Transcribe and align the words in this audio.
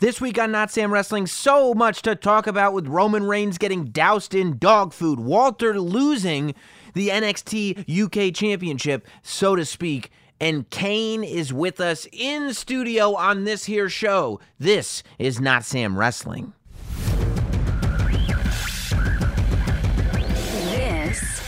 This 0.00 0.18
week 0.18 0.38
on 0.38 0.50
Not 0.50 0.70
Sam 0.70 0.90
Wrestling, 0.90 1.26
so 1.26 1.74
much 1.74 2.00
to 2.02 2.16
talk 2.16 2.46
about 2.46 2.72
with 2.72 2.86
Roman 2.86 3.24
Reigns 3.24 3.58
getting 3.58 3.88
doused 3.88 4.34
in 4.34 4.56
dog 4.56 4.94
food, 4.94 5.20
Walter 5.20 5.78
losing 5.78 6.54
the 6.94 7.10
NXT 7.10 7.84
UK 7.86 8.34
Championship, 8.34 9.06
so 9.22 9.54
to 9.54 9.64
speak, 9.66 10.10
and 10.40 10.70
Kane 10.70 11.22
is 11.22 11.52
with 11.52 11.82
us 11.82 12.06
in 12.12 12.54
studio 12.54 13.14
on 13.14 13.44
this 13.44 13.66
here 13.66 13.90
show. 13.90 14.40
This 14.58 15.02
is 15.18 15.38
Not 15.38 15.66
Sam 15.66 15.98
Wrestling. 15.98 16.54
This 20.70 21.42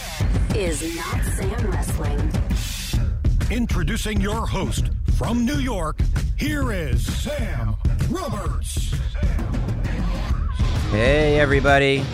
is 0.54 0.94
Not 0.94 1.24
Sam 1.24 1.70
Wrestling. 1.70 2.32
Introducing 3.50 4.20
your 4.20 4.46
host 4.46 4.90
from 5.16 5.46
New 5.46 5.58
York, 5.58 6.00
here 6.36 6.70
is 6.70 7.06
Sam 7.22 7.76
Roberts. 8.12 8.92
Hey, 10.90 11.40
everybody. 11.40 12.04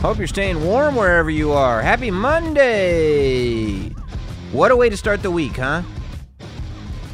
Hope 0.00 0.18
you're 0.18 0.26
staying 0.26 0.64
warm 0.64 0.96
wherever 0.96 1.30
you 1.30 1.52
are. 1.52 1.80
Happy 1.80 2.10
Monday! 2.10 3.90
What 4.50 4.72
a 4.72 4.76
way 4.76 4.90
to 4.90 4.96
start 4.96 5.22
the 5.22 5.30
week, 5.30 5.56
huh? 5.56 5.82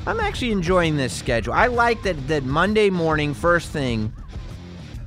I'm 0.07 0.21
actually 0.21 0.53
enjoying 0.53 0.97
this 0.97 1.13
schedule. 1.13 1.53
I 1.53 1.67
like 1.67 2.03
that 2.05 2.29
that 2.29 2.45
Monday 2.45 2.89
morning, 2.89 3.35
first 3.35 3.69
thing, 3.69 4.11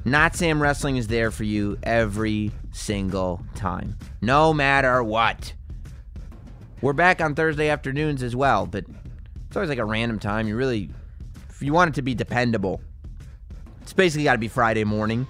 Not 0.06 0.36
Sam 0.36 0.62
Wrestling 0.62 0.98
is 0.98 1.08
there 1.08 1.32
for 1.32 1.44
you 1.44 1.80
every 1.82 2.52
single 2.72 3.44
time, 3.56 3.98
no 4.22 4.54
matter 4.54 5.04
what. 5.04 5.54
We're 6.82 6.94
back 6.94 7.20
on 7.20 7.34
Thursday 7.34 7.70
afternoons 7.70 8.22
as 8.22 8.36
well, 8.36 8.68
but 8.68 8.86
it's 9.48 9.56
always 9.56 9.70
like 9.70 9.80
a 9.80 9.86
random 9.86 10.20
time. 10.20 10.48
You 10.48 10.56
really, 10.56 10.92
if 11.50 11.64
you 11.64 11.74
want 11.74 11.90
it 11.90 11.96
to 11.96 12.04
be 12.04 12.14
dependable, 12.14 12.80
it's 13.92 13.98
basically 13.98 14.24
got 14.24 14.32
to 14.32 14.38
be 14.38 14.48
Friday 14.48 14.86
morning 14.86 15.28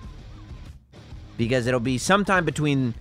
because 1.36 1.66
it'll 1.66 1.80
be 1.80 1.98
sometime 1.98 2.46
between 2.46 2.94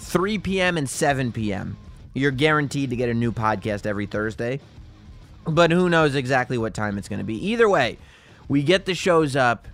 3 0.00 0.38
p.m. 0.40 0.76
and 0.76 0.86
7 0.86 1.32
p.m. 1.32 1.78
You're 2.12 2.30
guaranteed 2.30 2.90
to 2.90 2.96
get 2.96 3.08
a 3.08 3.14
new 3.14 3.32
podcast 3.32 3.86
every 3.86 4.04
Thursday, 4.04 4.60
but 5.46 5.70
who 5.70 5.88
knows 5.88 6.14
exactly 6.14 6.58
what 6.58 6.74
time 6.74 6.98
it's 6.98 7.08
going 7.08 7.20
to 7.20 7.24
be. 7.24 7.36
Either 7.52 7.70
way, 7.70 7.96
we 8.48 8.62
get 8.62 8.84
the 8.84 8.94
shows 8.94 9.34
up 9.34 9.66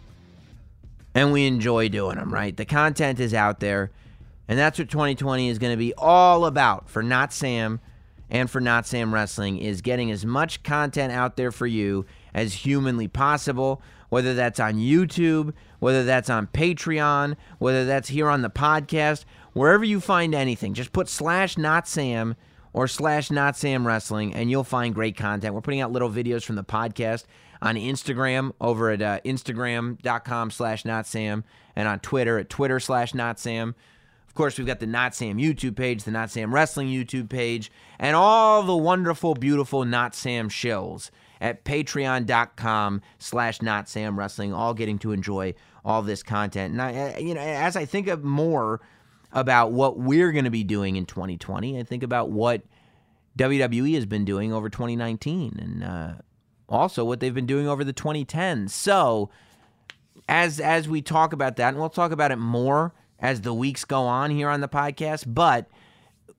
and 1.16 1.32
we 1.32 1.48
enjoy 1.48 1.88
doing 1.88 2.14
them, 2.14 2.32
right? 2.32 2.56
The 2.56 2.64
content 2.64 3.18
is 3.18 3.34
out 3.34 3.58
there, 3.58 3.90
and 4.46 4.56
that's 4.56 4.78
what 4.78 4.88
2020 4.88 5.48
is 5.48 5.58
going 5.58 5.72
to 5.72 5.76
be 5.76 5.94
all 5.98 6.46
about 6.46 6.88
for 6.88 7.02
Not 7.02 7.32
Sam 7.32 7.80
and 8.30 8.48
for 8.48 8.60
Not 8.60 8.86
Sam 8.86 9.12
Wrestling 9.12 9.58
is 9.58 9.80
getting 9.80 10.12
as 10.12 10.24
much 10.24 10.62
content 10.62 11.12
out 11.12 11.36
there 11.36 11.50
for 11.50 11.66
you 11.66 12.06
as 12.32 12.54
humanly 12.54 13.08
possible, 13.08 13.82
whether 14.08 14.34
that's 14.34 14.60
on 14.60 14.74
YouTube, 14.74 15.52
whether 15.78 16.04
that's 16.04 16.30
on 16.30 16.46
Patreon, 16.48 17.36
whether 17.58 17.84
that's 17.84 18.08
here 18.08 18.28
on 18.28 18.42
the 18.42 18.50
podcast, 18.50 19.24
wherever 19.52 19.84
you 19.84 20.00
find 20.00 20.34
anything, 20.34 20.74
just 20.74 20.92
put 20.92 21.08
slash 21.08 21.58
Not 21.58 21.86
Sam 21.86 22.36
or 22.72 22.88
slash 22.88 23.30
Not 23.30 23.56
Sam 23.56 23.86
Wrestling, 23.86 24.34
and 24.34 24.50
you'll 24.50 24.64
find 24.64 24.94
great 24.94 25.16
content. 25.16 25.54
We're 25.54 25.60
putting 25.60 25.80
out 25.80 25.92
little 25.92 26.10
videos 26.10 26.44
from 26.44 26.56
the 26.56 26.64
podcast 26.64 27.24
on 27.60 27.74
Instagram 27.74 28.52
over 28.60 28.90
at 28.90 29.02
uh, 29.02 29.20
Instagram.com 29.24 30.50
slash 30.50 30.84
Not 30.84 31.06
Sam 31.06 31.44
and 31.74 31.88
on 31.88 32.00
Twitter 32.00 32.38
at 32.38 32.48
Twitter 32.48 32.80
slash 32.80 33.14
Not 33.14 33.38
Sam. 33.38 33.74
Of 34.28 34.34
course, 34.34 34.56
we've 34.58 34.66
got 34.66 34.78
the 34.78 34.86
Not 34.86 35.14
Sam 35.14 35.38
YouTube 35.38 35.76
page, 35.76 36.04
the 36.04 36.12
Not 36.12 36.30
Sam 36.30 36.54
Wrestling 36.54 36.88
YouTube 36.88 37.28
page, 37.28 37.72
and 37.98 38.14
all 38.14 38.62
the 38.62 38.76
wonderful, 38.76 39.34
beautiful 39.34 39.84
Not 39.84 40.14
Sam 40.14 40.48
shows 40.48 41.10
at 41.40 41.64
patreon.com 41.64 43.02
slash 43.18 43.62
Not 43.62 43.88
Sam 43.88 44.18
Wrestling, 44.18 44.52
all 44.52 44.74
getting 44.74 44.98
to 45.00 45.12
enjoy 45.12 45.54
all 45.84 46.02
this 46.02 46.22
content. 46.22 46.72
And 46.72 46.82
I, 46.82 47.18
you 47.18 47.34
know, 47.34 47.40
as 47.40 47.76
I 47.76 47.84
think 47.84 48.08
of 48.08 48.24
more 48.24 48.80
about 49.32 49.72
what 49.72 49.98
we're 49.98 50.32
going 50.32 50.44
to 50.44 50.50
be 50.50 50.64
doing 50.64 50.96
in 50.96 51.06
2020, 51.06 51.78
I 51.78 51.82
think 51.82 52.02
about 52.02 52.30
what 52.30 52.62
WWE 53.38 53.94
has 53.94 54.06
been 54.06 54.24
doing 54.24 54.52
over 54.52 54.68
2019 54.68 55.58
and 55.60 55.84
uh, 55.84 56.14
also 56.68 57.04
what 57.04 57.20
they've 57.20 57.34
been 57.34 57.46
doing 57.46 57.68
over 57.68 57.84
the 57.84 57.92
2010s. 57.92 58.70
So, 58.70 59.30
as 60.28 60.60
as 60.60 60.88
we 60.88 61.00
talk 61.00 61.32
about 61.32 61.56
that, 61.56 61.68
and 61.68 61.78
we'll 61.78 61.88
talk 61.88 62.12
about 62.12 62.32
it 62.32 62.36
more 62.36 62.92
as 63.18 63.40
the 63.40 63.54
weeks 63.54 63.84
go 63.84 64.02
on 64.02 64.30
here 64.30 64.48
on 64.48 64.60
the 64.60 64.68
podcast, 64.68 65.24
but 65.26 65.68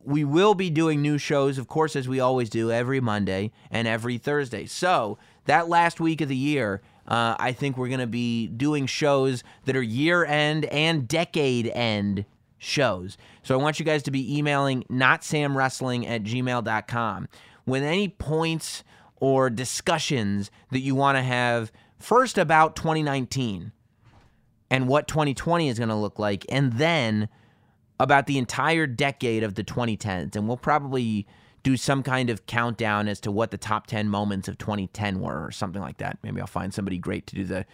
we 0.03 0.23
will 0.23 0.55
be 0.55 0.69
doing 0.69 1.01
new 1.01 1.17
shows, 1.17 1.57
of 1.57 1.67
course, 1.67 1.95
as 1.95 2.07
we 2.07 2.19
always 2.19 2.49
do 2.49 2.71
every 2.71 2.99
Monday 2.99 3.51
and 3.69 3.87
every 3.87 4.17
Thursday. 4.17 4.65
So 4.65 5.17
that 5.45 5.67
last 5.67 5.99
week 5.99 6.21
of 6.21 6.29
the 6.29 6.35
year, 6.35 6.81
uh, 7.07 7.35
I 7.39 7.51
think 7.51 7.77
we're 7.77 7.87
going 7.89 7.99
to 7.99 8.07
be 8.07 8.47
doing 8.47 8.85
shows 8.85 9.43
that 9.65 9.75
are 9.75 9.81
year 9.81 10.23
end 10.23 10.65
and 10.65 11.07
decade 11.07 11.67
end 11.67 12.25
shows. 12.57 13.17
So 13.43 13.57
I 13.57 13.61
want 13.61 13.79
you 13.79 13.85
guys 13.85 14.03
to 14.03 14.11
be 14.11 14.37
emailing 14.37 14.83
notsamwrestling 14.83 16.07
at 16.07 16.23
gmail.com 16.23 17.27
with 17.65 17.83
any 17.83 18.07
points 18.07 18.83
or 19.19 19.49
discussions 19.49 20.51
that 20.71 20.79
you 20.79 20.95
want 20.95 21.17
to 21.17 21.21
have 21.21 21.71
first 21.97 22.37
about 22.37 22.75
2019 22.75 23.71
and 24.71 24.87
what 24.87 25.07
2020 25.07 25.67
is 25.67 25.79
going 25.79 25.89
to 25.89 25.95
look 25.95 26.19
like, 26.19 26.45
and 26.47 26.73
then 26.73 27.27
about 27.99 28.27
the 28.27 28.37
entire 28.37 28.87
decade 28.87 29.43
of 29.43 29.55
the 29.55 29.63
2010s. 29.63 30.35
And 30.35 30.47
we'll 30.47 30.57
probably 30.57 31.27
do 31.63 31.75
some 31.75 32.03
kind 32.03 32.29
of 32.29 32.45
countdown 32.45 33.07
as 33.07 33.19
to 33.19 33.31
what 33.31 33.51
the 33.51 33.57
top 33.57 33.87
10 33.87 34.07
moments 34.09 34.47
of 34.47 34.57
2010 34.57 35.19
were 35.19 35.45
or 35.45 35.51
something 35.51 35.81
like 35.81 35.97
that. 35.97 36.17
Maybe 36.23 36.39
I'll 36.39 36.47
find 36.47 36.73
somebody 36.73 36.97
great 36.97 37.27
to 37.27 37.35
do 37.35 37.43
the 37.43 37.65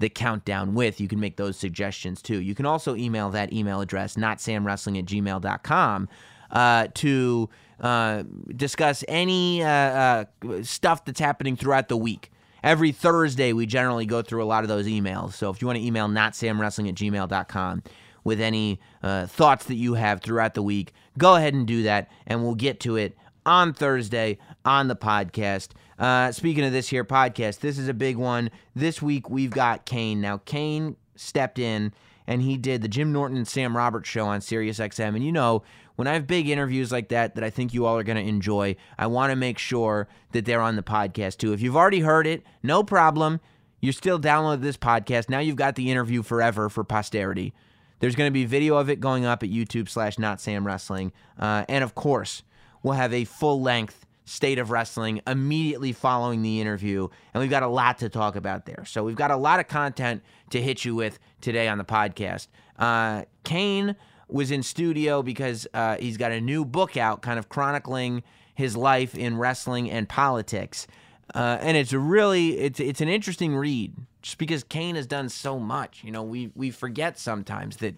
the 0.00 0.08
countdown 0.08 0.74
with. 0.74 1.00
You 1.00 1.08
can 1.08 1.18
make 1.18 1.36
those 1.36 1.56
suggestions 1.56 2.22
too. 2.22 2.40
You 2.40 2.54
can 2.54 2.66
also 2.66 2.94
email 2.94 3.30
that 3.30 3.52
email 3.52 3.80
address, 3.80 4.14
notsamwrestling 4.14 4.96
at 4.96 5.06
gmail.com, 5.06 6.08
uh, 6.52 6.86
to 6.94 7.50
uh, 7.80 8.22
discuss 8.54 9.02
any 9.08 9.64
uh, 9.64 9.68
uh, 9.68 10.24
stuff 10.62 11.04
that's 11.04 11.18
happening 11.18 11.56
throughout 11.56 11.88
the 11.88 11.96
week. 11.96 12.30
Every 12.62 12.92
Thursday, 12.92 13.52
we 13.52 13.66
generally 13.66 14.06
go 14.06 14.22
through 14.22 14.42
a 14.42 14.46
lot 14.46 14.62
of 14.62 14.68
those 14.68 14.86
emails. 14.86 15.32
So 15.32 15.50
if 15.50 15.60
you 15.60 15.66
want 15.66 15.78
to 15.78 15.84
email 15.84 16.06
notsamwrestling 16.06 16.88
at 16.88 16.94
gmail.com 16.94 17.82
with 18.24 18.40
any 18.40 18.80
uh, 19.02 19.26
thoughts 19.26 19.66
that 19.66 19.76
you 19.76 19.94
have 19.94 20.20
throughout 20.20 20.54
the 20.54 20.62
week, 20.62 20.92
go 21.16 21.36
ahead 21.36 21.54
and 21.54 21.66
do 21.66 21.82
that, 21.82 22.10
and 22.26 22.42
we'll 22.42 22.54
get 22.54 22.80
to 22.80 22.96
it 22.96 23.16
on 23.46 23.72
Thursday 23.72 24.38
on 24.64 24.88
the 24.88 24.96
podcast. 24.96 25.68
Uh, 25.98 26.30
speaking 26.30 26.64
of 26.64 26.72
this 26.72 26.88
here 26.88 27.04
podcast, 27.04 27.60
this 27.60 27.78
is 27.78 27.88
a 27.88 27.94
big 27.94 28.16
one. 28.16 28.50
This 28.74 29.02
week 29.02 29.28
we've 29.28 29.50
got 29.50 29.86
Kane. 29.86 30.20
Now, 30.20 30.38
Kane 30.44 30.96
stepped 31.16 31.58
in 31.58 31.92
and 32.26 32.42
he 32.42 32.56
did 32.56 32.82
the 32.82 32.88
Jim 32.88 33.10
Norton 33.10 33.38
and 33.38 33.48
Sam 33.48 33.76
Roberts 33.76 34.08
show 34.08 34.26
on 34.26 34.40
SiriusXM. 34.40 35.16
And 35.16 35.24
you 35.24 35.32
know, 35.32 35.62
when 35.96 36.06
I 36.06 36.12
have 36.12 36.26
big 36.26 36.48
interviews 36.48 36.92
like 36.92 37.08
that 37.08 37.34
that 37.34 37.42
I 37.42 37.50
think 37.50 37.74
you 37.74 37.86
all 37.86 37.96
are 37.96 38.04
going 38.04 38.22
to 38.22 38.28
enjoy, 38.28 38.76
I 38.98 39.08
want 39.08 39.30
to 39.30 39.36
make 39.36 39.58
sure 39.58 40.08
that 40.32 40.44
they're 40.44 40.60
on 40.60 40.76
the 40.76 40.82
podcast 40.82 41.38
too. 41.38 41.52
If 41.52 41.60
you've 41.60 41.76
already 41.76 42.00
heard 42.00 42.26
it, 42.26 42.44
no 42.62 42.84
problem. 42.84 43.40
You 43.80 43.92
still 43.92 44.20
download 44.20 44.60
this 44.60 44.76
podcast. 44.76 45.28
Now 45.28 45.38
you've 45.38 45.56
got 45.56 45.74
the 45.74 45.90
interview 45.90 46.22
forever 46.22 46.68
for 46.68 46.84
posterity. 46.84 47.54
There's 48.00 48.14
going 48.14 48.28
to 48.28 48.32
be 48.32 48.44
video 48.44 48.76
of 48.76 48.88
it 48.90 49.00
going 49.00 49.24
up 49.24 49.42
at 49.42 49.50
YouTube 49.50 49.88
slash 49.88 50.18
Not 50.18 50.40
Sam 50.40 50.66
Wrestling, 50.66 51.12
uh, 51.38 51.64
and 51.68 51.82
of 51.82 51.94
course, 51.94 52.42
we'll 52.82 52.94
have 52.94 53.12
a 53.12 53.24
full 53.24 53.60
length 53.60 54.06
state 54.24 54.58
of 54.58 54.70
wrestling 54.70 55.22
immediately 55.26 55.92
following 55.92 56.42
the 56.42 56.60
interview. 56.60 57.08
And 57.32 57.40
we've 57.40 57.50
got 57.50 57.62
a 57.62 57.68
lot 57.68 57.98
to 57.98 58.08
talk 58.08 58.36
about 58.36 58.66
there. 58.66 58.84
So 58.84 59.02
we've 59.02 59.16
got 59.16 59.30
a 59.30 59.36
lot 59.36 59.58
of 59.58 59.68
content 59.68 60.22
to 60.50 60.60
hit 60.60 60.84
you 60.84 60.94
with 60.94 61.18
today 61.40 61.66
on 61.66 61.78
the 61.78 61.84
podcast. 61.84 62.48
Uh, 62.78 63.24
Kane 63.44 63.96
was 64.28 64.50
in 64.50 64.62
studio 64.62 65.22
because 65.22 65.66
uh, 65.72 65.96
he's 65.96 66.18
got 66.18 66.30
a 66.30 66.40
new 66.40 66.64
book 66.64 66.96
out 66.96 67.22
kind 67.22 67.38
of 67.38 67.48
chronicling 67.48 68.22
his 68.54 68.76
life 68.76 69.14
in 69.14 69.38
wrestling 69.38 69.90
and 69.90 70.08
politics. 70.08 70.86
Uh, 71.34 71.58
and 71.60 71.76
it's 71.76 71.92
really 71.92 72.58
it's 72.58 72.80
it's 72.80 73.00
an 73.00 73.08
interesting 73.08 73.54
read 73.56 73.94
just 74.22 74.38
because 74.38 74.64
Kane 74.64 74.96
has 74.96 75.06
done 75.06 75.28
so 75.28 75.58
much. 75.58 76.02
You 76.04 76.10
know, 76.10 76.22
we 76.22 76.50
we 76.54 76.70
forget 76.70 77.18
sometimes 77.18 77.78
that 77.78 77.96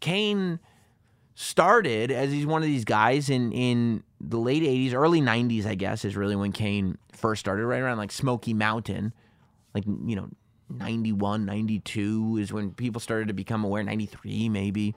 Kane 0.00 0.58
started 1.34 2.10
as 2.10 2.32
he's 2.32 2.46
one 2.46 2.62
of 2.62 2.66
these 2.66 2.84
guys 2.84 3.28
in 3.28 3.52
in 3.52 4.02
the 4.20 4.38
late 4.38 4.62
80s, 4.62 4.94
early 4.94 5.20
90s, 5.20 5.66
I 5.66 5.74
guess, 5.74 6.04
is 6.04 6.16
really 6.16 6.36
when 6.36 6.52
Kane 6.52 6.96
first 7.12 7.40
started, 7.40 7.66
right 7.66 7.80
around 7.80 7.98
like 7.98 8.10
Smoky 8.10 8.54
Mountain, 8.54 9.12
like, 9.74 9.84
you 9.84 10.16
know, 10.16 10.28
91, 10.70 11.44
92 11.44 12.38
is 12.40 12.52
when 12.52 12.72
people 12.72 13.00
started 13.00 13.28
to 13.28 13.34
become 13.34 13.64
aware, 13.64 13.82
93 13.82 14.48
maybe. 14.48 14.94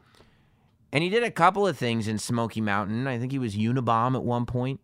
And 0.91 1.03
he 1.03 1.09
did 1.09 1.23
a 1.23 1.29
couple 1.29 1.67
of 1.67 1.77
things 1.77 2.07
in 2.07 2.17
Smoky 2.17 2.61
Mountain. 2.61 3.05
I 3.05 3.19
think 3.19 3.31
he 3.31 3.39
was 3.39 3.55
Unabomb 3.55 4.15
at 4.15 4.23
one 4.23 4.45
point. 4.45 4.79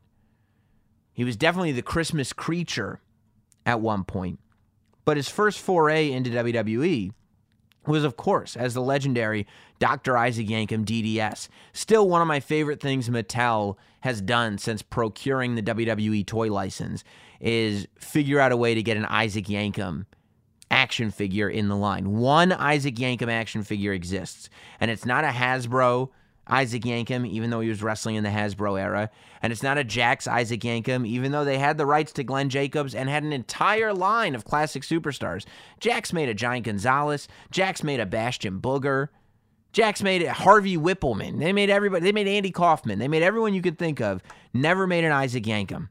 He 1.13 1.23
was 1.23 1.35
definitely 1.35 1.71
the 1.71 1.81
Christmas 1.81 2.33
creature 2.33 3.01
at 3.65 3.79
one 3.79 4.03
point. 4.03 4.39
But 5.05 5.17
his 5.17 5.29
first 5.29 5.59
foray 5.59 6.11
into 6.11 6.31
WWE 6.31 7.13
was, 7.87 8.03
of 8.03 8.17
course, 8.17 8.55
as 8.55 8.73
the 8.73 8.81
legendary 8.81 9.45
Dr. 9.79 10.17
Isaac 10.17 10.47
Yankem 10.47 10.85
DDS. 10.85 11.47
Still 11.73 12.09
one 12.09 12.21
of 12.21 12.27
my 12.27 12.39
favorite 12.39 12.81
things 12.81 13.09
Mattel 13.09 13.75
has 14.01 14.21
done 14.21 14.57
since 14.57 14.81
procuring 14.81 15.55
the 15.55 15.61
WWE 15.61 16.25
toy 16.25 16.51
license 16.51 17.03
is 17.39 17.87
figure 17.99 18.39
out 18.39 18.51
a 18.51 18.57
way 18.57 18.73
to 18.73 18.83
get 18.83 18.97
an 18.97 19.05
Isaac 19.05 19.45
Yankem 19.45 20.05
action 20.71 21.11
figure 21.11 21.49
in 21.49 21.67
the 21.67 21.75
line. 21.75 22.17
One 22.17 22.51
Isaac 22.51 22.95
Yankem 22.95 23.29
action 23.29 23.63
figure 23.63 23.93
exists, 23.93 24.49
and 24.79 24.89
it's 24.89 25.05
not 25.05 25.23
a 25.23 25.29
Hasbro 25.29 26.09
Isaac 26.47 26.83
Yankem, 26.83 27.27
even 27.27 27.49
though 27.49 27.59
he 27.59 27.69
was 27.69 27.81
wrestling 27.81 28.15
in 28.15 28.23
the 28.23 28.29
Hasbro 28.29 28.79
era. 28.79 29.09
And 29.41 29.51
it's 29.51 29.63
not 29.63 29.77
a 29.77 29.83
Jakks 29.83 30.27
Isaac 30.27 30.61
Yankem, 30.61 31.07
even 31.07 31.31
though 31.31 31.45
they 31.45 31.57
had 31.57 31.77
the 31.77 31.85
rights 31.85 32.11
to 32.13 32.23
Glenn 32.23 32.49
Jacobs 32.49 32.93
and 32.93 33.09
had 33.09 33.23
an 33.23 33.33
entire 33.33 33.93
line 33.93 34.35
of 34.35 34.45
classic 34.45 34.83
superstars. 34.83 35.45
Jakks 35.81 36.13
made 36.13 36.29
a 36.29 36.33
Giant 36.33 36.65
Gonzalez. 36.65 37.27
Jakks 37.51 37.83
made 37.83 37.99
a 37.99 38.05
Bastion 38.05 38.59
Booger. 38.59 39.09
Jakks 39.73 40.01
made 40.01 40.23
a 40.23 40.33
Harvey 40.33 40.77
Wippleman. 40.77 41.39
They 41.39 41.51
made 41.51 41.69
everybody. 41.69 42.03
They 42.03 42.13
made 42.13 42.27
Andy 42.27 42.51
Kaufman. 42.51 42.99
They 42.99 43.09
made 43.09 43.23
everyone 43.23 43.53
you 43.53 43.61
could 43.61 43.77
think 43.77 43.99
of. 43.99 44.21
Never 44.53 44.87
made 44.87 45.03
an 45.03 45.11
Isaac 45.11 45.43
Yankem. 45.43 45.89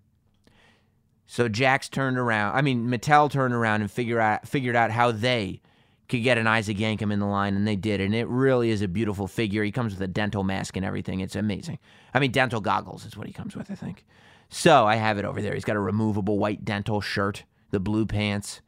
So 1.26 1.48
Jakks 1.48 1.90
turned 1.90 2.16
around. 2.16 2.56
I 2.56 2.62
mean, 2.62 2.86
Mattel 2.88 3.30
turned 3.30 3.54
around 3.54 3.80
and 3.82 3.90
figured 3.90 4.20
out 4.20 4.46
figured 4.48 4.76
out 4.76 4.90
how 4.90 5.10
they 5.10 5.60
could 6.08 6.22
get 6.22 6.38
an 6.38 6.46
Isaac 6.46 6.76
Yankem 6.76 7.12
in 7.12 7.18
the 7.18 7.26
line, 7.26 7.56
and 7.56 7.66
they 7.66 7.76
did. 7.76 8.00
And 8.00 8.14
it 8.14 8.28
really 8.28 8.70
is 8.70 8.82
a 8.82 8.88
beautiful 8.88 9.26
figure. 9.26 9.64
He 9.64 9.72
comes 9.72 9.92
with 9.92 10.02
a 10.02 10.08
dental 10.08 10.44
mask 10.44 10.76
and 10.76 10.84
everything. 10.84 11.20
It's 11.20 11.36
amazing. 11.36 11.78
I 12.12 12.18
mean, 12.18 12.30
dental 12.30 12.60
goggles 12.60 13.06
is 13.06 13.16
what 13.16 13.26
he 13.26 13.32
comes 13.32 13.56
with, 13.56 13.70
I 13.70 13.74
think. 13.74 14.04
So 14.50 14.86
I 14.86 14.96
have 14.96 15.18
it 15.18 15.24
over 15.24 15.40
there. 15.40 15.54
He's 15.54 15.64
got 15.64 15.76
a 15.76 15.80
removable 15.80 16.38
white 16.38 16.64
dental 16.64 17.00
shirt, 17.00 17.44
the 17.70 17.80
blue 17.80 18.06
pants. 18.06 18.60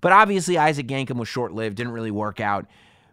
But 0.00 0.12
obviously, 0.12 0.56
Isaac 0.56 0.86
Yankem 0.86 1.16
was 1.16 1.28
short 1.28 1.52
lived, 1.52 1.76
didn't 1.76 1.92
really 1.92 2.12
work 2.12 2.40
out. 2.40 2.66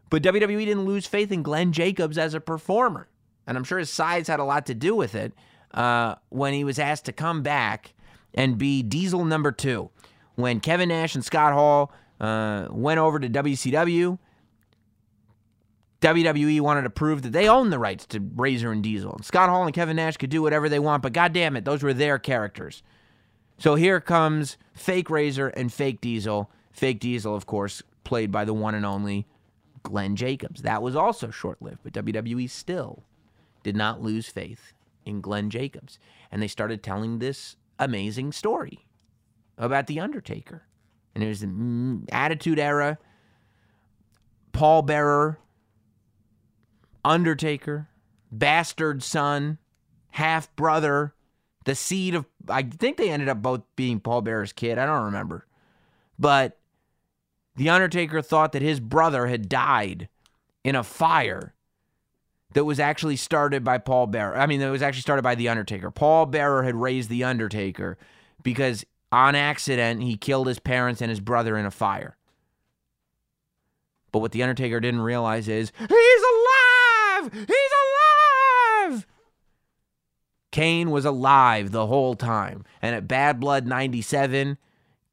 But 0.10 0.22
WWE 0.22 0.66
didn't 0.66 0.86
lose 0.86 1.08
faith 1.08 1.32
in 1.32 1.42
Glenn 1.42 1.72
Jacobs 1.72 2.18
as 2.18 2.34
a 2.34 2.40
performer. 2.40 3.08
And 3.48 3.58
I'm 3.58 3.64
sure 3.64 3.80
his 3.80 3.90
size 3.90 4.28
had 4.28 4.40
a 4.40 4.44
lot 4.44 4.68
to 4.68 4.76
do 4.76 4.96
with 4.96 5.16
it 5.16 5.34
uh, 5.74 6.16
when 6.30 6.54
he 6.54 6.64
was 6.64 6.80
asked 6.80 7.06
to 7.06 7.12
come 7.12 7.42
back 7.42 7.94
and 8.34 8.58
be 8.58 8.84
Diesel 8.84 9.26
number 9.26 9.52
two. 9.52 9.90
When 10.36 10.60
Kevin 10.60 10.90
Nash 10.90 11.16
and 11.16 11.24
Scott 11.24 11.54
Hall 11.54 11.92
uh, 12.20 12.68
went 12.70 13.00
over 13.00 13.20
to 13.20 13.30
WCW, 13.30 14.18
WWE 16.02 16.62
wanted 16.62 16.84
to 16.84 16.90
prove 16.90 17.24
that 17.24 17.32
they 17.32 17.50
own 17.50 17.70
the 17.72 17.80
rights 17.80 18.06
to 18.06 18.20
Razor 18.20 18.72
and 18.72 18.84
Diesel. 18.84 19.14
And 19.14 19.26
Scott 19.26 19.50
Hall 19.50 19.64
and 19.64 19.74
Kevin 19.74 19.96
Nash 19.96 20.18
could 20.18 20.30
do 20.30 20.42
whatever 20.42 20.70
they 20.70 20.80
want, 20.80 21.02
but 21.02 21.14
God 21.14 21.34
damn 21.34 21.56
it, 21.56 21.66
those 21.66 21.82
were 21.82 21.94
their 21.94 22.20
characters. 22.20 22.84
So 23.58 23.76
here 23.76 24.00
comes 24.00 24.58
fake 24.74 25.10
Razor 25.10 25.48
and 25.48 25.72
fake 25.74 26.02
Diesel. 26.02 26.52
Fake 26.72 27.00
Diesel, 27.00 27.34
of 27.34 27.46
course, 27.46 27.82
played 28.04 28.32
by 28.32 28.46
the 28.46 28.54
one 28.54 28.76
and 28.76 28.86
only 28.86 29.26
Glenn 29.82 30.16
Jacobs. 30.16 30.62
That 30.62 30.84
was 30.84 30.96
also 30.96 31.32
short 31.32 31.62
lived, 31.62 31.80
but 31.84 31.94
WWE 31.94 32.50
still 32.50 33.04
did 33.64 33.76
not 33.76 34.02
lose 34.02 34.28
faith 34.28 34.74
in 35.06 35.22
Glenn 35.22 35.50
Jacobs. 35.50 35.98
And 36.32 36.42
they 36.42 36.48
started 36.48 36.84
telling 36.84 37.20
this 37.20 37.56
amazing 37.80 38.32
story 38.34 38.86
about 39.58 39.88
The 39.88 40.00
Undertaker. 40.00 40.64
And 41.16 41.24
it 41.24 41.28
was 41.28 41.42
mm, 41.42 42.06
Attitude 42.12 42.60
Era, 42.60 43.00
Paul 44.52 44.82
Bearer, 44.82 45.40
Undertaker, 47.04 47.88
bastard 48.32 49.02
son, 49.02 49.58
half 50.12 50.54
brother, 50.56 51.14
the 51.64 51.76
seed 51.76 52.16
of. 52.16 52.26
I 52.50 52.64
think 52.64 52.98
they 52.98 53.10
ended 53.10 53.30
up 53.30 53.42
both 53.42 53.62
being 53.76 54.00
Paul 54.00 54.22
Bearer's 54.22 54.54
kid. 54.54 54.78
I 54.78 54.86
don't 54.86 55.06
remember. 55.06 55.48
But 56.20 56.58
The 57.56 57.70
Undertaker 57.70 58.22
thought 58.22 58.52
that 58.52 58.62
his 58.62 58.80
brother 58.80 59.28
had 59.28 59.50
died 59.50 60.10
in 60.64 60.76
a 60.76 60.84
fire 60.84 61.54
that 62.54 62.66
was 62.66 62.80
actually 62.80 63.18
started 63.18 63.64
by 63.64 63.78
Paul 63.78 64.08
Bearer. 64.08 64.38
I 64.38 64.48
mean, 64.48 64.60
that 64.62 64.70
was 64.70 64.82
actually 64.82 65.02
started 65.02 65.22
by 65.22 65.36
The 65.36 65.50
Undertaker. 65.50 65.92
Paul 65.92 66.26
Bearer 66.26 66.64
had 66.64 66.76
raised 66.76 67.10
The 67.10 67.24
Undertaker 67.24 67.98
because 68.44 68.86
on 69.16 69.34
accident 69.34 70.04
he 70.04 70.18
killed 70.18 70.48
his 70.48 70.60
parents 70.60 71.02
and 71.02 71.10
his 71.10 71.22
brother 71.22 71.58
in 71.58 71.66
a 71.66 71.72
fire. 71.72 72.18
But 74.12 74.20
what 74.20 74.34
The 74.34 74.44
Undertaker 74.44 74.82
didn't 74.82 75.02
realize 75.02 75.48
is 75.48 75.72
he's 75.80 75.90
alive! 75.90 77.34
He's 77.34 77.72
alive! 78.90 79.08
Kane 80.52 80.92
was 80.92 81.06
alive 81.06 81.72
the 81.72 81.88
whole 81.88 82.16
time. 82.16 82.66
And 82.82 82.94
at 82.94 83.08
Bad 83.08 83.40
Blood 83.40 83.66
97, 83.66 84.58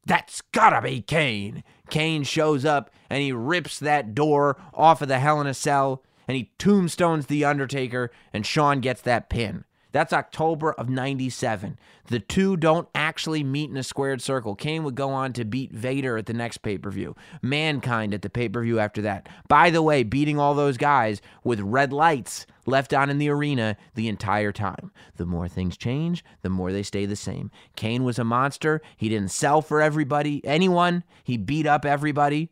that's 0.05 0.41
gotta 0.51 0.81
be 0.81 1.01
Kane. 1.01 1.63
Kane 1.89 2.23
shows 2.23 2.65
up 2.65 2.89
and 3.09 3.21
he 3.21 3.31
rips 3.31 3.79
that 3.79 4.13
door 4.13 4.57
off 4.73 5.01
of 5.01 5.07
the 5.07 5.19
Hell 5.19 5.39
in 5.39 5.47
a 5.47 5.53
Cell 5.53 6.03
and 6.27 6.35
he 6.35 6.51
tombstones 6.57 7.25
The 7.25 7.43
Undertaker, 7.43 8.09
and 8.31 8.45
Shawn 8.45 8.79
gets 8.79 9.01
that 9.01 9.29
pin. 9.29 9.65
That's 9.93 10.11
October 10.11 10.73
of 10.73 10.89
97. 10.89 11.77
The 12.07 12.19
two 12.19 12.57
don't 12.57 12.89
actually 12.95 13.43
meet 13.43 13.69
in 13.69 13.77
a 13.77 13.83
squared 13.83 14.21
circle. 14.21 14.55
Kane 14.55 14.83
would 14.83 14.95
go 14.95 15.11
on 15.11 15.33
to 15.33 15.45
beat 15.45 15.71
Vader 15.71 16.17
at 16.17 16.25
the 16.25 16.33
next 16.33 16.57
pay 16.57 16.79
per 16.79 16.89
view, 16.89 17.15
Mankind 17.43 18.13
at 18.13 18.23
the 18.23 18.29
pay 18.29 18.49
per 18.49 18.63
view 18.63 18.79
after 18.79 19.03
that. 19.03 19.29
By 19.47 19.69
the 19.69 19.83
way, 19.83 20.01
beating 20.01 20.39
all 20.39 20.55
those 20.55 20.77
guys 20.77 21.21
with 21.43 21.59
red 21.61 21.93
lights 21.93 22.47
left 22.65 22.91
on 22.91 23.11
in 23.11 23.19
the 23.19 23.29
arena 23.29 23.77
the 23.93 24.07
entire 24.07 24.51
time. 24.51 24.91
The 25.17 25.27
more 25.27 25.47
things 25.47 25.77
change, 25.77 26.25
the 26.41 26.49
more 26.49 26.71
they 26.71 26.83
stay 26.83 27.05
the 27.05 27.15
same. 27.15 27.51
Kane 27.75 28.03
was 28.03 28.17
a 28.17 28.23
monster. 28.23 28.81
He 28.97 29.09
didn't 29.09 29.31
sell 29.31 29.61
for 29.61 29.79
everybody, 29.79 30.43
anyone. 30.43 31.03
He 31.23 31.37
beat 31.37 31.67
up 31.67 31.85
everybody. 31.85 32.49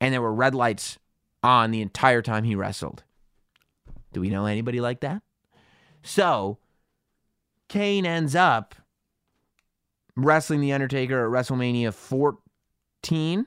And 0.00 0.14
there 0.14 0.22
were 0.22 0.32
red 0.32 0.54
lights 0.54 0.98
on 1.42 1.72
the 1.72 1.82
entire 1.82 2.22
time 2.22 2.44
he 2.44 2.54
wrestled. 2.54 3.04
Do 4.14 4.22
we 4.22 4.30
know 4.30 4.46
anybody 4.46 4.80
like 4.80 5.00
that? 5.00 5.22
So, 6.08 6.56
Kane 7.68 8.06
ends 8.06 8.34
up 8.34 8.74
wrestling 10.16 10.62
The 10.62 10.72
Undertaker 10.72 11.26
at 11.26 11.30
WrestleMania 11.30 11.92
14. 11.92 13.46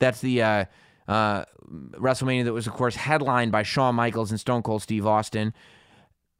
That's 0.00 0.20
the 0.20 0.42
uh, 0.42 0.64
uh, 1.06 1.44
WrestleMania 1.70 2.46
that 2.46 2.52
was, 2.52 2.66
of 2.66 2.72
course, 2.72 2.96
headlined 2.96 3.52
by 3.52 3.62
Shawn 3.62 3.94
Michaels 3.94 4.32
and 4.32 4.40
Stone 4.40 4.62
Cold 4.62 4.82
Steve 4.82 5.06
Austin. 5.06 5.54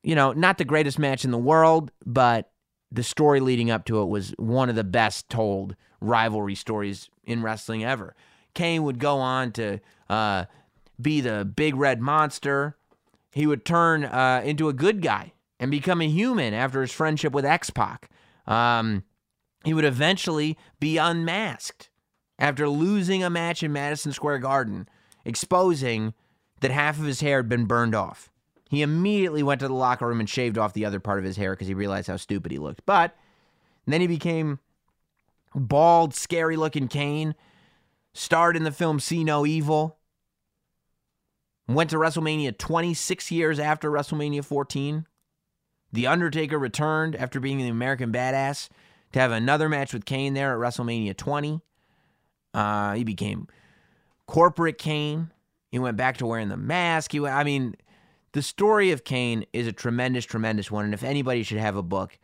You 0.02 0.16
know, 0.16 0.32
not 0.32 0.58
the 0.58 0.64
greatest 0.64 0.99
match 0.99 1.25
in 1.25 1.30
the 1.30 1.38
world, 1.38 1.92
but 2.04 2.50
the 2.90 3.04
story 3.04 3.38
leading 3.38 3.70
up 3.70 3.84
to 3.84 4.02
it 4.02 4.06
was 4.06 4.34
one 4.37 4.68
of 4.68 4.75
the 4.75 4.82
best 4.82 5.28
told 5.28 5.76
rivalry 6.00 6.56
stories 6.56 7.08
in 7.23 7.44
wrestling 7.44 7.84
ever. 7.84 8.16
Kane 8.54 8.82
would 8.82 8.99
go 8.99 9.18
on 9.18 9.52
to 9.52 9.78
uh, 10.11 10.46
be 11.00 11.20
the 11.20 11.44
big 11.44 11.76
red 11.76 12.00
monster. 12.00 12.76
He 13.30 13.46
would 13.46 13.64
turn 13.64 14.04
uh, 14.04 14.42
into 14.44 14.68
a 14.68 14.73
good 14.73 15.00
guy 15.00 15.30
and 15.64 15.71
become 15.71 16.02
a 16.02 16.09
human 16.09 16.52
after 16.52 16.83
his 16.83 16.92
friendship 16.92 17.33
with 17.33 17.47
X 17.47 17.71
Pac. 17.71 18.11
Um, 18.47 19.02
he 19.64 19.73
would 19.73 19.87
eventually 19.87 20.59
be 20.78 20.99
unmasked 20.99 21.88
after 22.38 22.68
losing 22.68 23.25
a 23.25 23.30
match 23.30 23.62
in 23.62 23.73
Madison 23.73 24.12
Square 24.12 24.40
Garden, 24.40 24.87
exposing 25.25 26.12
that 26.61 26.71
half 26.71 26.99
of 26.99 27.06
his 27.06 27.23
hair 27.23 27.38
had 27.38 27.49
been 27.49 27.64
burned 27.64 27.94
off. 27.94 28.30
He 28.68 28.83
immediately 28.83 29.42
went 29.42 29.62
to 29.62 29.68
the 29.68 29.73
locker 29.73 30.06
room 30.06 30.21
and 30.21 30.28
shaved 30.28 30.59
off 30.59 30.75
the 30.75 30.85
other 30.85 31.00
part 31.00 31.18
of 31.18 31.25
his 31.25 31.38
hair 31.38 31.54
because 31.54 31.68
he 31.68 31.73
realized 31.73 32.09
how 32.09 32.18
stupid 32.18 32.52
he 32.52 32.59
looked. 32.59 32.85
But 32.85 33.16
then 33.87 34.02
he 34.02 34.06
became 34.06 34.59
bald, 35.54 36.14
scary 36.14 36.59
looking 36.59 36.88
Kane, 36.88 37.35
starred 38.12 38.54
in 38.54 38.64
the 38.64 38.71
film 38.71 39.00
See 39.00 39.25
No 39.25 39.47
Evil, 39.47 39.97
went 41.66 41.88
to 41.88 41.97
WrestleMania 41.97 42.59
26 42.59 43.30
years 43.30 43.59
after 43.59 43.90
WrestleMania 43.90 44.44
14. 44.44 45.06
The 45.94 46.08
Undertaker 46.08 46.58
returned 46.58 47.14
after 47.14 47.38
being 47.38 47.58
the 47.58 47.68
American 47.68 48.10
Badass 48.12 48.68
to 49.12 49.20
have 49.20 49.30
another 49.30 49.68
match 49.68 49.94
with 49.94 50.04
Kane 50.04 50.34
there 50.34 50.52
at 50.52 50.58
WrestleMania 50.58 51.16
20. 51.16 51.60
Uh, 52.52 52.94
he 52.94 53.04
became 53.04 53.46
corporate 54.26 54.76
Kane. 54.76 55.30
He 55.70 55.78
went 55.78 55.96
back 55.96 56.16
to 56.16 56.26
wearing 56.26 56.48
the 56.48 56.56
mask. 56.56 57.12
He 57.12 57.20
went, 57.20 57.36
I 57.36 57.44
mean, 57.44 57.76
the 58.32 58.42
story 58.42 58.90
of 58.90 59.04
Kane 59.04 59.46
is 59.52 59.68
a 59.68 59.72
tremendous, 59.72 60.24
tremendous 60.24 60.68
one. 60.68 60.84
And 60.84 60.94
if 60.94 61.04
anybody 61.04 61.44
should 61.44 61.58
have 61.58 61.76
a 61.76 61.82
book, 61.82 62.18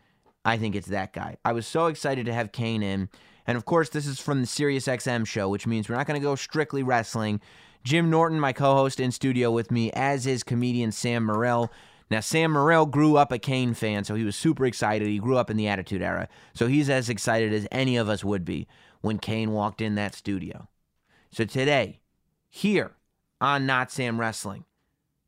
I 0.45 0.57
think 0.57 0.75
it's 0.75 0.89
that 0.89 1.13
guy. 1.13 1.37
I 1.45 1.53
was 1.53 1.65
so 1.65 1.87
excited 1.87 2.27
to 2.27 2.33
have 2.33 2.51
Kane 2.51 2.83
in. 2.83 3.09
And 3.47 3.57
of 3.57 3.67
course, 3.67 3.91
this 3.91 4.07
is 4.07 4.19
from 4.19 4.41
the 4.41 4.49
SiriusXM 4.49 5.29
show, 5.29 5.49
which 5.49 5.69
means 5.69 5.89
we're 5.89 5.95
not 5.95 6.09
going 6.09 6.21
to 6.21 6.25
go 6.25 6.35
strictly 6.35 6.83
wrestling. 6.83 7.41
Jim 7.85 8.11
Norton, 8.11 8.41
my 8.41 8.53
co 8.53 8.75
host 8.75 8.99
in 8.99 9.13
studio 9.13 9.53
with 9.53 9.71
me, 9.71 9.93
as 9.93 10.27
is 10.27 10.43
comedian 10.43 10.91
Sam 10.91 11.25
Morril. 11.25 11.71
Now, 12.11 12.21
Sam 12.21 12.53
Morril 12.53 12.87
grew 12.91 13.17
up 13.17 13.31
a 13.31 13.39
Kane 13.39 13.73
fan, 13.73 14.03
so 14.05 14.17
he 14.17 14.25
was 14.25 14.35
super 14.35 14.67
excited. 14.67 15.07
He 15.07 15.19
grew 15.21 15.37
up 15.37 15.49
in 15.49 15.57
the 15.57 15.69
Attitude 15.69 16.03
Era, 16.03 16.29
so 16.55 16.67
he's 16.67 16.91
as 16.91 17.09
excited 17.09 17.53
as 17.53 17.69
any 17.71 17.97
of 17.97 18.09
us 18.09 18.25
would 18.25 18.45
be. 18.45 18.67
when 19.01 19.19
Kane 19.19 19.53
walked 19.53 19.81
in 19.81 19.95
that 19.95 20.15
studio. 20.15 20.69
So 21.31 21.45
today, 21.45 22.01
here 22.51 22.93
on 23.41 23.65
Not 23.65 23.91
Sam 23.91 24.21
Wrestling, 24.21 24.65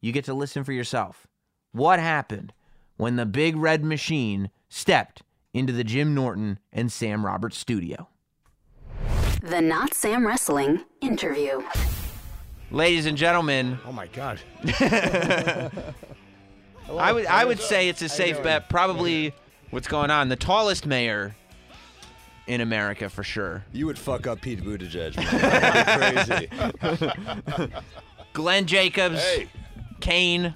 you 0.03 0.13
get 0.13 0.25
to 0.27 0.35
listen 0.35 0.63
for 0.65 0.73
yourself. 0.73 1.27
What 1.71 1.99
happened 2.01 2.53
when 2.97 3.17
the 3.17 3.25
big 3.25 3.57
red 3.57 3.83
machine 3.85 4.51
stepped 4.69 5.23
into 5.55 5.73
the 5.73 5.85
Jim 5.85 6.15
Norton 6.15 6.59
and 6.73 6.93
Sam 6.93 7.25
Roberts 7.25 7.57
studio? 7.57 8.09
The 9.41 9.61
Not 9.63 9.95
Sam 9.95 10.27
Wrestling 10.27 10.85
interview. 11.01 11.63
Ladies 12.71 13.07
and 13.07 13.17
gentlemen, 13.17 13.79
Oh 13.87 13.93
my 13.93 14.09
God. 14.09 14.41
I 16.91 17.13
would 17.13 17.27
I 17.27 17.45
would 17.45 17.61
say 17.61 17.89
it's 17.89 18.03
a 18.03 18.09
safe 18.09 18.43
bet. 18.43 18.69
Probably 18.69 19.35
what's 19.71 19.89
going 19.89 20.11
on. 20.11 20.29
The 20.29 20.37
tallest 20.37 20.87
mayor 20.87 21.35
in 22.47 22.61
America 22.61 23.09
for 23.09 23.23
sure. 23.23 23.65
You 23.73 23.87
would 23.87 23.99
fuck 23.99 24.27
up 24.27 24.41
Pete 24.41 24.63
Buttigieg. 24.63 25.17
Man. 25.17 25.27
That'd 25.41 26.49
be 26.49 26.57
crazy. 27.57 27.73
Glenn 28.33 28.67
Jacobs, 28.67 29.23
Hey, 29.23 29.49
Kane, 30.01 30.55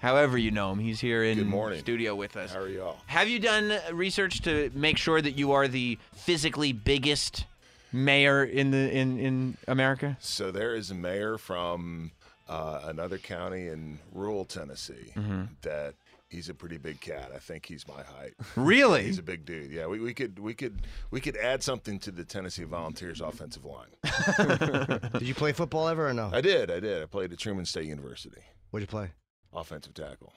however 0.00 0.38
you 0.38 0.50
know 0.52 0.70
him, 0.72 0.78
he's 0.78 1.00
here 1.00 1.24
in 1.24 1.36
Good 1.38 1.46
morning. 1.48 1.80
studio 1.80 2.14
with 2.14 2.36
us. 2.36 2.52
how 2.54 2.60
are 2.60 2.68
y'all? 2.68 2.96
Have 3.06 3.28
you 3.28 3.38
done 3.40 3.76
research 3.92 4.40
to 4.42 4.70
make 4.74 4.96
sure 4.98 5.20
that 5.20 5.32
you 5.36 5.52
are 5.52 5.66
the 5.68 5.98
physically 6.14 6.72
biggest 6.72 7.44
mayor 7.92 8.42
in 8.44 8.70
the 8.70 8.90
in 8.96 9.18
in 9.18 9.56
America? 9.68 10.16
So 10.20 10.50
there 10.50 10.74
is 10.74 10.90
a 10.90 10.94
mayor 10.94 11.38
from 11.38 12.12
uh, 12.48 12.80
another 12.84 13.18
county 13.18 13.68
in 13.68 13.98
rural 14.12 14.44
Tennessee 14.44 15.12
Mm-hmm. 15.16 15.44
that 15.62 15.94
he's 16.28 16.48
a 16.48 16.54
pretty 16.54 16.78
big 16.78 17.00
cat. 17.00 17.30
I 17.34 17.38
think 17.38 17.66
he's 17.66 17.86
my 17.86 18.02
height. 18.02 18.32
Really? 18.56 19.04
He's 19.04 19.18
a 19.18 19.22
big 19.22 19.44
dude. 19.44 19.70
Yeah, 19.70 19.86
we, 19.86 20.00
we 20.00 20.14
could 20.14 20.38
we 20.38 20.54
could 20.54 20.80
we 21.10 21.20
could 21.20 21.36
add 21.36 21.62
something 21.62 21.98
to 22.00 22.10
the 22.10 22.24
Tennessee 22.24 22.64
Volunteers 22.64 23.20
offensive 23.20 23.64
line. 23.64 23.88
Did 25.12 25.22
you 25.28 25.34
play 25.34 25.52
football 25.52 25.88
ever 25.88 26.08
or 26.08 26.14
no? 26.14 26.30
I 26.32 26.40
did, 26.40 26.70
I 26.70 26.80
did. 26.80 27.02
I 27.02 27.06
played 27.06 27.32
at 27.32 27.38
Truman 27.38 27.64
State 27.66 27.86
University, 27.86 28.40
What'd 28.70 28.88
you 28.88 28.90
play? 28.90 29.10
offensive 29.52 29.92
tackle. 29.94 30.32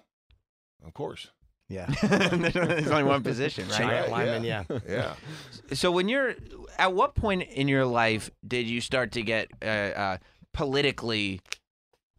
Of 0.86 0.94
course. 0.94 1.30
Yeah. 1.70 1.88
There's 2.04 2.92
only 2.92 3.04
one 3.06 3.24
position, 3.24 3.68
right? 3.70 3.78
Giant 3.80 4.12
Right, 4.12 4.28
lineman, 4.28 4.44
yeah. 4.44 4.64
Yeah. 4.88 5.14
So 5.74 5.90
when 5.92 6.08
you're 6.10 6.36
at 6.78 6.94
what 6.94 7.16
point 7.16 7.42
in 7.44 7.68
your 7.68 7.86
life 7.86 8.30
did 8.48 8.68
you 8.68 8.82
start 8.82 9.14
to 9.14 9.24
get 9.24 9.48
uh, 9.64 9.66
uh, 9.66 10.18
politically 10.54 11.42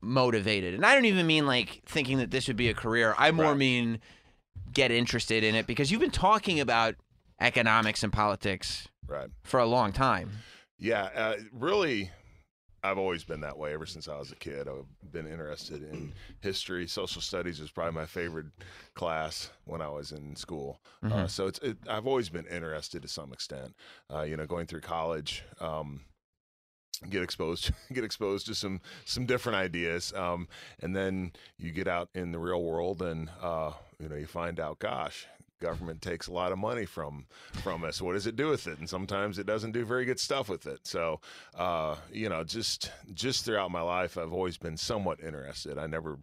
motivated? 0.06 0.74
And 0.74 0.84
I 0.86 0.94
don't 0.94 1.04
even 1.04 1.26
mean 1.26 1.46
like 1.46 1.82
thinking 1.86 2.18
that 2.18 2.30
this 2.30 2.46
would 2.48 2.56
be 2.56 2.68
a 2.68 2.74
career. 2.74 3.14
I 3.18 3.30
more 3.32 3.48
Right. 3.50 3.56
mean 3.58 4.00
get 4.72 4.90
interested 4.90 5.44
in 5.44 5.54
it 5.54 5.66
because 5.66 5.90
you've 5.90 6.00
been 6.00 6.10
talking 6.10 6.60
about 6.60 6.94
economics 7.40 8.02
and 8.02 8.12
politics 8.12 8.88
Right. 9.06 9.28
for 9.44 9.60
a 9.60 9.66
long 9.66 9.92
time. 9.92 10.30
Yeah, 10.78 11.04
uh, 11.14 11.36
really, 11.52 12.10
I've 12.82 12.98
always 12.98 13.24
been 13.24 13.40
that 13.40 13.56
way 13.58 13.72
ever 13.72 13.86
since 13.86 14.08
I 14.08 14.16
was 14.18 14.30
a 14.32 14.36
kid. 14.36 14.68
I've 14.68 14.84
been 15.10 15.26
interested 15.26 15.82
in 15.82 16.12
history. 16.40 16.86
Social 16.86 17.20
studies 17.22 17.60
was 17.60 17.70
probably 17.70 17.94
my 17.94 18.06
favorite 18.06 18.46
class 18.94 19.50
when 19.64 19.80
I 19.80 19.88
was 19.88 20.12
in 20.12 20.36
school. 20.36 20.80
Uh, 21.02 21.26
so 21.26 21.46
it's 21.46 21.58
it, 21.60 21.78
I've 21.88 22.06
always 22.06 22.28
been 22.28 22.46
interested 22.46 23.02
to 23.02 23.08
some 23.08 23.32
extent. 23.32 23.74
Uh, 24.12 24.22
you 24.22 24.36
know, 24.36 24.46
going 24.46 24.66
through 24.66 24.82
college. 24.82 25.42
Um, 25.60 26.02
get 27.10 27.22
exposed 27.22 27.70
get 27.92 28.04
exposed 28.04 28.46
to 28.46 28.54
some 28.54 28.80
some 29.04 29.26
different 29.26 29.56
ideas 29.56 30.12
um, 30.14 30.48
and 30.80 30.94
then 30.94 31.32
you 31.58 31.70
get 31.70 31.88
out 31.88 32.08
in 32.14 32.32
the 32.32 32.38
real 32.38 32.62
world 32.62 33.02
and 33.02 33.30
uh, 33.42 33.72
you 34.00 34.08
know 34.08 34.16
you 34.16 34.26
find 34.26 34.60
out 34.60 34.78
gosh 34.78 35.26
government 35.60 36.02
takes 36.02 36.26
a 36.26 36.32
lot 36.32 36.52
of 36.52 36.58
money 36.58 36.84
from 36.84 37.26
from 37.62 37.84
us. 37.84 38.02
What 38.02 38.12
does 38.12 38.26
it 38.26 38.36
do 38.36 38.48
with 38.48 38.66
it? 38.66 38.78
And 38.78 38.88
sometimes 38.88 39.38
it 39.38 39.46
doesn't 39.46 39.72
do 39.72 39.84
very 39.84 40.04
good 40.04 40.20
stuff 40.20 40.48
with 40.48 40.66
it. 40.66 40.80
So 40.86 41.20
uh, 41.56 41.96
you 42.12 42.28
know 42.28 42.44
just 42.44 42.90
just 43.14 43.44
throughout 43.44 43.70
my 43.70 43.80
life 43.80 44.18
i've 44.18 44.32
always 44.32 44.56
been 44.56 44.76
somewhat 44.76 45.20
interested. 45.20 45.78
I 45.78 45.86
never 45.86 46.18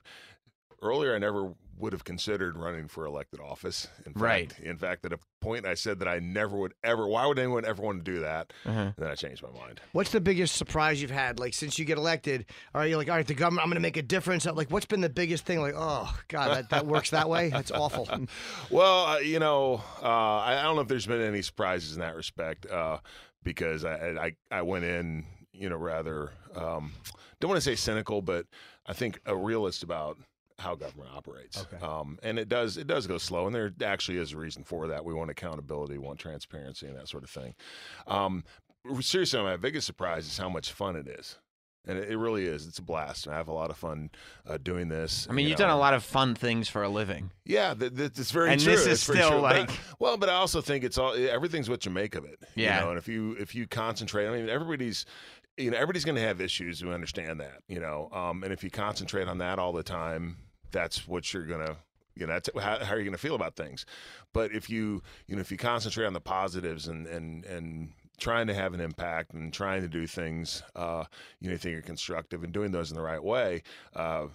earlier 0.84 1.16
i 1.16 1.18
never 1.18 1.54
would 1.80 1.92
have 1.92 2.04
considered 2.04 2.56
running 2.56 2.88
for 2.88 3.04
elected 3.06 3.40
office 3.40 3.88
in 4.06 4.14
fact, 4.14 4.22
Right. 4.24 4.60
in 4.62 4.78
fact 4.78 5.06
at 5.06 5.12
a 5.14 5.18
point 5.42 5.66
i 5.66 5.74
said 5.74 6.00
that 6.00 6.08
i 6.08 6.20
never 6.20 6.56
would 6.56 6.74
ever 6.84 7.08
why 7.08 7.26
would 7.26 7.40
anyone 7.40 7.66
ever 7.66 7.82
want 7.82 8.06
to 8.06 8.12
do 8.12 8.20
that 8.20 8.54
Uh-huh. 8.66 8.80
and 8.80 8.94
then 8.98 9.10
i 9.10 9.16
changed 9.16 9.42
my 9.42 9.50
mind 9.60 9.82
What's 9.92 10.12
the 10.12 10.22
biggest 10.22 10.56
surprise 10.56 11.02
you've 11.02 11.12
had? 11.12 11.40
Like 11.40 11.54
since 11.54 11.78
you 11.80 11.86
get 11.86 11.98
elected, 11.98 12.46
are 12.74 12.88
you 12.88 12.98
like, 12.98 13.10
all 13.10 13.16
right, 13.16 13.26
the 13.28 13.34
government, 13.34 13.64
I'm 13.64 13.70
going 13.70 13.76
to 13.76 13.82
make 13.82 13.98
a 13.98 14.02
difference? 14.02 14.46
Like, 14.46 14.72
what's 14.72 14.86
been 14.88 15.02
the 15.02 15.10
biggest 15.10 15.46
thing? 15.46 15.60
Like, 15.62 15.76
oh 15.78 16.12
God, 16.30 16.50
that, 16.56 16.70
that 16.72 16.86
works 16.88 17.10
that 17.12 17.30
way. 17.30 17.50
That's 17.50 17.70
awful. 17.72 18.08
Well, 18.72 19.06
uh, 19.06 19.18
you 19.20 19.40
know, 19.40 19.84
uh, 20.02 20.06
I, 20.08 20.60
I 20.60 20.64
don't 20.64 20.76
know 20.76 20.82
if 20.82 20.88
there's 20.88 21.06
been 21.06 21.22
any 21.22 21.42
surprises 21.42 21.94
in 21.96 22.00
that 22.02 22.16
respect 22.16 22.66
uh, 22.66 22.98
because 23.44 23.86
I, 23.86 23.96
I 24.52 24.58
I 24.60 24.62
went 24.64 24.86
in, 24.86 25.26
you 25.54 25.70
know, 25.70 25.78
rather 25.78 26.32
um, 26.56 26.94
don't 27.40 27.50
want 27.50 27.58
to 27.62 27.70
say 27.70 27.76
cynical, 27.76 28.22
but 28.22 28.46
I 28.88 28.94
think 28.94 29.20
a 29.26 29.36
realist 29.36 29.84
about 29.84 30.18
how 30.64 30.76
government 30.76 31.10
operates. 31.14 31.62
Okay. 31.62 31.84
Um, 31.86 32.18
and 32.24 32.40
it 32.40 32.50
does 32.50 32.78
it 32.78 32.88
does 32.88 33.06
go 33.08 33.18
slow, 33.18 33.46
and 33.46 33.54
there 33.56 33.72
actually 33.84 34.18
is 34.18 34.34
a 34.34 34.38
reason 34.38 34.64
for 34.64 34.88
that. 34.88 35.06
We 35.06 35.14
want 35.14 35.30
accountability, 35.30 35.94
we 35.98 36.06
want 36.06 36.20
transparency, 36.20 36.88
and 36.88 36.98
that 36.98 37.08
sort 37.10 37.24
of 37.24 37.30
thing. 37.30 37.54
Um, 38.08 38.44
seriously, 39.02 39.42
my 39.42 39.58
biggest 39.58 39.86
surprise 39.88 40.26
is 40.26 40.38
how 40.38 40.50
much 40.50 40.72
fun 40.72 40.96
it 40.96 41.08
is. 41.08 41.38
And 41.86 41.98
it 41.98 42.12
it 42.12 42.18
really 42.18 42.46
is. 42.46 42.66
It's 42.66 42.80
a 42.80 42.82
blast. 42.82 43.26
And 43.26 43.36
I 43.36 43.38
have 43.38 43.50
a 43.50 43.54
lot 43.54 43.70
of 43.70 43.76
fun 43.76 44.10
uh, 44.48 44.58
doing 44.58 44.88
this. 44.88 45.28
I 45.30 45.34
mean, 45.34 45.44
you 45.44 45.50
you've 45.50 45.60
know. 45.60 45.66
done 45.66 45.76
a 45.76 45.80
lot 45.80 45.94
of 45.94 46.02
fun 46.02 46.34
things 46.34 46.70
for 46.70 46.82
a 46.82 46.88
living. 46.88 47.30
Yeah, 47.46 47.74
th- 47.74 47.94
th- 47.94 48.12
it's 48.18 48.32
very 48.32 48.52
And 48.52 48.62
true. 48.62 48.72
this 48.72 48.82
is 48.86 48.88
It's 48.88 49.02
still 49.04 49.32
true. 49.32 49.42
But 49.42 49.56
I- 49.56 49.60
like- 49.62 49.72
well, 50.00 50.16
but 50.16 50.30
I 50.30 50.36
also 50.36 50.62
think 50.62 50.86
it's 50.86 50.98
all 50.98 51.14
everything's 51.14 51.70
what 51.70 51.86
you 51.86 51.92
make 51.92 52.16
of 52.16 52.24
it. 52.24 52.40
Yeah. 52.56 52.80
you 52.80 52.86
know, 52.86 52.90
and 52.92 52.98
if 52.98 53.10
you 53.10 53.36
if 53.38 53.54
you 53.54 53.68
concentrate, 53.68 54.28
I 54.30 54.32
mean, 54.32 54.48
everybody's 54.48 55.06
you 55.58 55.72
know 55.72 55.76
everybody's 55.78 56.06
going 56.06 56.16
to 56.16 56.22
have 56.22 56.40
issues. 56.40 56.82
We 56.86 56.94
understand 56.94 57.42
that, 57.42 57.60
you 57.68 57.82
know, 57.82 58.08
um, 58.14 58.44
and 58.46 58.54
if 58.54 58.64
you 58.64 58.70
concentrate 58.72 59.28
on 59.28 59.40
that 59.40 59.60
all 59.60 59.74
the 59.74 59.84
time, 59.84 60.38
that's 60.74 61.08
what 61.08 61.34
you're 61.34 61.46
gonna. 61.46 61.78
You 62.16 62.28
know, 62.28 62.34
that's 62.34 62.50
how, 62.62 62.84
how 62.84 62.94
are 62.94 63.00
you 63.00 63.10
to 63.10 63.18
feel 63.18 63.34
about 63.34 63.56
things? 63.56 63.88
But 64.34 64.52
if 64.52 64.70
you, 64.70 65.02
you 65.26 65.36
know, 65.36 65.42
if 65.42 65.50
you 65.50 65.58
concentrate 65.58 66.06
on 66.06 66.14
the 66.14 66.22
positives 66.22 66.88
and 66.88 67.08
and 67.08 67.46
and 67.46 67.94
trying 68.20 68.48
to 68.48 68.54
have 68.54 68.74
an 68.74 68.82
impact 68.82 69.34
and 69.34 69.52
trying 69.52 69.82
to 69.82 69.88
do 69.88 70.06
things, 70.06 70.62
uh, 70.76 71.06
you 71.40 71.48
know, 71.48 71.54
you 71.54 71.58
think 71.58 71.78
are 71.78 71.82
constructive 71.82 72.44
and 72.44 72.54
doing 72.54 72.72
those 72.72 72.92
in 72.92 72.98
the 72.98 73.02
right 73.02 73.24
way, 73.24 73.64
uh, 73.96 74.28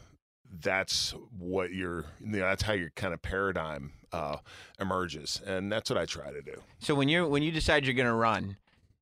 that's 0.60 1.14
what 1.38 1.72
your 1.72 2.06
you 2.20 2.38
know 2.38 2.38
that's 2.40 2.62
how 2.62 2.72
your 2.72 2.90
kind 2.96 3.12
of 3.12 3.20
paradigm 3.22 3.92
uh, 4.12 4.38
emerges 4.80 5.42
and 5.46 5.70
that's 5.70 5.90
what 5.90 5.98
i 5.98 6.06
try 6.06 6.32
to 6.32 6.40
do 6.40 6.54
So 6.78 6.94
when 6.94 7.08
you're 7.08 7.28
when 7.28 7.42
you 7.42 7.52
decide 7.52 7.84
you're 7.84 7.94
going 7.94 8.06
to 8.08 8.14
run, 8.14 8.56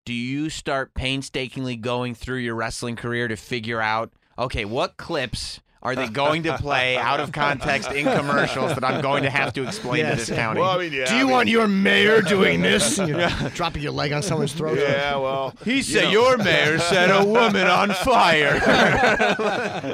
do 0.05 0.13
you 0.13 0.51
start 0.51 0.93
painstakingly 0.95 1.77
going 1.77 2.15
through 2.15 2.39
your 2.39 2.57
wrestling 2.57 2.97
career 2.97 3.29
to 3.29 3.37
figure 3.37 3.81
out 3.81 4.13
okay, 4.39 4.65
what 4.65 4.97
clips 4.97 5.61
are 5.83 5.95
they 5.95 6.09
going 6.09 6.43
to 6.45 6.57
play 6.59 6.97
out 6.97 7.21
of 7.21 7.31
context 7.33 7.93
in 7.93 8.05
commercials 8.05 8.75
that 8.75 8.83
I'm 8.83 9.03
going 9.03 9.23
to 9.23 9.31
have 9.31 9.53
to 9.55 9.63
explain 9.67 10.05
to 10.07 10.17
this 10.17 10.29
county? 10.31 10.61
well 10.61 10.71
i 10.71 10.79
mean 10.79 10.93
yeah 10.93 11.05
Do 11.07 11.13
I 11.15 11.19
you 11.19 11.25
mean- 11.27 11.33
want 11.33 11.49
your 11.49 11.69
mayor 11.69 12.23
doing 12.23 12.61
this? 12.71 12.99
And 12.99 13.09
you're 13.09 13.29
dropping 13.51 13.83
your 13.83 13.93
leg 13.93 14.13
on 14.13 14.23
someone's 14.23 14.53
throat? 14.53 14.79
yeah 14.79 15.17
well 15.17 15.55
he 15.65 15.77
you 15.77 15.83
said 15.83 16.05
know- 16.05 16.11
your 16.13 16.39
mayor 16.39 16.79
set 16.79 17.11
a 17.11 17.25
woman 17.25 17.67
on 17.67 17.91
fire. 17.91 18.61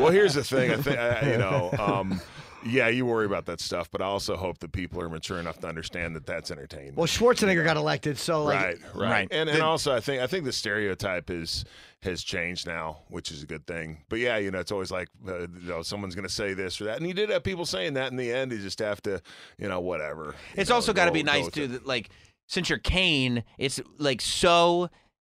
well 0.01 0.11
here's 0.11 0.35
the 0.35 0.45
thing 0.45 0.71
i 0.71 0.77
think 0.77 0.99
I, 0.99 1.33
you 1.33 1.39
know 1.39 1.71
um, 1.79 2.21
yeah 2.65 2.89
you 2.89 3.05
worry 3.07 3.27
about 3.27 3.47
that 3.47 3.61
stuff 3.61 3.91
but 3.91 4.01
i 4.01 4.05
also 4.05 4.37
hope 4.37 4.59
that 4.59 4.73
people 4.73 5.01
are 5.03 5.09
mature 5.09 5.39
enough 5.39 5.59
to 5.61 5.67
understand 5.67 6.15
that 6.17 6.27
that's 6.27 6.51
entertainment 6.51 6.97
Well, 6.97 7.07
Schwarzenegger 7.07 7.65
got 7.65 7.77
elected, 7.77 8.19
so 8.19 8.45
like, 8.45 8.57
right, 8.61 8.79
right, 8.95 9.11
Right. 9.11 9.29
And 9.31 9.49
and 9.51 9.63
also, 9.63 9.93
I 9.95 10.01
think 10.01 10.23
I 10.23 10.27
think 10.27 10.45
the 10.45 10.53
stereotype 10.53 11.29
is 11.31 11.65
has 12.03 12.23
changed 12.23 12.67
now, 12.67 12.99
which 13.09 13.31
is 13.31 13.43
a 13.43 13.47
good 13.47 13.67
thing. 13.67 14.05
But 14.09 14.19
yeah, 14.19 14.37
you 14.37 14.51
know, 14.51 14.59
it's 14.59 14.73
always 14.73 14.91
like 14.91 15.09
uh, 15.27 15.41
you 15.41 15.49
know 15.63 15.83
someone's 15.83 16.15
going 16.15 16.27
to 16.27 16.33
say 16.33 16.55
this 16.55 16.81
or 16.81 16.85
that, 16.85 16.99
and 16.99 17.07
you 17.07 17.15
did 17.15 17.31
have 17.31 17.43
people 17.45 17.65
saying 17.67 17.95
that. 17.95 18.11
In 18.11 18.17
the 18.17 18.33
end, 18.33 18.53
you 18.53 18.59
just 18.59 18.79
have 18.81 19.01
to, 19.03 19.21
you 19.59 19.69
know, 19.69 19.81
whatever. 19.81 20.35
you 20.55 20.61
It's 20.61 20.71
know, 20.71 20.77
also 20.77 20.93
got 20.93 21.05
to 21.07 21.13
be 21.13 21.23
nice 21.23 21.49
too 21.51 21.67
that 21.69 21.87
like 21.87 22.11
since 22.49 22.69
you're 22.69 22.79
Kane, 22.79 23.45
it's 23.59 23.81
like 23.99 24.21
so 24.21 24.91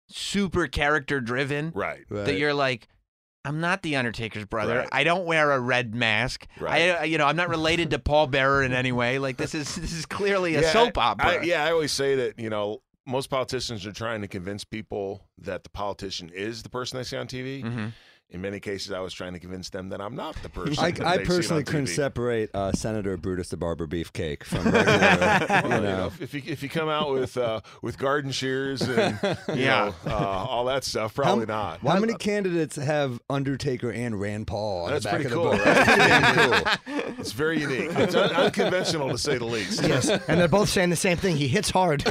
super 0.08 0.66
character 0.66 1.20
driven 1.20 1.72
Right. 1.74 2.04
that 2.10 2.36
you're 2.38 2.54
like. 2.54 2.88
I'm 3.42 3.58
not 3.58 3.80
the 3.80 3.96
Undertaker's 3.96 4.44
brother. 4.44 4.80
Right. 4.80 4.88
I 4.92 5.02
don't 5.02 5.24
wear 5.24 5.50
a 5.52 5.58
red 5.58 5.94
mask. 5.94 6.46
Right. 6.60 6.90
I, 6.90 7.04
you 7.04 7.16
know, 7.16 7.24
I'm 7.24 7.36
not 7.36 7.48
related 7.48 7.88
to 7.92 7.98
Paul 7.98 8.26
Bearer 8.26 8.62
in 8.62 8.74
any 8.74 8.92
way. 8.92 9.18
Like 9.18 9.38
this 9.38 9.54
is 9.54 9.74
this 9.76 9.94
is 9.94 10.04
clearly 10.04 10.56
a 10.56 10.60
Yeah, 10.60 10.72
soap 10.72 10.98
I- 10.98 11.02
opera. 11.02 11.26
I, 11.26 11.40
yeah, 11.40 11.64
I 11.64 11.72
always 11.72 11.90
say 11.90 12.16
that 12.16 12.38
you 12.38 12.50
know 12.50 12.82
most 13.11 13.29
politicians 13.29 13.85
are 13.87 13.93
trying 13.93 14.21
to 14.23 14.29
convince 14.29 14.64
people 14.64 15.29
that 15.38 15.64
the 15.64 15.71
politician 15.71 16.31
is 16.33 16.62
the 16.62 16.69
person 16.69 16.97
they 16.99 17.05
see 17.05 17.17
on 17.17 17.26
TV. 17.26 17.62
Mhm. 17.62 17.93
In 18.32 18.40
many 18.40 18.60
cases, 18.60 18.92
I 18.92 19.00
was 19.00 19.12
trying 19.12 19.32
to 19.32 19.40
convince 19.40 19.70
them 19.70 19.88
that 19.88 20.00
I'm 20.00 20.14
not 20.14 20.37
the 20.42 20.49
person. 20.50 20.78
I, 20.78 20.87
I 20.87 20.90
they 20.90 20.96
see 20.99 21.04
on 21.04 21.26
personally 21.26 21.64
couldn't 21.64 21.87
TV. 21.87 21.96
separate 21.96 22.50
uh, 22.54 22.70
Senator 22.72 23.16
Brutus 23.16 23.49
the 23.49 23.56
Barber 23.56 23.88
Beefcake 23.88 24.44
from 24.44 24.64
regular, 24.70 24.87
Well, 25.49 25.62
you 25.68 25.75
you 25.75 25.80
know. 25.80 25.80
know, 25.80 26.06
if, 26.06 26.22
if 26.22 26.34
you 26.34 26.42
if 26.46 26.62
you 26.62 26.68
come 26.68 26.88
out 26.88 27.10
with 27.12 27.37
uh, 27.37 27.60
with 27.82 27.99
garden 27.99 28.30
shears 28.30 28.82
and 28.82 29.18
you 29.49 29.54
Yeah. 29.64 29.92
know, 30.06 30.12
uh, 30.12 30.14
all 30.16 30.64
that 30.66 30.84
stuff, 30.84 31.12
probably 31.14 31.46
not. 31.46 31.80
How 31.80 31.99
many 31.99 32.14
candidates 32.14 32.76
have 32.76 33.20
Undertaker 33.28 33.90
and 33.90 34.20
Rand 34.20 34.46
Paul 34.46 34.84
on 34.84 34.92
That's 34.92 35.04
the 35.06 35.10
back 35.10 35.20
pretty 35.22 35.34
of 35.34 35.42
the 35.42 35.49
cool, 35.50 35.58
right? 35.58 35.64
That's 35.64 36.82
pretty 36.84 37.02
cool. 37.02 37.14
It's 37.18 37.32
very 37.32 37.60
unique. 37.60 37.90
It's 37.92 38.14
un- 38.14 38.30
unconventional 38.30 39.08
to 39.10 39.18
say 39.18 39.38
the 39.38 39.44
least. 39.44 39.82
Yes, 39.82 40.08
and 40.08 40.38
they're 40.40 40.46
both 40.49 40.68
saying 40.68 40.90
the 40.90 40.96
same 40.96 41.16
thing. 41.16 41.37
He 41.37 41.49
hits 41.49 41.70
hard. 41.70 42.02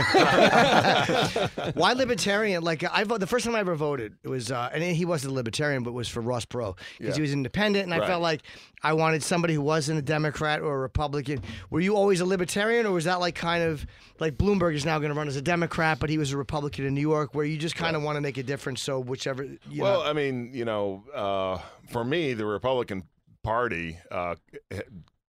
Why 1.76 1.94
libertarian? 1.96 2.64
Like 2.64 2.84
I 2.84 3.04
vote, 3.06 3.20
the 3.20 3.28
first 3.28 3.46
time 3.46 3.56
I 3.56 3.60
ever 3.60 3.76
voted, 3.76 4.16
it 4.24 4.28
was, 4.28 4.52
uh, 4.52 4.70
and 4.74 4.84
he 4.84 5.06
wasn't 5.06 5.32
a 5.32 5.36
libertarian, 5.36 5.84
but 5.84 5.94
was 5.94 6.09
for 6.10 6.22
Ross 6.22 6.46
Perot 6.46 6.78
because 6.98 7.16
he 7.16 7.22
was 7.22 7.34
independent, 7.34 7.86
and 7.86 7.94
I 7.94 8.06
felt 8.06 8.22
like 8.22 8.42
I 8.84 8.94
wanted 8.94 9.24
somebody 9.24 9.54
who 9.54 9.62
wasn't 9.62 10.00
a 10.00 10.02
Democrat 10.02 10.62
or 10.62 10.76
a 10.76 10.80
Republican. 10.80 11.42
Were 11.70 11.80
you 11.80 11.96
always 11.96 12.22
a 12.22 12.26
libertarian, 12.26 12.86
or 12.86 12.92
was 12.92 13.06
that 13.06 13.20
like 13.20 13.36
kind 13.36 13.64
of 13.64 13.86
like 14.20 14.38
Bloomberg 14.38 14.76
is 14.76 14.86
now 14.86 15.00
going 15.00 15.12
to 15.12 15.18
run 15.18 15.28
as 15.28 15.36
a 15.36 15.42
Democrat, 15.42 16.00
but 16.00 16.10
he 16.10 16.18
was 16.18 16.32
a 16.32 16.38
Republican 16.38 16.86
in 16.86 16.94
New 16.94 17.02
York, 17.02 17.34
where 17.34 17.46
you 17.46 17.58
just 17.58 17.76
kind 17.76 17.96
of 17.96 18.04
want 18.04 18.16
to 18.18 18.22
make 18.22 18.38
a 18.38 18.44
difference? 18.44 18.82
So 18.82 19.00
whichever, 19.00 19.44
you 19.44 19.82
well, 19.82 20.04
know, 20.04 20.10
I 20.10 20.14
mean, 20.14 20.52
you 20.54 20.66
know, 20.66 21.04
uh, 21.14 21.60
for 21.90 22.04
me, 22.04 22.34
the 22.34 22.46
Republican 22.46 23.04
Party 23.44 23.98
uh, 24.12 24.36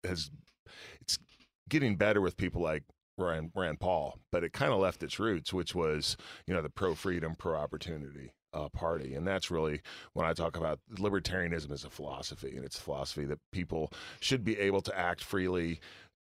has 0.03 0.31
it's 1.01 1.19
getting 1.69 1.95
better 1.95 2.21
with 2.21 2.37
people 2.37 2.61
like 2.61 2.83
Rand, 3.17 3.51
Rand 3.55 3.79
Paul, 3.79 4.19
but 4.31 4.43
it 4.43 4.53
kind 4.53 4.71
of 4.71 4.79
left 4.79 5.03
its 5.03 5.19
roots, 5.19 5.53
which 5.53 5.75
was 5.75 6.17
you 6.47 6.53
know 6.53 6.61
the 6.61 6.69
pro 6.69 6.95
freedom, 6.95 7.35
pro 7.35 7.55
opportunity. 7.55 8.33
Uh, 8.51 8.67
party, 8.69 9.13
and 9.13 9.27
that's 9.27 9.51
really 9.51 9.79
when 10.13 10.25
I 10.25 10.33
talk 10.33 10.57
about 10.57 10.79
libertarianism 10.95 11.71
as 11.71 11.83
a 11.83 11.89
philosophy, 11.89 12.55
and 12.55 12.65
it's 12.65 12.79
a 12.79 12.81
philosophy 12.81 13.25
that 13.25 13.37
people 13.51 13.93
should 14.19 14.43
be 14.43 14.57
able 14.57 14.81
to 14.81 14.97
act 14.97 15.23
freely, 15.23 15.79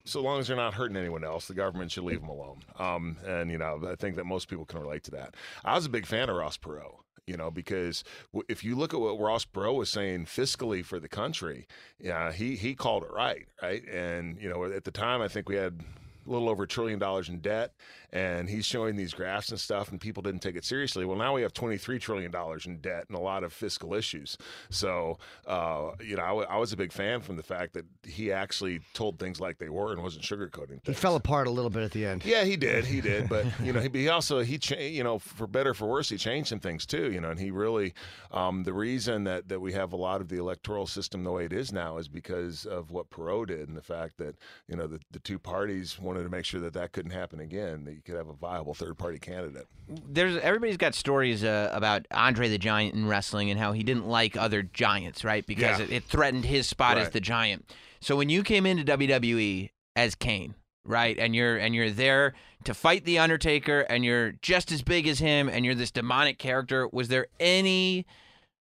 so 0.04 0.20
long 0.20 0.38
as 0.38 0.48
they're 0.48 0.56
not 0.56 0.74
hurting 0.74 0.96
anyone 0.96 1.24
else. 1.24 1.48
The 1.48 1.54
government 1.54 1.90
should 1.90 2.04
leave 2.04 2.20
them 2.20 2.28
alone. 2.28 2.60
Um, 2.78 3.16
and 3.26 3.50
you 3.50 3.56
know, 3.56 3.80
I 3.90 3.94
think 3.94 4.16
that 4.16 4.26
most 4.26 4.48
people 4.48 4.66
can 4.66 4.80
relate 4.80 5.04
to 5.04 5.10
that. 5.12 5.36
I 5.64 5.74
was 5.74 5.86
a 5.86 5.90
big 5.90 6.04
fan 6.04 6.28
of 6.28 6.36
Ross 6.36 6.58
Perot 6.58 7.02
you 7.26 7.36
know, 7.36 7.50
because 7.50 8.02
if 8.48 8.64
you 8.64 8.74
look 8.74 8.92
at 8.92 9.00
what 9.00 9.18
Ross 9.18 9.44
Perot 9.44 9.76
was 9.76 9.90
saying 9.90 10.26
fiscally 10.26 10.84
for 10.84 10.98
the 10.98 11.08
country, 11.08 11.66
yeah, 11.98 12.32
he 12.32 12.56
he 12.56 12.74
called 12.74 13.04
it 13.04 13.12
right, 13.12 13.46
right, 13.62 13.82
and 13.88 14.40
you 14.40 14.48
know, 14.48 14.64
at 14.64 14.84
the 14.84 14.90
time, 14.90 15.22
I 15.22 15.28
think 15.28 15.48
we 15.48 15.56
had 15.56 15.80
a 16.26 16.30
little 16.30 16.48
over 16.48 16.64
a 16.64 16.68
trillion 16.68 16.98
dollars 16.98 17.28
in 17.28 17.38
debt, 17.40 17.72
and 18.12 18.48
he's 18.48 18.64
showing 18.66 18.96
these 18.96 19.14
graphs 19.14 19.48
and 19.50 19.58
stuff, 19.58 19.90
and 19.90 20.00
people 20.00 20.22
didn't 20.22 20.40
take 20.40 20.56
it 20.56 20.64
seriously. 20.64 21.04
Well, 21.04 21.16
now 21.16 21.34
we 21.34 21.42
have 21.42 21.52
twenty 21.52 21.78
three 21.78 21.98
trillion 21.98 22.30
dollars 22.30 22.66
in 22.66 22.78
debt 22.78 23.04
and 23.08 23.16
a 23.16 23.20
lot 23.20 23.44
of 23.44 23.52
fiscal 23.52 23.94
issues. 23.94 24.36
So, 24.70 25.18
uh, 25.46 25.90
you 26.00 26.16
know, 26.16 26.22
I, 26.22 26.28
w- 26.28 26.46
I 26.48 26.58
was 26.58 26.72
a 26.72 26.76
big 26.76 26.92
fan 26.92 27.20
from 27.20 27.36
the 27.36 27.42
fact 27.42 27.74
that 27.74 27.84
he 28.04 28.32
actually 28.32 28.80
told 28.94 29.18
things 29.18 29.40
like 29.40 29.58
they 29.58 29.68
were 29.68 29.92
and 29.92 30.02
wasn't 30.02 30.24
sugarcoating. 30.24 30.80
he 30.86 30.92
fell 30.92 31.16
apart 31.16 31.46
a 31.46 31.50
little 31.50 31.70
bit 31.70 31.82
at 31.82 31.92
the 31.92 32.04
end. 32.06 32.24
Yeah, 32.24 32.44
he 32.44 32.56
did. 32.56 32.84
He 32.84 33.00
did. 33.00 33.28
But 33.28 33.46
you 33.62 33.72
know, 33.72 33.80
he, 33.80 33.88
he 33.92 34.08
also 34.08 34.40
he 34.40 34.58
cha- 34.58 34.76
you 34.76 35.04
know 35.04 35.18
for 35.18 35.46
better 35.46 35.70
or 35.70 35.74
for 35.74 35.88
worse, 35.88 36.08
he 36.08 36.16
changed 36.16 36.48
some 36.48 36.60
things 36.60 36.86
too. 36.86 37.10
You 37.12 37.20
know, 37.20 37.30
and 37.30 37.40
he 37.40 37.50
really 37.50 37.94
um, 38.30 38.64
the 38.64 38.72
reason 38.72 39.24
that 39.24 39.48
that 39.48 39.60
we 39.60 39.72
have 39.72 39.92
a 39.92 39.96
lot 39.96 40.20
of 40.20 40.28
the 40.28 40.38
electoral 40.38 40.86
system 40.86 41.24
the 41.24 41.32
way 41.32 41.44
it 41.44 41.52
is 41.52 41.72
now 41.72 41.98
is 41.98 42.08
because 42.08 42.66
of 42.66 42.90
what 42.90 43.10
Perot 43.10 43.48
did 43.48 43.68
and 43.68 43.76
the 43.76 43.82
fact 43.82 44.18
that 44.18 44.36
you 44.68 44.76
know 44.76 44.86
the, 44.86 45.00
the 45.10 45.18
two 45.18 45.38
parties 45.38 45.98
wanted 46.12 46.24
to 46.24 46.30
make 46.30 46.44
sure 46.44 46.60
that 46.60 46.74
that 46.74 46.92
couldn't 46.92 47.12
happen 47.12 47.40
again. 47.40 47.84
That 47.84 47.92
you 47.94 48.02
could 48.04 48.16
have 48.16 48.28
a 48.28 48.34
viable 48.34 48.74
third 48.74 48.98
party 48.98 49.18
candidate. 49.18 49.66
there's 49.88 50.36
everybody's 50.38 50.76
got 50.76 50.94
stories 50.94 51.42
uh, 51.42 51.70
about 51.72 52.06
Andre 52.10 52.48
the 52.48 52.58
Giant 52.58 52.94
in 52.94 53.06
wrestling 53.06 53.50
and 53.50 53.58
how 53.58 53.72
he 53.72 53.82
didn't 53.82 54.06
like 54.06 54.36
other 54.36 54.62
giants, 54.62 55.24
right? 55.24 55.46
Because 55.46 55.78
Yeah. 55.78 55.84
it, 55.86 55.90
it 55.92 56.04
threatened 56.04 56.44
his 56.44 56.68
spot 56.68 56.98
as 56.98 57.10
the 57.10 57.20
giant. 57.20 57.72
So 58.00 58.16
when 58.16 58.28
you 58.28 58.42
came 58.42 58.66
into 58.66 58.84
WWE 58.84 59.70
as 59.96 60.14
Kane, 60.14 60.54
right, 60.84 61.18
and 61.18 61.34
you're 61.34 61.56
and 61.56 61.74
you're 61.74 61.90
there 61.90 62.34
to 62.64 62.74
fight 62.74 63.04
the 63.04 63.18
Undertaker, 63.18 63.80
and 63.80 64.04
you're 64.04 64.32
just 64.42 64.70
as 64.70 64.82
big 64.82 65.08
as 65.08 65.18
him, 65.18 65.48
and 65.48 65.64
you're 65.64 65.74
this 65.74 65.90
demonic 65.90 66.38
character, 66.38 66.88
was 66.92 67.08
there 67.08 67.26
any 67.40 68.06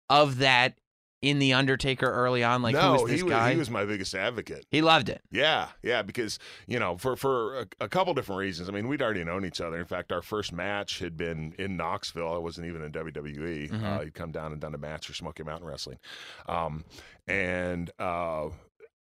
of 0.08 0.38
that 0.38 0.74
in 1.22 1.38
the 1.38 1.54
Undertaker 1.54 2.06
early 2.06 2.44
on? 2.44 2.62
Like 2.62 2.74
no, 2.74 2.80
who 2.80 3.02
was 3.02 3.10
this 3.10 3.20
he 3.20 3.22
was 3.22 3.30
guy? 3.30 3.52
he 3.52 3.58
was 3.58 3.70
my 3.70 3.84
biggest 3.84 4.14
advocate. 4.14 4.66
He 4.70 4.82
loved 4.82 5.08
it. 5.08 5.22
Yeah, 5.30 5.68
yeah, 5.82 6.02
because 6.02 6.38
you 6.66 6.78
know, 6.78 6.96
for 6.98 7.16
for 7.16 7.60
a, 7.60 7.66
a 7.80 7.88
couple 7.88 8.12
different 8.12 8.40
reasons. 8.40 8.68
I 8.68 8.72
mean, 8.72 8.88
we'd 8.88 9.00
already 9.00 9.24
known 9.24 9.44
each 9.44 9.60
other. 9.60 9.78
In 9.78 9.86
fact, 9.86 10.12
our 10.12 10.22
first 10.22 10.52
match 10.52 10.98
had 10.98 11.16
been 11.16 11.54
in 11.58 11.76
Knoxville. 11.76 12.34
I 12.34 12.38
wasn't 12.38 12.66
even 12.66 12.82
in 12.82 12.92
WWE. 12.92 13.82
Uh, 13.82 14.00
he'd 14.00 14.14
come 14.14 14.32
down 14.32 14.52
and 14.52 14.60
done 14.60 14.74
a 14.74 14.78
match 14.78 15.06
for 15.06 15.14
Smoky 15.14 15.44
Mountain 15.44 15.66
Wrestling, 15.66 15.98
um, 16.48 16.84
and 17.26 17.90
uh, 17.98 18.48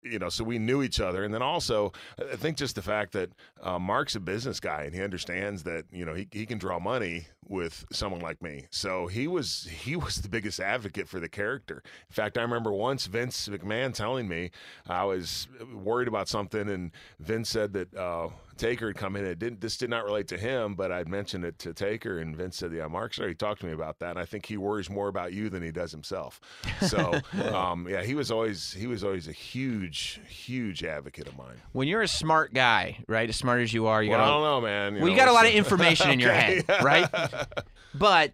you 0.02 0.18
know, 0.18 0.28
so 0.28 0.44
we 0.44 0.58
knew 0.58 0.82
each 0.82 1.00
other. 1.00 1.24
And 1.24 1.34
then 1.34 1.42
also, 1.42 1.92
I 2.18 2.36
think 2.36 2.56
just 2.56 2.74
the 2.74 2.82
fact 2.82 3.12
that 3.12 3.30
uh, 3.62 3.78
Mark's 3.78 4.14
a 4.14 4.20
business 4.20 4.60
guy 4.60 4.84
and 4.84 4.94
he 4.94 5.02
understands 5.02 5.64
that 5.64 5.84
you 5.90 6.04
know 6.04 6.14
he 6.14 6.28
he 6.30 6.46
can 6.46 6.58
draw 6.58 6.78
money 6.78 7.26
with 7.48 7.84
someone 7.92 8.20
like 8.20 8.42
me. 8.42 8.66
So 8.70 9.06
he 9.06 9.26
was 9.26 9.68
he 9.82 9.96
was 9.96 10.16
the 10.16 10.28
biggest 10.28 10.60
advocate 10.60 11.08
for 11.08 11.18
the 11.20 11.28
character. 11.28 11.82
In 12.08 12.14
fact, 12.14 12.36
I 12.38 12.42
remember 12.42 12.72
once 12.72 13.06
Vince 13.06 13.48
McMahon 13.48 13.94
telling 13.94 14.28
me 14.28 14.50
I 14.88 15.04
was 15.04 15.48
worried 15.74 16.08
about 16.08 16.28
something, 16.28 16.68
and 16.68 16.90
Vince 17.20 17.48
said 17.48 17.72
that 17.72 17.94
uh, 17.94 18.28
Taker 18.56 18.88
had 18.88 18.96
come 18.96 19.16
in. 19.16 19.24
It 19.24 19.38
didn't. 19.38 19.60
This 19.60 19.76
did 19.76 19.88
not 19.90 20.04
relate 20.04 20.28
to 20.28 20.38
him, 20.38 20.74
but 20.74 20.90
I'd 20.92 21.08
mentioned 21.08 21.44
it 21.44 21.58
to 21.60 21.72
Taker, 21.72 22.18
and 22.18 22.36
Vince 22.36 22.56
said, 22.56 22.72
"Yeah, 22.72 22.86
Mark's 22.88 23.18
already 23.18 23.34
talked 23.34 23.60
to 23.60 23.66
me 23.66 23.72
about 23.72 23.98
that, 24.00 24.10
and 24.10 24.18
I 24.18 24.24
think 24.24 24.46
he 24.46 24.56
worries 24.56 24.90
more 24.90 25.08
about 25.08 25.32
you 25.32 25.48
than 25.48 25.62
he 25.62 25.70
does 25.70 25.90
himself." 25.92 26.40
So, 26.82 27.20
um, 27.54 27.86
yeah, 27.88 28.02
he 28.02 28.14
was 28.14 28.30
always 28.30 28.72
he 28.72 28.86
was 28.86 29.04
always 29.04 29.28
a 29.28 29.32
huge 29.32 30.20
huge 30.28 30.84
advocate 30.84 31.28
of 31.28 31.36
mine. 31.36 31.60
When 31.72 31.88
you're 31.88 32.02
a 32.02 32.08
smart 32.08 32.52
guy, 32.52 32.98
right, 33.08 33.28
as 33.28 33.36
smart 33.36 33.60
as 33.60 33.72
you 33.72 33.86
are, 33.86 34.02
you 34.02 34.10
Well, 34.10 34.20
I 34.20 34.24
got 34.24 34.30
don't 34.34 34.42
know, 34.42 34.60
man. 34.60 35.00
well, 35.00 35.08
you 35.10 35.16
got 35.16 35.28
a 35.28 35.32
lot 35.32 35.46
of 35.46 35.52
information 35.52 36.10
in 36.10 36.18
your 36.20 36.30
Okay. 36.38 36.62
head, 36.66 36.82
right? 36.84 37.08
But 37.94 38.32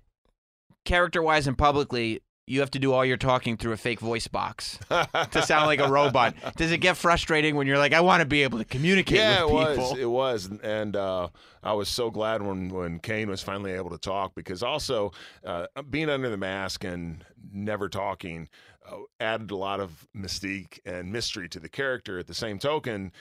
character 0.84 1.22
wise 1.22 1.46
and 1.46 1.56
publicly, 1.56 2.20
you 2.46 2.60
have 2.60 2.70
to 2.72 2.78
do 2.78 2.92
all 2.92 3.04
your 3.04 3.16
talking 3.16 3.56
through 3.56 3.72
a 3.72 3.76
fake 3.76 4.00
voice 4.00 4.28
box 4.28 4.78
to 4.90 5.42
sound 5.42 5.66
like 5.66 5.80
a 5.80 5.88
robot. 5.88 6.34
Does 6.56 6.72
it 6.72 6.78
get 6.78 6.96
frustrating 6.96 7.56
when 7.56 7.66
you're 7.66 7.78
like, 7.78 7.94
I 7.94 8.00
want 8.02 8.20
to 8.20 8.26
be 8.26 8.42
able 8.42 8.58
to 8.58 8.64
communicate 8.64 9.16
yeah, 9.16 9.44
with 9.44 9.68
it 9.68 9.68
people? 9.70 9.90
was. 9.90 9.98
It 9.98 10.10
was, 10.10 10.50
and 10.62 10.96
uh, 10.96 11.28
I 11.62 11.72
was 11.72 11.88
so 11.88 12.10
glad 12.10 12.42
when 12.42 12.68
when 12.68 12.98
Kane 12.98 13.30
was 13.30 13.42
finally 13.42 13.72
able 13.72 13.90
to 13.90 13.98
talk 13.98 14.34
because 14.34 14.62
also 14.62 15.12
uh, 15.44 15.66
being 15.88 16.10
under 16.10 16.28
the 16.28 16.36
mask 16.36 16.84
and 16.84 17.24
never 17.52 17.88
talking 17.88 18.48
uh, 18.86 18.96
added 19.20 19.50
a 19.50 19.56
lot 19.56 19.80
of 19.80 20.06
mystique 20.14 20.80
and 20.84 21.10
mystery 21.12 21.48
to 21.48 21.60
the 21.60 21.68
character. 21.68 22.18
At 22.18 22.26
the 22.26 22.34
same 22.34 22.58
token, 22.58 23.12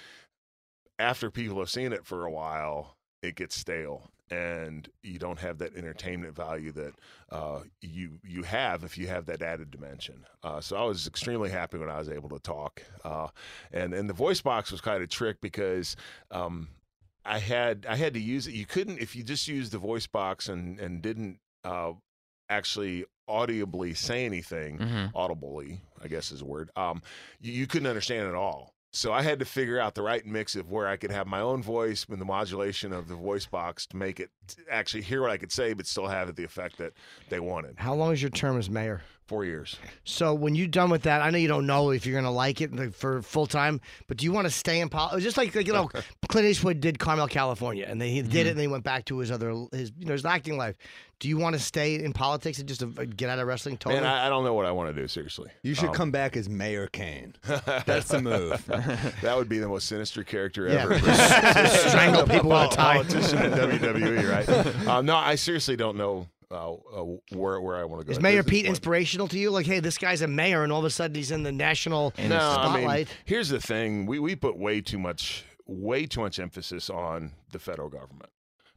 after 1.00 1.32
people 1.32 1.60
have 1.60 1.70
seen 1.70 1.94
it 1.94 2.06
for 2.06 2.26
a 2.26 2.32
while, 2.32 2.98
it 3.22 3.36
gets 3.36 3.56
stale. 3.56 4.12
And 4.32 4.88
you 5.04 5.20
don't 5.20 5.40
have 5.40 5.60
that 5.60 5.76
entertainment 5.76 6.36
value 6.36 6.72
that 6.72 6.94
uh, 7.30 7.60
you 7.82 8.20
you 8.24 8.44
have 8.44 8.84
if 8.84 8.98
you 8.98 9.08
have 9.08 9.26
that 9.28 9.42
added 9.42 9.70
dimension. 9.70 10.26
Uh, 10.42 10.60
so 10.62 10.76
I 10.78 10.84
was 10.84 11.06
extremely 11.08 11.50
happy 11.50 11.78
when 11.78 11.90
I 11.90 12.00
was 12.00 12.10
able 12.10 12.30
to 12.30 12.40
talk, 12.40 12.82
uh, 13.04 13.28
and 13.72 13.94
and 13.94 14.10
the 14.10 14.14
voice 14.14 14.42
box 14.42 14.72
was 14.72 14.82
kind 14.82 14.98
of 14.98 15.04
a 15.04 15.08
trick 15.08 15.38
because 15.42 15.96
um, 16.32 16.70
I 17.26 17.40
had 17.40 17.86
I 17.88 17.96
had 17.96 18.14
to 18.16 18.20
use 18.20 18.48
it. 18.48 18.54
You 18.56 18.66
couldn't 18.66 19.00
if 19.00 19.16
you 19.16 19.24
just 19.24 19.48
used 19.48 19.72
the 19.72 19.78
voice 19.78 20.08
box 20.08 20.48
and 20.50 20.80
and 20.80 21.02
didn't 21.02 21.40
uh, 21.64 21.92
actually 22.50 23.06
audibly 23.28 23.94
say 23.94 24.26
anything 24.26 24.78
Mhm. 24.80 25.12
audibly, 25.16 25.82
I 26.04 26.08
guess 26.08 26.32
is 26.32 26.42
a 26.42 26.46
word. 26.46 26.70
Um, 26.76 27.02
you, 27.40 27.54
you 27.54 27.68
couldn't 27.68 27.88
understand 27.88 28.28
at 28.28 28.36
all. 28.36 28.73
So 28.96 29.12
I 29.12 29.24
had 29.24 29.40
to 29.40 29.46
figure 29.46 29.80
out 29.80 29.96
the 29.96 30.04
right 30.04 30.24
mix 30.24 30.56
of 30.56 30.70
where 30.70 30.88
I 30.88 30.98
could 30.98 31.10
have 31.10 31.26
my 31.26 31.40
own 31.40 31.64
voice 31.64 32.06
and 32.08 32.22
the 32.22 32.26
modulation 32.26 32.94
of 32.94 33.08
the 33.08 33.16
voice 33.16 33.48
box 33.48 33.88
to 33.88 33.98
make 33.98 34.20
it 34.20 34.30
actually 34.70 35.02
hear 35.02 35.22
what 35.22 35.32
I 35.32 35.38
could 35.38 35.52
say, 35.52 35.74
but 35.74 35.88
still 35.88 36.06
have 36.06 36.36
the 36.36 36.44
effect 36.44 36.78
that 36.78 36.94
they 37.30 37.40
wanted. 37.40 37.80
How 37.80 37.96
long 37.96 38.14
is 38.14 38.22
your 38.22 38.30
term 38.30 38.60
as 38.60 38.70
mayor? 38.70 39.02
Four 39.28 39.46
years. 39.46 39.78
So 40.04 40.34
when 40.34 40.54
you're 40.54 40.68
done 40.68 40.90
with 40.90 41.04
that, 41.04 41.22
I 41.22 41.30
know 41.30 41.38
you 41.38 41.48
don't 41.48 41.66
know 41.66 41.92
if 41.92 42.06
you're 42.06 42.14
going 42.14 42.26
to 42.26 42.30
like 42.30 42.60
it 42.60 42.94
for 42.94 43.22
full 43.22 43.48
time, 43.48 43.80
but 44.08 44.18
do 44.18 44.26
you 44.26 44.34
want 44.34 44.46
to 44.48 44.52
stay 44.52 44.82
in 44.82 44.90
politics? 44.90 45.24
Just 45.24 45.38
like, 45.38 45.56
like 45.56 45.66
you 45.66 45.72
know, 45.74 45.90
Clint 46.28 46.46
Eastwood 46.48 46.82
did 46.82 47.00
Carmel, 47.00 47.28
California, 47.28 47.86
and 47.88 48.02
then 48.02 48.10
he 48.10 48.22
did 48.22 48.48
it, 48.48 48.50
and 48.50 48.58
then 48.60 48.64
he 48.64 48.68
went 48.68 48.84
back 48.84 49.06
to 49.06 49.20
his 49.20 49.32
other 49.32 49.52
his 49.72 49.92
you 49.98 50.06
know 50.06 50.12
his 50.12 50.26
acting 50.26 50.58
life. 50.58 50.76
Do 51.20 51.30
you 51.30 51.38
want 51.38 51.54
to 51.56 51.60
stay 51.62 51.96
in 52.04 52.12
politics 52.12 52.60
and 52.60 52.68
just 52.68 52.84
uh, 52.84 52.88
get 53.16 53.30
out 53.30 53.40
of 53.40 53.48
wrestling 53.48 53.78
totally? 53.78 54.02
Man, 54.02 54.10
I, 54.12 54.26
I 54.26 54.30
don't 54.30 54.44
know 54.44 54.54
what 54.54 54.66
I 54.66 54.72
want 54.72 54.94
to 54.94 55.02
do, 55.02 55.08
seriously. 55.08 55.52
You 55.62 55.74
should 55.74 55.90
Um, 55.90 55.96
come 55.96 56.12
back 56.12 56.36
as 56.36 56.50
Mayor 56.50 56.88
Kane. 56.88 57.34
That's 57.86 58.10
the 58.10 58.22
move. 58.22 58.62
That 59.22 59.38
would 59.38 59.48
be 59.48 59.58
the 59.60 59.70
most 59.70 59.88
sinister 59.88 60.26
character 60.26 60.68
Yeah. 60.68 60.84
ever. 60.84 61.00
Strangle 61.90 62.24
people 62.28 62.50
with 62.50 62.58
a 62.64 62.68
Pol- 62.68 62.70
tie. 62.70 62.96
Politician 63.04 63.38
in 63.42 63.52
WWE, 63.54 64.30
right? 64.30 64.88
Um, 64.88 65.06
no, 65.06 65.16
I 65.16 65.36
seriously 65.36 65.78
don't 65.78 65.96
know 65.98 66.28
uh, 66.52 66.74
uh, 66.74 67.04
where 67.32 67.60
where 67.62 67.76
I 67.78 67.84
want 67.84 68.02
to 68.02 68.06
go. 68.06 68.12
Is 68.12 68.20
Mayor 68.22 68.44
this 68.44 68.50
Pete 68.50 68.66
point. 68.66 68.70
inspirational 68.70 69.28
to 69.30 69.38
you? 69.40 69.50
Like, 69.52 69.66
hey, 69.66 69.80
this 69.80 69.98
guy's 69.98 70.22
a 70.22 70.28
mayor, 70.28 70.64
and 70.64 70.72
all 70.72 70.80
of 70.80 70.86
a 70.86 70.90
sudden 70.90 71.16
he's 71.16 71.32
in 71.32 71.44
the 71.44 71.52
national 71.52 72.14
No, 72.18 72.24
I 72.24 72.28
mean, 72.30 72.84
spotlight. 72.84 73.08
here's 73.26 73.50
the 73.50 73.60
thing: 73.60 74.06
we 74.06 74.20
we 74.20 74.36
put 74.36 74.58
way 74.58 74.82
too 74.82 75.00
much 75.00 75.46
way 75.66 76.06
too 76.06 76.22
much 76.22 76.40
emphasis 76.40 76.90
on 76.90 77.32
the 77.52 77.60
federal 77.60 77.90
government, 77.90 78.30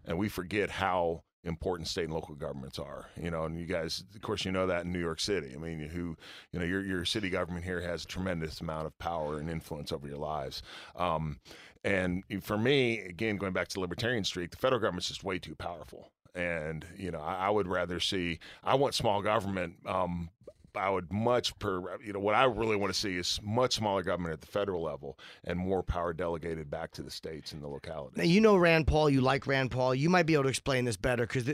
and 0.04 0.18
we 0.18 0.28
forget 0.28 0.70
how 0.70 1.22
important 1.44 1.86
state 1.88 2.04
and 2.04 2.12
local 2.12 2.34
governments 2.34 2.78
are. 2.78 3.06
You 3.20 3.30
know, 3.30 3.44
and 3.44 3.58
you 3.58 3.66
guys, 3.66 4.02
of 4.14 4.20
course, 4.20 4.44
you 4.44 4.52
know 4.52 4.66
that 4.66 4.84
in 4.84 4.92
New 4.92 5.00
York 5.00 5.20
City. 5.20 5.52
I 5.54 5.58
mean, 5.58 5.80
who, 5.80 6.16
you 6.52 6.58
know, 6.58 6.64
your 6.64 6.82
your 6.84 7.04
city 7.04 7.30
government 7.30 7.64
here 7.64 7.80
has 7.80 8.04
a 8.04 8.06
tremendous 8.06 8.60
amount 8.60 8.86
of 8.86 8.98
power 8.98 9.38
and 9.38 9.48
influence 9.50 9.92
over 9.92 10.06
your 10.06 10.18
lives. 10.18 10.62
Um, 10.96 11.38
and 11.84 12.24
for 12.42 12.58
me, 12.58 12.98
again, 13.00 13.36
going 13.36 13.52
back 13.52 13.68
to 13.68 13.74
the 13.74 13.80
libertarian 13.80 14.24
streak, 14.24 14.50
the 14.50 14.56
federal 14.56 14.80
government's 14.80 15.06
just 15.08 15.22
way 15.22 15.38
too 15.38 15.54
powerful. 15.54 16.10
And 16.36 16.84
you 16.96 17.10
know, 17.10 17.20
I, 17.20 17.46
I 17.46 17.50
would 17.50 17.66
rather 17.66 17.98
see. 17.98 18.38
I 18.62 18.74
want 18.74 18.94
small 18.94 19.22
government. 19.22 19.76
Um, 19.86 20.30
I 20.76 20.90
would 20.90 21.12
much 21.12 21.58
per 21.58 21.98
you 22.00 22.12
know 22.12 22.20
what 22.20 22.34
I 22.34 22.44
really 22.44 22.76
want 22.76 22.92
to 22.92 22.98
see 22.98 23.16
is 23.16 23.40
much 23.42 23.74
smaller 23.74 24.02
government 24.02 24.34
at 24.34 24.40
the 24.40 24.46
federal 24.46 24.82
level 24.82 25.18
and 25.44 25.58
more 25.58 25.82
power 25.82 26.12
delegated 26.12 26.70
back 26.70 26.92
to 26.92 27.02
the 27.02 27.10
states 27.10 27.52
and 27.52 27.62
the 27.62 27.68
locality. 27.68 28.14
Now, 28.16 28.24
you 28.24 28.40
know 28.40 28.56
Rand 28.56 28.86
Paul. 28.86 29.10
You 29.10 29.20
like 29.20 29.46
Rand 29.46 29.70
Paul. 29.70 29.94
You 29.94 30.10
might 30.10 30.26
be 30.26 30.34
able 30.34 30.44
to 30.44 30.50
explain 30.50 30.84
this 30.84 30.96
better 30.96 31.26
because 31.26 31.44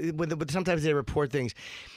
sometimes 0.53 0.83
they 0.83 0.93
report 0.93 1.31
things. 1.31 1.55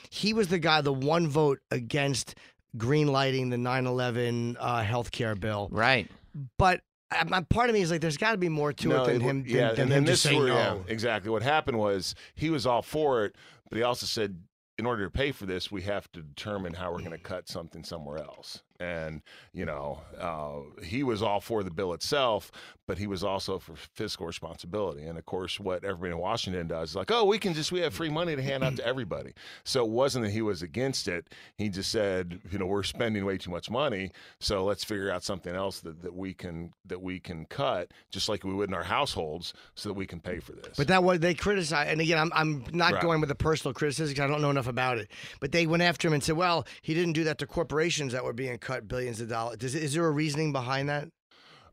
He 0.10 0.34
was 0.34 0.48
the 0.48 0.60
guy, 0.60 0.82
the 0.82 0.94
one 0.94 1.28
vote 1.28 1.60
against 1.72 2.36
green 2.78 3.08
lighting 3.08 3.50
the 3.50 3.58
9/11 3.58 4.58
uh, 4.60 4.84
health 4.84 5.12
care 5.12 5.36
bill. 5.36 5.70
Right. 5.72 6.10
But 6.58 6.82
my 7.28 7.42
part 7.42 7.70
of 7.70 7.76
me 7.76 7.82
is 7.82 7.92
like, 7.92 8.02
there's 8.02 8.18
got 8.18 8.32
to 8.32 8.38
be 8.38 8.50
more 8.50 8.74
to 8.74 8.88
No, 8.88 9.04
it 9.04 9.08
than 9.08 9.16
it 9.16 9.22
him. 9.22 9.44
Than, 9.44 9.52
yeah, 9.52 9.72
than 9.72 9.82
and, 9.82 9.92
him 9.92 9.98
and 10.00 10.08
just 10.08 10.24
this 10.24 10.32
saying 10.32 10.42
were- 10.42 10.48
no. 10.48 10.56
yeah, 10.56 10.78
exactly. 10.88 11.30
What 11.30 11.44
happened 11.44 11.78
was 11.78 12.16
he 12.34 12.50
was 12.50 12.66
all 12.66 12.82
for 12.82 13.26
it, 13.26 13.36
but 13.70 13.78
he 13.78 13.84
also 13.84 14.06
said, 14.06 14.42
in 14.78 14.86
order 14.86 15.06
to 15.06 15.10
pay 15.10 15.32
for 15.32 15.46
this, 15.46 15.72
we 15.72 15.84
have 15.84 16.12
to 16.12 16.22
determine 16.22 16.74
how 16.74 16.92
we're 16.92 17.00
going 17.00 17.12
to 17.12 17.18
mm. 17.18 17.24
cut 17.24 17.48
something 17.48 17.84
somewhere 17.84 18.18
else. 18.18 18.62
And 18.80 19.22
you 19.54 19.66
know, 19.66 20.02
uh, 20.20 20.82
he 20.84 21.04
was 21.04 21.22
all 21.22 21.40
for 21.40 21.64
the 21.64 21.72
bill 21.72 21.94
itself, 21.94 22.52
but 22.88 22.98
he 22.98 23.08
was 23.08 23.24
also 23.24 23.58
for 23.60 23.76
fiscal 23.76 24.26
responsibility. 24.26 25.04
And 25.04 25.18
of 25.18 25.26
course, 25.26 25.60
what 25.60 25.84
everybody 25.84 26.12
in 26.12 26.18
Washington 26.18 26.68
does 26.68 26.90
is 26.92 26.96
like, 26.96 27.12
oh, 27.12 27.26
we 27.26 27.40
can 27.40 27.54
just 27.54 27.72
we 27.72 27.80
have 27.82 27.94
free 27.94 28.10
money 28.10 28.36
to 28.36 28.42
hand 28.42 28.64
out 28.64 28.76
to 28.78 28.86
everybody. 28.86 29.34
So 29.64 29.86
it 29.86 29.90
wasn't 29.92 30.26
that 30.26 30.32
he 30.32 30.42
was 30.42 30.62
against 30.62 31.08
it. 31.08 31.30
He 31.58 31.70
just 31.70 31.92
said, 31.92 32.40
you 32.52 32.58
know, 32.60 32.66
we're 32.66 32.84
spending 32.84 33.26
way 33.26 33.38
too 33.38 33.52
much 33.52 33.70
money, 33.70 34.12
so 34.40 34.66
let's 34.66 34.84
figure 34.84 35.10
out 35.10 35.24
something 35.24 35.56
else 35.56 35.80
that, 35.82 36.02
that 36.04 36.14
we 36.14 36.34
can 36.34 36.74
that 36.86 37.02
we 37.02 37.20
can 37.20 37.46
cut, 37.46 37.92
just 38.12 38.30
like 38.30 38.44
we 38.44 38.54
would 38.54 38.70
in 38.70 38.76
our 38.76 38.84
households, 38.84 39.54
so 39.76 39.90
that 39.90 39.94
we 39.94 40.06
can 40.06 40.20
pay 40.20 40.40
for 40.40 40.52
this. 40.52 40.76
But 40.78 40.88
that 40.88 41.04
was 41.04 41.20
they 41.20 41.34
criticize, 41.34 41.88
and 41.90 42.02
again, 42.02 42.18
I'm 42.18 42.32
I'm 42.34 42.66
not 42.74 42.94
Right. 42.94 43.02
going 43.02 43.20
with 43.20 43.30
the 43.30 43.36
personal 43.36 43.74
criticism 43.74 44.14
because 44.14 44.24
I 44.24 44.28
don't 44.28 44.42
know 44.42 44.50
enough 44.52 44.68
about 44.68 44.98
it. 45.00 45.10
But 45.40 45.52
they 45.52 45.66
went 45.66 45.82
after 45.84 46.08
him 46.08 46.14
and 46.14 46.24
said, 46.24 46.36
"Well, 46.38 46.66
he 46.82 46.94
didn't 46.94 47.14
do 47.14 47.24
that 47.26 47.38
to 47.40 47.48
corporations 47.48 48.14
that 48.14 48.24
were 48.24 48.34
being 48.34 48.58
cut 48.66 48.88
billions 48.88 49.22
of 49.22 49.30
dollars." 49.30 49.64
Is, 49.64 49.76
is 49.76 49.94
there 49.94 50.06
a 50.06 50.12
reasoning 50.12 50.52
behind 50.52 50.90
that? 50.90 51.08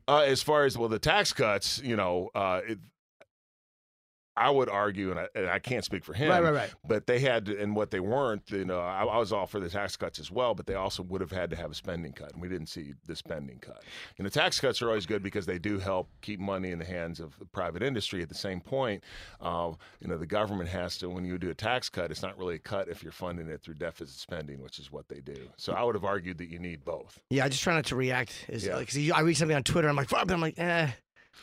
Uh, 0.07 0.19
as 0.19 0.41
far 0.41 0.65
as 0.65 0.77
well, 0.77 0.89
the 0.89 0.99
tax 0.99 1.31
cuts, 1.33 1.81
you 1.83 1.95
know, 1.95 2.29
uh, 2.35 2.61
it, 2.67 2.79
I 4.35 4.49
would 4.49 4.67
argue, 4.69 5.11
and 5.11 5.19
I, 5.19 5.27
and 5.35 5.47
I 5.47 5.59
can't 5.59 5.85
speak 5.85 6.03
for 6.03 6.13
him, 6.13 6.29
Right, 6.29 6.41
right, 6.43 6.53
right. 6.53 6.73
but 6.87 7.05
they 7.05 7.19
had, 7.19 7.45
to, 7.45 7.61
and 7.61 7.75
what 7.75 7.91
they 7.91 7.99
weren't, 7.99 8.49
you 8.49 8.65
know, 8.65 8.79
I, 8.79 9.03
I 9.03 9.17
was 9.17 9.31
all 9.31 9.45
for 9.45 9.59
the 9.59 9.69
tax 9.69 9.95
cuts 9.95 10.17
as 10.19 10.31
well, 10.31 10.55
but 10.55 10.65
they 10.65 10.73
also 10.75 11.03
would 11.03 11.21
have 11.21 11.31
had 11.31 11.49
to 11.51 11.55
have 11.55 11.69
a 11.69 11.75
spending 11.75 12.13
cut, 12.13 12.33
and 12.33 12.41
we 12.41 12.49
didn't 12.49 12.67
see 12.69 12.93
the 13.05 13.15
spending 13.15 13.59
cut. 13.59 13.83
And 14.17 14.25
the 14.25 14.31
tax 14.31 14.59
cuts 14.59 14.81
are 14.81 14.87
always 14.87 15.05
good 15.05 15.21
because 15.21 15.45
they 15.45 15.59
do 15.59 15.77
help 15.77 16.09
keep 16.21 16.39
money 16.39 16.71
in 16.71 16.79
the 16.79 16.85
hands 16.85 17.19
of 17.19 17.37
the 17.37 17.45
private 17.45 17.83
industry. 17.83 18.21
At 18.23 18.29
the 18.29 18.35
same 18.35 18.59
point, 18.59 19.03
uh, 19.39 19.73
you 19.99 20.07
know, 20.07 20.17
the 20.17 20.25
government 20.25 20.69
has 20.69 20.97
to, 20.99 21.09
when 21.09 21.25
you 21.25 21.37
do 21.37 21.51
a 21.51 21.55
tax 21.55 21.87
cut, 21.89 22.09
it's 22.09 22.21
not 22.23 22.37
really 22.37 22.55
a 22.55 22.59
cut 22.59 22.87
if 22.89 23.03
you're 23.03 23.11
funding 23.11 23.47
it 23.49 23.61
through 23.61 23.75
deficit 23.75 24.17
spending, 24.17 24.61
which 24.61 24.79
is 24.79 24.91
what 24.91 25.07
they 25.09 25.19
do. 25.19 25.47
So 25.57 25.73
I 25.73 25.83
would 25.83 25.95
have 25.95 26.05
argued 26.05 26.39
that 26.39 26.49
you 26.49 26.57
need 26.59 26.83
both. 26.83 27.19
Yeah, 27.29 27.45
I 27.45 27.49
just 27.49 27.61
try 27.61 27.75
not 27.75 27.85
to 27.85 27.95
react. 27.95 28.45
Is 28.49 28.65
Yeah. 28.65 28.77
like 28.77 28.89
I 29.13 29.21
read 29.21 29.37
something 29.37 29.55
on 29.55 29.63
Twitter, 29.63 29.87
I'm 29.87 29.95
like, 29.95 30.09
I'm 30.15 30.41
like, 30.41 30.57
eh. 30.57 30.89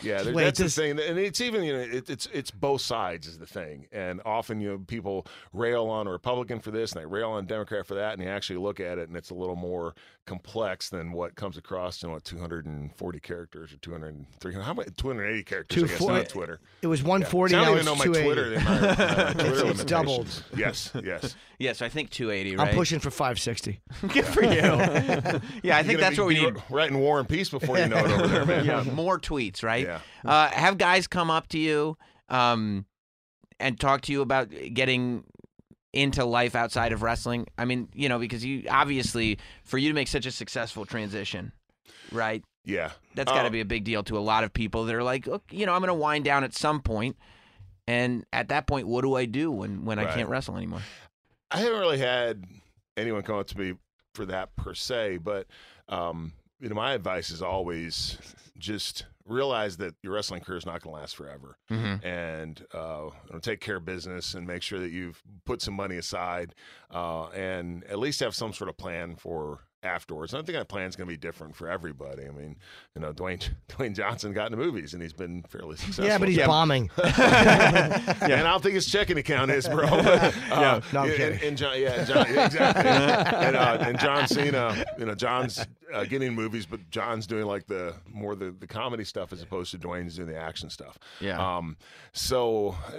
Yeah, 0.02 0.22
Wait, 0.30 0.44
that's 0.44 0.58
this- 0.58 0.74
the 0.76 0.82
thing, 0.82 0.90
and 1.00 1.18
it's 1.18 1.40
even 1.40 1.62
you 1.64 1.72
know 1.72 1.80
it, 1.80 2.08
it's 2.08 2.26
it's 2.32 2.50
both 2.50 2.80
sides 2.80 3.26
is 3.26 3.38
the 3.38 3.46
thing, 3.46 3.86
and 3.92 4.20
often 4.24 4.60
you 4.60 4.70
know 4.70 4.78
people 4.78 5.26
rail 5.52 5.86
on 5.88 6.06
a 6.06 6.10
Republican 6.10 6.60
for 6.60 6.70
this 6.70 6.92
and 6.92 7.02
they 7.02 7.06
rail 7.06 7.30
on 7.30 7.44
a 7.44 7.46
Democrat 7.46 7.86
for 7.86 7.94
that, 7.96 8.14
and 8.14 8.22
you 8.22 8.28
actually 8.28 8.58
look 8.58 8.80
at 8.80 8.98
it 8.98 9.08
and 9.08 9.16
it's 9.16 9.30
a 9.30 9.34
little 9.34 9.56
more 9.56 9.94
complex 10.26 10.90
than 10.90 11.10
what 11.12 11.34
comes 11.34 11.56
across 11.56 12.02
in 12.04 12.10
what 12.12 12.22
240 12.24 13.20
characters 13.20 13.72
or 13.72 13.76
200 13.78 14.24
300 14.38 14.64
how 14.64 14.74
many 14.74 14.88
280 14.96 15.42
characters 15.42 15.82
I 15.82 15.86
guess 15.88 15.98
240 15.98 16.20
on 16.20 16.26
Twitter. 16.30 16.60
It 16.82 16.86
was 16.86 17.02
140. 17.02 17.52
See, 17.52 17.58
I 17.58 17.64
don't 17.64 17.74
even 17.74 17.84
know 17.86 17.96
my 17.96 18.04
280. 18.04 18.24
Twitter. 18.24 18.64
My, 18.64 18.80
my 18.80 19.32
Twitter 19.32 19.50
it's 19.50 19.58
limitations. 19.58 19.84
doubled. 19.84 20.44
Yes, 20.56 20.92
yes. 21.04 21.34
Yeah, 21.60 21.74
so 21.74 21.84
I 21.84 21.90
think 21.90 22.08
280, 22.08 22.56
right? 22.56 22.68
I'm 22.68 22.74
pushing 22.74 23.00
for 23.00 23.10
560. 23.10 23.80
Good 24.08 24.24
for 24.24 24.42
you. 24.42 24.50
yeah, 25.62 25.76
I 25.76 25.82
think 25.82 26.00
that's 26.00 26.16
be- 26.16 26.20
what 26.22 26.28
we 26.28 26.34
be 26.36 26.40
need. 26.50 26.62
Writing 26.70 26.98
War 26.98 27.18
and 27.20 27.28
Peace 27.28 27.50
before 27.50 27.78
you 27.78 27.86
know 27.86 27.98
it 27.98 28.10
over 28.10 28.26
there, 28.26 28.46
man. 28.46 28.64
Yeah, 28.70 28.82
more 28.84 29.18
tweets, 29.20 29.62
right? 29.62 29.84
Yeah. 29.86 30.00
Uh, 30.24 30.48
have 30.48 30.78
guys 30.78 31.06
come 31.06 31.30
up 31.30 31.48
to 31.48 31.58
you 31.58 31.98
um, 32.30 32.86
and 33.60 33.78
talk 33.78 34.00
to 34.02 34.12
you 34.12 34.22
about 34.22 34.48
getting 34.72 35.24
into 35.92 36.24
life 36.24 36.54
outside 36.54 36.92
of 36.92 37.02
wrestling? 37.02 37.46
I 37.58 37.66
mean, 37.66 37.88
you 37.94 38.08
know, 38.08 38.18
because 38.18 38.42
you 38.42 38.64
obviously, 38.70 39.38
for 39.64 39.76
you 39.76 39.90
to 39.90 39.94
make 39.94 40.08
such 40.08 40.24
a 40.24 40.30
successful 40.30 40.86
transition, 40.86 41.52
right? 42.10 42.42
Yeah. 42.64 42.92
That's 43.16 43.30
got 43.30 43.42
to 43.42 43.48
Uh, 43.48 43.50
be 43.50 43.60
a 43.60 43.66
big 43.66 43.84
deal 43.84 44.02
to 44.04 44.16
a 44.16 44.20
lot 44.20 44.44
of 44.44 44.54
people 44.54 44.84
that 44.86 44.94
are 44.94 45.02
like, 45.02 45.26
"Look, 45.26 45.42
you 45.50 45.66
know, 45.66 45.74
I'm 45.74 45.80
going 45.82 45.88
to 45.88 45.94
wind 45.94 46.24
down 46.24 46.42
at 46.42 46.54
some 46.54 46.80
point, 46.80 47.16
and 47.86 48.24
at 48.32 48.48
that 48.48 48.66
point, 48.66 48.86
what 48.86 49.02
do 49.02 49.14
I 49.14 49.26
do 49.26 49.50
when 49.50 49.84
when 49.84 49.98
I 49.98 50.06
can't 50.14 50.30
wrestle 50.30 50.56
anymore? 50.56 50.80
I 51.50 51.58
haven't 51.58 51.80
really 51.80 51.98
had 51.98 52.44
anyone 52.96 53.22
come 53.22 53.36
up 53.36 53.46
to 53.48 53.58
me 53.58 53.74
for 54.14 54.24
that 54.26 54.54
per 54.56 54.74
se, 54.74 55.18
but 55.18 55.46
um, 55.88 56.32
you 56.60 56.68
know, 56.68 56.74
my 56.74 56.92
advice 56.92 57.30
is 57.30 57.42
always 57.42 58.18
just 58.58 59.06
realize 59.24 59.76
that 59.78 59.94
your 60.02 60.12
wrestling 60.12 60.40
career 60.42 60.58
is 60.58 60.66
not 60.66 60.82
going 60.82 60.94
to 60.94 61.00
last 61.00 61.16
forever, 61.16 61.56
Mhm. 61.70 62.04
and 62.04 62.66
uh, 62.74 63.08
you 63.26 63.32
know, 63.32 63.38
take 63.38 63.60
care 63.60 63.76
of 63.76 63.84
business 63.84 64.34
and 64.34 64.46
make 64.46 64.62
sure 64.62 64.78
that 64.80 64.90
you've 64.90 65.22
put 65.46 65.62
some 65.62 65.74
money 65.74 65.96
aside, 65.96 66.54
uh, 66.92 67.28
and 67.28 67.84
at 67.84 67.98
least 67.98 68.20
have 68.20 68.34
some 68.34 68.52
sort 68.52 68.68
of 68.68 68.76
plan 68.76 69.16
for 69.16 69.60
afterwards. 69.82 70.32
And 70.34 70.42
I 70.42 70.44
think 70.44 70.58
that 70.58 70.68
plan's 70.68 70.94
going 70.96 71.08
to 71.08 71.12
be 71.12 71.16
different 71.16 71.56
for 71.56 71.68
everybody. 71.68 72.26
I 72.26 72.30
mean, 72.30 72.56
you 72.94 73.00
know, 73.00 73.12
Dwayne 73.12 73.48
Dwayne 73.68 73.94
Johnson 73.94 74.32
got 74.32 74.46
into 74.52 74.58
movies 74.58 74.92
and 74.94 75.02
he's 75.02 75.12
been 75.12 75.42
fairly 75.44 75.76
successful. 75.76 76.04
Yeah, 76.04 76.18
but 76.18 76.28
he's 76.28 76.38
bombing. 76.38 76.90
yeah. 76.98 78.14
And 78.22 78.32
I 78.46 78.50
don't 78.50 78.62
think 78.62 78.74
his 78.74 78.86
checking 78.86 79.18
account 79.18 79.50
is, 79.50 79.66
bro. 79.68 79.88
But, 79.88 80.34
uh, 80.50 80.80
No, 80.92 81.00
I'm 81.00 81.08
and- 81.08 81.16
kidding. 81.16 81.48
And, 81.48 81.56
John, 81.56 81.80
yeah, 81.80 82.04
John, 82.04 82.26
yeah, 82.32 82.46
exactly. 82.46 82.90
and, 82.90 83.56
uh, 83.56 83.78
and 83.80 83.98
John 83.98 84.26
Cena, 84.28 84.84
you 84.98 85.06
know, 85.06 85.14
John's 85.14 85.64
uh, 85.92 86.04
getting 86.04 86.34
movies, 86.34 86.66
but 86.66 86.88
John's 86.90 87.26
doing 87.26 87.46
like 87.46 87.66
the 87.66 87.94
more 88.08 88.34
the, 88.34 88.50
the 88.52 88.66
comedy 88.66 89.04
stuff 89.04 89.32
as 89.32 89.42
opposed 89.42 89.70
to 89.72 89.78
Dwayne's 89.78 90.16
doing 90.16 90.28
the 90.28 90.36
action 90.38 90.70
stuff. 90.70 90.98
Yeah. 91.20 91.38
Um. 91.56 91.76
So 92.12 92.76
uh, 92.88 92.92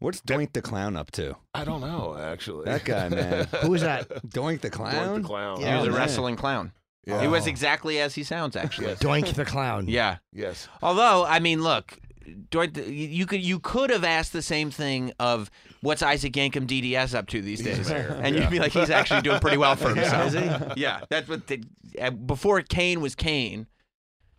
What's 0.00 0.20
Doink 0.22 0.52
the 0.52 0.62
Clown 0.62 0.96
up 0.96 1.10
to? 1.12 1.36
I 1.54 1.64
don't 1.64 1.80
know 1.80 2.16
actually. 2.18 2.64
That 2.64 2.84
guy, 2.84 3.08
man. 3.10 3.46
Who 3.62 3.74
is 3.74 3.82
that? 3.82 4.08
Doink 4.26 4.60
the 4.62 4.70
Clown? 4.70 4.94
Doink 4.94 5.22
the 5.22 5.28
clown. 5.28 5.60
Yeah. 5.60 5.70
he 5.70 5.76
was 5.76 5.84
Oh, 5.86 5.88
a 5.88 5.92
man. 5.92 6.00
wrestling 6.00 6.36
clown. 6.36 6.72
Yeah. 7.06 7.20
He 7.22 7.28
was 7.28 7.46
exactly 7.46 7.98
as 8.00 8.14
he 8.14 8.22
sounds, 8.24 8.56
actually. 8.56 8.94
Doink 8.96 9.34
the 9.34 9.44
clown. 9.44 9.88
Yeah. 9.88 10.16
Yes. 10.32 10.68
Although, 10.82 11.24
I 11.24 11.38
mean, 11.38 11.62
look, 11.62 11.98
Dort- 12.50 12.76
you 12.76 13.26
could 13.26 13.40
you 13.42 13.58
could 13.58 13.90
have 13.90 14.04
asked 14.04 14.32
the 14.32 14.42
same 14.42 14.70
thing 14.70 15.12
of 15.18 15.50
what's 15.80 16.02
Isaac 16.02 16.32
Yankem 16.34 16.66
DDS 16.66 17.14
up 17.14 17.26
to 17.28 17.40
these 17.42 17.60
days, 17.60 17.90
and 17.90 18.36
you'd 18.36 18.50
be 18.50 18.60
like, 18.60 18.70
he's 18.72 18.90
actually 18.90 19.22
doing 19.22 19.40
pretty 19.40 19.56
well 19.56 19.74
for 19.74 19.88
himself. 19.94 20.28
Is 20.28 20.34
he? 20.34 20.80
Yeah, 20.82 21.00
that's 21.08 21.28
what. 21.28 21.46
The, 21.48 21.64
uh, 22.00 22.10
before 22.10 22.60
Kane 22.62 23.00
was 23.00 23.14
Kane, 23.16 23.66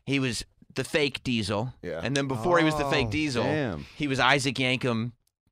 he 0.05 0.19
was 0.19 0.45
the 0.75 0.85
fake 0.85 1.21
Diesel, 1.23 1.73
Yeah. 1.81 1.99
and 2.01 2.15
then 2.15 2.27
before 2.29 2.59
he 2.59 2.63
was 2.63 2.77
the 2.77 2.85
fake 2.85 3.07
Oh, 3.07 3.11
Diesel, 3.11 3.43
damn. 3.43 3.85
he 3.97 4.07
was 4.07 4.19
Isaac 4.21 4.55
Yankem 4.55 5.11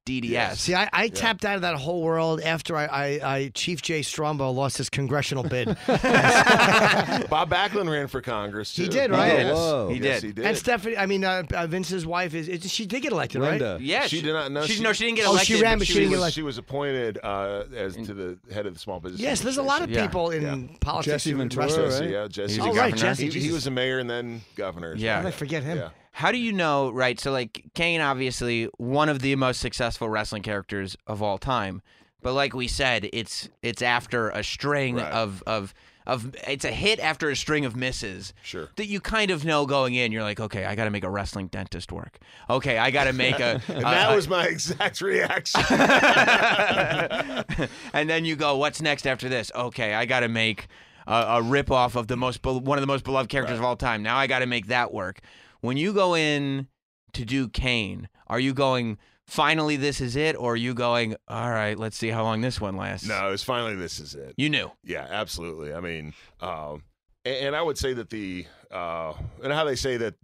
DDS. 0.09 0.55
See, 0.57 0.75
I, 0.75 0.89
I 0.91 1.07
tapped 1.09 1.45
out 1.45 1.55
of 1.55 1.61
that 1.61 1.75
whole 1.75 2.01
world 2.01 2.41
after 2.41 2.75
I, 2.75 2.85
I, 2.85 3.05
I 3.35 3.51
Chief 3.53 3.81
Jay 3.81 4.01
Strongbow 4.01 4.51
lost 4.51 4.77
his 4.77 4.89
congressional 4.89 5.43
bid. 5.43 5.67
Bob 5.87 7.49
Backlund 7.49 7.89
ran 7.91 8.07
for 8.07 8.21
Congress. 8.21 8.75
He 8.75 8.87
did, 8.87 9.11
right? 9.11 9.33
Yes. 9.39 9.55
Whoa. 9.55 9.89
He 9.89 9.99
Yes, 9.99 10.21
did. 10.21 10.27
he 10.27 10.33
did. 10.33 10.45
and 10.45 10.57
Stephanie, 10.57 10.97
I 10.97 11.05
mean, 11.05 11.23
uh, 11.23 11.43
uh, 11.53 11.67
Vince's 11.67 12.05
wife 12.05 12.33
is, 12.33 12.47
is 12.47 12.71
she 12.71 12.85
did 12.85 13.01
get 13.03 13.11
elected, 13.11 13.41
right? 13.41 13.59
Linda. 13.61 13.77
Yeah, 13.81 14.07
She 14.07 14.21
did 14.21 14.33
not 14.33 14.51
know 14.51 14.65
She, 14.65 14.73
she- 14.73 14.83
no, 14.83 14.93
she 14.93 15.05
didn't 15.05 15.17
get 15.17 15.25
elected. 15.27 15.29
Oh, 15.29 15.33
elected. 15.35 15.57
she 15.57 15.63
ran, 15.63 15.77
but 15.77 15.87
she 15.87 15.93
she 15.93 15.99
didn't 15.99 16.09
get 16.11 16.15
was, 16.15 16.19
elected. 16.21 16.35
she 16.35 16.41
was 16.43 16.57
appointed 16.57 17.19
uh, 17.23 17.63
as 17.75 17.95
to 17.95 18.13
the 18.13 18.37
head 18.53 18.65
of 18.65 18.73
the 18.73 18.79
Small 18.79 18.99
Business. 18.99 19.21
Yes, 19.21 19.41
there's 19.41 19.57
a 19.57 19.61
lot 19.63 19.81
of 19.81 19.89
Administration. 19.89 20.41
Yeah. 20.41 20.53
people 20.55 20.69
in 20.69 20.77
politics. 20.79 21.13
Jesse 21.23 21.31
who 21.31 21.37
Ventura, 21.37 21.67
right? 21.67 22.09
Yeah, 22.09 22.27
Jesse. 22.27 22.53
He's 22.55 22.65
a 22.65 22.69
Oh, 22.69 22.73
right. 22.73 22.95
Jesse. 22.95 23.29
He, 23.29 23.39
he 23.39 23.51
was 23.51 23.67
a 23.67 23.71
mayor 23.71 23.99
and 23.99 24.09
then 24.09 24.41
governor. 24.55 24.95
Yeah. 24.95 25.23
I 25.25 25.31
forget 25.31 25.63
him? 25.63 25.89
How 26.19 26.33
do 26.33 26.37
you 26.37 26.51
know, 26.51 26.89
right? 26.89 27.17
So, 27.17 27.31
like, 27.31 27.63
Kane, 27.75 28.01
obviously, 28.01 28.65
one 28.77 29.07
of 29.07 29.19
the 29.21 29.33
most 29.37 29.61
successful 29.61 30.09
wrestling 30.09 30.41
characters 30.43 30.97
of 31.07 31.23
all 31.23 31.37
time. 31.37 31.81
But 32.21 32.33
like 32.33 32.53
we 32.53 32.67
said, 32.67 33.09
it's 33.13 33.47
it's 33.63 33.81
after 33.81 34.29
a 34.29 34.43
string 34.43 34.97
Right. 34.97 35.09
of 35.13 35.41
of 35.47 35.73
of 36.05 36.35
it's 36.45 36.65
a 36.65 36.71
hit 36.71 36.99
after 36.99 37.29
a 37.29 37.35
string 37.37 37.63
of 37.63 37.77
misses. 37.77 38.33
Sure. 38.43 38.67
That 38.75 38.87
you 38.87 38.99
kind 38.99 39.31
of 39.31 39.45
know 39.45 39.65
going 39.65 39.95
in. 39.95 40.11
You're 40.11 40.23
like, 40.23 40.41
okay, 40.41 40.65
I 40.65 40.75
got 40.75 40.83
to 40.83 40.89
make 40.89 41.05
a 41.05 41.09
wrestling 41.09 41.47
dentist 41.47 41.89
work. 41.93 42.17
Okay, 42.49 42.77
I 42.77 42.91
got 42.91 43.05
to 43.05 43.13
make 43.13 43.39
a. 43.39 43.61
And 43.69 43.77
a- 43.77 43.81
that 43.81 44.13
was 44.13 44.27
my 44.27 44.43
exact 44.45 44.99
reaction. 44.99 45.61
and 47.93 48.09
then 48.09 48.25
you 48.25 48.35
go, 48.35 48.57
what's 48.57 48.81
next 48.81 49.07
after 49.07 49.29
this? 49.29 49.51
Okay, 49.55 49.93
I 49.93 50.03
got 50.05 50.19
to 50.19 50.27
make 50.27 50.67
a, 51.07 51.13
a 51.13 51.41
rip 51.41 51.71
off 51.71 51.95
of 51.95 52.07
the 52.07 52.17
most 52.17 52.43
one 52.45 52.77
of 52.77 52.81
the 52.81 52.87
most 52.87 53.05
beloved 53.05 53.29
characters 53.29 53.57
of 53.57 53.63
all 53.63 53.77
time. 53.77 54.03
Now 54.03 54.17
I 54.17 54.27
got 54.27 54.39
to 54.39 54.45
make 54.45 54.67
that 54.67 54.93
work. 54.93 55.21
When 55.61 55.77
you 55.77 55.93
go 55.93 56.15
in 56.15 56.67
to 57.13 57.25
do 57.25 57.49
Kane, 57.49 58.07
are 58.27 58.39
you 58.39 58.53
going 58.53 58.97
finally 59.29 59.77
this 59.77 60.01
is 60.01 60.15
it, 60.15 60.35
or 60.35 60.53
are 60.53 60.57
you 60.57 60.73
going, 60.73 61.15
all 61.27 61.51
right, 61.51 61.77
let's 61.77 61.97
see 61.97 62.09
how 62.09 62.23
long 62.23 62.41
this 62.41 62.59
one 62.59 62.75
lasts? 62.75 63.07
No, 63.07 63.31
it's 63.31 63.43
finally 63.43 63.75
this 63.75 63.99
is 63.99 64.15
it. 64.15 64.33
You 64.37 64.49
knew. 64.49 64.71
Yeah, 64.83 65.07
absolutely. 65.09 65.73
I 65.73 65.79
mean, 65.79 66.13
um, 66.41 66.83
and, 67.25 67.47
and 67.47 67.55
I 67.55 67.61
would 67.61 67.77
say 67.77 67.93
that 67.93 68.09
the 68.09 68.45
uh, 68.71 69.13
and 69.43 69.53
how 69.53 69.63
they 69.63 69.75
say 69.75 69.97
that 69.97 70.15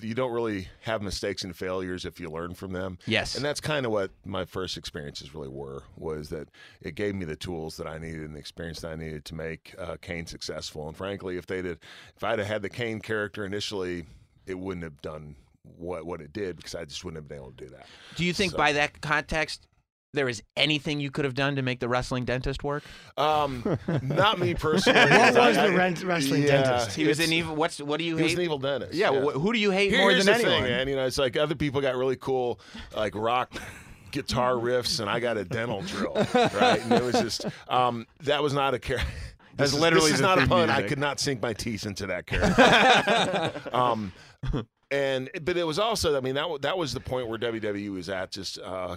you 0.00 0.14
don't 0.14 0.32
really 0.32 0.68
have 0.80 1.02
mistakes 1.02 1.44
and 1.44 1.54
failures 1.54 2.04
if 2.04 2.18
you 2.18 2.30
learn 2.30 2.54
from 2.54 2.72
them. 2.72 2.98
Yes. 3.06 3.34
And 3.34 3.44
that's 3.44 3.60
kind 3.60 3.84
of 3.84 3.92
what 3.92 4.10
my 4.24 4.44
first 4.44 4.76
experiences 4.76 5.34
really 5.34 5.48
were. 5.48 5.82
Was 5.96 6.28
that 6.30 6.48
it 6.80 6.94
gave 6.94 7.14
me 7.14 7.24
the 7.24 7.36
tools 7.36 7.76
that 7.76 7.86
I 7.86 7.98
needed 7.98 8.22
and 8.22 8.34
the 8.34 8.40
experience 8.40 8.80
that 8.80 8.92
I 8.92 8.96
needed 8.96 9.24
to 9.26 9.34
make 9.34 9.74
uh, 9.78 9.96
Kane 10.00 10.26
successful. 10.26 10.88
And 10.88 10.96
frankly, 10.96 11.36
if 11.36 11.46
they 11.46 11.62
did, 11.62 11.78
if 12.16 12.24
I'd 12.24 12.38
have 12.38 12.48
had 12.48 12.62
the 12.62 12.70
Kane 12.70 13.00
character 13.00 13.44
initially, 13.44 14.06
it 14.46 14.58
wouldn't 14.58 14.84
have 14.84 15.00
done 15.02 15.36
what 15.76 16.04
what 16.06 16.20
it 16.20 16.32
did 16.32 16.56
because 16.56 16.74
I 16.74 16.84
just 16.84 17.04
wouldn't 17.04 17.22
have 17.22 17.28
been 17.28 17.38
able 17.38 17.52
to 17.52 17.64
do 17.64 17.70
that. 17.70 17.86
Do 18.16 18.24
you 18.24 18.32
think 18.32 18.52
So- 18.52 18.58
by 18.58 18.72
that 18.72 19.00
context, 19.00 19.66
there 20.14 20.28
is 20.28 20.42
anything 20.58 21.00
you 21.00 21.10
could 21.10 21.24
have 21.24 21.34
done 21.34 21.56
to 21.56 21.62
make 21.62 21.80
the 21.80 21.88
wrestling 21.88 22.24
dentist 22.26 22.62
work? 22.62 22.82
Um, 23.16 23.78
not 24.02 24.38
me 24.38 24.52
personally. 24.54 25.00
What 25.10 25.34
was 25.34 25.56
I- 25.56 25.68
the 25.68 25.76
rent- 25.76 26.02
wrestling 26.02 26.42
yeah, 26.42 26.62
dentist? 26.62 26.96
He 26.96 27.06
was 27.06 27.18
an 27.20 27.32
evil. 27.32 27.54
What's 27.56 27.80
what 27.80 27.98
do 27.98 28.04
you 28.04 28.16
He 28.16 28.22
was 28.24 28.32
hate? 28.32 28.38
an 28.38 28.44
evil 28.44 28.58
dentist. 28.58 28.94
yeah, 28.94 29.08
wh- 29.10 29.32
who 29.40 29.52
do 29.52 29.58
you 29.58 29.70
hate 29.70 29.90
Here- 29.90 30.00
more 30.00 30.10
here's 30.10 30.26
than 30.26 30.34
the 30.38 30.40
anyone? 30.44 30.62
thing, 30.64 30.70
man. 30.72 30.88
You 30.88 30.96
know, 30.96 31.06
it's 31.06 31.18
like 31.18 31.36
other 31.36 31.54
people 31.54 31.80
got 31.80 31.96
really 31.96 32.16
cool, 32.16 32.60
like 32.96 33.14
rock 33.14 33.54
guitar 34.10 34.52
riffs, 34.54 35.00
and 35.00 35.08
I 35.08 35.20
got 35.20 35.38
a 35.38 35.44
dental 35.44 35.80
drill, 35.82 36.12
right? 36.34 36.82
And 36.82 36.92
it 36.92 37.02
was 37.02 37.14
just 37.14 37.46
um, 37.68 38.06
that 38.20 38.42
was 38.42 38.52
not 38.52 38.74
a 38.74 38.78
character. 38.78 39.08
That's 39.56 39.70
This 39.70 39.76
is, 39.76 39.80
literally 39.82 40.10
this 40.10 40.14
is 40.16 40.20
not 40.22 40.38
a 40.38 40.42
theme 40.42 40.48
pun. 40.50 40.70
I 40.70 40.82
could 40.82 40.98
not 40.98 41.20
sink 41.20 41.40
my 41.42 41.52
teeth 41.54 41.84
into 41.86 42.06
that 42.08 42.26
character. 42.26 43.52
um, 43.76 44.12
and 44.90 45.30
but 45.42 45.56
it 45.56 45.66
was 45.66 45.78
also, 45.78 46.16
I 46.16 46.20
mean, 46.20 46.34
that 46.34 46.62
that 46.62 46.78
was 46.78 46.92
the 46.92 47.00
point 47.00 47.28
where 47.28 47.38
WWE 47.38 47.92
was 47.92 48.08
at, 48.08 48.30
just 48.30 48.58
uh, 48.58 48.96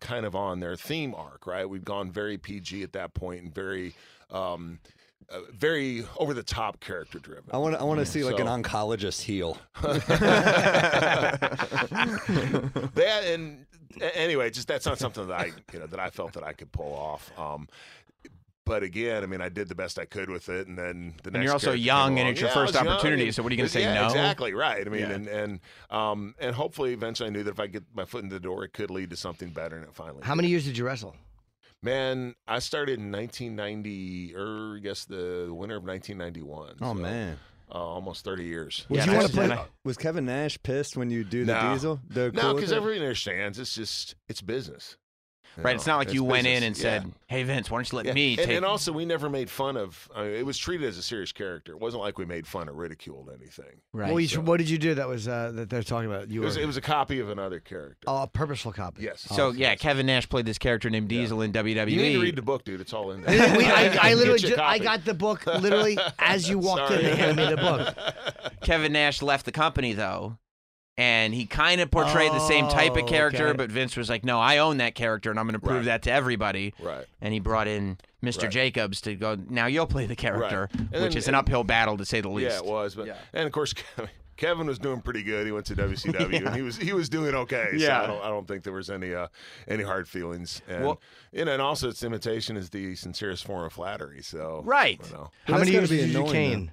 kind 0.00 0.26
of 0.26 0.34
on 0.34 0.60
their 0.60 0.76
theme 0.76 1.14
arc, 1.14 1.46
right? 1.46 1.68
We'd 1.68 1.84
gone 1.84 2.10
very 2.10 2.38
PG 2.38 2.82
at 2.82 2.92
that 2.92 3.14
point 3.14 3.42
and 3.42 3.54
very. 3.54 3.94
Um, 4.30 4.80
uh, 5.28 5.40
very 5.52 6.06
over 6.18 6.34
the 6.34 6.42
top 6.42 6.78
character 6.78 7.18
driven. 7.18 7.50
I 7.52 7.58
want 7.58 7.74
to. 7.74 7.80
I 7.80 7.82
want 7.82 7.98
to 7.98 8.06
see 8.06 8.22
like 8.22 8.38
an 8.38 8.46
oncologist 8.46 9.22
heal. 9.22 9.58
that 9.82 11.40
and 13.26 13.66
anyway, 14.14 14.50
just 14.50 14.68
that's 14.68 14.86
not 14.86 14.98
something 14.98 15.26
that 15.26 15.40
I 15.40 15.52
you 15.72 15.80
know 15.80 15.86
that 15.86 15.98
I 15.98 16.10
felt 16.10 16.34
that 16.34 16.44
I 16.44 16.52
could 16.52 16.70
pull 16.70 16.94
off. 16.94 17.32
Um, 17.36 17.66
but 18.66 18.82
again, 18.82 19.22
I 19.22 19.26
mean, 19.26 19.40
I 19.40 19.48
did 19.48 19.68
the 19.68 19.74
best 19.74 19.98
I 19.98 20.04
could 20.04 20.28
with 20.28 20.50
it, 20.50 20.66
and 20.66 20.76
then 20.76 21.14
the 21.22 21.30
next. 21.30 21.44
You're 21.44 21.52
also 21.54 21.72
young, 21.72 22.18
and 22.18 22.28
it's 22.28 22.38
your 22.40 22.48
Yeah, 22.50 22.54
first 22.54 22.74
was 22.74 22.82
young, 22.84 22.88
opportunity, 22.88 23.24
and- 23.26 23.34
so 23.34 23.42
what 23.42 23.50
are 23.50 23.54
you 23.54 23.58
gonna 23.58 23.68
say, 23.70 23.80
yeah, 23.80 23.94
no? 23.94 24.06
Exactly 24.08 24.52
right. 24.52 24.86
I 24.86 24.90
mean, 24.90 25.00
Yeah. 25.00 25.10
and 25.12 25.28
and 25.28 25.60
um 25.88 26.34
and 26.38 26.54
hopefully, 26.54 26.92
eventually, 26.92 27.28
I 27.28 27.32
knew 27.32 27.42
that 27.44 27.52
if 27.52 27.60
I 27.60 27.66
get 27.68 27.84
my 27.94 28.04
foot 28.04 28.22
in 28.24 28.28
the 28.28 28.40
door, 28.40 28.64
it 28.64 28.74
could 28.74 28.90
lead 28.90 29.08
to 29.10 29.16
something 29.16 29.48
better, 29.48 29.76
and 29.76 29.84
it 29.86 29.94
finally. 29.94 30.20
How 30.24 30.34
did. 30.34 30.36
many 30.36 30.48
years 30.48 30.64
did 30.66 30.76
you 30.76 30.84
wrestle? 30.84 31.16
Man, 31.82 32.34
I 32.48 32.58
started 32.58 32.98
in 32.98 33.10
1990, 33.12 34.34
or 34.34 34.76
I 34.76 34.80
guess 34.80 35.04
the 35.04 35.48
winter 35.50 35.76
of 35.76 35.84
1991. 35.84 36.76
Oh 36.80 36.94
so, 36.94 36.94
man, 36.94 37.38
uh, 37.70 37.74
almost 37.74 38.24
30 38.24 38.44
years. 38.44 38.86
Would 38.88 38.96
Yeah, 38.98 39.04
you 39.06 39.12
want 39.18 39.26
to 39.28 39.32
play? 39.32 39.50
I- 39.52 39.66
was 39.84 39.96
Kevin 39.96 40.24
Nash 40.26 40.58
pissed 40.62 40.96
when 40.96 41.10
you 41.10 41.22
do 41.24 41.44
the 41.44 41.52
No. 41.54 41.72
diesel? 41.72 42.00
They're 42.08 42.32
No, 42.32 42.40
cool 42.40 42.48
with 42.54 42.56
because 42.62 42.72
it? 42.72 42.76
everyone 42.76 43.02
understands. 43.02 43.58
It's 43.58 43.74
just 43.74 44.14
it's 44.28 44.40
business. 44.42 44.96
You 45.56 45.62
Right. 45.62 45.72
know? 45.72 45.76
It's 45.76 45.86
not 45.86 45.96
like 45.98 46.08
It's 46.08 46.14
you 46.14 46.24
went 46.24 46.46
in 46.46 46.62
and. 46.62 46.76
Yeah. 46.76 46.82
said, 46.82 47.12
"Hey 47.28 47.42
Vince, 47.42 47.70
why 47.70 47.78
don't 47.78 47.90
you 47.90 47.96
let 47.96 48.06
Yeah. 48.06 48.12
me 48.12 48.36
and, 48.38 48.46
take?" 48.46 48.56
and 48.56 48.64
also, 48.64 48.92
we 48.92 49.04
never 49.04 49.30
made 49.30 49.48
fun 49.50 49.76
of. 49.76 50.08
I 50.14 50.22
mean, 50.24 50.32
it 50.34 50.44
was 50.46 50.58
treated 50.58 50.86
as 50.88 50.98
a 50.98 51.02
serious 51.02 51.32
character. 51.32 51.72
It 51.72 51.80
wasn't 51.80 52.02
like 52.02 52.18
we 52.18 52.24
made 52.26 52.46
fun 52.46 52.68
or 52.68 52.72
ridiculed 52.74 53.30
anything. 53.34 53.80
right. 53.92 54.12
What, 54.12 54.18
you- 54.22 54.28
so- 54.28 54.40
what 54.42 54.58
did 54.58 54.68
you 54.68 54.78
do 54.78 54.94
that 54.94 55.08
was 55.08 55.26
uh, 55.26 55.52
that 55.54 55.70
they're 55.70 55.82
talking 55.82 56.10
about? 56.10 56.30
You 56.30 56.42
It 56.42 56.44
was, 56.44 56.56
were 56.56 56.62
it 56.62 56.66
was 56.66 56.76
a 56.76 56.80
copy 56.82 57.20
of 57.20 57.30
another 57.30 57.60
character. 57.60 58.04
oh, 58.06 58.22
a 58.22 58.26
purposeful 58.26 58.72
copy. 58.72 59.02
yes. 59.02 59.20
so 59.22 59.50
yeah, 59.52 59.74
Kevin 59.76 60.06
Nash 60.06 60.28
played 60.28 60.46
this 60.46 60.58
character 60.58 60.90
named 60.90 61.10
Yeah. 61.10 61.20
Diesel 61.22 61.40
in 61.42 61.52
WWE. 61.52 61.90
you 61.92 62.02
need 62.02 62.12
to 62.14 62.20
read 62.20 62.36
the 62.36 62.42
book, 62.42 62.64
dude. 62.64 62.80
It's 62.80 62.92
all 62.92 63.10
in 63.12 63.20
We- 63.20 63.26
there. 63.26 63.72
I, 63.74 64.10
I 64.10 64.14
literally, 64.14 64.40
you 64.40 64.54
a 64.54 64.56
ju- 64.56 64.62
I 64.62 64.78
got 64.78 65.04
the 65.04 65.14
book 65.14 65.46
literally 65.46 65.98
as 66.18 66.48
you 66.48 66.58
walked 66.58 66.90
in. 66.92 66.98
Sorry. 67.00 67.02
They 67.02 67.16
handed 67.16 67.36
me 67.36 67.48
the 67.50 67.56
book. 67.56 68.52
Kevin 68.62 68.92
Nash 68.92 69.22
left 69.22 69.46
the 69.46 69.52
company 69.52 69.92
though, 69.92 70.38
and 70.98 71.34
he 71.34 71.46
kind 71.46 71.80
of 71.80 71.90
portrayed 71.90 72.32
the 72.32 72.46
same 72.46 72.68
type 72.68 72.92
Oh, 72.96 73.00
of 73.00 73.06
character, 73.06 73.48
okay. 73.48 73.56
but 73.56 73.70
Vince 73.70 73.96
was 73.96 74.08
like, 74.08 74.24
"No, 74.24 74.38
I 74.40 74.58
own 74.58 74.78
that 74.78 74.94
character, 74.94 75.30
and 75.30 75.38
I'm 75.38 75.46
going 75.46 75.58
to 75.60 75.64
prove 75.64 75.78
Right. 75.78 75.84
that 75.86 76.02
to 76.02 76.12
everybody." 76.12 76.74
Right. 76.80 77.04
And 77.20 77.34
he 77.34 77.40
brought 77.40 77.68
in 77.68 77.98
Mr. 78.22 78.44
Right. 78.44 78.50
Jacobs 78.52 79.00
to 79.02 79.14
go. 79.14 79.36
Now 79.48 79.66
you'll 79.66 79.86
play 79.86 80.06
the 80.06 80.16
character, 80.16 80.68
And 80.72 80.90
which 80.90 81.12
then- 81.12 81.16
is 81.16 81.28
an 81.28 81.34
uphill 81.34 81.64
battle 81.64 81.96
to 81.98 82.04
say 82.04 82.20
the 82.20 82.28
least. 82.30 82.50
Yeah, 82.50 82.56
it 82.58 82.64
was. 82.64 82.94
But 82.94 83.06
Yeah. 83.06 83.16
and 83.34 83.46
of 83.46 83.52
course, 83.52 83.74
Kevin 84.36 84.66
was 84.66 84.78
doing 84.78 85.00
pretty 85.00 85.22
good. 85.22 85.46
He 85.46 85.52
went 85.52 85.64
to 85.66 85.74
WCW 85.76 86.46
and 86.46 86.54
he 86.56 86.60
was 86.62 86.76
he 86.76 86.92
was 86.92 87.08
doing 87.08 87.34
okay. 87.34 87.68
So 87.72 87.76
Yeah. 87.76 88.02
I 88.02 88.06
don't 88.06 88.22
I 88.24 88.28
don't 88.28 88.46
think 88.48 88.64
there 88.64 88.72
was 88.72 88.90
any 88.90 89.14
uh, 89.14 89.28
any 89.68 89.82
hard 89.84 90.08
feelings. 90.08 90.60
And 90.68 90.84
Well- 90.84 91.00
you 91.32 91.44
know, 91.44 91.52
and 91.52 91.62
also 91.62 91.88
it's 91.90 92.02
imitation 92.02 92.56
is 92.56 92.70
the 92.70 92.94
sincerest 92.96 93.44
form 93.44 93.64
of 93.64 93.72
flattery. 93.72 94.22
So 94.22 94.62
Right. 94.64 95.00
You 95.06 95.12
know. 95.12 95.30
How 95.44 95.52
Well, 95.54 95.58
many 95.60 95.72
that's 95.72 95.90
years 95.90 95.90
gotta 95.90 95.96
did 96.00 96.06
you 96.08 96.12
do 96.12 96.18
annoying, 96.20 96.32
Kane? 96.32 96.72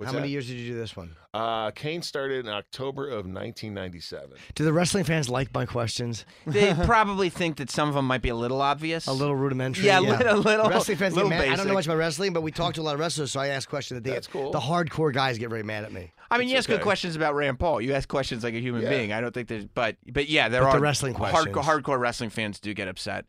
What's 0.00 0.12
How 0.12 0.16
many 0.16 0.28
that? 0.28 0.32
years 0.32 0.46
did 0.46 0.54
you 0.56 0.72
do 0.72 0.78
this 0.78 0.96
one? 0.96 1.14
Uh, 1.34 1.70
Kane 1.72 2.00
started 2.00 2.46
in 2.46 2.50
October 2.50 3.04
of 3.06 3.26
1997. 3.26 4.30
Do 4.54 4.64
the 4.64 4.72
wrestling 4.72 5.04
fans 5.04 5.28
like 5.28 5.52
my 5.52 5.66
questions? 5.66 6.24
They 6.46 6.72
probably 6.86 7.28
think 7.28 7.58
that 7.58 7.70
some 7.70 7.86
of 7.88 7.94
them 7.94 8.06
might 8.06 8.22
be 8.22 8.30
a 8.30 8.34
little 8.34 8.62
obvious. 8.62 9.06
A 9.06 9.12
little 9.12 9.36
rudimentary. 9.36 9.84
Yeah, 9.84 9.98
a 9.98 10.00
little- 10.00 10.38
little- 10.38 10.70
Wrestling 10.70 10.96
fans 10.96 11.14
little 11.14 11.28
get 11.28 11.38
mad. 11.40 11.48
I 11.52 11.56
don't 11.56 11.68
know 11.68 11.74
much 11.74 11.84
about 11.84 11.98
wrestling, 11.98 12.32
but 12.32 12.40
we 12.42 12.50
talk 12.50 12.72
to 12.74 12.80
a 12.80 12.82
lot 12.82 12.94
of 12.94 13.00
wrestlers, 13.00 13.30
so 13.32 13.40
I 13.40 13.48
ask 13.48 13.68
questions 13.68 13.98
that 13.98 14.04
they 14.04 14.14
That's 14.14 14.26
cool. 14.26 14.52
The 14.52 14.58
hardcore 14.60 15.12
guys 15.12 15.36
get 15.36 15.50
very 15.50 15.62
mad 15.62 15.84
at 15.84 15.92
me. 15.92 16.12
I 16.30 16.38
mean, 16.38 16.48
you 16.48 16.56
It's 16.56 16.60
ask 16.66 16.68
good 16.70 16.80
questions 16.82 17.14
about 17.14 17.34
Rand 17.34 17.58
Paul. 17.58 17.82
You 17.82 17.92
ask 17.92 18.08
questions 18.08 18.42
like 18.42 18.54
a 18.54 18.60
human 18.60 18.82
Yeah. 18.82 18.88
being. 18.88 19.12
I 19.12 19.20
don't 19.20 19.34
think 19.34 19.48
there's, 19.48 19.66
but 19.66 19.96
but 20.10 20.30
yeah, 20.30 20.48
there 20.48 20.62
But 20.62 20.68
are 20.68 20.72
the 20.76 20.80
wrestling 20.80 21.12
hard- 21.14 21.32
questions. 21.32 21.56
hardcore 21.56 21.98
wrestling 22.00 22.30
fans 22.30 22.58
do 22.58 22.72
get 22.72 22.88
upset. 22.88 23.26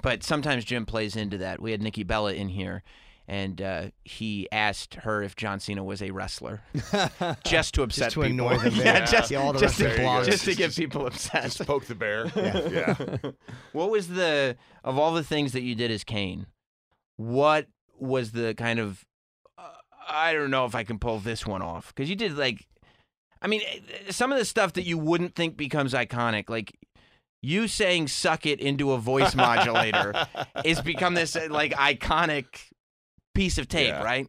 But 0.00 0.22
sometimes 0.22 0.64
Jim 0.64 0.86
plays 0.86 1.16
into 1.16 1.36
that. 1.38 1.60
We 1.60 1.70
had 1.72 1.82
Nikki 1.82 2.02
Bella 2.02 2.32
in 2.34 2.48
here, 2.48 2.82
and 3.26 3.60
uh, 3.62 3.86
he 4.04 4.46
asked 4.52 4.94
her 4.96 5.22
if 5.22 5.34
John 5.36 5.58
Cena 5.60 5.82
was 5.82 6.02
a 6.02 6.10
wrestler, 6.10 6.62
just 7.46 7.74
to 7.74 7.82
upset 7.82 8.12
to 8.12 8.22
people. 8.22 8.48
annoy 8.50 8.58
them, 8.58 8.74
yeah, 8.74 8.84
yeah. 8.84 9.04
just, 9.06 9.30
Yeah, 9.30 9.38
all 9.42 9.52
the 9.52 9.60
just, 9.60 9.78
to, 9.78 9.84
wrestling 9.86 10.06
blogs. 10.06 10.24
just 10.26 10.44
to 10.44 10.54
get 10.54 10.66
just- 10.66 10.78
people 10.78 11.06
upset. 11.06 11.44
Just 11.44 11.66
poke 11.66 11.86
the 11.86 11.94
bear. 11.94 12.26
yeah. 12.36 12.94
What 13.72 13.90
was 13.90 14.08
the 14.08 14.56
of 14.82 14.98
all 14.98 15.12
the 15.14 15.24
things 15.24 15.52
that 15.52 15.62
you 15.62 15.74
did 15.74 15.90
as 15.90 16.04
Kane? 16.04 16.46
What 17.16 17.66
was 17.98 18.32
the 18.32 18.54
kind 18.54 18.78
of 18.78 19.04
uh, 19.56 19.62
I 20.08 20.32
don't 20.32 20.50
know 20.50 20.66
if 20.66 20.74
I 20.74 20.84
can 20.84 20.98
pull 20.98 21.18
this 21.18 21.46
one 21.46 21.62
off 21.62 21.94
because 21.94 22.10
you 22.10 22.16
did 22.16 22.36
like, 22.36 22.66
I 23.40 23.46
mean, 23.46 23.62
eh, 23.66 24.10
some 24.10 24.32
of 24.32 24.38
the 24.38 24.44
stuff 24.44 24.72
that 24.74 24.84
you 24.84 24.98
wouldn't 24.98 25.34
think 25.34 25.56
becomes 25.56 25.92
iconic, 25.94 26.50
like 26.50 26.76
you 27.40 27.68
saying 27.68 28.08
"suck 28.08 28.46
it" 28.46 28.58
into 28.60 28.92
a 28.92 28.98
voice 28.98 29.34
modulator, 29.34 30.26
is 30.64 30.80
become 30.80 31.14
this 31.14 31.36
uh, 31.36 31.46
like 31.50 31.72
iconic 31.74 32.46
piece 33.34 33.58
of 33.58 33.68
tape, 33.68 33.88
Yeah. 33.88 34.02
right? 34.02 34.28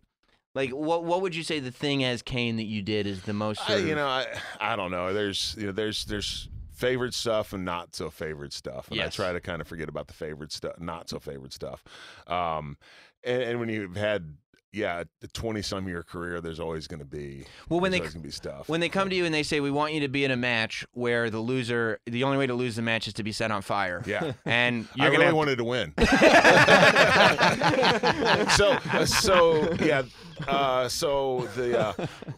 Like, 0.54 0.72
what 0.72 1.04
what 1.04 1.22
would 1.22 1.36
you 1.36 1.44
say 1.44 1.60
the 1.60 1.72
thing 1.72 2.04
as 2.04 2.22
Kane 2.22 2.56
that 2.58 2.64
you 2.66 2.82
did 2.82 3.08
is 3.08 3.24
the 3.24 3.34
most? 3.34 3.70
I, 3.70 3.78
you 3.78 3.94
know, 3.96 4.08
I 4.08 4.26
I 4.60 4.76
don't 4.76 4.92
know. 4.92 5.14
There's 5.14 5.56
you 5.58 5.66
know 5.68 5.72
there's 5.74 6.06
there's 6.06 6.48
favorite 6.74 7.14
stuff 7.14 7.54
and 7.54 7.66
not 7.66 7.94
so 7.96 8.10
favorite 8.10 8.54
stuff, 8.54 8.88
and 8.88 8.98
Yes. 8.98 9.08
I 9.20 9.24
try 9.24 9.34
to 9.34 9.42
kind 9.42 9.62
of 9.62 9.68
forget 9.68 9.90
about 9.90 10.08
the 10.08 10.14
favorite 10.14 10.52
stuff, 10.52 10.80
not 10.80 11.10
so 11.10 11.20
favorite 11.20 11.54
stuff. 11.54 11.84
Um, 12.28 12.78
and, 13.24 13.42
and 13.44 13.60
when 13.60 13.70
you've 13.70 13.96
had 13.98 14.36
yeah, 14.76 15.04
the 15.22 15.28
twenty 15.30 15.62
some 15.62 15.88
year 15.88 16.04
career, 16.04 16.42
there's 16.42 16.60
always 16.60 16.88
going 16.88 17.00
to 17.00 17.06
be 17.06 17.46
Well, 17.70 17.80
when 17.80 17.92
they- 17.92 18.00
gonna 18.00 18.20
be 18.20 18.32
stuff. 18.32 18.68
When 18.70 18.80
they 18.82 18.90
come 18.90 19.10
to 19.10 19.16
you 19.16 19.26
and 19.26 19.34
they 19.34 19.44
say, 19.44 19.60
"We 19.60 19.72
want 19.72 19.94
you 19.94 20.02
to 20.02 20.08
be 20.08 20.24
in 20.26 20.32
a 20.32 20.38
match 20.38 20.86
where 20.94 21.30
the 21.30 21.40
loser, 21.40 22.00
the 22.06 22.24
only 22.24 22.38
way 22.38 22.48
to 22.48 22.54
lose 22.54 22.76
the 22.76 22.82
match 22.82 23.08
is 23.08 23.14
to 23.16 23.24
be 23.24 23.32
set 23.32 23.52
on 23.52 23.62
fire," 23.62 24.02
yeah. 24.06 24.34
and 24.46 24.88
I 25.00 25.04
you're 25.04 25.12
really 25.12 25.16
gonna 25.18 25.26
have- 25.28 25.36
wanted 25.36 25.58
to 25.58 25.64
win. 25.64 25.94
so, 28.50 28.78
so 29.06 29.74
yeah, 29.84 30.04
uh, 30.48 30.88
so 30.88 31.48
the 31.56 31.80
uh, 31.80 31.94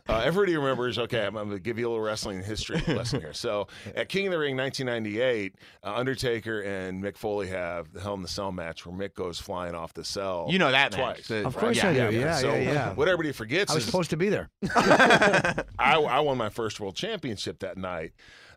uh, 0.09 0.21
everybody 0.23 0.55
remembers. 0.55 0.97
Okay, 0.99 1.25
I'm, 1.25 1.35
I'm 1.37 1.47
going 1.47 1.57
to 1.57 1.63
give 1.63 1.79
you 1.79 1.87
a 1.87 1.89
little 1.89 2.03
wrestling 2.03 2.43
history 2.43 2.81
lesson 2.87 3.21
here. 3.21 3.33
So, 3.33 3.67
at 3.95 4.09
King 4.09 4.27
of 4.27 4.31
the 4.31 4.39
Ring 4.39 4.55
1998, 4.57 5.55
uh, 5.83 5.93
Undertaker 5.95 6.61
and 6.61 7.03
Mick 7.03 7.17
Foley 7.17 7.47
have 7.47 7.91
the 7.93 8.01
Hell 8.01 8.13
in 8.13 8.21
the 8.21 8.27
Cell 8.27 8.51
match 8.51 8.85
where 8.85 8.95
Mick 8.95 9.15
goes 9.15 9.39
flying 9.39 9.75
off 9.75 9.93
the 9.93 10.03
cell. 10.03 10.47
You 10.49 10.59
know 10.59 10.71
that 10.71 10.95
match. 10.97 11.27
The- 11.27 11.45
Of 11.45 11.55
course 11.57 11.83
I 11.83 11.93
do. 11.93 11.99
Yeah, 11.99 12.09
so 12.35 12.53
yeah, 12.53 12.59
yeah. 12.59 12.93
what 12.95 13.07
everybody 13.07 13.31
forgets 13.31 13.71
I 13.71 13.75
was 13.75 13.83
is 13.83 13.89
supposed 13.89 14.09
to 14.11 14.17
be 14.17 14.29
there. 14.29 14.49
I, 14.75 15.65
I 15.79 16.19
won 16.19 16.37
my 16.37 16.49
first 16.49 16.79
world 16.79 16.95
championship 16.95 17.59
that 17.59 17.77
night 17.77 18.13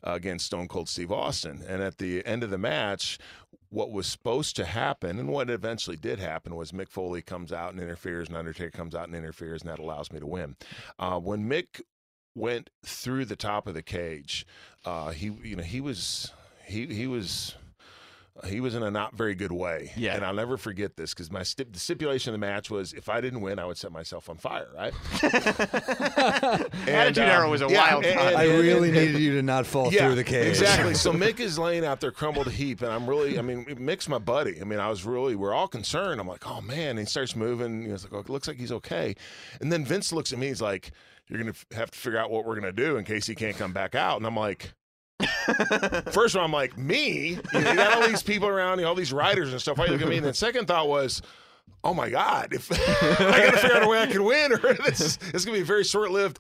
uh, 0.07 0.13
against 0.13 0.47
Stone 0.47 0.69
Cold 0.69 0.89
Steve 0.89 1.13
Austin. 1.13 1.63
And 1.67 1.83
at 1.83 1.99
the 1.99 2.25
end 2.27 2.43
of 2.43 2.51
the 2.51 2.59
match, 2.59 3.19
what 3.71 3.93
was 3.93 4.07
supposed 4.07 4.57
to 4.57 4.65
happen 4.65 5.19
and 5.19 5.29
what 5.29 5.49
eventually 5.49 5.97
did 5.97 6.19
happen 6.19 6.57
was 6.57 6.73
Mick 6.73 6.89
Foley 6.89 7.23
comes 7.23 7.53
out 7.53 7.73
and 7.73 7.81
interferes, 7.81 8.29
and 8.29 8.37
Undertaker 8.37 8.77
comes 8.77 8.95
out 8.95 9.07
and 9.07 9.17
interferes, 9.17 9.63
and 9.63 9.71
that 9.71 9.79
allows 9.79 10.13
me 10.13 10.19
to 10.21 10.27
win. 10.27 10.57
Uh, 10.99 11.19
when 11.19 11.49
Mick 11.49 11.81
went 12.35 12.71
through 12.85 13.25
the 13.25 13.37
top 13.37 13.67
of 13.67 13.75
the 13.75 13.83
cage, 13.83 14.45
uh, 14.85 15.11
he 15.11 15.27
you 15.43 15.57
know 15.57 15.63
he 15.63 15.81
was 15.81 16.33
he 16.67 16.87
he 16.87 17.07
was. 17.07 17.55
He 18.47 18.61
was 18.61 18.75
in 18.75 18.83
a 18.83 18.91
not 18.91 19.15
very 19.15 19.35
good 19.35 19.53
way, 19.53 19.93
Yeah. 19.97 20.15
and 20.17 20.25
I'll 20.25 20.33
never 20.35 20.57
forget 20.57 20.97
this 20.97 21.13
because 21.13 21.31
my 21.31 21.43
stip- 21.43 21.73
the 21.75 21.79
stipulation 21.79 22.33
of 22.33 22.41
the 22.41 22.47
match 22.47 22.71
was 22.71 22.93
if 22.95 23.09
I 23.11 23.21
didn't 23.21 23.43
win, 23.43 23.59
I 23.59 23.67
would 23.67 23.77
set 23.77 23.93
myself 23.93 24.31
on 24.31 24.39
fire, 24.39 24.69
right? 24.75 24.95
And- 25.23 26.89
Attitude 26.89 27.25
uh, 27.25 27.33
Era 27.33 27.49
was 27.49 27.61
a 27.63 27.69
yeah, 27.69 27.91
wild 27.93 28.05
and- 28.05 28.19
time. 28.19 28.37
I 28.37 28.45
really 28.45 28.89
and- 28.89 28.97
needed 28.99 29.19
you 29.21 29.35
to 29.37 29.43
not 29.43 29.67
fall 29.67 29.93
yeah, 29.93 30.07
through 30.07 30.15
the 30.17 30.25
cage. 30.25 30.49
Exactly. 30.49 30.95
So 31.01 31.13
Mick 31.13 31.41
is 31.41 31.59
laying 31.59 31.85
out 31.85 32.01
there 32.01 32.11
crumbled 32.11 32.51
heap, 32.51 32.83
and 32.83 32.93
I'm 32.93 33.09
really, 33.09 33.39
I 33.39 33.43
mean, 33.43 33.65
Mick's 33.67 34.09
my 34.09 34.19
buddy. 34.19 34.61
I 34.61 34.65
mean, 34.65 34.79
I 34.81 34.89
was 34.89 35.05
really, 35.05 35.35
we're 35.35 35.55
all 35.55 35.69
concerned. 35.69 36.21
I'm 36.21 36.27
like, 36.29 36.47
oh 36.47 36.61
man, 36.61 36.91
and 36.91 36.99
he 37.01 37.05
starts 37.05 37.35
moving. 37.37 37.83
He's 37.91 38.05
like, 38.05 38.13
oh, 38.13 38.19
it 38.19 38.29
looks 38.29 38.49
like 38.49 38.59
he's 38.59 38.73
okay. 38.73 39.15
And 39.61 39.73
then 39.73 39.85
Vince 39.85 40.13
looks 40.13 40.33
at 40.33 40.39
me. 40.39 40.49
He's 40.49 40.63
like, 40.63 40.93
you're 41.29 41.39
gonna 41.39 41.51
f- 41.51 41.67
have 41.73 41.91
to 41.91 41.99
figure 41.99 42.19
out 42.19 42.31
what 42.31 42.45
we're 42.45 42.55
gonna 42.57 42.73
do 42.73 42.97
in 42.97 43.05
case 43.05 43.27
he 43.27 43.35
can't 43.35 43.57
come 43.57 43.73
back 43.73 43.95
out. 43.95 44.17
And 44.17 44.27
I'm 44.27 44.37
like. 44.37 44.73
First 46.13 46.35
of 46.35 46.41
all, 46.41 46.45
I'm 46.45 46.53
like, 46.53 46.77
me? 46.77 47.39
You, 47.53 47.63
got 47.63 47.95
all 47.95 48.09
these 48.09 48.23
people 48.23 48.49
around, 48.49 48.79
you 48.79 48.87
all 48.87 48.95
these 48.95 49.13
riders 49.13 49.53
and 49.53 49.61
stuff. 49.61 49.79
Why 49.79 49.87
you 49.87 49.93
look 49.93 50.03
at 50.03 50.09
me? 50.09 50.17
And 50.17 50.27
then 50.27 50.35
second 50.35 50.67
thought 50.67 50.89
was, 50.89 51.23
oh 51.83 51.95
my 51.95 52.11
God, 52.11 52.53
if 52.53 52.71
I 53.21 53.47
got 53.47 53.53
to 53.53 53.59
figure 53.59 53.77
out 53.77 53.83
a 53.85 53.89
way 53.89 54.01
I 54.01 54.07
can 54.07 54.25
win, 54.25 54.53
or 54.53 54.59
this 54.85 55.01
is, 55.01 55.17
this 55.17 55.35
is 55.35 55.45
going 55.45 55.57
to 55.57 55.61
be 55.61 55.63
a 55.63 55.65
very 55.65 55.85
short 55.85 56.11
lived, 56.11 56.39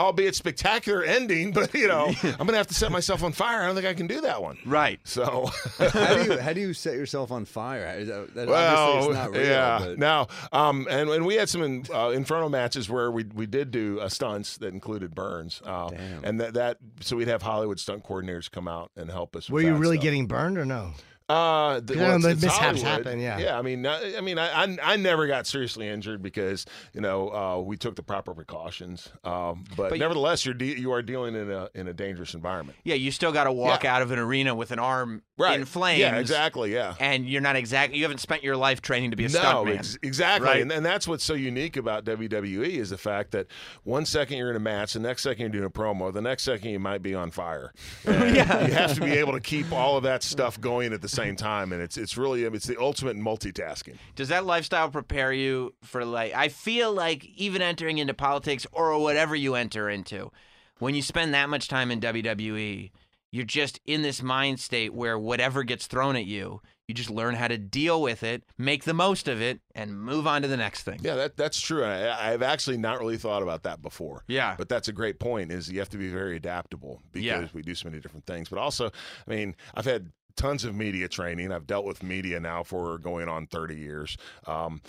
albeit 0.00 0.34
spectacular 0.34 1.02
ending, 1.02 1.52
but, 1.54 1.72
you 1.74 1.88
know, 1.88 2.06
I'm 2.22 2.36
going 2.36 2.48
to 2.48 2.56
have 2.56 2.66
to 2.68 2.74
set 2.74 2.90
myself 2.92 3.22
on 3.22 3.32
fire. 3.32 3.62
I 3.62 3.66
don't 3.66 3.74
think 3.74 3.86
I 3.86 3.94
can 3.94 4.06
do 4.06 4.20
that 4.22 4.42
one. 4.42 4.58
Right. 4.64 5.00
So, 5.04 5.50
how 5.78 6.14
do 6.14 6.24
you 6.24 6.38
how 6.38 6.52
do 6.52 6.60
you 6.60 6.72
set 6.74 6.94
yourself 6.94 7.30
on 7.30 7.44
fire? 7.44 7.86
Is 7.98 8.08
that, 8.08 8.34
that 8.34 8.48
well, 8.48 8.88
obviously 8.88 9.10
it's 9.10 9.18
not 9.18 9.30
real. 9.32 9.46
yeah. 9.46 9.78
but- 9.80 9.98
Now, 9.98 10.26
um, 10.52 10.86
and, 10.90 11.10
and 11.10 11.24
we 11.26 11.34
had 11.34 11.48
some 11.48 11.62
in, 11.62 11.84
uh, 11.92 12.10
Inferno 12.10 12.48
matches 12.48 12.88
where 12.90 13.10
we 13.10 13.24
we 13.24 13.46
did 13.46 13.70
do 13.70 14.00
uh, 14.00 14.08
stunts 14.08 14.56
that 14.58 14.72
included 14.72 15.14
burns, 15.14 15.60
uh, 15.64 15.90
Damn. 15.90 16.24
and 16.24 16.40
that, 16.40 16.54
that 16.54 16.78
so 17.00 17.16
we'd 17.16 17.28
have 17.28 17.42
Hollywood 17.42 17.78
stunt 17.80 18.04
coordinators 18.04 18.50
come 18.50 18.66
out 18.68 18.90
and 18.96 19.10
help 19.10 19.36
us. 19.36 19.48
Were 19.50 19.56
with 19.56 19.64
you 19.64 19.72
that 19.74 19.78
really 19.78 19.96
stuff. 19.96 20.02
getting 20.04 20.26
burned 20.26 20.58
or 20.58 20.64
no? 20.64 20.92
Uh, 21.30 21.80
the, 21.80 21.94
'Cause 21.94 22.02
I 22.02 22.06
know 22.08 22.16
it's- 22.16 22.32
it's 22.32 22.42
mishaps 22.42 22.60
Hollywood. 22.82 23.06
happen, 23.06 23.20
yeah. 23.20 23.38
Yeah, 23.38 23.58
I 23.58 23.62
mean, 23.62 23.86
I, 23.86 24.16
I 24.16 24.20
mean, 24.20 24.38
I, 24.38 24.64
I 24.64 24.76
I 24.82 24.96
never 24.96 25.26
got 25.26 25.46
seriously 25.46 25.88
injured 25.88 26.22
because 26.22 26.66
you 26.92 27.00
know 27.00 27.30
uh, 27.32 27.60
we 27.60 27.76
took 27.76 27.96
the 27.96 28.02
proper 28.02 28.34
precautions. 28.34 29.08
Um, 29.24 29.64
but, 29.76 29.90
But 29.90 29.98
nevertheless, 29.98 30.44
you're 30.44 30.54
de- 30.54 30.78
you 30.78 30.92
are 30.92 31.02
dealing 31.02 31.34
in 31.34 31.50
a 31.50 31.68
in 31.74 31.88
a 31.88 31.92
dangerous 31.92 32.34
environment. 32.34 32.78
Yeah, 32.84 32.96
you 32.96 33.10
still 33.10 33.32
got 33.32 33.44
to 33.44 33.52
walk 33.52 33.84
Yeah. 33.84 33.94
out 33.96 34.02
of 34.02 34.10
an 34.10 34.18
arena 34.18 34.54
with 34.54 34.70
an 34.72 34.78
arm 34.78 35.22
Right. 35.38 35.58
in 35.58 35.64
flames. 35.64 36.00
Yeah, 36.00 36.16
exactly. 36.16 36.72
Yeah. 36.74 36.94
And 37.00 37.26
you're 37.28 37.40
not 37.40 37.56
exactly. 37.56 37.96
You 37.98 38.04
haven't 38.04 38.18
spent 38.20 38.42
your 38.42 38.56
life 38.56 38.82
training 38.82 39.10
to 39.12 39.16
be 39.16 39.24
a 39.24 39.28
no, 39.30 39.38
stuntman. 39.40 39.78
ex- 39.78 39.98
exactly, 40.02 40.48
Right. 40.48 40.60
and, 40.62 40.70
and 40.70 40.84
that's 40.84 41.08
what's 41.08 41.24
so 41.24 41.32
unique 41.34 41.76
about 41.78 42.04
WWE 42.04 42.66
is 42.76 42.90
the 42.90 42.98
fact 42.98 43.30
that 43.30 43.46
one 43.84 44.04
second 44.04 44.36
you're 44.36 44.50
in 44.50 44.56
a 44.56 44.60
match, 44.60 44.92
the 44.92 45.00
next 45.00 45.22
second 45.22 45.40
you're 45.42 45.48
doing 45.50 45.64
a 45.64 45.70
promo, 45.70 46.12
the 46.12 46.20
next 46.20 46.42
second 46.42 46.70
you 46.70 46.78
might 46.78 47.02
be 47.02 47.14
on 47.14 47.30
fire. 47.30 47.72
Yeah. 48.06 48.66
you 48.66 48.72
have 48.74 48.94
to 48.94 49.00
be 49.00 49.12
able 49.12 49.32
to 49.32 49.40
keep 49.40 49.72
all 49.72 49.96
of 49.96 50.02
that 50.04 50.22
stuff 50.22 50.60
going 50.60 50.92
at 50.92 51.00
the 51.00 51.08
same 51.08 51.19
time, 51.36 51.72
and 51.72 51.80
it's 51.82 51.96
it's 51.96 52.16
really 52.16 52.44
it's 52.44 52.66
the 52.66 52.80
ultimate 52.80 53.16
multitasking. 53.16 53.96
Does 54.16 54.28
that 54.28 54.44
lifestyle 54.46 54.90
prepare 54.90 55.32
you 55.32 55.74
for 55.82 56.04
like? 56.04 56.34
I 56.34 56.48
feel 56.48 56.92
like 56.92 57.24
even 57.36 57.62
entering 57.62 57.98
into 57.98 58.14
politics 58.14 58.66
or 58.72 58.98
whatever 58.98 59.34
you 59.36 59.54
enter 59.54 59.88
into, 59.88 60.30
when 60.78 60.94
you 60.94 61.02
spend 61.02 61.34
that 61.34 61.48
much 61.48 61.68
time 61.68 61.90
in 61.90 62.00
WWE, 62.00 62.90
you're 63.30 63.44
just 63.44 63.80
in 63.86 64.02
this 64.02 64.22
mind 64.22 64.60
state 64.60 64.92
where 64.94 65.18
whatever 65.18 65.62
gets 65.62 65.86
thrown 65.86 66.16
at 66.16 66.26
you, 66.26 66.60
you 66.88 66.94
just 66.94 67.10
learn 67.10 67.36
how 67.36 67.46
to 67.46 67.56
deal 67.56 68.02
with 68.02 68.24
it, 68.24 68.42
make 68.58 68.82
the 68.82 68.92
most 68.92 69.28
of 69.28 69.40
it, 69.40 69.60
and 69.76 69.96
move 70.00 70.26
on 70.26 70.42
to 70.42 70.48
the 70.48 70.56
next 70.56 70.82
thing. 70.82 70.98
Yeah, 71.02 71.14
that 71.14 71.36
that's 71.36 71.60
true. 71.60 71.84
I, 71.84 72.32
I've 72.32 72.42
actually 72.42 72.78
not 72.78 72.98
really 72.98 73.16
thought 73.16 73.42
about 73.44 73.62
that 73.62 73.80
before. 73.80 74.24
Yeah. 74.26 74.56
but 74.58 74.68
that's 74.68 74.88
a 74.88 74.92
great 74.92 75.20
point. 75.20 75.52
Is 75.52 75.70
you 75.70 75.78
have 75.78 75.90
to 75.90 75.98
be 75.98 76.08
very 76.08 76.34
adaptable 76.36 77.00
because 77.12 77.24
Yeah. 77.24 77.46
we 77.52 77.62
do 77.62 77.76
so 77.76 77.88
many 77.88 78.00
different 78.00 78.26
things. 78.26 78.48
But 78.48 78.58
also, 78.58 78.86
I 79.26 79.30
mean, 79.30 79.54
I've 79.74 79.84
had 79.84 80.10
tons 80.36 80.64
of 80.64 80.74
media 80.74 81.08
training. 81.08 81.52
I've 81.52 81.66
dealt 81.66 81.84
with 81.84 82.02
media 82.02 82.40
now 82.40 82.62
for 82.62 82.98
going 82.98 83.28
on 83.28 83.46
thirty 83.46 83.76
years. 83.76 84.16
Um, 84.46 84.80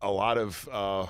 a 0.00 0.10
lot 0.10 0.38
of. 0.38 0.68
Uh, 0.70 1.06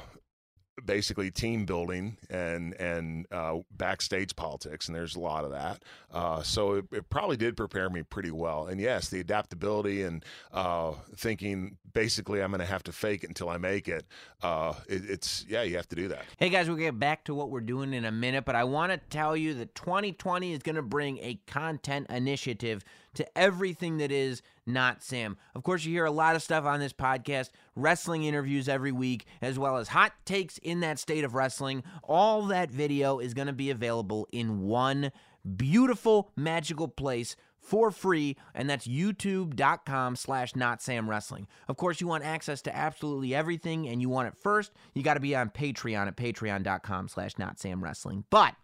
basically 0.85 1.31
team 1.31 1.65
building 1.65 2.17
and 2.31 2.73
and 2.75 3.27
uh, 3.33 3.57
backstage 3.73 4.35
politics 4.37 4.87
and 4.87 4.95
there's 4.95 5.17
a 5.17 5.21
lot 5.21 5.45
of 5.45 5.51
that 5.51 5.83
uh, 6.13 6.43
so 6.43 6.75
it, 6.75 6.85
it 6.93 7.11
probably 7.11 7.37
did 7.37 7.57
prepare 7.57 7.91
me 7.91 8.03
pretty 8.03 8.31
well 8.31 8.67
and 8.67 8.81
yes 8.81 9.09
the 9.09 9.21
adaptability 9.21 10.03
and 10.03 10.25
uh, 10.53 10.93
thinking 11.17 11.77
basically 11.93 12.43
i'm 12.43 12.51
going 12.51 12.61
to 12.61 12.67
have 12.67 12.83
to 12.83 12.93
fake 12.93 13.25
it 13.25 13.29
until 13.29 13.49
i 13.49 13.57
make 13.57 13.89
it, 13.89 14.07
uh, 14.43 14.73
it 14.89 15.03
it's 15.09 15.45
yeah 15.49 15.63
you 15.63 15.77
have 15.77 15.89
to 15.89 15.97
do 15.97 16.09
that 16.09 16.25
Hey 16.39 16.51
guys, 16.51 16.69
we'll 16.69 16.79
get 16.79 16.99
back 16.99 17.25
to 17.25 17.35
what 17.35 17.51
we're 17.51 17.61
doing 17.61 17.93
in 17.93 18.05
a 18.05 18.13
minute, 18.13 18.45
but 18.45 18.55
I 18.55 18.65
want 18.65 18.93
to 18.93 18.99
tell 19.11 19.37
you 19.37 19.55
that 19.55 19.75
2020 19.75 20.53
is 20.53 20.63
going 20.63 20.77
to 20.77 20.83
bring 20.83 21.19
a 21.19 21.41
content 21.47 22.07
initiative 22.11 22.85
to 23.19 23.39
everything 23.39 23.99
that 23.99 24.11
is 24.11 24.43
not 24.65 25.03
Sam. 25.03 25.37
Of 25.55 25.63
course, 25.65 25.85
you 25.85 25.93
hear 25.93 26.05
a 26.05 26.11
lot 26.11 26.37
of 26.37 26.43
stuff 26.43 26.65
on 26.65 26.81
this 26.81 26.93
podcast, 26.93 27.51
wrestling 27.75 28.25
interviews 28.25 28.69
every 28.69 28.93
week, 28.93 29.27
as 29.43 29.59
well 29.59 29.77
as 29.77 29.89
hot 29.89 30.13
takes 30.25 30.59
in 30.59 30.81
that 30.81 30.99
state 30.99 31.25
of 31.25 31.35
wrestling. 31.35 31.83
All 32.05 32.43
that 32.47 32.71
video 32.71 33.19
is 33.19 33.35
going 33.35 33.49
to 33.49 33.53
be 33.53 33.71
available 33.71 34.29
in 34.33 34.63
one 34.63 35.11
beautiful, 35.57 36.31
magical 36.37 36.87
place 36.87 37.35
for 37.59 37.91
free, 37.91 38.37
and 38.55 38.71
that's 38.71 38.87
youtube.com 38.87 40.17
slash 40.17 40.55
not 40.55 40.81
Sam 40.81 41.11
Wrestling. 41.11 41.49
Of 41.67 41.77
course, 41.77 42.01
you 42.01 42.07
want 42.07 42.25
access 42.25 42.63
to 42.63 42.77
absolutely 42.77 43.35
everything, 43.35 43.89
and 43.89 44.01
you 44.01 44.09
want 44.09 44.29
it 44.29 44.37
first, 44.37 44.73
you 44.95 45.03
got 45.03 45.15
to 45.15 45.21
be 45.21 45.35
on 45.35 45.51
Patreon 45.51 46.07
at 46.07 46.17
patreon.com 46.17 47.09
slash 47.09 47.37
not 47.37 47.59
Sam 47.59 47.83
Wrestling. 47.83 48.25
But 48.31 48.55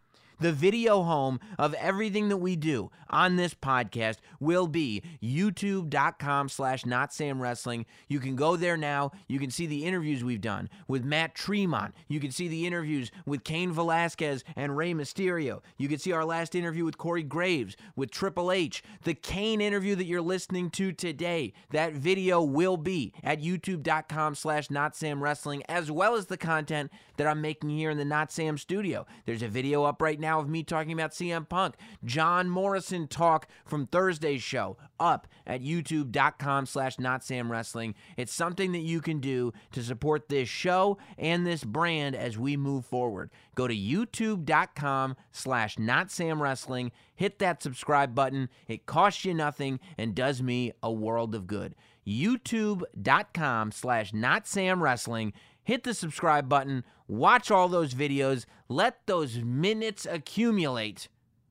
the 0.40 0.52
video 0.52 1.02
home 1.02 1.40
of 1.58 1.74
everything 1.74 2.28
that 2.28 2.38
we 2.38 2.56
do 2.56 2.90
on 3.10 3.36
this 3.36 3.54
podcast 3.54 4.16
will 4.40 4.66
be 4.66 5.02
youtube.com 5.22 6.48
slash 6.48 6.84
not 6.84 7.12
sam 7.12 7.40
wrestling. 7.40 7.86
You 8.08 8.18
can 8.18 8.36
go 8.36 8.56
there 8.56 8.76
now. 8.76 9.12
You 9.28 9.38
can 9.38 9.50
see 9.50 9.66
the 9.66 9.84
interviews 9.84 10.24
we've 10.24 10.40
done 10.40 10.68
with 10.88 11.04
matt 11.04 11.34
tremont. 11.34 11.94
You 12.08 12.20
can 12.20 12.30
see 12.30 12.48
the 12.48 12.66
interviews 12.66 13.10
with 13.24 13.44
Cain 13.44 13.72
velasquez 13.72 14.44
and 14.56 14.76
Rey 14.76 14.92
mysterio. 14.92 15.60
You 15.76 15.88
can 15.88 15.98
see 15.98 16.12
our 16.12 16.24
last 16.24 16.54
interview 16.54 16.84
with 16.84 16.98
corey 16.98 17.22
graves 17.22 17.76
with 17.96 18.10
triple 18.10 18.50
h 18.50 18.82
the 19.04 19.14
kane 19.14 19.60
interview 19.60 19.94
that 19.94 20.06
you're 20.06 20.20
listening 20.20 20.70
to 20.70 20.92
today. 20.92 21.52
That 21.70 21.92
video 21.92 22.42
will 22.42 22.76
be 22.76 23.12
at 23.22 23.40
youtube.com 23.40 24.34
slash 24.34 24.70
not 24.70 24.96
sam 24.96 25.22
wrestling 25.22 25.62
as 25.68 25.90
well 25.90 26.14
as 26.16 26.26
the 26.26 26.36
content 26.36 26.90
that 27.16 27.26
i'm 27.26 27.40
making 27.40 27.70
here 27.70 27.90
in 27.90 27.98
the 27.98 28.04
not 28.04 28.32
sam 28.32 28.58
studio. 28.58 29.06
There's 29.24 29.42
a 29.42 29.48
video 29.48 29.84
up 29.84 30.02
right 30.02 30.18
now 30.18 30.23
of 30.24 30.48
me 30.48 30.62
talking 30.62 30.92
about 30.92 31.12
cm 31.12 31.48
punk. 31.48 31.74
John 32.04 32.48
morrison 32.48 33.08
talk 33.08 33.48
from 33.64 33.86
thursday's 33.86 34.42
show 34.42 34.76
up 34.98 35.26
at 35.46 35.62
youtube.com 35.62 36.66
slash 36.66 36.98
not 36.98 37.24
sam 37.24 37.50
wrestling. 37.50 37.94
It's 38.16 38.32
something 38.32 38.72
that 38.72 38.78
you 38.78 39.00
can 39.00 39.20
do 39.20 39.52
to 39.72 39.82
support 39.82 40.28
this 40.28 40.48
show 40.48 40.98
and 41.18 41.46
this 41.46 41.64
brand 41.64 42.14
as 42.14 42.38
we 42.38 42.56
move 42.56 42.86
forward. 42.86 43.30
Go 43.54 43.68
to 43.68 43.74
youtube.com 43.76 45.16
slash 45.32 45.78
not 45.78 46.10
sam 46.10 46.42
wrestling. 46.42 46.92
Hit 47.14 47.38
that 47.38 47.62
subscribe 47.62 48.14
button. 48.14 48.48
It 48.66 48.86
costs 48.86 49.24
you 49.24 49.34
nothing 49.34 49.80
and 49.96 50.14
does 50.14 50.42
me 50.42 50.72
a 50.82 50.92
world 50.92 51.34
of 51.34 51.46
good. 51.46 51.74
youtube.com 52.06 53.72
slash 53.72 54.12
not 54.12 54.46
sam 54.46 54.82
wrestling 54.82 55.32
hit 55.64 55.82
the 55.82 55.94
subscribe 55.94 56.48
button 56.48 56.84
watch 57.08 57.50
all 57.50 57.68
those 57.68 57.94
videos 57.94 58.44
let 58.68 59.06
those 59.06 59.38
minutes 59.38 60.06
accumulate 60.08 61.08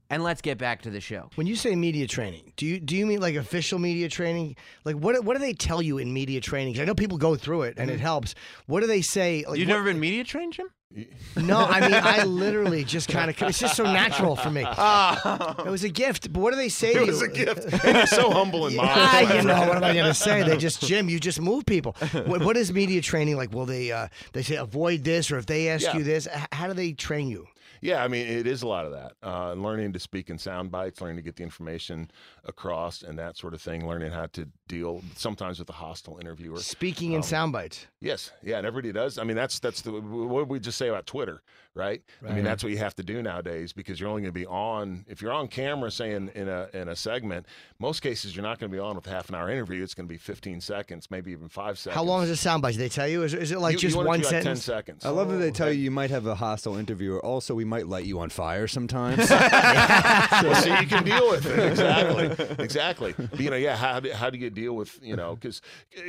and 0.09 0.23
let's 0.23 0.41
get 0.41 0.57
back 0.57 0.81
to 0.81 0.89
the 0.91 0.99
show 1.01 1.29
When 1.35 1.47
you 1.47 1.55
say 1.55 1.75
media 1.75 2.07
training, 2.07 2.53
do 2.55 2.65
you 2.65 2.79
do 2.79 2.95
you 2.95 3.05
mean 3.05 3.19
like 3.19 3.35
official 3.35 3.79
media 3.79 4.09
training? 4.09 4.55
Like 4.85 4.95
what 4.95 5.23
what 5.23 5.33
do 5.33 5.39
they 5.39 5.53
tell 5.53 5.81
you 5.81 5.97
in 5.97 6.13
media 6.13 6.39
training? 6.39 6.75
'Cause 6.75 6.81
I 6.81 6.85
know 6.85 6.93
people 6.93 7.17
go 7.17 7.35
through 7.35 7.63
it 7.63 7.75
and 7.77 7.89
it 7.89 7.93
mm-hmm. 7.93 8.03
helps. 8.03 8.35
What 8.67 8.81
do 8.81 8.87
they 8.87 9.01
say? 9.01 9.43
Like, 9.47 9.57
you've 9.57 9.67
what- 9.67 9.73
never 9.73 9.85
been 9.85 9.99
media 9.99 10.23
trained 10.23 10.53
jim 10.53 10.67
No, 11.35 11.57
I 11.57 11.81
mean 11.81 11.93
I 11.95 12.23
literally 12.23 12.83
just 12.83 13.09
kind 13.09 13.29
of. 13.29 13.41
It's 13.41 13.57
just 13.59 13.75
so 13.75 13.83
natural 13.83 14.35
for 14.35 14.51
me. 14.51 14.61
It 15.65 15.69
was 15.69 15.83
a 15.83 15.89
gift. 15.89 16.31
But 16.31 16.41
what 16.41 16.51
do 16.51 16.57
they 16.57 16.69
say 16.69 16.93
to 16.93 16.99
it 17.01 17.05
you? 17.05 17.11
was 17.11 17.21
a 17.21 17.27
gift 17.27 17.83
and 17.83 17.97
you're 17.97 18.05
so 18.07 18.29
humble 18.29 18.67
and 18.67 18.75
modest 18.77 18.97
Ah, 18.97 19.19
you 19.35 19.41
know 19.41 19.59
what 19.67 19.77
am 19.77 19.83
I 19.83 19.93
going 19.93 20.05
to 20.05 20.13
say? 20.13 20.43
They 20.43 20.57
just 20.57 20.81
Jim, 20.81 21.09
you 21.09 21.19
just 21.19 21.41
move 21.41 21.65
people. 21.65 21.95
What, 22.25 22.43
what 22.43 22.57
is 22.57 22.71
media 22.71 23.01
training 23.01 23.37
like? 23.37 23.51
Will 23.53 23.65
they 23.65 23.91
uh, 23.91 24.07
they 24.33 24.43
say 24.43 24.55
avoid 24.55 25.03
this, 25.03 25.31
or 25.31 25.37
if 25.37 25.45
they 25.47 25.69
ask 25.69 25.83
Yeah. 25.85 25.97
you 25.97 26.03
this, 26.03 26.27
how 26.51 26.67
do 26.67 26.73
they 26.73 26.91
train 26.93 27.27
you? 27.27 27.47
Yeah, 27.81 28.01
I 28.01 28.07
mean, 28.07 28.25
it 28.27 28.47
is 28.47 28.61
a 28.61 28.67
lot 28.67 28.85
of 28.85 28.93
that. 28.93 29.11
Uh, 29.21 29.53
learning 29.53 29.91
to 29.93 29.99
speak 29.99 30.29
in 30.29 30.37
sound 30.37 30.71
bites, 30.71 31.01
learning 31.01 31.17
to 31.17 31.21
get 31.21 31.35
the 31.35 31.43
information 31.43 32.09
across, 32.45 33.01
and 33.01 33.17
that 33.19 33.37
sort 33.37 33.53
of 33.53 33.61
thing. 33.61 33.87
Learning 33.87 34.11
how 34.11 34.27
to 34.27 34.47
deal 34.67 35.01
sometimes 35.15 35.59
with 35.59 35.69
a 35.69 35.73
hostile 35.73 36.17
interviewer. 36.19 36.57
Speaking 36.57 37.11
in 37.11 37.17
um, 37.17 37.23
sound 37.23 37.53
bites. 37.53 37.87
Yes, 37.99 38.31
yeah, 38.43 38.57
and 38.57 38.67
everybody 38.67 38.91
does. 38.91 39.17
I 39.17 39.23
mean, 39.23 39.35
that's 39.35 39.59
that's 39.59 39.81
the 39.81 39.91
what 39.91 40.47
we 40.47 40.59
just 40.59 40.77
say 40.77 40.89
about 40.89 41.05
Twitter, 41.05 41.41
right? 41.73 42.01
I 42.27 42.33
mean, 42.33 42.43
that's 42.43 42.63
what 42.63 42.71
you 42.71 42.77
have 42.79 42.95
to 42.95 43.03
do 43.03 43.21
nowadays 43.21 43.73
because 43.73 43.99
you're 43.99 44.09
only 44.09 44.21
going 44.21 44.33
to 44.33 44.39
be 44.39 44.45
on 44.45 45.05
if 45.07 45.21
you're 45.21 45.31
on 45.31 45.47
camera, 45.47 45.89
saying 45.91 46.31
in 46.35 46.47
a 46.47 46.69
in 46.73 46.89
a 46.89 46.95
segment. 46.95 47.45
Most 47.79 48.01
cases, 48.01 48.35
you're 48.35 48.43
not 48.43 48.59
going 48.59 48.71
to 48.71 48.75
be 48.75 48.79
on 48.79 48.95
with 48.95 49.07
a 49.07 49.09
half 49.09 49.29
an 49.29 49.35
hour 49.35 49.49
interview. 49.49 49.83
It's 49.83 49.93
going 49.93 50.07
to 50.07 50.13
be 50.13 50.17
15 50.17 50.61
seconds, 50.61 51.09
maybe 51.11 51.31
even 51.31 51.49
five 51.49 51.77
seconds. 51.77 51.95
How 51.95 52.03
long 52.03 52.23
is 52.23 52.29
a 52.29 52.35
sound 52.35 52.61
bite? 52.61 52.73
Do 52.73 52.77
they 52.77 52.89
tell 52.89 53.07
you? 53.07 53.23
Is, 53.23 53.33
is 53.33 53.51
it 53.51 53.59
like 53.59 53.73
You- 53.73 53.79
just 53.79 53.95
you 53.95 54.03
one 54.03 54.19
to 54.19 54.25
like 54.25 54.25
sentence? 54.25 54.65
10 54.65 54.75
seconds. 54.75 55.05
I 55.05 55.09
love 55.09 55.29
that 55.29 55.37
they 55.37 55.49
oh, 55.49 55.51
tell 55.51 55.71
you 55.71 55.79
you 55.79 55.91
might 55.91 56.09
have 56.11 56.25
a 56.25 56.35
hostile 56.35 56.77
interviewer. 56.77 57.19
Also, 57.23 57.53
we 57.55 57.65
might 57.65 57.87
light 57.87 58.05
you 58.05 58.19
on 58.19 58.29
fire 58.29 58.67
sometimes. 58.67 59.29
well, 59.29 60.55
so 60.55 60.79
you 60.79 60.87
can 60.87 61.03
deal 61.03 61.29
with 61.29 61.45
it 61.45 61.59
exactly, 61.59 62.32
exactly. 62.59 63.13
But, 63.17 63.39
you 63.39 63.49
know, 63.49 63.55
yeah. 63.55 63.75
How 63.75 63.99
do, 63.99 64.11
how 64.11 64.29
do 64.29 64.37
you 64.37 64.49
deal 64.49 64.73
with 64.73 64.99
you 65.01 65.15
know? 65.15 65.35
Because 65.35 65.61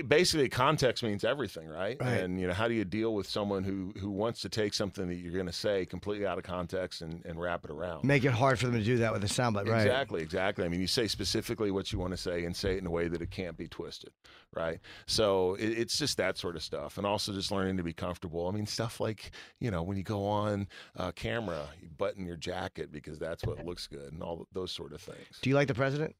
basically, 0.07 0.49
context 0.49 1.03
means 1.03 1.25
everything, 1.25 1.69
right? 1.69 1.97
Right. 2.01 2.21
And 2.21 2.41
you 2.41 2.47
know, 2.47 2.53
how 2.53 2.69
do 2.69 2.75
you 2.75 2.85
deal 2.85 3.15
with 3.15 3.29
someone 3.29 3.65
who 3.65 3.93
who 3.99 4.11
wants 4.11 4.41
to 4.43 4.49
take 4.49 4.75
something 4.75 5.09
that 5.09 5.17
you're 5.17 5.33
going 5.33 5.47
to 5.47 5.53
say 5.53 5.87
completely 5.87 6.27
out 6.27 6.39
of 6.39 6.45
context 6.45 7.03
and, 7.03 7.25
and 7.25 7.41
wrap 7.41 7.65
it 7.65 7.71
around? 7.71 8.05
Make 8.05 8.25
it 8.25 8.33
hard 8.33 8.59
for 8.59 8.67
them 8.67 8.77
to 8.77 8.85
do 8.85 8.99
that 8.99 9.13
with 9.13 9.25
a 9.25 9.27
soundbite, 9.27 9.69
right? 9.69 9.83
Exactly, 9.83 10.23
exactly. 10.23 10.65
I 10.65 10.69
mean, 10.69 10.81
you 10.81 10.87
say 10.87 11.07
specifically 11.07 11.71
what 11.71 11.93
you 11.93 11.99
want 11.99 12.13
to 12.13 12.17
say 12.17 12.45
and 12.45 12.55
say 12.55 12.75
it 12.75 12.79
in 12.79 12.87
a 12.87 12.91
way 12.91 13.09
that 13.09 13.23
it 13.23 13.31
can't 13.31 13.57
be 13.57 13.69
twisted, 13.69 14.11
right? 14.55 14.81
So 15.07 15.55
it, 15.55 15.79
it's 15.79 15.99
just 15.99 16.17
that 16.19 16.39
sort 16.39 16.57
of 16.57 16.63
stuff, 16.63 16.99
and 16.99 17.07
also 17.07 17.33
just 17.33 17.51
learning 17.51 17.77
to 17.77 17.83
be 17.83 17.93
comfortable. 17.93 18.49
I 18.49 18.53
mean, 18.53 18.67
stuff 18.67 19.01
like 19.01 19.31
you 19.61 19.71
know 19.71 19.83
when 19.83 19.97
you 19.97 20.03
go 20.03 20.27
on 20.27 20.69
uh, 20.97 21.13
camera, 21.13 21.69
you 21.81 21.89
button 21.97 22.27
your 22.27 22.37
jacket 22.37 22.93
because 22.93 23.19
that's 23.19 23.45
what 23.45 23.65
looks 23.65 23.87
good, 23.87 24.13
and 24.13 24.23
all 24.23 24.47
those 24.53 24.73
sort 24.73 24.93
of 24.93 25.01
things. 25.01 25.39
Do 25.43 25.51
you 25.51 25.57
like 25.57 25.69
the 25.69 25.75
president? 25.75 26.14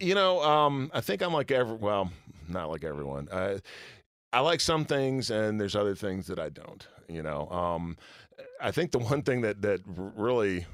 You 0.00 0.14
know, 0.14 0.42
um, 0.42 0.90
I 0.92 1.00
think 1.00 1.22
I'm 1.22 1.32
like 1.32 1.50
every 1.50 1.76
well, 1.76 2.10
not 2.48 2.68
like 2.70 2.84
everyone. 2.84 3.28
Uh, 3.30 3.58
I 4.32 4.40
like 4.40 4.60
some 4.60 4.84
things, 4.84 5.30
and 5.30 5.60
there's 5.60 5.76
other 5.76 5.94
things 5.94 6.26
that 6.26 6.38
I 6.38 6.48
don't. 6.48 6.86
You 7.08 7.22
know, 7.22 7.48
um, 7.50 7.96
I 8.60 8.70
think 8.72 8.90
the 8.90 8.98
one 8.98 9.22
thing 9.22 9.42
that 9.42 9.62
that 9.62 9.80
really 9.86 10.66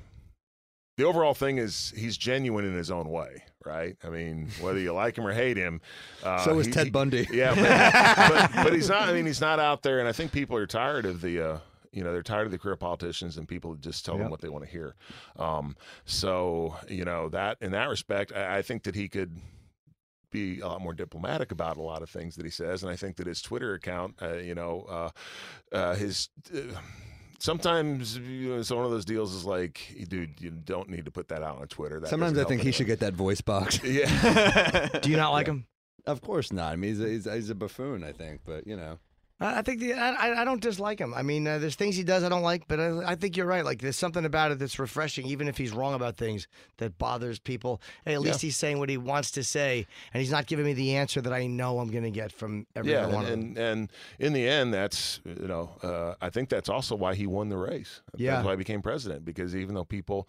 the 0.97 1.05
overall 1.05 1.35
thing 1.35 1.59
is 1.59 1.93
he's 1.97 2.17
genuine 2.17 2.65
in 2.65 2.75
his 2.75 2.91
own 2.91 3.09
way, 3.09 3.43
right? 3.65 3.97
I 4.05 4.09
mean, 4.09 4.49
whether 4.61 4.79
you 4.79 4.93
like 4.93 5.17
him 5.17 5.27
or 5.27 5.33
hate 5.33 5.57
him. 5.57 5.81
Uh, 6.23 6.45
so 6.45 6.59
is 6.59 6.67
he- 6.67 6.73
Ted 6.73 6.85
he- 6.87 6.91
Bundy. 6.91 7.27
Yeah, 7.33 7.55
but, 7.55 8.53
but, 8.55 8.65
but 8.65 8.73
he's 8.73 8.89
not. 8.89 9.09
I 9.09 9.13
mean, 9.13 9.27
he's 9.27 9.41
not 9.41 9.59
out 9.61 9.83
there, 9.83 9.99
and 9.99 10.09
I 10.09 10.13
think 10.13 10.33
people 10.33 10.57
are 10.57 10.67
tired 10.67 11.05
of 11.07 11.21
the. 11.21 11.41
Uh, 11.53 11.59
you 11.93 12.05
know, 12.05 12.13
they're 12.13 12.23
tired 12.23 12.47
of 12.47 12.53
the 12.53 12.59
career 12.59 12.77
politicians 12.77 13.37
and 13.37 13.49
people 13.49 13.73
that 13.73 13.81
just 13.81 14.05
tell 14.05 14.17
them 14.17 14.31
what 14.31 14.41
they 14.41 14.49
want 14.49 14.65
to 14.65 14.71
hear. 14.71 14.95
Um, 15.39 15.77
so 16.05 16.77
you 16.89 17.05
know 17.05 17.29
that 17.31 17.59
in 17.61 17.73
that 17.73 17.89
respect, 17.89 18.33
I, 18.35 18.59
I 18.59 18.63
think 18.63 18.85
that 18.85 18.95
he 18.95 19.09
could 19.09 19.37
be 20.31 20.61
a 20.61 20.67
lot 20.67 20.81
more 20.81 20.95
diplomatic 20.95 21.51
about 21.51 21.77
a 21.77 21.83
lot 21.83 22.03
of 22.03 22.11
things 22.11 22.37
that 22.37 22.45
he 22.45 22.51
says, 22.51 22.83
and 22.83 22.93
I 22.93 22.97
think 22.97 23.17
that 23.17 23.27
his 23.27 23.43
Twitter 23.43 23.75
account, 23.75 24.15
uh, 24.23 24.35
you 24.35 24.55
know, 24.55 24.87
uh, 24.89 25.11
uh, 25.77 25.95
his. 25.95 26.29
Uh, 26.55 26.61
Sometimes 27.43 28.19
you 28.19 28.51
know, 28.51 28.59
it's 28.59 28.71
one 28.71 28.85
of 28.85 28.91
those 28.91 29.07
deals 29.07 29.33
is 29.33 29.47
like, 29.47 29.81
dude, 30.11 30.39
you 30.43 30.51
don't 30.51 30.91
need 30.91 31.07
to 31.07 31.11
put 31.11 31.29
that 31.29 31.43
out 31.43 31.59
on 31.59 31.67
Twitter. 31.69 31.99
That 31.99 32.11
Sometimes 32.11 32.37
I 32.37 32.45
think 32.45 32.61
he 32.61 32.71
should 32.71 32.87
get 32.87 33.01
that 33.01 33.15
voice 33.15 33.41
box. 33.41 33.81
Yeah, 33.85 34.89
Do 35.01 35.09
you 35.09 35.17
not 35.17 35.31
like 35.31 35.47
him? 35.47 35.65
of 36.07 36.21
course 36.21 36.53
not. 36.53 36.75
I 36.75 36.77
mean, 36.77 36.91
he's 36.91 37.01
a, 37.01 37.09
he's, 37.09 37.27
a, 37.27 37.35
he's 37.37 37.49
a 37.49 37.55
buffoon, 37.55 38.05
I 38.05 38.13
think, 38.13 38.43
but 38.45 38.67
you 38.67 38.77
know. 38.77 38.99
I 39.41 39.63
think 39.63 39.81
the, 39.81 39.95
I, 39.95 40.43
I- 40.43 40.45
don't 40.45 40.61
dislike 40.61 40.99
him. 40.99 41.15
I 41.15 41.23
mean, 41.23 41.47
uh, 41.47 41.59
there's 41.59 41.75
things 41.75 41.97
he 41.97 42.03
does 42.05 42.23
I 42.25 42.29
don't 42.29 42.43
like, 42.43 42.69
but 42.69 42.79
I, 42.79 43.13
I 43.13 43.15
think 43.15 43.37
you're 43.37 43.47
right. 43.47 43.65
Like, 43.65 43.81
there's 43.81 43.97
something 43.97 44.25
about 44.25 44.51
it 44.53 44.59
that's 44.59 44.79
refreshing, 44.79 45.27
even 45.27 45.49
if 45.49 45.57
he's 45.57 45.73
wrong 45.73 45.95
about 45.95 46.17
things 46.17 46.47
that 46.77 46.99
bothers 46.99 47.39
people. 47.39 47.81
Hey, 48.05 48.15
at 48.15 48.21
least 48.21 48.43
he's 48.43 48.57
saying 48.57 48.79
what 48.79 48.89
he 48.89 48.99
wants 48.99 49.31
to 49.33 49.43
say, 49.43 49.87
and 50.13 50.21
he's 50.21 50.31
not 50.31 50.47
giving 50.47 50.65
me 50.67 50.75
the 50.75 50.97
answer 50.97 51.21
that 51.21 51.33
I 51.33 51.47
know 51.47 51.79
I'm 51.79 51.91
going 51.91 52.05
to 52.05 52.11
get 52.11 52.33
from 52.33 52.67
every 52.77 52.93
yeah, 52.93 53.05
other 53.05 53.15
one 53.15 53.27
and, 53.27 53.33
of 53.33 53.55
them. 53.55 53.65
and 53.65 53.81
and 53.81 53.93
in 54.19 54.33
the 54.33 54.47
end, 54.47 54.75
that's 54.75 55.21
you 55.25 55.47
know, 55.47 55.71
uh, 55.83 56.15
I 56.21 56.31
think 56.31 56.49
that's 56.49 56.69
also 56.69 56.95
why 56.97 57.15
he 57.15 57.27
won 57.27 57.49
the 57.49 57.57
race. 57.57 58.03
Yeah. 58.17 58.35
that's 58.35 58.45
why 58.47 58.53
he 58.53 58.57
became 58.57 58.83
president 58.83 59.25
because 59.25 59.57
even 59.57 59.75
though 59.75 59.85
people 59.85 60.29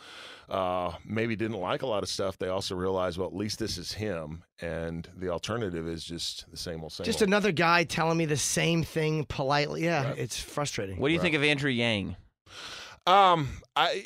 uh, 0.50 0.94
maybe 1.06 1.36
didn't 1.36 1.60
like 1.60 1.82
a 1.82 1.88
lot 1.88 2.04
of 2.04 2.10
stuff, 2.10 2.38
they 2.38 2.48
also 2.48 2.76
realized, 2.76 3.18
well, 3.18 3.28
at 3.28 3.36
least 3.36 3.60
this 3.60 3.78
is 3.78 3.94
him, 3.94 4.44
and 4.62 5.08
the 5.18 5.30
alternative 5.30 5.88
is 5.88 6.04
just 6.04 6.50
the 6.52 6.58
same 6.58 6.82
old 6.84 6.92
same. 6.94 7.06
Just 7.06 7.22
old. 7.22 7.30
another 7.30 7.52
guy 7.52 7.84
telling 7.84 8.18
me 8.18 8.26
the 8.26 8.38
same 8.38 8.84
thing 8.84 9.26
politely. 9.26 9.84
Yeah, 9.86 10.06
Right. 10.10 10.18
it's 10.18 10.40
frustrating. 10.40 10.98
What 11.00 11.08
do 11.10 11.14
you 11.14 11.20
think 11.20 11.36
of 11.36 11.44
Andrew 11.44 11.70
Yang? 11.72 12.16
Um, 13.08 13.50
I, 13.76 14.06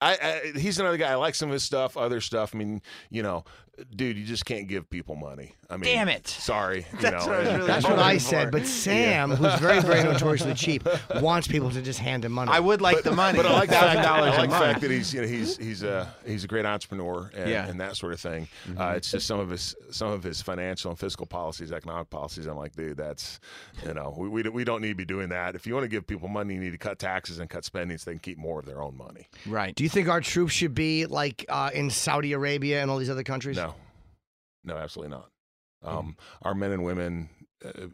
I, 0.00 0.16
I, 0.54 0.58
he's 0.58 0.78
another 0.80 0.96
guy. 0.96 1.10
I 1.12 1.14
like 1.14 1.34
some 1.34 1.48
of 1.48 1.52
his 1.52 1.62
stuff, 1.62 1.96
other 1.96 2.20
stuff. 2.20 2.54
I 2.54 2.58
mean, 2.58 2.82
you 3.10 3.22
know, 3.22 3.44
dude, 3.94 4.16
you 4.16 4.24
just 4.24 4.44
can't 4.44 4.68
give 4.68 4.88
people 4.90 5.16
money. 5.16 5.54
I 5.70 5.76
mean, 5.76 5.84
Damn 5.94 6.08
it. 6.08 6.26
Sorry, 6.26 6.78
you 6.92 6.98
That's 7.00 7.26
know, 7.26 7.32
what 7.32 7.40
I 7.46 7.54
really 7.54 7.66
That's 7.66 7.84
what 7.84 7.98
I 7.98 8.14
for. 8.14 8.20
said. 8.20 8.50
But 8.50 8.66
Sam, 8.66 9.30
who's 9.30 9.54
very, 9.60 9.80
very 9.80 10.02
notoriously 10.02 10.54
cheap, 10.54 10.86
wants 11.16 11.46
people 11.46 11.70
to 11.70 11.82
just 11.82 11.98
hand 11.98 12.24
him 12.24 12.32
money. 12.32 12.50
I 12.50 12.60
would 12.60 12.80
like 12.80 13.02
the 13.02 13.12
money. 13.12 13.36
But 13.36 13.46
I 13.46 13.52
like 13.52 13.68
fact, 13.68 13.80
thousand 13.82 14.02
that, 14.02 14.08
dollars 14.08 14.32
I 14.32 14.36
a 14.36 14.38
like 14.40 14.50
the 14.50 14.56
fact 14.56 14.80
that 14.80 14.90
he's 14.90 15.12
you 15.12 15.20
know 15.22 15.26
he's 15.28 15.56
he's 15.58 15.82
a 15.82 16.12
he's 16.26 16.44
a 16.44 16.48
great 16.48 16.64
entrepreneur 16.64 17.30
and, 17.34 17.50
Yeah. 17.50 17.68
and 17.68 17.78
that 17.80 17.96
sort 17.96 18.12
of 18.14 18.20
thing. 18.20 18.48
Mm-hmm. 18.66 18.80
Uh, 18.80 18.92
it's 18.92 19.10
just 19.10 19.26
some 19.26 19.40
of 19.40 19.50
his 19.50 19.76
some 19.90 20.10
of 20.10 20.22
his 20.22 20.40
financial 20.40 20.90
and 20.90 20.98
fiscal 20.98 21.26
policies, 21.26 21.70
economic 21.72 22.08
policies. 22.08 22.46
I'm 22.46 22.56
like, 22.56 22.74
dude, 22.74 22.96
that's 22.96 23.38
you 23.86 23.92
know 23.94 24.14
we 24.16 24.28
we, 24.28 24.42
we 24.48 24.64
don't 24.64 24.80
need 24.80 24.88
to 24.88 24.94
be 24.94 25.04
doing 25.04 25.28
that. 25.28 25.54
If 25.54 25.66
you 25.66 25.74
want 25.74 25.84
to 25.84 25.88
give 25.88 26.06
people 26.06 26.28
money, 26.28 26.54
you 26.54 26.60
need 26.60 26.72
to 26.72 26.78
cut 26.78 26.98
taxes 26.98 27.38
and 27.40 27.50
cut 27.50 27.64
spending 27.64 27.98
so 27.98 28.10
they 28.10 28.14
can 28.14 28.20
keep 28.20 28.38
more 28.38 28.58
of 28.58 28.64
their 28.64 28.80
own 28.82 28.96
money. 28.96 29.28
right. 29.46 29.74
Do 29.74 29.84
you 29.84 29.90
think 29.90 30.08
our 30.08 30.20
troops 30.22 30.52
should 30.54 30.74
be 30.74 31.04
like 31.06 31.44
uh, 31.50 31.70
in 31.74 31.90
Saudi 31.90 32.32
Arabia 32.32 32.80
and 32.80 32.90
all 32.90 32.96
these 32.98 33.10
other 33.10 33.22
countries? 33.22 33.56
No, 33.56 33.67
no, 34.68 34.76
absolutely 34.76 35.16
not. 35.16 35.30
Um, 35.82 36.16
Our 36.42 36.54
men 36.54 36.72
and 36.72 36.84
women, 36.84 37.28
uh, 37.64 37.88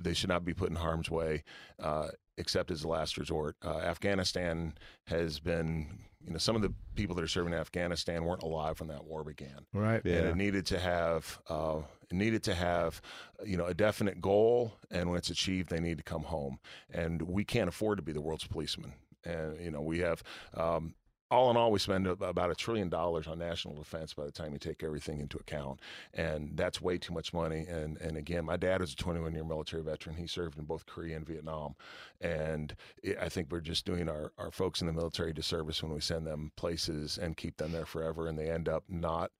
they 0.00 0.12
should 0.14 0.28
not 0.28 0.44
be 0.44 0.54
put 0.54 0.68
in 0.70 0.76
harm's 0.76 1.10
way, 1.10 1.42
uh, 1.82 2.08
except 2.36 2.70
as 2.70 2.84
a 2.84 2.88
last 2.88 3.16
resort. 3.16 3.56
Uh, 3.64 3.78
Afghanistan 3.78 4.74
has 5.06 5.40
been, 5.40 6.00
you 6.22 6.32
know, 6.32 6.38
some 6.38 6.56
of 6.56 6.62
the 6.62 6.74
people 6.94 7.14
that 7.16 7.24
are 7.24 7.28
serving 7.28 7.52
in 7.52 7.58
Afghanistan 7.58 8.24
weren't 8.24 8.42
alive 8.42 8.80
when 8.80 8.88
that 8.88 9.04
war 9.04 9.24
began, 9.24 9.66
Right. 9.72 10.04
and 10.04 10.26
it 10.28 10.36
needed 10.36 10.66
to 10.66 10.78
have. 10.78 11.40
Uh, 11.48 11.82
it 12.10 12.14
needed 12.14 12.42
to 12.44 12.54
have, 12.54 13.00
you 13.44 13.56
know, 13.56 13.66
a 13.66 13.74
definite 13.74 14.20
goal, 14.20 14.74
and 14.90 15.08
when 15.08 15.18
it's 15.18 15.30
achieved, 15.30 15.70
they 15.70 15.80
need 15.80 15.98
to 15.98 16.04
come 16.04 16.22
home. 16.24 16.58
And 16.92 17.22
we 17.22 17.44
can't 17.44 17.68
afford 17.68 17.98
to 17.98 18.02
be 18.02 18.12
the 18.12 18.20
world's 18.20 18.46
policeman. 18.46 18.92
And 19.24 19.58
you 19.60 19.70
know, 19.72 19.80
we 19.80 19.98
have 20.00 20.22
um, 20.54 20.94
all 21.30 21.50
in 21.50 21.56
all, 21.56 21.72
we 21.72 21.78
spend 21.78 22.06
about 22.06 22.50
a 22.50 22.54
trillion 22.54 22.88
dollars 22.88 23.26
on 23.26 23.38
national 23.38 23.74
defense 23.74 24.14
by 24.14 24.24
the 24.24 24.32
time 24.32 24.52
you 24.52 24.58
take 24.58 24.82
everything 24.84 25.20
into 25.20 25.38
account, 25.38 25.80
and 26.14 26.52
that's 26.54 26.80
way 26.80 26.98
too 26.98 27.12
much 27.12 27.32
money. 27.32 27.66
And 27.68 27.96
and 28.00 28.16
again, 28.16 28.44
my 28.44 28.56
dad 28.56 28.80
is 28.80 28.92
a 28.92 28.96
21 28.96 29.34
year 29.34 29.44
military 29.44 29.82
veteran. 29.82 30.16
He 30.16 30.26
served 30.26 30.58
in 30.58 30.64
both 30.64 30.86
Korea 30.86 31.16
and 31.16 31.26
Vietnam, 31.26 31.74
and 32.20 32.74
it, 33.02 33.18
I 33.20 33.28
think 33.28 33.48
we're 33.50 33.60
just 33.60 33.84
doing 33.84 34.08
our 34.08 34.32
our 34.38 34.50
folks 34.50 34.80
in 34.80 34.86
the 34.86 34.92
military 34.92 35.32
disservice 35.32 35.82
when 35.82 35.92
we 35.92 36.00
send 36.00 36.26
them 36.26 36.52
places 36.56 37.18
and 37.18 37.36
keep 37.36 37.56
them 37.56 37.72
there 37.72 37.86
forever, 37.86 38.28
and 38.28 38.38
they 38.38 38.50
end 38.50 38.68
up 38.68 38.84
not. 38.88 39.32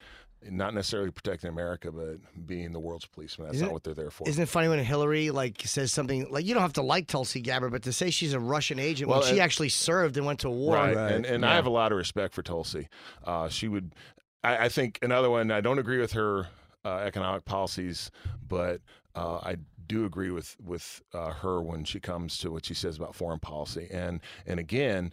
Not 0.51 0.75
necessarily 0.75 1.11
protecting 1.11 1.51
America, 1.51 1.91
but 1.91 2.19
being 2.47 2.73
the 2.73 2.81
world's 2.81 3.07
policeman. 3.07 3.47
That's 3.47 3.57
Isn't 3.57 3.67
not 3.67 3.73
what 3.73 3.85
they're 3.85 3.95
there 3.95 4.11
for. 4.11 4.29
Isn't 4.29 4.43
it 4.43 4.49
funny 4.49 4.69
when 4.69 4.79
Hillary 4.79 5.31
like 5.31 5.63
says 5.63 5.93
something 5.93 6.27
like 6.31 6.45
you 6.45 6.55
don't 6.55 6.63
have 6.63 6.75
to 6.75 6.83
like 6.83 7.07
Tulsi 7.07 7.41
Gabbard, 7.41 7.73
but 7.73 7.83
to 7.85 7.93
say 7.93 8.11
she's 8.11 8.33
a 8.33 8.41
Russian 8.41 8.79
agent 8.79 9.11
Well, 9.11 9.21
when 9.21 9.29
she 9.35 9.41
actually 9.41 9.69
served 9.69 10.17
and 10.17 10.27
went 10.27 10.41
to 10.41 10.51
war? 10.51 10.75
Right. 10.75 10.97
Right. 10.97 11.13
And 11.13 11.27
and 11.27 11.45
I 11.45 11.55
have 11.55 11.67
a 11.67 11.71
lot 11.71 11.93
of 11.93 11.99
respect 11.99 12.35
for 12.35 12.43
Tulsi. 12.43 12.89
Uh, 13.25 13.49
she 13.49 13.69
would, 13.69 13.95
I, 14.45 14.67
I 14.67 14.69
think 14.69 14.99
another 15.03 15.31
one. 15.31 15.51
I 15.51 15.61
don't 15.61 15.79
agree 15.79 15.99
with 15.99 16.13
her 16.13 16.49
uh, 16.85 16.99
economic 16.99 17.45
policies, 17.45 18.11
but 18.47 18.81
uh, 19.15 19.39
I 19.43 19.57
do 19.87 20.05
agree 20.05 20.31
with 20.31 20.57
with 20.63 21.03
uh, 21.13 21.31
her 21.33 21.61
when 21.61 21.85
she 21.85 22.01
comes 22.01 22.39
to 22.39 22.51
what 22.51 22.65
she 22.65 22.75
says 22.75 22.97
about 22.97 23.15
foreign 23.15 23.41
policy. 23.41 23.89
And 23.91 24.21
and 24.47 24.61
again, 24.61 25.13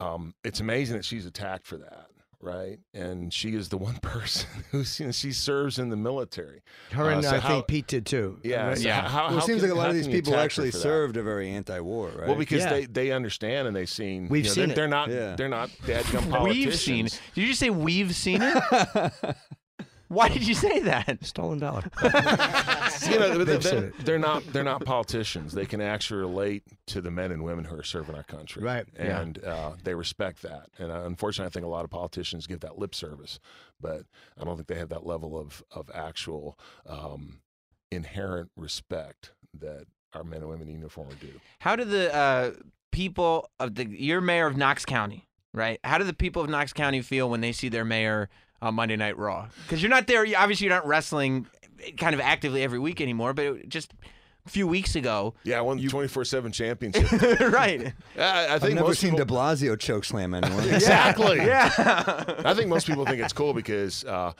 um, 0.00 0.34
it's 0.44 0.60
amazing 0.60 0.96
that 0.96 1.04
she's 1.04 1.26
attacked 1.26 1.66
for 1.66 1.78
that. 1.78 2.06
Right, 2.44 2.78
and 2.92 3.32
she 3.32 3.54
is 3.54 3.70
the 3.70 3.78
one 3.88 3.96
person 3.96 4.48
who's 4.70 5.00
you 5.00 5.06
know, 5.06 5.12
she 5.12 5.32
serves 5.32 5.78
in 5.78 5.88
the 5.88 5.96
military. 5.96 6.60
Her 6.92 7.10
and 7.10 7.24
Uh, 7.24 7.30
so 7.30 7.36
I 7.36 7.38
how- 7.38 7.48
think 7.48 7.66
Pete 7.68 7.86
did 7.86 8.04
too. 8.04 8.38
Yeah, 8.44 8.66
Right? 8.68 8.76
so 8.78 8.84
Yeah. 8.84 9.08
How, 9.08 9.28
Well, 9.28 9.36
it 9.38 9.40
how 9.40 9.46
seems 9.46 9.60
can- 9.62 9.70
like 9.70 9.76
a 9.78 9.80
lot 9.80 9.88
of 9.88 9.94
these 9.96 10.06
people 10.08 10.36
actually 10.36 10.70
for 10.70 10.76
that? 10.76 10.82
served 10.82 11.16
are 11.16 11.22
very 11.22 11.48
anti-war, 11.50 12.10
right? 12.14 12.26
Well, 12.28 12.36
because 12.36 12.60
Yeah. 12.64 12.70
they, 12.70 12.84
they 12.86 13.12
understand 13.12 13.66
and 13.66 13.74
they've 13.74 13.88
seen. 13.88 14.28
We've 14.28 14.44
you 14.44 14.50
know, 14.50 14.54
seen 14.54 14.62
they're, 14.66 14.72
it. 14.72 14.76
They're 14.76 14.88
not. 14.88 15.08
Yeah. 15.08 15.36
They're 15.36 15.48
not 15.48 15.70
dadgum 15.86 16.28
politicians. 16.30 16.66
We've 16.66 16.78
seen. 16.78 17.04
Did 17.06 17.40
you 17.40 17.46
just 17.48 17.60
say 17.60 17.70
we've 17.70 18.14
seen 18.14 18.40
it? 18.42 18.54
Why 20.08 20.28
did 20.28 20.46
you 20.46 20.54
say 20.54 20.80
that? 20.80 21.24
Stolen 21.24 21.58
dollar. 21.58 21.82
you 22.02 23.18
know, 23.18 23.38
they're, 23.38 23.44
They've 23.44 23.62
seen 23.64 23.74
they're, 23.74 23.84
it. 23.88 24.04
they're 24.04 24.18
not 24.18 24.44
they're 24.52 24.62
not 24.64 24.84
politicians. 24.84 25.52
They 25.52 25.66
can 25.66 25.80
actually 25.80 26.20
relate 26.20 26.62
to 26.88 27.00
the 27.00 27.10
men 27.10 27.32
and 27.32 27.42
women 27.42 27.64
who 27.64 27.76
are 27.78 27.82
serving 27.82 28.14
our 28.14 28.22
country, 28.22 28.62
Right, 28.62 28.86
yeah. 28.96 29.20
And 29.20 29.42
uh, 29.44 29.72
they 29.82 29.94
respect 29.94 30.42
that. 30.42 30.68
And 30.78 30.90
uh, 30.92 31.02
unfortunately, 31.04 31.48
I 31.48 31.52
think 31.52 31.64
a 31.64 31.68
lot 31.68 31.84
of 31.84 31.90
politicians 31.90 32.46
give 32.46 32.60
that 32.60 32.78
lip 32.78 32.94
service, 32.94 33.38
but 33.80 34.04
I 34.40 34.44
don't 34.44 34.56
think 34.56 34.68
they 34.68 34.78
have 34.78 34.90
that 34.90 35.06
level 35.06 35.38
of 35.38 35.62
of 35.72 35.90
actual 35.94 36.58
um, 36.86 37.40
inherent 37.90 38.50
respect 38.56 39.32
that 39.60 39.86
our 40.12 40.24
men 40.24 40.40
and 40.40 40.48
women 40.48 40.68
in 40.68 40.74
uniform 40.74 41.08
do. 41.20 41.28
How 41.60 41.76
do 41.76 41.84
the 41.84 42.14
uh, 42.14 42.50
people 42.92 43.50
of 43.58 43.74
the 43.74 43.86
you're 43.86 44.20
mayor 44.20 44.46
of 44.46 44.56
Knox 44.56 44.84
County, 44.84 45.26
right? 45.52 45.80
How 45.84 45.98
do 45.98 46.04
the 46.04 46.14
people 46.14 46.42
of 46.42 46.48
Knox 46.50 46.72
County 46.72 47.02
feel 47.02 47.28
when 47.28 47.40
they 47.40 47.52
see 47.52 47.68
their 47.68 47.84
mayor 47.84 48.28
on 48.64 48.74
Monday 48.74 48.96
Night 48.96 49.16
Raw? 49.18 49.48
Because 49.64 49.82
you're 49.82 49.90
not 49.90 50.06
there. 50.06 50.26
Obviously, 50.36 50.66
you're 50.66 50.74
not 50.74 50.86
wrestling 50.86 51.46
kind 51.98 52.14
of 52.14 52.20
actively 52.20 52.62
every 52.62 52.78
week 52.78 53.00
anymore. 53.00 53.34
But 53.34 53.44
it, 53.44 53.68
just 53.68 53.92
a 54.46 54.50
few 54.50 54.66
weeks 54.66 54.96
ago, 54.96 55.34
Yeah, 55.44 55.58
I 55.58 55.60
won 55.60 55.76
the 55.76 55.88
twenty 55.88 56.08
four 56.08 56.24
seven 56.24 56.50
championship. 56.50 57.10
right? 57.40 57.92
I, 58.18 58.22
I 58.22 58.54
I've 58.54 58.62
never 58.62 58.88
most 58.88 59.00
seen 59.00 59.10
people, 59.12 59.26
De 59.26 59.32
Blasio 59.32 59.78
choke 59.78 60.04
slam 60.04 60.34
anyone. 60.34 60.64
exactly. 60.68 61.36
Yeah. 61.44 61.70
I 62.44 62.54
think 62.54 62.68
most 62.68 62.86
people 62.86 63.04
think 63.04 63.20
it's 63.22 63.32
cool 63.32 63.52
because 63.54 64.04
uh, 64.04 64.32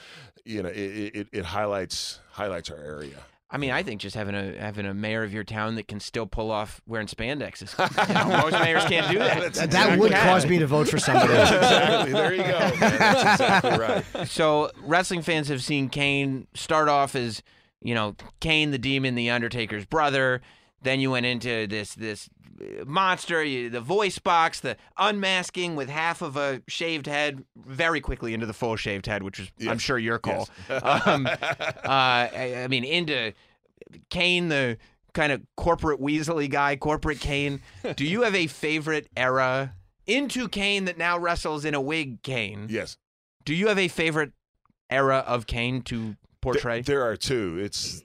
you 0.44 0.62
know 0.62 0.68
it, 0.70 0.76
it, 1.14 1.28
it 1.32 1.44
highlights 1.44 2.20
highlights 2.30 2.70
our 2.70 2.78
area. 2.78 3.16
I 3.50 3.56
mean, 3.56 3.70
I 3.70 3.82
think 3.82 4.00
just 4.00 4.16
having 4.16 4.34
a 4.34 4.58
having 4.58 4.86
a 4.86 4.94
mayor 4.94 5.22
of 5.22 5.32
your 5.32 5.44
town 5.44 5.76
that 5.76 5.86
can 5.86 6.00
still 6.00 6.26
pull 6.26 6.50
off 6.50 6.80
wearing 6.86 7.06
spandex 7.06 7.62
is 7.62 7.74
you 7.78 8.14
know, 8.14 8.42
most 8.42 8.52
mayors 8.52 8.84
can't 8.86 9.10
do 9.12 9.18
that. 9.18 9.52
That, 9.54 9.70
that 9.70 9.98
would 9.98 10.12
cause 10.12 10.46
me 10.46 10.58
to 10.58 10.66
vote 10.66 10.88
for 10.88 10.98
somebody. 10.98 11.32
exactly. 11.34 12.12
There 12.12 12.32
you 12.32 12.42
go. 12.42 12.58
Man. 12.58 12.78
That's 12.78 13.40
exactly 13.40 13.78
right. 13.78 14.28
So 14.28 14.70
wrestling 14.82 15.22
fans 15.22 15.48
have 15.48 15.62
seen 15.62 15.88
Kane 15.88 16.46
start 16.54 16.88
off 16.88 17.14
as 17.14 17.42
you 17.80 17.94
know 17.94 18.16
Kane 18.40 18.70
the 18.70 18.78
Demon, 18.78 19.14
the 19.14 19.30
Undertaker's 19.30 19.84
brother. 19.84 20.40
Then 20.82 20.98
you 21.00 21.10
went 21.10 21.26
into 21.26 21.66
this 21.66 21.94
this 21.94 22.28
monster, 22.86 23.42
you, 23.42 23.70
the 23.70 23.80
voice 23.80 24.18
box, 24.18 24.60
the 24.60 24.76
unmasking 24.98 25.76
with 25.76 25.88
half 25.88 26.22
of 26.22 26.36
a 26.36 26.62
shaved 26.68 27.06
head, 27.06 27.44
very 27.56 28.00
quickly 28.00 28.34
into 28.34 28.46
the 28.46 28.52
full 28.52 28.76
shaved 28.76 29.06
head, 29.06 29.22
which 29.22 29.38
was 29.38 29.50
I'm 29.68 29.78
sure 29.78 29.98
your 29.98 30.18
call. 30.18 30.48
um, 30.68 31.26
uh, 31.26 31.36
I, 31.84 32.62
I 32.64 32.68
mean 32.68 32.84
into 32.84 33.32
Kane 34.10 34.48
the 34.48 34.78
kind 35.12 35.32
of 35.32 35.42
corporate 35.56 36.00
Weasley 36.00 36.50
guy, 36.50 36.76
corporate 36.76 37.20
Kane. 37.20 37.60
Do 37.96 38.04
you 38.04 38.22
have 38.22 38.34
a 38.34 38.46
favorite 38.46 39.08
era 39.16 39.74
into 40.06 40.48
Kane 40.48 40.84
that 40.84 40.98
now 40.98 41.18
wrestles 41.18 41.64
in 41.64 41.74
a 41.74 41.80
wig 41.80 42.22
Kane? 42.22 42.66
Yes. 42.68 42.98
Do 43.44 43.54
you 43.54 43.68
have 43.68 43.78
a 43.78 43.88
favorite 43.88 44.32
era 44.90 45.24
of 45.26 45.46
Kane 45.46 45.82
to 45.82 46.16
portray? 46.40 46.76
Th- 46.76 46.86
there 46.86 47.02
are 47.02 47.16
two. 47.16 47.58
It's 47.58 48.02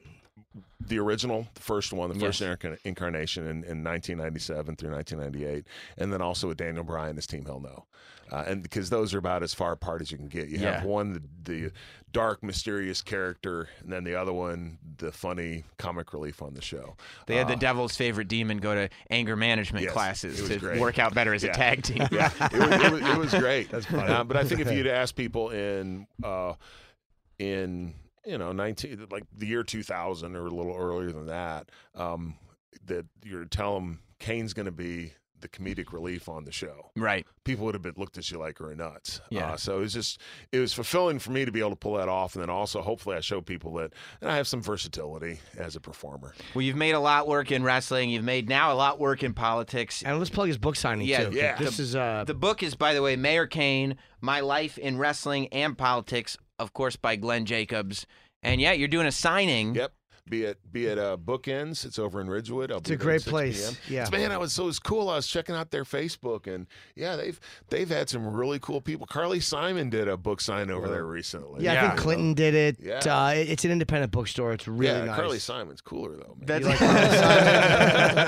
the 0.90 1.00
original, 1.00 1.48
the 1.54 1.62
first 1.62 1.94
one, 1.94 2.10
the 2.10 2.20
first 2.20 2.42
Yes. 2.42 2.58
incarnation 2.84 3.44
in, 3.46 3.64
in 3.64 3.84
1997 3.84 4.76
through 4.76 4.92
1998, 4.92 5.66
and 5.98 6.12
then 6.12 6.22
also 6.22 6.48
with 6.50 6.58
Daniel 6.58 6.84
Bryan 6.84 7.18
as 7.18 7.26
Team 7.26 7.46
Hell 7.46 7.62
No. 7.62 7.86
Uh, 8.32 8.44
and 8.46 8.62
because 8.62 8.92
those 8.92 9.12
are 9.16 9.18
about 9.18 9.42
as 9.42 9.56
far 9.56 9.72
apart 9.72 10.02
as 10.02 10.12
you 10.12 10.18
can 10.18 10.28
get. 10.28 10.50
You 10.50 10.60
Yeah. 10.60 10.74
have 10.76 10.84
one, 10.84 11.14
the, 11.14 11.52
the 11.52 11.72
dark, 12.12 12.44
mysterious 12.44 13.02
character, 13.02 13.70
and 13.82 13.92
then 13.92 14.04
the 14.04 14.14
other 14.14 14.32
one, 14.32 14.78
the 14.98 15.12
funny 15.12 15.64
comic 15.80 16.14
relief 16.14 16.42
on 16.44 16.54
the 16.54 16.62
show. 16.62 16.96
they 17.26 17.38
had 17.38 17.48
the 17.48 17.54
Uh, 17.54 17.58
devil's 17.58 17.96
favorite 17.96 18.28
demon 18.28 18.58
go 18.60 18.76
to 18.76 18.90
anger 19.10 19.36
management 19.36 19.84
Yes, 19.86 19.94
classes 19.94 20.48
to 20.48 20.58
great. 20.60 20.80
work 20.80 21.00
out 21.00 21.16
better 21.16 21.34
as 21.34 21.44
a 21.44 21.48
tag 21.54 21.82
team. 21.82 22.06
yeah, 22.12 22.32
it 22.52 22.54
was, 22.54 22.70
it 22.84 22.92
was, 22.92 23.02
it 23.02 23.18
was 23.18 23.34
great. 23.34 23.70
That's 23.72 23.88
funny. 23.88 24.08
Uh, 24.12 24.24
but 24.24 24.38
I 24.38 24.44
think 24.44 24.62
if 24.62 24.72
you'd 24.72 24.86
ask 24.86 25.16
people 25.16 25.50
in 25.50 26.06
uh, 26.24 26.54
in 27.40 27.96
you 28.30 28.38
know 28.38 28.52
nineteen 28.52 29.08
like 29.10 29.24
the 29.36 29.48
year 29.48 29.64
two 29.64 29.84
thousand 29.84 30.36
or 30.36 30.46
a 30.46 30.52
little 30.52 30.76
earlier 30.76 31.12
than 31.12 31.26
that, 31.26 31.70
um, 31.96 32.36
that 32.86 33.06
you're 33.24 33.46
telling 33.46 33.84
them 33.84 34.00
Kane's 34.20 34.54
going 34.54 34.68
to 34.68 34.72
be 34.72 35.14
the 35.42 35.48
comedic 35.48 35.92
relief 35.94 36.28
on 36.30 36.44
the 36.46 36.52
show. 36.52 36.92
Right. 36.96 37.26
People 37.44 37.66
would 37.66 37.76
have 37.76 37.82
been 37.82 37.94
looked 37.98 38.18
at 38.18 38.30
you 38.32 38.38
like 38.38 38.60
you're 38.60 38.74
nuts. 38.76 39.22
Yeah. 39.30 39.52
Uh, 39.54 39.58
so 39.58 39.78
it 39.78 39.82
was 39.82 39.94
just 39.94 40.20
it 40.52 40.60
was 40.60 40.74
fulfilling 40.74 41.20
for 41.20 41.32
me 41.32 41.46
to 41.46 41.52
be 41.52 41.60
able 41.60 41.72
to 41.72 41.76
pull 41.76 41.94
that 41.96 42.10
off, 42.10 42.36
and 42.36 42.42
then 42.42 42.50
also 42.50 42.82
hopefully 42.82 43.16
I 43.16 43.20
show 43.22 43.42
people 43.42 43.74
that 43.76 43.94
and 44.22 44.30
I 44.32 44.36
have 44.38 44.48
some 44.48 44.62
versatility 44.62 45.40
as 45.58 45.76
a 45.76 45.80
performer. 45.80 46.34
Well, 46.54 46.62
you've 46.62 46.76
made 46.76 46.94
a 46.94 47.00
lot 47.00 47.28
work 47.28 47.52
in 47.52 47.64
wrestling. 47.64 48.10
You've 48.10 48.24
made 48.24 48.50
now 48.50 48.72
a 48.72 48.76
lot 48.76 49.00
work 49.00 49.24
in 49.24 49.34
politics. 49.34 50.04
and 50.04 50.18
let's 50.18 50.30
plug 50.30 50.48
his 50.48 50.58
book 50.58 50.76
signing 50.76 51.08
Yeah, 51.08 51.30
too. 51.30 51.36
yeah. 51.36 51.56
This 51.58 51.80
is 51.80 51.96
uh, 51.96 52.24
The 52.26 52.34
book 52.34 52.64
is, 52.64 52.76
by 52.76 52.94
the 52.94 53.02
way, 53.02 53.16
Mayor 53.16 53.48
Kane: 53.48 53.96
My 54.22 54.40
Life 54.42 54.78
in 54.78 54.98
Wrestling 54.98 55.48
and 55.50 55.78
Politics, 55.78 56.38
of 56.58 56.74
course, 56.74 56.96
by 56.96 57.16
Glenn 57.16 57.46
Jacobs. 57.46 58.06
And 58.42 58.62
yeah, 58.62 58.72
you're 58.72 58.88
doing 58.88 59.06
a 59.08 59.12
signing. 59.12 59.76
Yep. 59.76 59.92
Be 60.30 60.46
at 60.46 60.58
be 60.72 60.88
at 60.88 61.00
uh, 61.00 61.18
Bookends. 61.18 61.86
It's 61.86 61.98
over 61.98 62.22
in 62.22 62.30
Ridgewood. 62.30 62.72
I'll 62.72 62.78
It's 62.78 62.90
be 62.90 62.94
a 62.96 62.98
great 62.98 63.24
place. 63.26 63.72
PM. 63.72 63.78
Yeah. 63.88 64.02
It's- 64.04 64.12
man, 64.12 64.32
I 64.32 64.38
was 64.38 64.54
so 64.54 64.64
it 64.64 64.68
was 64.68 64.78
cool. 64.80 65.10
I 65.10 65.16
was 65.16 65.26
checking 65.26 65.56
out 65.56 65.72
their 65.72 65.84
Facebook, 65.84 66.46
and 66.46 66.68
yeah, 66.96 67.16
they've 67.16 67.40
they've 67.70 67.90
had 67.90 68.10
some 68.10 68.28
really 68.28 68.60
cool 68.60 68.80
people. 68.80 69.08
Carly 69.08 69.40
Simon 69.40 69.90
did 69.90 70.08
a 70.08 70.18
book 70.18 70.40
sign 70.40 70.70
over 70.70 70.88
there 70.88 71.06
recently. 71.06 71.64
yeah, 71.64 71.84
I 71.84 71.88
think 71.88 72.00
Clinton 72.00 72.34
did 72.36 72.54
it. 72.54 72.78
Yeah. 72.80 73.00
Uh, 73.00 73.34
it's 73.36 73.66
an 73.66 73.72
independent 73.72 74.12
bookstore. 74.12 74.52
It's 74.54 74.68
really 74.68 75.00
yeah, 75.00 75.06
nice. 75.06 75.16
Carly 75.16 75.40
Simon's 75.40 75.82
cooler 75.82 76.16
though. 76.16 76.36
Man. 76.38 76.46
That's 76.46 76.66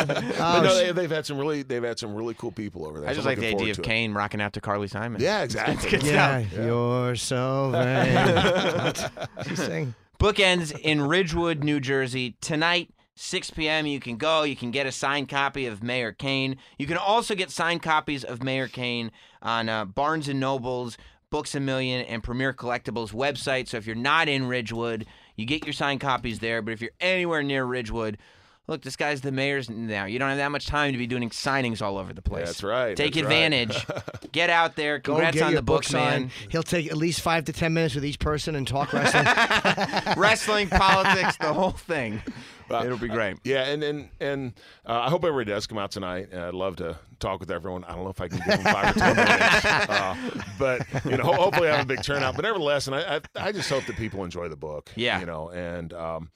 but 0.08 0.40
Oh, 0.40 0.62
no, 0.64 0.76
they, 0.76 0.92
they've 0.92 1.12
had 1.12 1.26
some 1.26 1.38
really 1.38 1.62
they've 1.62 1.84
had 1.84 2.00
some 2.00 2.16
really 2.16 2.34
cool 2.34 2.52
people 2.52 2.86
over 2.88 3.00
there. 3.00 3.10
I 3.10 3.14
just 3.14 3.28
I'm 3.28 3.32
like 3.32 3.40
the 3.40 3.48
idea 3.48 3.72
of. 3.72 3.82
Kane 3.82 4.14
rocking 4.14 4.42
out 4.42 4.54
to 4.54 4.62
Carly 4.62 4.88
Simon. 4.88 5.22
Yeah, 5.22 5.44
exactly. 5.44 6.00
yeah, 6.04 6.44
you're 6.56 7.16
so 7.16 7.70
vain. 7.74 8.16
What? 8.16 9.12
She's 9.48 9.60
saying. 9.60 9.94
Bookends 10.22 10.80
in 10.80 11.02
Ridgewood, 11.02 11.64
New 11.64 11.80
Jersey. 11.80 12.36
Tonight, 12.42 12.94
6 13.16 13.50
p.m., 13.50 13.88
you 13.88 14.00
can 14.00 14.18
go. 14.18 14.44
You 14.44 14.56
can 14.56 14.70
get 14.70 14.86
a 14.86 14.92
signed 14.92 15.30
copy 15.30 15.66
of 15.66 15.82
Mayor 15.82 16.12
Kane. 16.12 16.58
You 16.78 16.86
can 16.86 16.98
also 16.98 17.34
get 17.34 17.50
signed 17.50 17.82
copies 17.82 18.24
of 18.24 18.44
Mayor 18.44 18.68
Kane 18.68 19.10
on 19.42 19.68
uh, 19.68 19.84
Barnes 19.84 20.30
& 20.30 20.30
Noble's, 20.30 20.96
Books 21.32 21.56
A 21.56 21.60
Million, 21.60 22.06
and 22.06 22.22
Premier 22.22 22.54
Collectibles 22.54 23.14
website. 23.14 23.68
So 23.68 23.78
if 23.78 23.88
you're 23.88 23.96
not 23.96 24.30
in 24.30 24.48
Ridgewood, 24.48 25.08
you 25.36 25.48
get 25.48 25.66
your 25.66 25.74
signed 25.74 26.02
copies 26.02 26.38
there. 26.38 26.62
But 26.62 26.74
if 26.74 26.82
you're 26.82 26.92
anywhere 27.00 27.42
near 27.42 27.66
Ridgewood, 27.66 28.20
look, 28.68 28.82
this 28.82 28.96
guy's 28.96 29.22
the 29.22 29.32
mayor's 29.32 29.70
now. 29.70 30.06
You 30.06 30.20
don't 30.20 30.30
have 30.30 30.38
that 30.38 30.52
much 30.52 30.68
time 30.68 30.92
to 30.94 30.98
be 30.98 31.08
doing 31.08 31.30
signings 31.30 31.82
all 31.82 31.98
over 31.98 32.14
the 32.14 32.22
place. 32.22 32.48
That's 32.48 32.64
right, 32.64 32.96
Take 32.96 33.14
that's 33.16 33.26
right. 33.26 33.34
advantage. 33.34 33.86
get 34.32 34.50
out 34.50 34.76
there. 34.76 35.00
Go 35.00 35.14
Congrats 35.14 35.36
get 35.38 35.44
on 35.44 35.54
the 35.56 35.62
book, 35.62 35.84
signed. 35.84 36.26
man. 36.26 36.32
He'll 36.50 36.64
take 36.64 36.88
at 36.88 36.98
least 36.98 37.22
five 37.22 37.46
to 37.46 37.54
ten 37.54 37.74
minutes 37.74 37.96
with 37.96 38.06
each 38.06 38.20
person 38.20 38.56
and 38.56 38.68
talk 38.68 38.94
wrestling. 38.94 39.26
Wrestling, 40.18 40.70
politics, 40.70 41.38
the 41.38 41.54
whole 41.54 41.72
thing. 41.72 42.22
It'll 42.70 42.98
be 42.98 43.10
great. 43.10 43.38
Yeah, 43.44 43.66
and 43.66 43.84
and 43.84 44.10
and 44.22 44.54
uh, 44.86 45.02
I 45.02 45.10
hope 45.10 45.26
everybody 45.26 45.52
does 45.52 45.68
come 45.68 45.78
out 45.78 45.92
tonight. 45.92 46.30
And 46.32 46.42
I'd 46.42 46.54
love 46.54 46.78
to 46.78 46.98
talk 47.20 47.42
with 47.42 47.52
everyone. 47.52 47.84
I 47.84 47.96
don't 47.96 48.06
know 48.06 48.10
if 48.12 48.22
I 48.22 48.30
can 48.30 48.38
give 48.38 48.48
them 48.48 48.64
five 48.64 48.96
or 48.96 49.00
ten 49.00 49.16
minutes, 49.18 49.66
uh, 49.66 50.16
but 50.58 50.88
you 51.04 51.18
know, 51.18 51.24
ho- 51.24 51.34
hopefully 51.34 51.68
I 51.68 51.76
have 51.76 51.84
a 51.84 51.88
big 51.88 52.02
turnout. 52.02 52.36
But 52.38 52.44
nevertheless, 52.44 52.88
and 52.88 52.96
I, 52.96 53.18
I 53.36 53.48
I 53.48 53.52
just 53.52 53.70
hope 53.70 53.86
that 53.88 53.98
people 53.98 54.24
enjoy 54.24 54.48
the 54.48 54.56
book. 54.56 54.90
Yeah. 54.96 55.20
you 55.20 55.26
know, 55.26 55.50
and 55.50 55.92
um, 55.92 56.30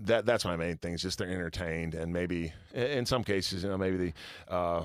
that 0.00 0.26
that's 0.26 0.44
my 0.44 0.56
main 0.56 0.76
thing. 0.78 0.94
Is 0.94 1.02
just 1.02 1.18
they're 1.18 1.28
entertained, 1.28 1.94
and 1.94 2.12
maybe 2.12 2.52
in- 2.74 2.82
in 2.82 3.06
some 3.06 3.24
cases, 3.24 3.62
you 3.62 3.68
know, 3.70 3.76
maybe 3.78 3.96
they 3.96 4.14
uh, 4.48 4.84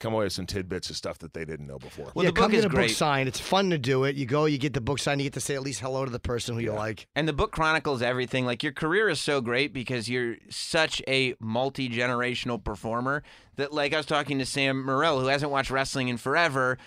come 0.00 0.14
away 0.14 0.24
with 0.24 0.32
some 0.32 0.46
tidbits 0.46 0.90
of 0.90 0.96
stuff 0.96 1.18
that 1.18 1.34
they 1.34 1.44
didn't 1.44 1.66
know 1.66 1.78
before. 1.78 2.12
Well, 2.14 2.24
yeah, 2.24 2.30
the 2.30 2.34
book 2.34 2.42
come 2.44 2.54
is 2.54 2.62
get 2.62 2.70
a 2.70 2.74
great. 2.74 2.88
book 2.88 2.96
signed. 2.96 3.28
It's 3.28 3.40
fun 3.40 3.70
to 3.70 3.78
do 3.78 4.04
it. 4.04 4.14
You 4.16 4.26
go, 4.26 4.44
you 4.44 4.58
get 4.58 4.72
the 4.72 4.80
book 4.80 4.98
signed, 5.00 5.20
you 5.20 5.24
get 5.26 5.32
to 5.34 5.40
say 5.40 5.54
at 5.54 5.62
least 5.62 5.80
hello 5.80 6.04
to 6.04 6.10
the 6.10 6.20
person 6.20 6.54
who 6.54 6.60
you 6.60 6.72
like. 6.72 7.06
And 7.16 7.26
the 7.26 7.32
book 7.32 7.50
chronicles 7.50 8.00
everything. 8.00 8.46
Like 8.46 8.62
your 8.62 8.72
career 8.72 9.08
is 9.08 9.20
so 9.20 9.40
great 9.40 9.72
because 9.72 10.08
you're 10.08 10.36
such 10.50 11.02
a 11.08 11.34
multi 11.40 11.88
generational 11.88 12.62
performer 12.62 13.22
that, 13.56 13.72
like, 13.72 13.92
I 13.92 13.96
was 13.96 14.06
talking 14.06 14.38
to 14.38 14.46
Sam 14.46 14.84
Morril, 14.86 15.20
who 15.20 15.26
hasn't 15.26 15.50
watched 15.50 15.70
wrestling 15.70 16.06
in 16.06 16.16
forever, 16.16 16.78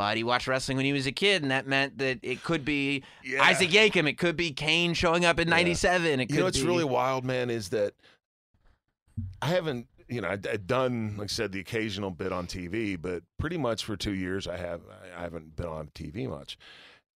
but 0.00 0.16
he 0.16 0.24
watched 0.24 0.46
wrestling 0.46 0.78
when 0.78 0.86
he 0.86 0.94
was 0.94 1.06
a 1.06 1.12
kid, 1.12 1.42
and 1.42 1.50
that 1.50 1.66
meant 1.66 1.98
that 1.98 2.20
it 2.22 2.42
could 2.42 2.64
be 2.64 3.02
Yeah. 3.22 3.42
Isaac 3.42 3.68
Yankem, 3.68 4.08
it 4.08 4.16
could 4.16 4.34
be 4.34 4.50
Kane 4.50 4.94
showing 4.94 5.26
up 5.26 5.38
in 5.38 5.46
'97. 5.46 6.20
It 6.20 6.26
could 6.28 6.30
You 6.30 6.38
know 6.38 6.44
what's 6.46 6.58
be 6.58 6.66
really 6.66 6.84
wild, 6.84 7.22
man, 7.22 7.50
is 7.50 7.68
that 7.68 7.92
I 9.42 9.48
haven't, 9.48 9.88
you 10.08 10.22
know, 10.22 10.28
I'd, 10.28 10.46
I'd 10.46 10.66
done, 10.66 11.18
like 11.18 11.26
I 11.26 11.28
said, 11.28 11.52
the 11.52 11.60
occasional 11.60 12.10
bit 12.10 12.32
on 12.32 12.46
TV, 12.46 12.96
but 12.98 13.24
pretty 13.38 13.58
much 13.58 13.84
for 13.84 13.94
two 13.94 14.14
years, 14.14 14.48
I 14.48 14.56
have, 14.56 14.80
I 15.14 15.20
haven't 15.20 15.54
been 15.54 15.66
on 15.66 15.88
TV 15.88 16.26
much. 16.26 16.56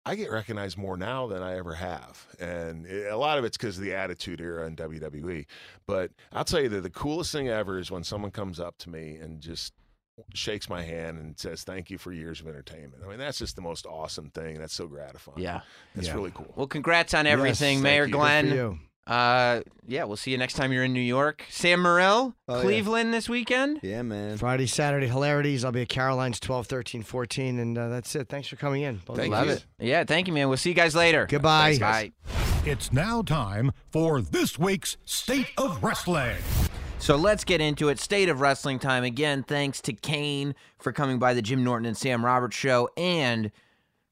I 0.06 0.14
get 0.14 0.30
recognized 0.30 0.78
more 0.78 0.96
now 0.96 1.26
than 1.26 1.42
I 1.42 1.58
ever 1.58 1.74
have, 1.74 2.28
and 2.40 2.86
a 2.86 3.18
lot 3.18 3.36
of 3.36 3.44
it's 3.44 3.58
because 3.58 3.76
of 3.76 3.84
the 3.84 3.92
Attitude 3.92 4.40
Era 4.40 4.66
in 4.66 4.74
WWE. 4.74 5.44
But 5.86 6.12
I'll 6.32 6.44
tell 6.44 6.62
you 6.62 6.70
that 6.70 6.80
the 6.80 6.88
coolest 6.88 7.30
thing 7.30 7.50
ever 7.50 7.78
is 7.78 7.90
when 7.90 8.04
someone 8.04 8.30
comes 8.30 8.58
up 8.58 8.78
to 8.78 8.88
me 8.88 9.16
and 9.16 9.42
just 9.42 9.74
shakes 10.34 10.68
my 10.68 10.82
hand 10.82 11.18
and 11.18 11.38
says, 11.38 11.62
"Thank 11.64 11.90
you 11.90 11.98
for 11.98 12.12
years 12.12 12.40
of 12.40 12.48
entertainment." 12.48 13.02
I 13.04 13.08
mean, 13.08 13.18
that's 13.18 13.38
just 13.38 13.56
the 13.56 13.62
most 13.62 13.86
awesome 13.86 14.30
thing. 14.30 14.58
That's 14.58 14.74
so 14.74 14.86
gratifying. 14.86 15.38
Yeah. 15.40 15.60
that's 15.94 16.08
Yeah. 16.08 16.14
really 16.14 16.32
cool. 16.34 16.52
Well, 16.56 16.66
congrats 16.66 17.14
on 17.14 17.26
everything, 17.26 17.76
Yes, 17.78 17.82
Mayor 17.82 18.04
thank 18.04 18.14
you. 18.14 18.18
Good 18.18 18.18
for 18.18 18.22
Glenn. 18.26 18.46
you. 18.54 18.78
Uh, 19.06 19.62
yeah, 19.88 20.04
we'll 20.04 20.16
see 20.16 20.30
you 20.30 20.38
next 20.38 20.54
time 20.54 20.72
you're 20.72 20.84
in 20.84 20.92
New 20.92 21.00
York. 21.00 21.42
Sam 21.50 21.80
Morril, 21.82 22.34
Oh, 22.46 22.56
yeah. 22.56 22.62
Cleveland 22.62 23.12
this 23.12 23.28
weekend. 23.28 23.80
Yeah, 23.82 24.02
man. 24.02 24.36
Friday, 24.38 24.66
Saturday, 24.66 25.08
hilarities. 25.08 25.64
I'll 25.64 25.72
be 25.72 25.82
at 25.82 25.88
Caroline's 25.88 26.38
12, 26.38 26.66
13, 26.68 27.02
14, 27.02 27.58
and 27.58 27.76
uh, 27.76 27.88
that's 27.88 28.14
it. 28.14 28.28
Thanks 28.28 28.46
for 28.46 28.54
coming 28.54 28.82
in. 28.82 29.00
both 29.04 29.16
Thank. 29.16 29.32
Love 29.32 29.46
you. 29.46 29.52
it. 29.54 29.64
Yeah, 29.80 30.04
thank 30.04 30.28
you, 30.28 30.32
man. 30.34 30.48
We'll 30.48 30.58
see 30.58 30.68
you 30.68 30.76
guys 30.76 30.94
later. 30.94 31.26
Goodbye. 31.28 31.76
Bye. 31.78 32.12
It's 32.64 32.92
now 32.92 33.22
time 33.22 33.72
for 33.90 34.20
this 34.20 34.58
week's 34.60 34.96
State 35.04 35.48
of 35.58 35.82
Wrestling. 35.82 36.36
So 37.00 37.16
let's 37.16 37.44
get 37.44 37.62
into 37.62 37.88
it. 37.88 37.98
State 37.98 38.28
of 38.28 38.42
Wrestling 38.42 38.78
time 38.78 39.04
again. 39.04 39.42
Thanks 39.42 39.80
to 39.80 39.94
Kane 39.94 40.54
for 40.78 40.92
coming 40.92 41.18
by 41.18 41.32
the 41.32 41.40
Jim 41.40 41.64
Norton 41.64 41.86
and 41.86 41.96
Sam 41.96 42.24
Roberts 42.24 42.54
show 42.54 42.90
and 42.94 43.50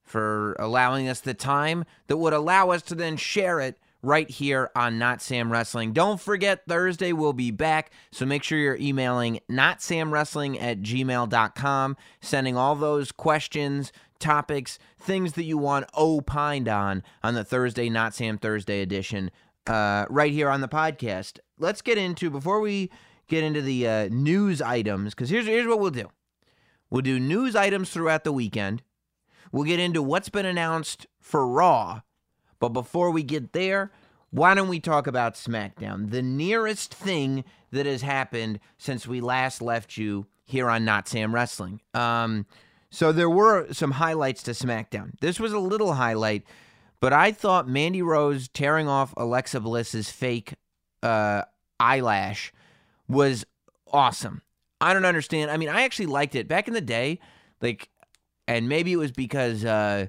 for 0.03 0.55
allowing 0.59 1.07
us 1.07 1.21
the 1.21 1.35
time 1.35 1.85
that 2.07 2.17
would 2.17 2.33
allow 2.33 2.71
us 2.71 2.81
to 2.83 2.95
then 2.95 3.19
share 3.19 3.61
it 3.61 3.79
right 4.03 4.29
here 4.31 4.71
on 4.75 4.99
Not 4.99 5.21
Sam 5.21 5.53
Wrestling. 5.53 5.93
Don't 5.93 6.19
forget, 6.19 6.65
Thursday 6.67 7.13
we'll 7.13 7.35
be 7.35 7.51
back. 7.51 7.93
So 8.11 8.25
make 8.25 8.43
sure 8.43 8.59
you're 8.59 8.77
emailing 8.77 9.41
notsamwrestling 9.51 10.61
at 10.61 10.81
gmail.com, 10.81 11.97
sending 12.23 12.57
all 12.57 12.75
those 12.75 13.13
questions, 13.13 13.93
topics, 14.19 14.79
things 14.99 15.35
that 15.35 15.45
you 15.45 15.59
want 15.59 15.87
opined 15.97 16.69
on 16.69 17.03
on 17.23 17.35
the 17.35 17.45
Thursday 17.45 17.91
Not 17.91 18.15
Sam 18.15 18.39
Thursday 18.39 18.81
edition 18.81 19.31
uh, 19.67 20.07
right 20.09 20.33
here 20.33 20.49
on 20.49 20.63
the 20.63 20.69
podcast. 20.69 21.39
Let's 21.59 21.83
get 21.83 21.99
into 21.99 22.31
before 22.31 22.61
we 22.61 22.91
get 23.29 23.45
into 23.45 23.63
the 23.63 23.87
uh, 23.87 24.09
news 24.11 24.61
items 24.63 25.15
because 25.15 25.31
here's 25.31 25.47
here's 25.47 25.67
what 25.67 25.81
we'll 25.81 25.91
do. 25.91 26.09
We'll 26.91 27.03
do 27.03 27.21
news 27.21 27.55
items 27.55 27.91
throughout 27.91 28.25
the 28.25 28.33
weekend. 28.33 28.83
We'll 29.53 29.65
get 29.65 29.81
into 29.81 30.03
what's 30.03 30.29
been 30.29 30.47
announced 30.47 31.07
for 31.21 31.47
Raw, 31.47 32.03
but 32.59 32.71
before 32.71 33.11
we 33.11 33.23
get 33.23 33.53
there, 33.53 33.93
why 34.31 34.55
don't 34.55 34.69
we 34.69 34.81
talk 34.81 35.07
about 35.07 35.35
SmackDown? 35.35 36.11
The 36.11 36.23
nearest 36.23 36.93
thing 36.93 37.45
that 37.71 37.87
has 37.87 38.03
happened 38.03 38.61
since 38.77 39.07
we 39.07 39.21
last 39.21 39.63
left 39.63 39.97
you 39.97 40.27
here 40.45 40.69
on 40.69 40.85
Not 40.85 41.09
Sam 41.09 41.35
Wrestling. 41.35 41.81
Um, 41.95 42.47
so 42.91 43.13
there 43.13 43.31
were 43.31 43.73
some 43.73 43.93
highlights 43.93 44.43
to 44.45 44.53
SmackDown. 44.53 45.13
This 45.21 45.39
was 45.39 45.53
a 45.53 45.59
little 45.59 45.95
highlight, 45.95 46.45
but 47.01 47.13
I 47.13 47.33
thought 47.33 47.69
Mandy 47.69 48.03
Rose 48.03 48.49
tearing 48.49 48.89
off 48.89 49.15
Alexa 49.17 49.61
Bliss's 49.61 50.11
fake 50.11 50.55
uh, 51.03 51.43
eyelash 51.81 52.53
was 53.09 53.45
awesome. 53.93 54.43
I 54.81 54.93
don't 54.93 55.05
understand. 55.05 55.51
I 55.51 55.57
mean, 55.57 55.69
I 55.69 55.83
actually 55.83 56.07
liked 56.07 56.35
it 56.35 56.47
back 56.47 56.69
in 56.69 56.75
the 56.75 56.81
day, 56.81 57.21
like, 57.61 57.89
and 58.47 58.69
maybe 58.69 58.93
it 58.93 58.97
was 58.97 59.13
because 59.13 59.65
uh, 59.65 60.07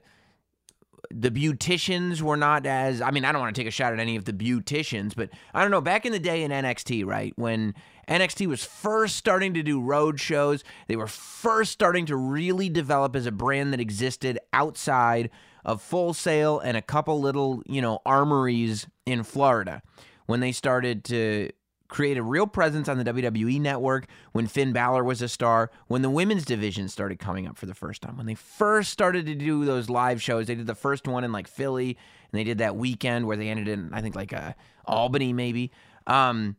the 1.11 1.31
beauticians 1.31 2.21
were 2.21 2.37
not 2.37 2.65
as. 2.65 3.01
I 3.01 3.11
mean, 3.11 3.25
I 3.25 3.31
don't 3.31 3.41
want 3.41 3.55
to 3.55 3.59
take 3.59 3.67
a 3.67 3.71
shot 3.71 3.93
at 3.93 3.99
any 3.99 4.15
of 4.15 4.25
the 4.25 4.33
beauticians, 4.33 5.15
but 5.15 5.29
I 5.53 5.61
don't 5.61 5.71
know. 5.71 5.81
Back 5.81 6.05
in 6.05 6.11
the 6.11 6.19
day 6.19 6.43
in 6.43 6.51
NXT, 6.51 7.05
right 7.05 7.33
when 7.35 7.73
NXT 8.07 8.47
was 8.47 8.63
first 8.63 9.15
starting 9.15 9.53
to 9.55 9.63
do 9.63 9.81
road 9.81 10.19
shows, 10.19 10.63
they 10.87 10.95
were 10.95 11.07
first 11.07 11.71
starting 11.71 12.05
to 12.07 12.15
really 12.15 12.69
develop 12.69 13.15
as 13.15 13.25
a 13.25 13.31
brand 13.31 13.73
that 13.73 13.79
existed 13.79 14.39
outside 14.53 15.31
of 15.65 15.81
Full 15.81 16.13
Sail 16.13 16.59
and 16.59 16.77
a 16.77 16.81
couple 16.81 17.19
little, 17.19 17.63
you 17.65 17.81
know, 17.81 17.99
armories 18.05 18.87
in 19.05 19.23
Florida. 19.23 19.81
When 20.29 20.41
they 20.41 20.51
started 20.51 21.03
to 21.05 21.49
create 21.87 22.15
a 22.15 22.21
real 22.21 22.45
presence 22.45 22.87
on 22.87 22.99
the 22.99 23.03
WWE 23.03 23.59
network 23.59 24.05
when 24.31 24.45
Finn 24.45 24.71
Balor 24.73 25.03
was 25.03 25.23
a 25.23 25.27
star, 25.27 25.71
when 25.87 26.03
the 26.03 26.09
women's 26.11 26.45
division 26.45 26.87
started 26.87 27.17
coming 27.17 27.47
up 27.47 27.57
for 27.57 27.65
the 27.65 27.73
first 27.73 28.03
time, 28.03 28.15
when 28.15 28.27
they 28.27 28.35
first 28.35 28.91
started 28.91 29.25
to 29.25 29.33
do 29.33 29.65
those 29.65 29.89
live 29.89 30.21
shows. 30.21 30.45
They 30.45 30.53
did 30.53 30.67
the 30.67 30.75
first 30.75 31.07
one 31.07 31.23
in 31.23 31.31
like 31.31 31.47
Philly, 31.47 31.97
and 32.31 32.39
they 32.39 32.43
did 32.43 32.59
that 32.59 32.75
weekend 32.75 33.25
where 33.25 33.37
they 33.37 33.49
ended 33.49 33.67
in 33.67 33.91
I 33.91 34.03
think 34.03 34.15
like 34.15 34.31
uh, 34.31 34.53
Albany 34.85 35.33
maybe. 35.33 35.71
Um, 36.05 36.57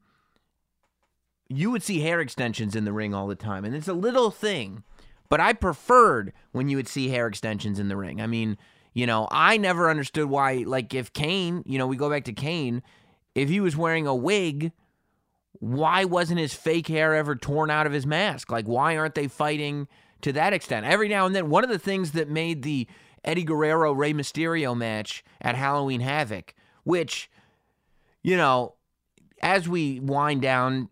you 1.48 1.70
would 1.70 1.84
see 1.84 2.00
hair 2.00 2.20
extensions 2.20 2.74
in 2.74 2.84
the 2.84 2.92
ring 2.92 3.14
all 3.14 3.28
the 3.28 3.36
time, 3.36 3.64
and 3.64 3.72
it's 3.72 3.86
a 3.86 3.94
little 3.94 4.32
thing, 4.32 4.82
but 5.28 5.38
I 5.38 5.52
preferred 5.52 6.32
when 6.50 6.68
you 6.68 6.76
would 6.76 6.88
see 6.88 7.10
hair 7.10 7.28
extensions 7.28 7.78
in 7.78 7.86
the 7.86 7.96
ring. 7.96 8.20
I 8.20 8.26
mean. 8.26 8.58
You 8.92 9.06
know, 9.06 9.28
I 9.30 9.56
never 9.56 9.88
understood 9.88 10.28
why, 10.28 10.64
like, 10.66 10.94
if 10.94 11.12
Kane, 11.12 11.62
you 11.64 11.78
know, 11.78 11.86
we 11.86 11.96
go 11.96 12.10
back 12.10 12.24
to 12.24 12.32
Kane, 12.32 12.82
if 13.34 13.48
he 13.48 13.60
was 13.60 13.76
wearing 13.76 14.06
a 14.06 14.14
wig, 14.14 14.72
why 15.52 16.04
wasn't 16.04 16.40
his 16.40 16.54
fake 16.54 16.88
hair 16.88 17.14
ever 17.14 17.36
torn 17.36 17.70
out 17.70 17.86
of 17.86 17.92
his 17.92 18.06
mask? 18.06 18.50
Like, 18.50 18.66
why 18.66 18.96
aren't 18.96 19.14
they 19.14 19.28
fighting 19.28 19.88
to 20.22 20.32
that 20.32 20.52
extent? 20.52 20.86
Every 20.86 21.08
now 21.08 21.26
and 21.26 21.34
then, 21.34 21.50
one 21.50 21.64
of 21.64 21.70
the 21.70 21.78
things 21.78 22.12
that 22.12 22.28
made 22.28 22.62
the 22.62 22.86
Eddie 23.24 23.44
Guerrero 23.44 23.92
Rey 23.92 24.12
Mysterio 24.12 24.76
match 24.76 25.22
at 25.40 25.54
Halloween 25.54 26.00
Havoc, 26.00 26.54
which, 26.84 27.30
you 28.22 28.36
know, 28.36 28.74
as 29.42 29.68
we 29.68 30.00
wind 30.00 30.42
down 30.42 30.88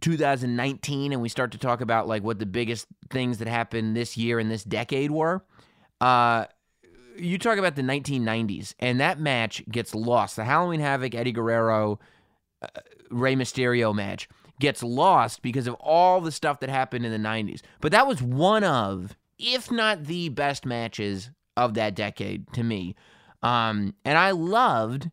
2019 0.00 1.12
and 1.12 1.22
we 1.22 1.28
start 1.28 1.52
to 1.52 1.58
talk 1.58 1.80
about 1.80 2.08
like 2.08 2.22
what 2.22 2.38
the 2.38 2.46
biggest 2.46 2.86
things 3.10 3.38
that 3.38 3.48
happened 3.48 3.96
this 3.96 4.16
year 4.16 4.38
and 4.38 4.50
this 4.50 4.64
decade 4.64 5.10
were, 5.10 5.44
uh, 6.00 6.46
you 7.16 7.38
talk 7.38 7.58
about 7.58 7.76
the 7.76 7.82
1990s, 7.82 8.74
and 8.78 9.00
that 9.00 9.18
match 9.18 9.62
gets 9.70 9.94
lost. 9.94 10.36
The 10.36 10.44
Halloween 10.44 10.80
Havoc 10.80 11.14
Eddie 11.14 11.32
Guerrero 11.32 11.98
uh, 12.62 12.66
Rey 13.10 13.34
Mysterio 13.34 13.94
match 13.94 14.28
gets 14.60 14.82
lost 14.82 15.42
because 15.42 15.66
of 15.66 15.74
all 15.74 16.20
the 16.20 16.32
stuff 16.32 16.60
that 16.60 16.70
happened 16.70 17.04
in 17.04 17.12
the 17.12 17.28
90s. 17.28 17.60
But 17.80 17.92
that 17.92 18.06
was 18.06 18.22
one 18.22 18.64
of, 18.64 19.16
if 19.38 19.70
not 19.70 20.04
the 20.04 20.28
best 20.28 20.64
matches 20.64 21.30
of 21.56 21.74
that 21.74 21.94
decade 21.94 22.52
to 22.52 22.62
me. 22.62 22.94
Um, 23.42 23.94
and 24.04 24.16
I 24.16 24.30
loved 24.30 25.10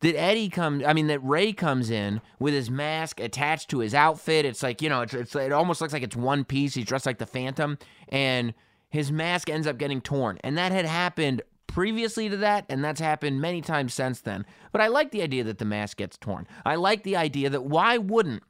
that 0.00 0.16
Eddie 0.16 0.50
comes, 0.50 0.84
I 0.84 0.92
mean, 0.92 1.06
that 1.06 1.20
Ray 1.20 1.52
comes 1.52 1.90
in 1.90 2.20
with 2.38 2.52
his 2.52 2.70
mask 2.70 3.20
attached 3.20 3.70
to 3.70 3.78
his 3.78 3.94
outfit. 3.94 4.44
It's 4.44 4.62
like, 4.62 4.82
you 4.82 4.88
know, 4.88 5.00
it's, 5.02 5.14
it's, 5.14 5.34
it 5.34 5.52
almost 5.52 5.80
looks 5.80 5.92
like 5.92 6.02
it's 6.02 6.16
one 6.16 6.44
piece. 6.44 6.74
He's 6.74 6.84
dressed 6.84 7.06
like 7.06 7.18
the 7.18 7.26
Phantom. 7.26 7.78
And 8.10 8.52
his 8.94 9.10
mask 9.10 9.50
ends 9.50 9.66
up 9.66 9.76
getting 9.76 10.00
torn. 10.00 10.38
And 10.44 10.56
that 10.56 10.70
had 10.70 10.84
happened 10.84 11.42
previously 11.66 12.28
to 12.28 12.36
that, 12.36 12.64
and 12.68 12.84
that's 12.84 13.00
happened 13.00 13.40
many 13.40 13.60
times 13.60 13.92
since 13.92 14.20
then. 14.20 14.46
But 14.70 14.80
I 14.80 14.86
like 14.86 15.10
the 15.10 15.20
idea 15.20 15.42
that 15.42 15.58
the 15.58 15.64
mask 15.64 15.96
gets 15.96 16.16
torn. 16.16 16.46
I 16.64 16.76
like 16.76 17.02
the 17.02 17.16
idea 17.16 17.50
that 17.50 17.64
why 17.64 17.98
wouldn't 17.98 18.44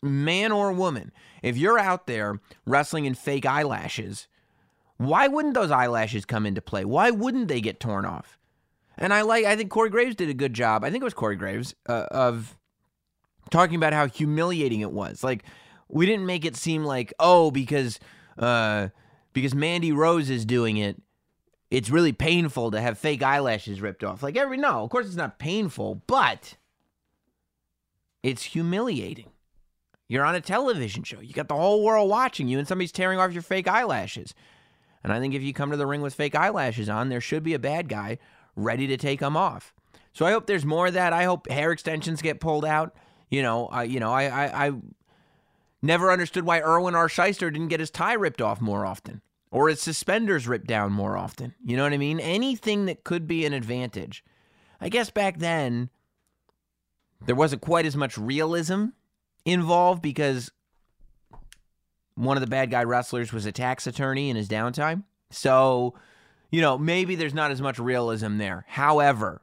man 0.00 0.52
or 0.52 0.72
woman, 0.72 1.10
if 1.42 1.56
you're 1.56 1.80
out 1.80 2.06
there 2.06 2.38
wrestling 2.64 3.06
in 3.06 3.14
fake 3.14 3.44
eyelashes, 3.44 4.28
why 4.98 5.26
wouldn't 5.26 5.54
those 5.54 5.72
eyelashes 5.72 6.24
come 6.24 6.46
into 6.46 6.62
play? 6.62 6.84
Why 6.84 7.10
wouldn't 7.10 7.48
they 7.48 7.60
get 7.60 7.80
torn 7.80 8.04
off? 8.04 8.38
And 8.96 9.12
I 9.12 9.22
like, 9.22 9.46
I 9.46 9.56
think 9.56 9.72
Corey 9.72 9.90
Graves 9.90 10.14
did 10.14 10.28
a 10.28 10.34
good 10.34 10.54
job. 10.54 10.84
I 10.84 10.90
think 10.92 11.02
it 11.02 11.04
was 11.04 11.12
Corey 11.12 11.34
Graves 11.34 11.74
uh, 11.88 12.06
of 12.12 12.56
talking 13.50 13.74
about 13.74 13.94
how 13.94 14.06
humiliating 14.06 14.78
it 14.82 14.92
was. 14.92 15.24
Like, 15.24 15.42
we 15.88 16.06
didn't 16.06 16.26
make 16.26 16.44
it 16.44 16.54
seem 16.54 16.84
like, 16.84 17.12
oh, 17.18 17.50
because 17.50 17.98
uh, 18.38 18.90
because 19.36 19.54
Mandy 19.54 19.92
Rose 19.92 20.30
is 20.30 20.46
doing 20.46 20.78
it, 20.78 20.96
it's 21.70 21.90
really 21.90 22.14
painful 22.14 22.70
to 22.70 22.80
have 22.80 22.96
fake 22.96 23.22
eyelashes 23.22 23.82
ripped 23.82 24.02
off. 24.02 24.22
Like 24.22 24.34
every 24.34 24.56
no, 24.56 24.82
of 24.82 24.88
course 24.88 25.04
it's 25.04 25.14
not 25.14 25.38
painful, 25.38 26.00
but 26.06 26.56
it's 28.22 28.44
humiliating. 28.44 29.28
You're 30.08 30.24
on 30.24 30.34
a 30.34 30.40
television 30.40 31.02
show. 31.02 31.20
You 31.20 31.34
got 31.34 31.48
the 31.48 31.54
whole 31.54 31.84
world 31.84 32.08
watching 32.08 32.48
you 32.48 32.58
and 32.58 32.66
somebody's 32.66 32.92
tearing 32.92 33.18
off 33.18 33.34
your 33.34 33.42
fake 33.42 33.68
eyelashes. 33.68 34.32
And 35.04 35.12
I 35.12 35.20
think 35.20 35.34
if 35.34 35.42
you 35.42 35.52
come 35.52 35.70
to 35.70 35.76
the 35.76 35.86
ring 35.86 36.00
with 36.00 36.14
fake 36.14 36.34
eyelashes 36.34 36.88
on, 36.88 37.10
there 37.10 37.20
should 37.20 37.42
be 37.42 37.52
a 37.52 37.58
bad 37.58 37.90
guy 37.90 38.16
ready 38.54 38.86
to 38.86 38.96
take 38.96 39.20
them 39.20 39.36
off. 39.36 39.74
So 40.14 40.24
I 40.24 40.32
hope 40.32 40.46
there's 40.46 40.64
more 40.64 40.86
of 40.86 40.94
that. 40.94 41.12
I 41.12 41.24
hope 41.24 41.50
hair 41.50 41.72
extensions 41.72 42.22
get 42.22 42.40
pulled 42.40 42.64
out. 42.64 42.96
You 43.28 43.42
know, 43.42 43.66
I 43.66 43.82
you 43.82 44.00
know, 44.00 44.14
I 44.14 44.24
I, 44.28 44.66
I 44.68 44.72
never 45.82 46.10
understood 46.10 46.46
why 46.46 46.60
Irwin 46.60 46.94
R. 46.94 47.08
Schyster 47.08 47.52
didn't 47.52 47.68
get 47.68 47.80
his 47.80 47.90
tie 47.90 48.14
ripped 48.14 48.40
off 48.40 48.62
more 48.62 48.86
often 48.86 49.20
or 49.56 49.70
his 49.70 49.80
suspenders 49.80 50.46
ripped 50.46 50.66
down 50.66 50.92
more 50.92 51.16
often. 51.16 51.54
You 51.64 51.78
know 51.78 51.84
what 51.84 51.94
I 51.94 51.96
mean? 51.96 52.20
Anything 52.20 52.84
that 52.84 53.04
could 53.04 53.26
be 53.26 53.46
an 53.46 53.54
advantage. 53.54 54.22
I 54.82 54.90
guess 54.90 55.08
back 55.08 55.38
then, 55.38 55.88
there 57.24 57.34
wasn't 57.34 57.62
quite 57.62 57.86
as 57.86 57.96
much 57.96 58.18
realism 58.18 58.88
involved 59.46 60.02
because 60.02 60.50
one 62.16 62.36
of 62.36 62.42
the 62.42 62.46
bad 62.46 62.70
guy 62.70 62.84
wrestlers 62.84 63.32
was 63.32 63.46
a 63.46 63.52
tax 63.52 63.86
attorney 63.86 64.28
in 64.28 64.36
his 64.36 64.46
downtime. 64.46 65.04
So, 65.30 65.94
you 66.50 66.60
know, 66.60 66.76
maybe 66.76 67.14
there's 67.14 67.32
not 67.32 67.50
as 67.50 67.62
much 67.62 67.78
realism 67.78 68.36
there. 68.36 68.66
However, 68.68 69.40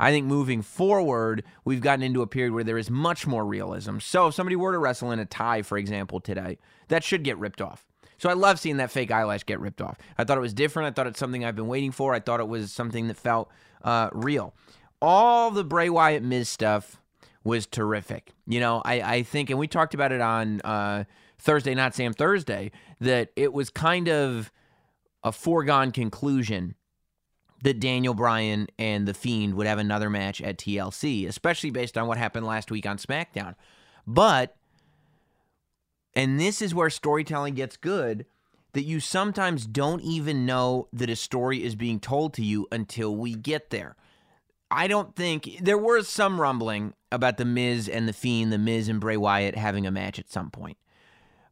I 0.00 0.10
think 0.10 0.26
moving 0.26 0.60
forward, 0.60 1.44
we've 1.64 1.80
gotten 1.80 2.02
into 2.02 2.22
a 2.22 2.26
period 2.26 2.52
where 2.52 2.64
there 2.64 2.78
is 2.78 2.90
much 2.90 3.28
more 3.28 3.46
realism. 3.46 4.00
So, 4.00 4.26
if 4.26 4.34
somebody 4.34 4.56
were 4.56 4.72
to 4.72 4.78
wrestle 4.78 5.12
in 5.12 5.20
a 5.20 5.24
tie, 5.24 5.62
for 5.62 5.78
example, 5.78 6.18
today, 6.18 6.58
that 6.88 7.04
should 7.04 7.22
get 7.22 7.38
ripped 7.38 7.60
off. 7.62 7.86
So 8.18 8.28
I 8.28 8.32
love 8.32 8.58
seeing 8.58 8.78
that 8.78 8.90
fake 8.90 9.10
eyelash 9.10 9.44
get 9.44 9.60
ripped 9.60 9.80
off. 9.80 9.98
I 10.16 10.24
thought 10.24 10.38
it 10.38 10.42
was 10.42 10.54
different. 10.54 10.88
I 10.88 10.90
thought 10.92 11.06
it's 11.06 11.18
something 11.18 11.44
I've 11.44 11.56
been 11.56 11.68
waiting 11.68 11.92
for. 11.92 12.14
I 12.14 12.20
thought 12.20 12.40
it 12.40 12.48
was 12.48 12.72
something 12.72 13.08
that 13.08 13.16
felt 13.16 13.50
uh, 13.82 14.10
real. 14.12 14.54
All 15.02 15.50
the 15.50 15.64
Bray 15.64 15.90
Wyatt 15.90 16.22
Miz 16.22 16.48
stuff 16.48 17.00
was 17.44 17.66
terrific. 17.66 18.32
You 18.46 18.60
know, 18.60 18.82
I, 18.84 19.00
I 19.00 19.22
think, 19.22 19.50
and 19.50 19.58
we 19.58 19.68
talked 19.68 19.94
about 19.94 20.12
it 20.12 20.20
on 20.20 20.60
uh, 20.62 21.04
Thursday, 21.38 21.74
not 21.74 21.94
Sam 21.94 22.12
Thursday, 22.12 22.72
that 23.00 23.30
it 23.36 23.52
was 23.52 23.70
kind 23.70 24.08
of 24.08 24.50
a 25.22 25.32
foregone 25.32 25.92
conclusion 25.92 26.74
that 27.62 27.80
Daniel 27.80 28.14
Bryan 28.14 28.68
and 28.78 29.08
The 29.08 29.14
Fiend 29.14 29.54
would 29.54 29.66
have 29.66 29.78
another 29.78 30.10
match 30.10 30.40
at 30.40 30.58
TLC, 30.58 31.26
especially 31.26 31.70
based 31.70 31.96
on 31.96 32.06
what 32.06 32.18
happened 32.18 32.46
last 32.46 32.70
week 32.70 32.86
on 32.86 32.98
SmackDown. 32.98 33.54
But 34.06 34.56
and 36.16 36.40
this 36.40 36.62
is 36.62 36.74
where 36.74 36.88
storytelling 36.88 37.54
gets 37.54 37.76
good 37.76 38.24
that 38.72 38.84
you 38.84 39.00
sometimes 39.00 39.66
don't 39.66 40.02
even 40.02 40.46
know 40.46 40.88
that 40.92 41.10
a 41.10 41.16
story 41.16 41.62
is 41.62 41.76
being 41.76 42.00
told 42.00 42.32
to 42.34 42.42
you 42.42 42.66
until 42.72 43.14
we 43.14 43.34
get 43.34 43.70
there. 43.70 43.96
I 44.70 44.88
don't 44.88 45.14
think 45.14 45.58
there 45.60 45.78
was 45.78 46.08
some 46.08 46.40
rumbling 46.40 46.94
about 47.12 47.36
the 47.36 47.44
Miz 47.44 47.88
and 47.88 48.08
the 48.08 48.12
Fiend, 48.12 48.50
the 48.50 48.58
Miz 48.58 48.88
and 48.88 48.98
Bray 48.98 49.16
Wyatt 49.16 49.56
having 49.56 49.86
a 49.86 49.90
match 49.90 50.18
at 50.18 50.30
some 50.30 50.50
point. 50.50 50.78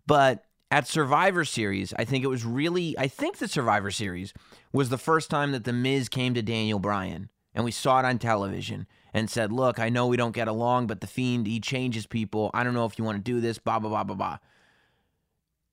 But 0.06 0.44
at 0.70 0.88
Survivor 0.88 1.44
Series, 1.44 1.94
I 1.98 2.04
think 2.04 2.24
it 2.24 2.28
was 2.28 2.44
really, 2.44 2.98
I 2.98 3.06
think 3.06 3.38
the 3.38 3.48
Survivor 3.48 3.90
Series 3.90 4.32
was 4.72 4.88
the 4.88 4.98
first 4.98 5.30
time 5.30 5.52
that 5.52 5.64
the 5.64 5.72
Miz 5.72 6.08
came 6.08 6.34
to 6.34 6.42
Daniel 6.42 6.78
Bryan 6.78 7.28
and 7.54 7.64
we 7.64 7.70
saw 7.70 8.00
it 8.00 8.04
on 8.04 8.18
television 8.18 8.86
and 9.12 9.30
said, 9.30 9.52
Look, 9.52 9.78
I 9.78 9.90
know 9.90 10.06
we 10.06 10.16
don't 10.16 10.34
get 10.34 10.48
along, 10.48 10.88
but 10.88 11.00
the 11.00 11.06
Fiend, 11.06 11.46
he 11.46 11.60
changes 11.60 12.06
people. 12.06 12.50
I 12.52 12.64
don't 12.64 12.74
know 12.74 12.86
if 12.86 12.98
you 12.98 13.04
want 13.04 13.24
to 13.24 13.32
do 13.32 13.40
this, 13.40 13.58
blah, 13.58 13.78
blah, 13.78 13.90
blah, 13.90 14.04
blah, 14.04 14.16
blah 14.16 14.38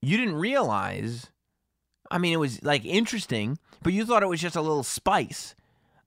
you 0.02 0.18
didn't 0.18 0.36
realize. 0.36 1.28
I 2.10 2.18
mean, 2.18 2.34
it 2.34 2.38
was 2.38 2.62
like 2.64 2.86
interesting, 2.86 3.58
but 3.84 3.94
you 3.94 4.06
thought 4.06 4.24
it 4.24 4.28
was 4.28 4.42
just 4.42 4.56
a 4.56 4.62
little 4.62 4.84
spice. 4.84 5.56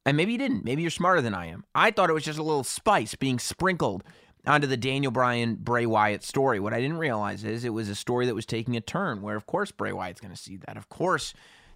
And 0.06 0.16
maybe 0.16 0.32
you 0.32 0.38
didn't. 0.38 0.64
Maybe 0.64 0.82
you're 0.82 0.90
smarter 0.90 1.22
than 1.22 1.34
I 1.34 1.46
am. 1.46 1.64
I 1.74 1.90
thought 1.90 2.10
it 2.10 2.14
was 2.14 2.24
just 2.24 2.38
a 2.38 2.42
little 2.42 2.64
spice 2.64 3.14
being 3.14 3.38
sprinkled 3.38 4.04
onto 4.46 4.66
the 4.66 4.76
Daniel 4.76 5.10
Bryan 5.10 5.54
Bray 5.54 5.86
Wyatt 5.86 6.22
story. 6.22 6.60
What 6.60 6.74
I 6.74 6.80
didn't 6.80 6.98
realize 6.98 7.44
is 7.44 7.64
it 7.64 7.70
was 7.70 7.88
a 7.88 7.94
story 7.94 8.26
that 8.26 8.34
was 8.34 8.44
taking 8.44 8.76
a 8.76 8.82
turn 8.82 9.22
where, 9.22 9.36
of 9.36 9.46
course, 9.46 9.70
Bray 9.70 9.92
Wyatt's 9.92 10.20
going 10.20 10.34
to 10.34 10.40
see 10.40 10.58
that. 10.66 10.76
Of 10.76 10.90
course, 10.90 11.32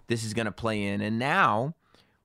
this 0.07 0.23
is 0.23 0.35
going 0.35 0.45
to 0.45 0.51
play 0.51 0.83
in. 0.83 1.01
And 1.01 1.17
now 1.17 1.73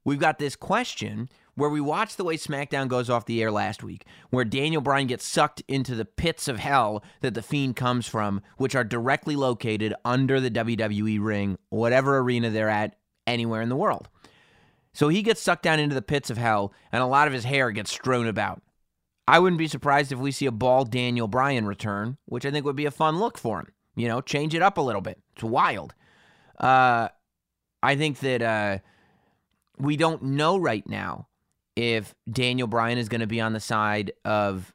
we've 0.05 0.19
got 0.19 0.39
this 0.39 0.57
question 0.57 1.31
where 1.55 1.71
we 1.71 1.81
watched 1.81 2.17
the 2.17 2.25
way 2.25 2.37
SmackDown 2.37 2.89
goes 2.89 3.09
off 3.09 3.27
the 3.27 3.43
air 3.43 3.51
last 3.51 3.83
week, 3.83 4.07
where 4.31 4.45
Daniel 4.45 4.83
Bryan 4.83 5.07
gets 5.07 5.27
sucked 5.27 5.63
into 5.69 5.95
the 5.95 6.05
pits 6.05 6.49
of 6.49 6.59
hell 6.59 7.03
that 7.21 7.35
the 7.35 7.43
Fiend 7.43 7.77
comes 7.77 8.07
from, 8.07 8.43
which 8.57 8.75
are 8.75 8.85
directly 8.85 9.37
located 9.37 9.95
under 10.05 10.41
the 10.41 10.51
WWE 10.51 11.23
ring, 11.23 11.59
whatever 11.71 12.19
arena 12.19 12.51
they're 12.51 12.69
at, 12.69 12.97
anywhere 13.27 13.63
in 13.63 13.69
the 13.69 13.77
world. 13.77 14.09
So 14.93 15.09
he 15.09 15.23
gets 15.23 15.43
sucked 15.43 15.63
down 15.63 15.81
into 15.81 15.95
the 15.95 16.03
pits 16.03 16.31
of 16.31 16.39
hell, 16.39 16.73
and 16.93 17.03
a 17.03 17.07
lot 17.07 17.27
of 17.27 17.33
his 17.33 17.45
hair 17.45 17.71
gets 17.71 17.91
strewn 17.91 18.27
about. 18.27 18.63
I 19.27 19.39
wouldn't 19.39 19.59
be 19.59 19.69
surprised 19.69 20.13
if 20.13 20.19
we 20.19 20.33
see 20.33 20.47
a 20.47 20.53
bald 20.53 20.91
Daniel 20.91 21.29
Bryan 21.29 21.67
return, 21.67 22.19
which 22.27 22.45
I 22.45 22.51
think 22.51 22.65
would 22.65 22.77
be 22.77 22.85
a 22.85 22.91
fun 22.91 23.19
look 23.19 23.39
for 23.39 23.61
him. 23.61 23.73
You 23.97 24.09
know, 24.09 24.21
change 24.21 24.55
it 24.55 24.63
up 24.63 24.77
a 24.77 24.83
little 24.83 25.01
bit. 25.01 25.21
It's 25.35 25.45
wild. 25.45 25.95
Uh, 26.59 27.09
I 27.83 27.97
think 27.97 28.19
that 28.21 28.43
uh, 28.43 28.79
we 29.79 29.97
don't 29.97 30.23
know 30.23 30.59
right 30.59 30.87
now 30.89 31.29
if 31.77 32.15
Daniel 32.31 32.69
Bryan 32.69 32.99
is 32.99 33.09
going 33.09 33.21
to 33.21 33.27
be 33.27 33.41
on 33.41 33.53
the 33.53 33.61
side 33.61 34.13
of 34.25 34.75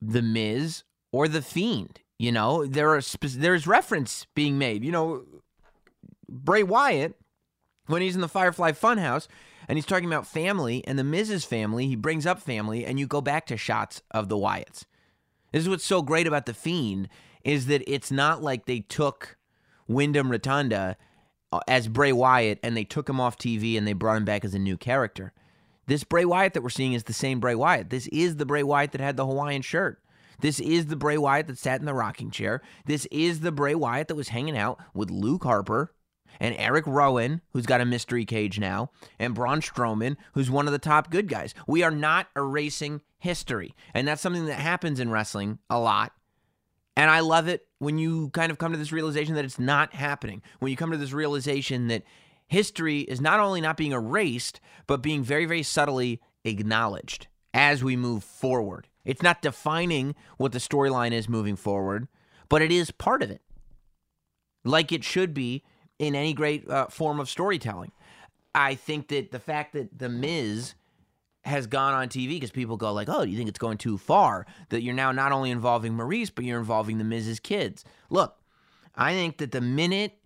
the 0.00 0.22
Miz 0.22 0.84
or 1.12 1.28
the 1.28 1.42
Fiend. 1.42 2.00
You 2.18 2.32
know, 2.32 2.66
there 2.66 2.94
are 2.94 3.00
spe- 3.00 3.36
there's 3.36 3.66
reference 3.66 4.26
being 4.34 4.56
made. 4.56 4.84
You 4.84 4.92
know, 4.92 5.22
Bray 6.28 6.62
Wyatt 6.62 7.16
when 7.86 8.02
he's 8.02 8.14
in 8.14 8.20
the 8.20 8.28
Firefly 8.28 8.72
Funhouse 8.72 9.28
and 9.68 9.76
he's 9.76 9.86
talking 9.86 10.06
about 10.06 10.26
family 10.26 10.84
and 10.86 10.98
the 10.98 11.04
Miz's 11.04 11.44
family, 11.44 11.86
he 11.86 11.96
brings 11.96 12.26
up 12.26 12.40
family, 12.40 12.84
and 12.84 12.98
you 12.98 13.06
go 13.06 13.20
back 13.20 13.46
to 13.46 13.56
shots 13.56 14.02
of 14.10 14.28
the 14.28 14.36
Wyatts. 14.36 14.84
This 15.52 15.62
is 15.62 15.68
what's 15.68 15.84
so 15.84 16.02
great 16.02 16.26
about 16.26 16.46
the 16.46 16.54
Fiend 16.54 17.08
is 17.44 17.66
that 17.66 17.82
it's 17.86 18.10
not 18.10 18.42
like 18.42 18.66
they 18.66 18.80
took 18.80 19.36
Windham 19.86 20.30
Rotunda 20.30 20.96
uh, 21.52 21.60
as 21.68 21.88
Bray 21.88 22.12
Wyatt 22.12 22.58
and 22.62 22.76
they 22.76 22.84
took 22.84 23.08
him 23.08 23.20
off 23.20 23.36
TV 23.36 23.76
and 23.76 23.86
they 23.86 23.92
brought 23.92 24.16
him 24.16 24.24
back 24.24 24.44
as 24.44 24.54
a 24.54 24.58
new 24.58 24.76
character. 24.76 25.32
This 25.86 26.04
Bray 26.04 26.24
Wyatt 26.24 26.54
that 26.54 26.62
we're 26.62 26.68
seeing 26.70 26.92
is 26.92 27.04
the 27.04 27.12
same 27.12 27.40
Bray 27.40 27.54
Wyatt. 27.54 27.90
This 27.90 28.06
is 28.08 28.36
the 28.36 28.46
Bray 28.46 28.62
Wyatt 28.62 28.92
that 28.92 29.00
had 29.00 29.16
the 29.16 29.26
Hawaiian 29.26 29.62
shirt. 29.62 30.00
This 30.40 30.60
is 30.60 30.86
the 30.86 30.96
Bray 30.96 31.18
Wyatt 31.18 31.46
that 31.48 31.58
sat 31.58 31.80
in 31.80 31.86
the 31.86 31.94
rocking 31.94 32.30
chair. 32.30 32.62
This 32.86 33.06
is 33.10 33.40
the 33.40 33.52
Bray 33.52 33.74
Wyatt 33.74 34.08
that 34.08 34.14
was 34.14 34.28
hanging 34.28 34.56
out 34.56 34.78
with 34.94 35.10
Luke 35.10 35.44
Harper 35.44 35.92
and 36.40 36.54
Eric 36.56 36.86
Rowan, 36.86 37.40
who's 37.52 37.66
got 37.66 37.80
a 37.80 37.84
mystery 37.84 38.24
cage 38.24 38.58
now, 38.58 38.90
and 39.18 39.34
Braun 39.34 39.60
Strowman, 39.60 40.16
who's 40.32 40.50
one 40.50 40.66
of 40.66 40.72
the 40.72 40.78
top 40.78 41.10
good 41.10 41.28
guys. 41.28 41.54
We 41.66 41.82
are 41.82 41.90
not 41.90 42.28
erasing 42.36 43.02
history. 43.18 43.74
And 43.94 44.08
that's 44.08 44.22
something 44.22 44.46
that 44.46 44.58
happens 44.58 44.98
in 44.98 45.10
wrestling 45.10 45.58
a 45.70 45.78
lot. 45.78 46.12
And 46.96 47.10
I 47.10 47.20
love 47.20 47.48
it 47.48 47.66
when 47.78 47.98
you 47.98 48.30
kind 48.30 48.50
of 48.50 48.58
come 48.58 48.72
to 48.72 48.78
this 48.78 48.92
realization 48.92 49.34
that 49.36 49.44
it's 49.44 49.58
not 49.58 49.94
happening. 49.94 50.42
When 50.58 50.70
you 50.70 50.76
come 50.76 50.90
to 50.90 50.98
this 50.98 51.12
realization 51.12 51.88
that 51.88 52.02
history 52.52 53.00
is 53.00 53.20
not 53.20 53.40
only 53.40 53.60
not 53.60 53.78
being 53.78 53.92
erased, 53.92 54.60
but 54.86 55.02
being 55.02 55.22
very, 55.22 55.46
very 55.46 55.62
subtly 55.62 56.20
acknowledged 56.44 57.26
as 57.54 57.82
we 57.82 57.96
move 57.96 58.22
forward. 58.22 58.88
It's 59.04 59.22
not 59.22 59.42
defining 59.42 60.14
what 60.36 60.52
the 60.52 60.58
storyline 60.58 61.12
is 61.12 61.28
moving 61.28 61.56
forward, 61.56 62.08
but 62.48 62.62
it 62.62 62.70
is 62.70 62.90
part 62.90 63.22
of 63.22 63.30
it, 63.30 63.40
like 64.64 64.92
it 64.92 65.02
should 65.02 65.32
be 65.32 65.64
in 65.98 66.14
any 66.14 66.34
great 66.34 66.68
uh, 66.68 66.86
form 66.88 67.18
of 67.18 67.30
storytelling. 67.30 67.92
I 68.54 68.74
think 68.74 69.08
that 69.08 69.32
the 69.32 69.40
fact 69.40 69.72
that 69.72 69.98
The 69.98 70.10
Miz 70.10 70.74
has 71.44 71.66
gone 71.66 71.94
on 71.94 72.08
TV 72.08 72.28
because 72.28 72.50
people 72.50 72.76
go 72.76 72.92
like, 72.92 73.08
"Oh, 73.08 73.22
you 73.22 73.36
think 73.36 73.48
it's 73.48 73.58
going 73.58 73.78
too 73.78 73.96
far?" 73.96 74.46
That 74.68 74.82
you're 74.82 74.94
now 74.94 75.10
not 75.10 75.32
only 75.32 75.50
involving 75.50 75.94
Maryse, 75.94 76.30
but 76.32 76.44
you're 76.44 76.60
involving 76.60 76.98
the 76.98 77.04
Miz's 77.04 77.40
kids. 77.40 77.82
Look, 78.10 78.36
I 78.94 79.14
think 79.14 79.38
that 79.38 79.52
the 79.52 79.62
minute 79.62 80.21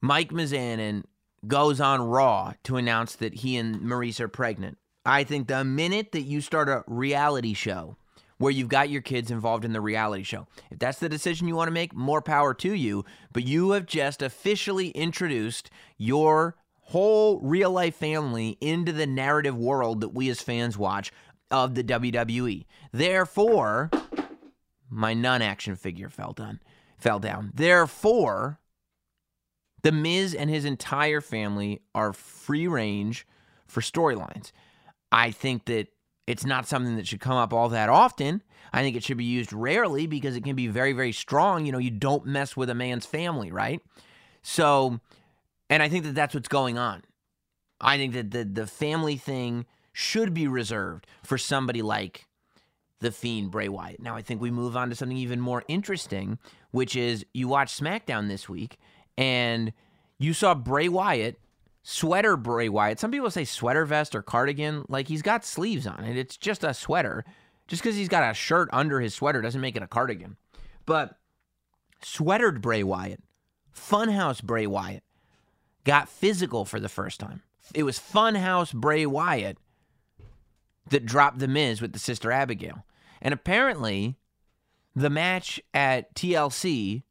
Mike 0.00 0.30
Mizanin 0.30 1.04
goes 1.46 1.80
on 1.80 2.00
Raw 2.00 2.54
to 2.64 2.76
announce 2.76 3.16
that 3.16 3.34
he 3.34 3.56
and 3.56 3.80
Maryse 3.80 4.20
are 4.20 4.28
pregnant, 4.28 4.78
I 5.04 5.24
think 5.24 5.48
the 5.48 5.64
minute 5.64 6.12
that 6.12 6.22
you 6.22 6.40
start 6.40 6.68
a 6.68 6.84
reality 6.86 7.54
show 7.54 7.96
where 8.38 8.52
you've 8.52 8.68
got 8.68 8.90
your 8.90 9.02
kids 9.02 9.30
involved 9.30 9.64
in 9.64 9.72
the 9.72 9.80
reality 9.80 10.22
show, 10.22 10.46
if 10.70 10.78
that's 10.78 10.98
the 11.00 11.08
decision 11.08 11.48
you 11.48 11.56
want 11.56 11.68
to 11.68 11.72
make, 11.72 11.94
more 11.94 12.22
power 12.22 12.54
to 12.54 12.72
you. 12.72 13.04
But 13.32 13.44
you 13.44 13.72
have 13.72 13.86
just 13.86 14.22
officially 14.22 14.90
introduced 14.90 15.70
your 15.96 16.56
whole 16.82 17.40
real 17.40 17.70
life 17.70 17.96
family 17.96 18.56
into 18.60 18.92
the 18.92 19.06
narrative 19.06 19.56
world 19.56 20.00
that 20.00 20.14
we 20.14 20.28
as 20.30 20.40
fans 20.40 20.78
watch 20.78 21.12
of 21.50 21.74
the 21.74 21.84
WWE. 21.84 22.64
Therefore, 22.92 23.90
my 24.88 25.14
non 25.14 25.42
action 25.42 25.74
figure 25.76 26.08
fell 26.08 26.32
down. 26.32 26.60
Fell 26.96 27.18
down. 27.18 27.52
Therefore, 27.54 28.58
the 29.82 29.92
Miz 29.92 30.34
and 30.34 30.50
his 30.50 30.64
entire 30.64 31.20
family 31.20 31.80
are 31.94 32.12
free 32.12 32.66
range 32.66 33.26
for 33.66 33.80
storylines. 33.80 34.52
I 35.12 35.30
think 35.30 35.66
that 35.66 35.88
it's 36.26 36.44
not 36.44 36.66
something 36.66 36.96
that 36.96 37.06
should 37.06 37.20
come 37.20 37.36
up 37.36 37.52
all 37.52 37.68
that 37.70 37.88
often. 37.88 38.42
I 38.72 38.82
think 38.82 38.96
it 38.96 39.04
should 39.04 39.16
be 39.16 39.24
used 39.24 39.52
rarely 39.52 40.06
because 40.06 40.36
it 40.36 40.44
can 40.44 40.56
be 40.56 40.66
very, 40.66 40.92
very 40.92 41.12
strong. 41.12 41.64
You 41.64 41.72
know, 41.72 41.78
you 41.78 41.90
don't 41.90 42.26
mess 42.26 42.56
with 42.56 42.68
a 42.68 42.74
man's 42.74 43.06
family, 43.06 43.50
right? 43.50 43.80
So, 44.42 45.00
and 45.70 45.82
I 45.82 45.88
think 45.88 46.04
that 46.04 46.14
that's 46.14 46.34
what's 46.34 46.48
going 46.48 46.76
on. 46.76 47.02
I 47.80 47.96
think 47.96 48.12
that 48.14 48.30
the, 48.30 48.44
the 48.44 48.66
family 48.66 49.16
thing 49.16 49.64
should 49.92 50.34
be 50.34 50.46
reserved 50.46 51.06
for 51.22 51.38
somebody 51.38 51.80
like 51.80 52.26
the 53.00 53.12
Fiend 53.12 53.50
Bray 53.50 53.68
Wyatt. 53.68 54.00
Now, 54.00 54.16
I 54.16 54.22
think 54.22 54.40
we 54.40 54.50
move 54.50 54.76
on 54.76 54.90
to 54.90 54.96
something 54.96 55.16
even 55.16 55.40
more 55.40 55.64
interesting, 55.68 56.38
which 56.72 56.96
is 56.96 57.24
you 57.32 57.48
watch 57.48 57.78
SmackDown 57.78 58.28
this 58.28 58.48
week 58.48 58.78
and 59.18 59.72
you 60.18 60.32
saw 60.32 60.54
Bray 60.54 60.88
Wyatt, 60.88 61.38
sweater 61.82 62.36
Bray 62.36 62.68
Wyatt. 62.68 63.00
Some 63.00 63.10
people 63.10 63.30
say 63.30 63.44
sweater 63.44 63.84
vest 63.84 64.14
or 64.14 64.22
cardigan. 64.22 64.86
Like 64.88 65.08
he's 65.08 65.22
got 65.22 65.44
sleeves 65.44 65.86
on 65.86 66.04
it. 66.04 66.16
It's 66.16 66.36
just 66.36 66.64
a 66.64 66.72
sweater. 66.72 67.24
Just 67.66 67.82
because 67.82 67.96
he's 67.96 68.08
got 68.08 68.30
a 68.30 68.32
shirt 68.32 68.70
under 68.72 69.00
his 69.00 69.14
sweater 69.14 69.42
doesn't 69.42 69.60
make 69.60 69.76
it 69.76 69.82
a 69.82 69.88
cardigan. 69.88 70.36
But 70.86 71.18
sweatered 72.00 72.62
Bray 72.62 72.82
Wyatt, 72.82 73.20
Funhouse 73.74 74.42
Bray 74.42 74.66
Wyatt, 74.66 75.02
got 75.84 76.08
physical 76.08 76.64
for 76.64 76.78
the 76.78 76.88
first 76.88 77.18
time. 77.18 77.42
It 77.74 77.82
was 77.82 77.98
Funhouse 77.98 78.72
Bray 78.72 79.04
Wyatt 79.04 79.58
that 80.90 81.04
dropped 81.04 81.40
The 81.40 81.48
Miz 81.48 81.82
with 81.82 81.92
the 81.92 81.98
sister 81.98 82.30
Abigail. 82.30 82.84
And 83.20 83.34
apparently, 83.34 84.16
the 84.94 85.10
match 85.10 85.60
at 85.74 86.14
TLC 86.14 87.02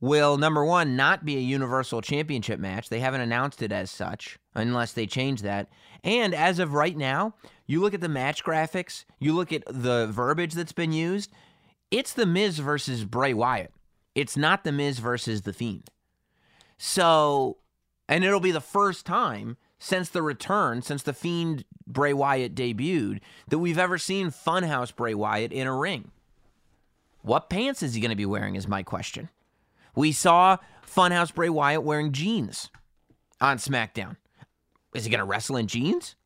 will, 0.00 0.38
number 0.38 0.64
one, 0.64 0.96
not 0.96 1.24
be 1.24 1.36
a 1.36 1.40
Universal 1.40 2.02
Championship 2.02 2.58
match. 2.58 2.88
They 2.88 3.00
haven't 3.00 3.20
announced 3.20 3.62
it 3.62 3.72
as 3.72 3.90
such, 3.90 4.38
unless 4.54 4.92
they 4.92 5.06
change 5.06 5.42
that. 5.42 5.68
And 6.02 6.34
as 6.34 6.58
of 6.58 6.72
right 6.72 6.96
now, 6.96 7.34
you 7.66 7.80
look 7.80 7.94
at 7.94 8.00
the 8.00 8.08
match 8.08 8.42
graphics, 8.42 9.04
you 9.18 9.34
look 9.34 9.52
at 9.52 9.62
the 9.66 10.08
verbiage 10.10 10.54
that's 10.54 10.72
been 10.72 10.92
used, 10.92 11.30
it's 11.90 12.12
The 12.12 12.26
Miz 12.26 12.58
versus 12.58 13.04
Bray 13.04 13.34
Wyatt. 13.34 13.72
It's 14.14 14.36
not 14.36 14.64
The 14.64 14.72
Miz 14.72 14.98
versus 14.98 15.42
The 15.42 15.52
Fiend. 15.52 15.88
So, 16.78 17.58
and 18.08 18.24
it'll 18.24 18.40
be 18.40 18.52
the 18.52 18.60
first 18.60 19.04
time 19.04 19.56
since 19.78 20.08
the 20.08 20.22
return, 20.22 20.82
since 20.82 21.02
the 21.02 21.12
Fiend 21.12 21.64
Bray 21.86 22.12
Wyatt 22.12 22.54
debuted, 22.54 23.20
that 23.48 23.58
we've 23.58 23.78
ever 23.78 23.98
seen 23.98 24.28
Funhouse 24.28 24.94
Bray 24.94 25.14
Wyatt 25.14 25.52
in 25.52 25.66
a 25.66 25.76
ring. 25.76 26.10
What 27.22 27.50
pants 27.50 27.82
is 27.82 27.94
he 27.94 28.00
going 28.00 28.10
to 28.10 28.16
be 28.16 28.26
wearing? 28.26 28.56
Is 28.56 28.66
my 28.66 28.82
question. 28.82 29.28
We 29.94 30.12
saw 30.12 30.58
Funhouse 30.86 31.34
Bray 31.34 31.48
Wyatt 31.48 31.82
wearing 31.82 32.12
jeans 32.12 32.70
on 33.40 33.58
SmackDown. 33.58 34.16
Is 34.94 35.04
he 35.04 35.10
going 35.10 35.20
to 35.20 35.24
wrestle 35.24 35.56
in 35.56 35.66
jeans? 35.66 36.16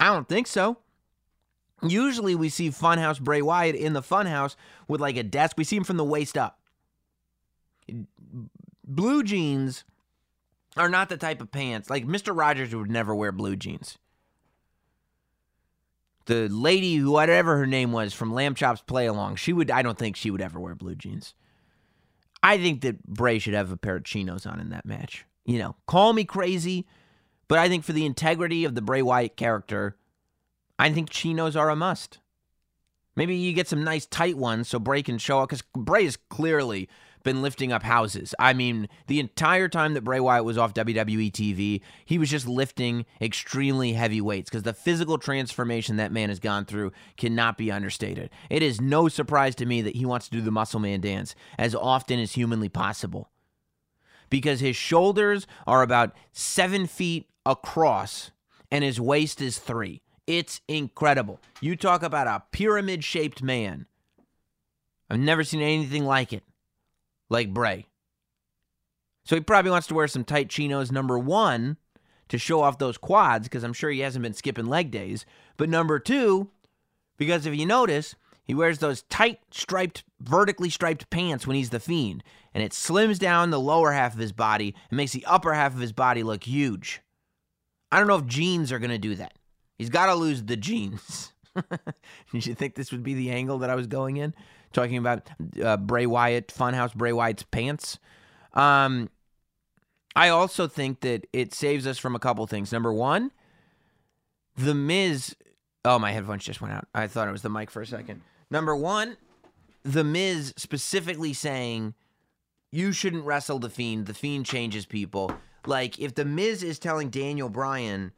I 0.00 0.06
don't 0.06 0.28
think 0.28 0.46
so. 0.46 0.78
Usually 1.82 2.34
we 2.34 2.48
see 2.48 2.70
Funhouse 2.70 3.20
Bray 3.20 3.42
Wyatt 3.42 3.76
in 3.76 3.92
the 3.92 4.02
Funhouse 4.02 4.56
with 4.88 5.00
like 5.00 5.16
a 5.16 5.22
desk. 5.22 5.56
We 5.56 5.64
see 5.64 5.76
him 5.76 5.84
from 5.84 5.98
the 5.98 6.04
waist 6.04 6.36
up. 6.36 6.58
Blue 8.84 9.22
jeans 9.22 9.84
are 10.76 10.88
not 10.88 11.08
the 11.08 11.16
type 11.16 11.40
of 11.40 11.50
pants. 11.50 11.90
Like 11.90 12.06
Mr. 12.06 12.36
Rogers 12.36 12.74
would 12.74 12.90
never 12.90 13.14
wear 13.14 13.32
blue 13.32 13.56
jeans. 13.56 13.98
The 16.26 16.48
lady 16.48 17.02
whatever 17.02 17.56
her 17.56 17.66
name 17.66 17.92
was 17.92 18.12
from 18.12 18.34
Lamb 18.34 18.54
Chops 18.54 18.82
Play 18.82 19.06
Along, 19.06 19.36
she 19.36 19.52
would 19.52 19.70
I 19.70 19.82
don't 19.82 19.98
think 19.98 20.16
she 20.16 20.30
would 20.30 20.40
ever 20.40 20.58
wear 20.58 20.74
blue 20.74 20.96
jeans. 20.96 21.34
I 22.46 22.58
think 22.58 22.82
that 22.82 23.04
Bray 23.04 23.40
should 23.40 23.54
have 23.54 23.72
a 23.72 23.76
pair 23.76 23.96
of 23.96 24.04
chinos 24.04 24.46
on 24.46 24.60
in 24.60 24.70
that 24.70 24.86
match. 24.86 25.26
You 25.44 25.58
know, 25.58 25.74
call 25.88 26.12
me 26.12 26.22
crazy, 26.22 26.86
but 27.48 27.58
I 27.58 27.68
think 27.68 27.82
for 27.82 27.92
the 27.92 28.06
integrity 28.06 28.64
of 28.64 28.76
the 28.76 28.80
Bray 28.80 29.02
Wyatt 29.02 29.36
character, 29.36 29.96
I 30.78 30.92
think 30.92 31.10
chinos 31.10 31.56
are 31.56 31.70
a 31.70 31.74
must. 31.74 32.20
Maybe 33.16 33.34
you 33.34 33.52
get 33.52 33.66
some 33.66 33.82
nice 33.82 34.06
tight 34.06 34.36
ones 34.36 34.68
so 34.68 34.78
Bray 34.78 35.02
can 35.02 35.18
show 35.18 35.40
up 35.40 35.48
because 35.48 35.64
Bray 35.74 36.04
is 36.04 36.16
clearly 36.16 36.88
been 37.26 37.42
lifting 37.42 37.72
up 37.72 37.82
houses. 37.82 38.34
I 38.38 38.54
mean, 38.54 38.88
the 39.08 39.20
entire 39.20 39.68
time 39.68 39.92
that 39.92 40.04
Bray 40.04 40.20
Wyatt 40.20 40.46
was 40.46 40.56
off 40.56 40.72
WWE 40.72 41.30
TV, 41.30 41.82
he 42.06 42.18
was 42.18 42.30
just 42.30 42.46
lifting 42.46 43.04
extremely 43.20 43.92
heavy 43.92 44.22
weights 44.22 44.48
because 44.48 44.62
the 44.62 44.72
physical 44.72 45.18
transformation 45.18 45.96
that 45.96 46.12
man 46.12 46.30
has 46.30 46.40
gone 46.40 46.64
through 46.64 46.92
cannot 47.18 47.58
be 47.58 47.70
understated. 47.70 48.30
It 48.48 48.62
is 48.62 48.80
no 48.80 49.08
surprise 49.08 49.54
to 49.56 49.66
me 49.66 49.82
that 49.82 49.96
he 49.96 50.06
wants 50.06 50.28
to 50.28 50.36
do 50.36 50.40
the 50.40 50.50
muscle 50.50 50.80
man 50.80 51.02
dance 51.02 51.34
as 51.58 51.74
often 51.74 52.18
as 52.18 52.32
humanly 52.32 52.70
possible 52.70 53.28
because 54.30 54.60
his 54.60 54.76
shoulders 54.76 55.46
are 55.66 55.82
about 55.82 56.14
seven 56.32 56.86
feet 56.86 57.28
across 57.44 58.30
and 58.70 58.84
his 58.84 59.00
waist 59.00 59.40
is 59.40 59.58
three. 59.58 60.00
It's 60.26 60.60
incredible. 60.68 61.40
You 61.60 61.76
talk 61.76 62.02
about 62.02 62.26
a 62.26 62.44
pyramid 62.52 63.04
shaped 63.04 63.42
man. 63.42 63.86
I've 65.10 65.20
never 65.20 65.44
seen 65.44 65.60
anything 65.60 66.04
like 66.04 66.32
it, 66.32 66.42
like 67.28 67.52
Bray. 67.52 67.86
So 69.24 69.34
he 69.34 69.40
probably 69.40 69.70
wants 69.70 69.88
to 69.88 69.94
wear 69.94 70.08
some 70.08 70.24
tight 70.24 70.48
chinos, 70.48 70.92
number 70.92 71.18
one, 71.18 71.76
to 72.28 72.38
show 72.38 72.62
off 72.62 72.78
those 72.78 72.96
quads, 72.98 73.48
because 73.48 73.64
I'm 73.64 73.72
sure 73.72 73.90
he 73.90 74.00
hasn't 74.00 74.22
been 74.22 74.34
skipping 74.34 74.66
leg 74.66 74.90
days. 74.90 75.26
But 75.56 75.68
number 75.68 75.98
two, 75.98 76.50
because 77.16 77.46
if 77.46 77.54
you 77.54 77.66
notice, 77.66 78.14
he 78.44 78.54
wears 78.54 78.78
those 78.78 79.02
tight, 79.02 79.40
striped, 79.50 80.04
vertically 80.20 80.70
striped 80.70 81.10
pants 81.10 81.46
when 81.46 81.56
he's 81.56 81.70
the 81.70 81.80
fiend, 81.80 82.22
and 82.54 82.62
it 82.62 82.70
slims 82.70 83.18
down 83.18 83.50
the 83.50 83.60
lower 83.60 83.92
half 83.92 84.14
of 84.14 84.20
his 84.20 84.32
body 84.32 84.74
and 84.90 84.96
makes 84.96 85.12
the 85.12 85.24
upper 85.26 85.54
half 85.54 85.74
of 85.74 85.80
his 85.80 85.92
body 85.92 86.22
look 86.22 86.44
huge. 86.44 87.00
I 87.90 87.98
don't 87.98 88.08
know 88.08 88.16
if 88.16 88.26
jeans 88.26 88.70
are 88.70 88.78
going 88.78 88.90
to 88.90 88.98
do 88.98 89.16
that. 89.16 89.34
He's 89.76 89.90
got 89.90 90.06
to 90.06 90.14
lose 90.14 90.44
the 90.44 90.56
jeans. 90.56 91.32
Did 92.32 92.46
you 92.46 92.54
think 92.54 92.74
this 92.74 92.92
would 92.92 93.02
be 93.02 93.14
the 93.14 93.30
angle 93.30 93.58
that 93.58 93.70
I 93.70 93.74
was 93.74 93.86
going 93.86 94.16
in? 94.16 94.34
Talking 94.72 94.98
about 94.98 95.28
uh, 95.62 95.76
Bray 95.76 96.06
Wyatt, 96.06 96.48
Funhouse 96.48 96.94
Bray 96.94 97.12
Wyatt's 97.12 97.44
pants. 97.44 97.98
Um, 98.52 99.10
I 100.14 100.28
also 100.30 100.66
think 100.66 101.00
that 101.00 101.26
it 101.32 101.52
saves 101.54 101.86
us 101.86 101.98
from 101.98 102.14
a 102.14 102.18
couple 102.18 102.46
things. 102.46 102.72
Number 102.72 102.92
one, 102.92 103.30
The 104.56 104.74
Miz. 104.74 105.36
Oh, 105.84 105.98
my 105.98 106.12
headphones 106.12 106.44
just 106.44 106.60
went 106.60 106.74
out. 106.74 106.88
I 106.94 107.06
thought 107.06 107.28
it 107.28 107.32
was 107.32 107.42
the 107.42 107.50
mic 107.50 107.70
for 107.70 107.82
a 107.82 107.86
second. 107.86 108.22
Number 108.50 108.74
one, 108.74 109.16
The 109.82 110.04
Miz 110.04 110.52
specifically 110.56 111.32
saying 111.32 111.94
you 112.72 112.92
shouldn't 112.92 113.24
wrestle 113.24 113.58
the 113.58 113.70
Fiend. 113.70 114.06
The 114.06 114.14
Fiend 114.14 114.46
changes 114.46 114.86
people. 114.86 115.32
Like, 115.66 115.98
if 115.98 116.14
The 116.14 116.24
Miz 116.24 116.62
is 116.62 116.78
telling 116.78 117.10
Daniel 117.10 117.48
Bryan 117.48 118.12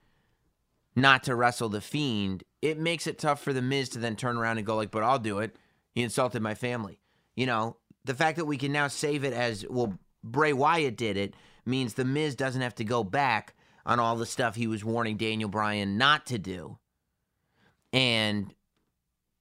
not 0.97 1.25
to 1.25 1.35
wrestle 1.35 1.69
the 1.69 1.81
Fiend, 1.81 2.45
it 2.63 2.79
makes 2.79 3.07
it 3.07 3.19
tough 3.19 3.43
for 3.43 3.53
The 3.53 3.63
Miz 3.63 3.89
to 3.91 3.99
then 3.99 4.17
turn 4.17 4.37
around 4.37 4.59
and 4.59 4.67
go, 4.67 4.77
like, 4.77 4.91
but 4.91 5.03
I'll 5.03 5.19
do 5.19 5.39
it. 5.41 5.57
He 5.99 6.05
insulted 6.05 6.43
my 6.43 6.55
family. 6.55 7.01
You 7.35 7.47
know, 7.47 7.77
the 8.05 8.15
fact 8.15 8.37
that 8.37 8.45
we 8.45 8.57
can 8.57 8.71
now 8.71 8.87
save 8.87 9.25
it 9.25 9.33
as, 9.33 9.67
well, 9.69 9.99
Bray 10.23 10.53
Wyatt 10.53 10.97
did 10.97 11.17
it 11.17 11.35
means 11.67 11.95
The 11.95 12.05
Miz 12.05 12.37
doesn't 12.37 12.63
have 12.63 12.77
to 12.77 12.85
go 12.85 13.03
back 13.03 13.57
on 13.85 13.99
all 13.99 14.15
the 14.15 14.25
stuff 14.25 14.55
he 14.55 14.69
was 14.69 14.85
warning 14.85 15.17
Daniel 15.17 15.49
Bryan 15.49 15.99
not 15.99 16.25
to 16.27 16.39
do. 16.39 16.79
And 17.93 18.55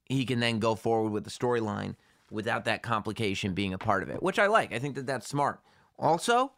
he 0.05 0.25
can 0.25 0.39
then 0.39 0.57
go 0.57 0.73
forward 0.73 1.11
with 1.11 1.25
the 1.25 1.29
storyline 1.29 1.93
without 2.31 2.65
that 2.65 2.81
complication 2.81 3.53
being 3.53 3.75
a 3.75 3.77
part 3.77 4.01
of 4.01 4.09
it, 4.09 4.23
which 4.23 4.39
I 4.39 4.47
like. 4.47 4.73
I 4.73 4.79
think 4.79 4.95
that 4.95 5.05
that's 5.05 5.29
smart. 5.29 5.59
Also, 5.99 6.53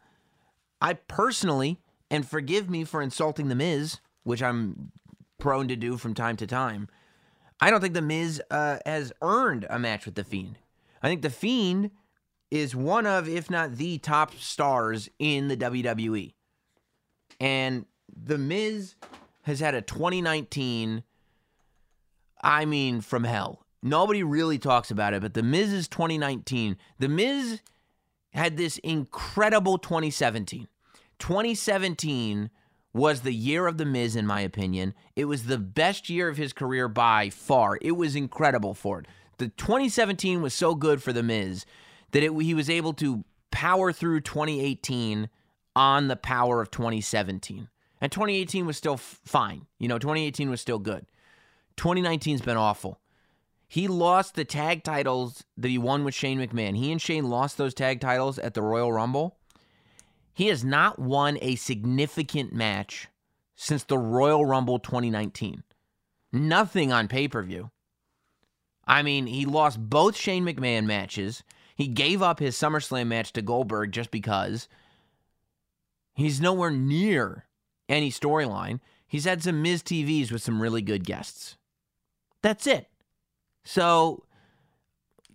I 0.80 0.94
personally, 0.94 1.78
and 2.10 2.26
forgive 2.26 2.70
me 2.70 2.84
for 2.84 3.02
insulting 3.02 3.48
The 3.48 3.54
Miz, 3.54 4.00
which 4.22 4.42
I'm 4.42 4.92
prone 5.38 5.68
to 5.68 5.76
do 5.76 5.98
from 5.98 6.14
time 6.14 6.38
to 6.38 6.46
time, 6.46 6.88
I 7.60 7.70
don't 7.70 7.80
think 7.80 7.94
The 7.94 8.02
Miz 8.02 8.40
uh, 8.50 8.78
has 8.86 9.12
earned 9.20 9.66
a 9.68 9.78
match 9.78 10.06
with 10.06 10.14
The 10.14 10.24
Fiend. 10.24 10.58
I 11.02 11.08
think 11.08 11.22
The 11.22 11.30
Fiend 11.30 11.90
is 12.50 12.74
one 12.74 13.06
of, 13.06 13.28
if 13.28 13.50
not 13.50 13.76
the 13.76 13.98
top 13.98 14.34
stars 14.34 15.08
in 15.18 15.48
the 15.48 15.56
WWE. 15.56 16.32
And 17.38 17.86
The 18.08 18.38
Miz 18.38 18.94
has 19.42 19.60
had 19.60 19.74
a 19.74 19.82
2019, 19.82 21.02
I 22.42 22.64
mean, 22.64 23.00
from 23.00 23.24
hell. 23.24 23.64
Nobody 23.82 24.22
really 24.22 24.58
talks 24.58 24.90
about 24.90 25.14
it, 25.14 25.22
but 25.22 25.34
The 25.34 25.42
Miz's 25.42 25.88
2019, 25.88 26.76
The 26.98 27.08
Miz 27.08 27.60
had 28.32 28.56
this 28.56 28.78
incredible 28.78 29.78
2017. 29.78 30.68
2017 31.18 32.50
was 32.92 33.20
the 33.20 33.32
year 33.32 33.66
of 33.66 33.78
The 33.78 33.84
Miz, 33.84 34.16
in 34.16 34.26
my 34.26 34.40
opinion. 34.40 34.94
It 35.14 35.26
was 35.26 35.44
the 35.44 35.58
best 35.58 36.08
year 36.08 36.28
of 36.28 36.36
his 36.36 36.52
career 36.52 36.88
by 36.88 37.30
far. 37.30 37.78
It 37.80 37.92
was 37.92 38.16
incredible 38.16 38.74
for 38.74 39.00
it. 39.00 39.06
The 39.38 39.48
2017 39.48 40.42
was 40.42 40.54
so 40.54 40.74
good 40.74 41.02
for 41.02 41.12
The 41.12 41.22
Miz 41.22 41.64
that 42.10 42.22
it, 42.22 42.32
he 42.42 42.54
was 42.54 42.68
able 42.68 42.92
to 42.94 43.24
power 43.50 43.92
through 43.92 44.20
2018 44.20 45.28
on 45.76 46.08
the 46.08 46.16
power 46.16 46.60
of 46.60 46.70
2017. 46.70 47.68
And 48.00 48.10
2018 48.10 48.66
was 48.66 48.76
still 48.76 48.94
f- 48.94 49.20
fine. 49.24 49.66
You 49.78 49.88
know, 49.88 49.98
2018 49.98 50.50
was 50.50 50.60
still 50.60 50.78
good. 50.78 51.06
2019's 51.76 52.42
been 52.42 52.56
awful. 52.56 53.00
He 53.68 53.86
lost 53.86 54.34
the 54.34 54.44
tag 54.44 54.82
titles 54.82 55.44
that 55.56 55.68
he 55.68 55.78
won 55.78 56.04
with 56.04 56.14
Shane 56.14 56.40
McMahon. 56.40 56.76
He 56.76 56.90
and 56.90 57.00
Shane 57.00 57.30
lost 57.30 57.56
those 57.56 57.72
tag 57.72 58.00
titles 58.00 58.38
at 58.38 58.54
the 58.54 58.62
Royal 58.62 58.92
Rumble. 58.92 59.36
He 60.40 60.46
has 60.46 60.64
not 60.64 60.98
won 60.98 61.36
a 61.42 61.54
significant 61.56 62.50
match 62.50 63.08
since 63.56 63.84
the 63.84 63.98
Royal 63.98 64.46
Rumble 64.46 64.78
2019. 64.78 65.64
Nothing 66.32 66.90
on 66.90 67.08
pay 67.08 67.28
per 67.28 67.42
view. 67.42 67.70
I 68.86 69.02
mean, 69.02 69.26
he 69.26 69.44
lost 69.44 69.78
both 69.78 70.16
Shane 70.16 70.46
McMahon 70.46 70.86
matches. 70.86 71.42
He 71.76 71.88
gave 71.88 72.22
up 72.22 72.38
his 72.38 72.56
SummerSlam 72.56 73.08
match 73.08 73.34
to 73.34 73.42
Goldberg 73.42 73.92
just 73.92 74.10
because. 74.10 74.66
He's 76.14 76.40
nowhere 76.40 76.70
near 76.70 77.44
any 77.86 78.10
storyline. 78.10 78.80
He's 79.06 79.26
had 79.26 79.42
some 79.42 79.60
Miz 79.60 79.82
TVs 79.82 80.32
with 80.32 80.40
some 80.40 80.62
really 80.62 80.80
good 80.80 81.04
guests. 81.04 81.58
That's 82.40 82.66
it. 82.66 82.88
So, 83.62 84.24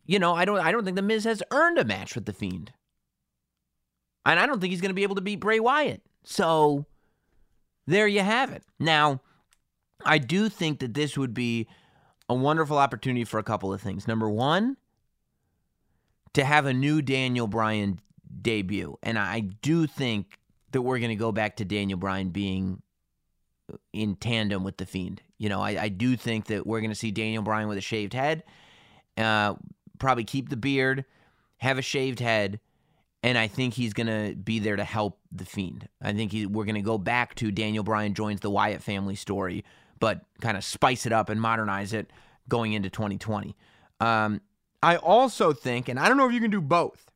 you 0.03 0.17
know, 0.17 0.33
I 0.33 0.45
don't 0.45 0.57
I 0.61 0.71
don't 0.71 0.83
think 0.83 0.95
the 0.95 1.03
Miz 1.03 1.25
has 1.25 1.43
earned 1.51 1.77
a 1.77 1.85
match 1.85 2.15
with 2.15 2.25
the 2.25 2.33
Fiend. 2.33 2.71
And 4.25 4.39
I 4.39 4.45
don't 4.45 4.59
think 4.59 4.71
he's 4.71 4.81
going 4.81 4.89
to 4.89 4.95
be 4.95 5.03
able 5.03 5.15
to 5.15 5.21
beat 5.21 5.39
Bray 5.39 5.59
Wyatt. 5.59 6.01
So, 6.23 6.85
there 7.85 8.07
you 8.07 8.21
have 8.21 8.51
it. 8.51 8.63
Now, 8.79 9.21
I 10.03 10.17
do 10.17 10.49
think 10.49 10.79
that 10.79 10.93
this 10.93 11.17
would 11.17 11.33
be 11.33 11.67
a 12.27 12.33
wonderful 12.33 12.77
opportunity 12.77 13.23
for 13.23 13.39
a 13.39 13.43
couple 13.43 13.71
of 13.71 13.81
things. 13.81 14.07
Number 14.07 14.29
1, 14.29 14.77
to 16.33 16.43
have 16.43 16.65
a 16.65 16.73
new 16.73 17.01
Daniel 17.01 17.47
Bryan 17.47 17.99
debut. 18.41 18.97
And 19.03 19.17
I 19.17 19.39
do 19.39 19.87
think 19.87 20.39
that 20.71 20.81
we're 20.81 20.99
going 20.99 21.09
to 21.09 21.15
go 21.15 21.31
back 21.31 21.57
to 21.57 21.65
Daniel 21.65 21.97
Bryan 21.97 22.29
being 22.29 22.81
in 23.93 24.15
tandem 24.15 24.63
with 24.63 24.77
the 24.77 24.85
Fiend. 24.85 25.21
You 25.37 25.49
know, 25.49 25.61
I, 25.61 25.83
I 25.83 25.89
do 25.89 26.15
think 26.15 26.47
that 26.47 26.65
we're 26.65 26.81
going 26.81 26.91
to 26.91 26.95
see 26.95 27.11
Daniel 27.11 27.43
Bryan 27.43 27.67
with 27.67 27.77
a 27.77 27.81
shaved 27.81 28.13
head, 28.13 28.43
uh, 29.17 29.55
probably 29.99 30.23
keep 30.23 30.49
the 30.49 30.57
beard, 30.57 31.05
have 31.57 31.77
a 31.77 31.81
shaved 31.81 32.19
head, 32.19 32.59
and 33.25 33.39
I 33.39 33.47
think 33.47 33.73
he's 33.73 33.93
going 33.93 34.05
to 34.05 34.35
be 34.35 34.59
there 34.59 34.75
to 34.75 34.83
help 34.83 35.17
the 35.31 35.45
Fiend. 35.45 35.89
I 35.99 36.13
think 36.13 36.31
he, 36.31 36.45
we're 36.45 36.63
going 36.63 36.75
to 36.75 36.81
go 36.81 36.99
back 36.99 37.33
to 37.35 37.49
Daniel 37.49 37.83
Bryan 37.83 38.13
joins 38.13 38.41
the 38.41 38.51
Wyatt 38.51 38.83
family 38.83 39.15
story, 39.15 39.65
but 39.99 40.21
kind 40.41 40.55
of 40.55 40.63
spice 40.63 41.07
it 41.07 41.11
up 41.11 41.29
and 41.29 41.41
modernize 41.41 41.91
it 41.91 42.11
going 42.47 42.73
into 42.73 42.91
2020. 42.91 43.55
Um, 43.99 44.41
I 44.83 44.97
also 44.97 45.53
think, 45.53 45.89
and 45.89 45.99
I 45.99 46.07
don't 46.07 46.17
know 46.17 46.27
if 46.27 46.33
you 46.33 46.39
can 46.39 46.51
do 46.51 46.61
both, 46.61 47.09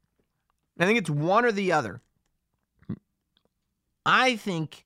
I 0.79 0.87
think 0.87 0.97
it's 0.97 1.11
one 1.11 1.45
or 1.45 1.51
the 1.51 1.73
other. 1.73 2.01
I 4.03 4.35
think 4.35 4.85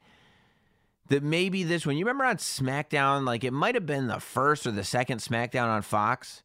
that 1.07 1.23
maybe 1.23 1.63
this 1.63 1.85
one, 1.85 1.95
you 1.95 2.03
remember 2.03 2.25
on 2.25 2.35
SmackDown, 2.35 3.25
like 3.25 3.45
it 3.45 3.53
might 3.53 3.75
have 3.75 3.85
been 3.85 4.07
the 4.07 4.19
first 4.19 4.67
or 4.67 4.71
the 4.71 4.83
second 4.83 5.19
SmackDown 5.19 5.69
on 5.69 5.83
Fox. 5.83 6.43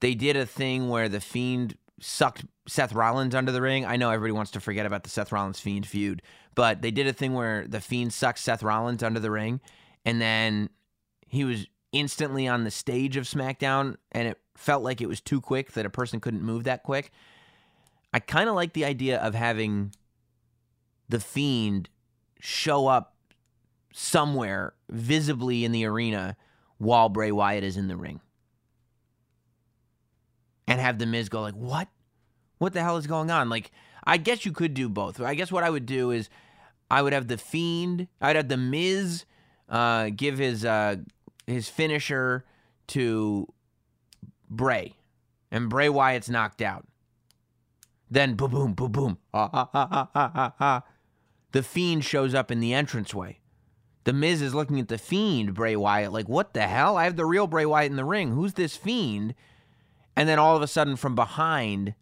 They 0.00 0.14
did 0.14 0.34
a 0.34 0.46
thing 0.46 0.88
where 0.88 1.10
the 1.10 1.20
Fiend 1.20 1.76
sucked 2.00 2.44
Seth 2.66 2.92
Rollins 2.92 3.34
under 3.34 3.52
the 3.52 3.62
ring. 3.62 3.84
I 3.84 3.96
know 3.96 4.10
everybody 4.10 4.32
wants 4.32 4.52
to 4.52 4.60
forget 4.60 4.86
about 4.86 5.02
the 5.02 5.10
Seth 5.10 5.32
Rollins 5.32 5.60
Fiend 5.60 5.86
feud, 5.86 6.22
but 6.54 6.82
they 6.82 6.90
did 6.90 7.06
a 7.06 7.12
thing 7.12 7.34
where 7.34 7.66
the 7.66 7.80
Fiend 7.80 8.12
sucked 8.12 8.38
Seth 8.38 8.62
Rollins 8.62 9.02
under 9.02 9.20
the 9.20 9.30
ring, 9.30 9.60
and 10.04 10.20
then 10.20 10.70
he 11.26 11.44
was 11.44 11.66
instantly 11.92 12.46
on 12.46 12.64
the 12.64 12.70
stage 12.70 13.16
of 13.16 13.24
SmackDown, 13.24 13.96
and 14.12 14.28
it 14.28 14.38
felt 14.56 14.82
like 14.82 15.00
it 15.00 15.08
was 15.08 15.20
too 15.20 15.40
quick 15.40 15.72
that 15.72 15.86
a 15.86 15.90
person 15.90 16.20
couldn't 16.20 16.42
move 16.42 16.64
that 16.64 16.82
quick. 16.82 17.10
I 18.12 18.20
kind 18.20 18.48
of 18.48 18.54
like 18.54 18.74
the 18.74 18.84
idea 18.84 19.18
of 19.18 19.34
having 19.34 19.94
the 21.08 21.20
Fiend 21.20 21.88
show 22.38 22.86
up 22.86 23.16
somewhere 23.92 24.74
visibly 24.88 25.64
in 25.64 25.72
the 25.72 25.84
arena 25.84 26.36
while 26.78 27.08
Bray 27.08 27.32
Wyatt 27.32 27.64
is 27.64 27.76
in 27.76 27.88
the 27.88 27.96
ring. 27.96 28.20
And 30.66 30.80
have 30.80 30.98
the 30.98 31.06
Miz 31.06 31.28
go 31.28 31.42
like, 31.42 31.54
"What? 31.54 31.88
What 32.62 32.72
the 32.72 32.82
hell 32.82 32.96
is 32.96 33.08
going 33.08 33.30
on?" 33.30 33.48
Like, 33.48 33.72
I 34.04 34.16
guess 34.16 34.46
you 34.46 34.52
could 34.52 34.72
do 34.72 34.88
both. 34.88 35.20
I 35.20 35.34
guess 35.34 35.50
what 35.50 35.64
I 35.64 35.70
would 35.70 35.84
do 35.84 36.12
is 36.12 36.30
I 36.90 37.02
would 37.02 37.12
have 37.12 37.26
the 37.26 37.38
Fiend, 37.38 38.06
I'd 38.20 38.36
have 38.36 38.48
the 38.48 38.56
Miz 38.56 39.24
uh, 39.68 40.10
give 40.14 40.38
his 40.38 40.64
uh, 40.64 40.96
his 41.46 41.68
finisher 41.68 42.44
to 42.88 43.48
Bray, 44.48 44.94
and 45.50 45.68
Bray 45.68 45.88
Wyatt's 45.88 46.28
knocked 46.28 46.62
out. 46.62 46.86
Then 48.10 48.34
boom, 48.34 48.50
boom, 48.50 48.74
boom, 48.74 48.92
boom. 48.92 49.18
Ah, 49.32 49.48
ah, 49.52 49.68
ah, 49.72 50.08
ah, 50.14 50.30
ah, 50.34 50.52
ah. 50.60 50.82
The 51.52 51.62
Fiend 51.62 52.04
shows 52.04 52.34
up 52.34 52.50
in 52.50 52.60
the 52.60 52.74
entranceway. 52.74 53.40
The 54.04 54.12
Miz 54.12 54.42
is 54.42 54.54
looking 54.54 54.78
at 54.78 54.88
the 54.88 54.98
Fiend, 54.98 55.54
Bray 55.54 55.76
Wyatt, 55.76 56.12
like, 56.12 56.28
what 56.28 56.54
the 56.54 56.66
hell? 56.66 56.96
I 56.96 57.04
have 57.04 57.16
the 57.16 57.24
real 57.24 57.46
Bray 57.46 57.64
Wyatt 57.64 57.90
in 57.90 57.96
the 57.96 58.04
ring. 58.04 58.32
Who's 58.32 58.54
this 58.54 58.76
Fiend? 58.76 59.34
And 60.14 60.28
then 60.28 60.38
all 60.38 60.56
of 60.56 60.62
a 60.62 60.66
sudden, 60.66 60.96
from 60.96 61.14
behind, 61.14 61.94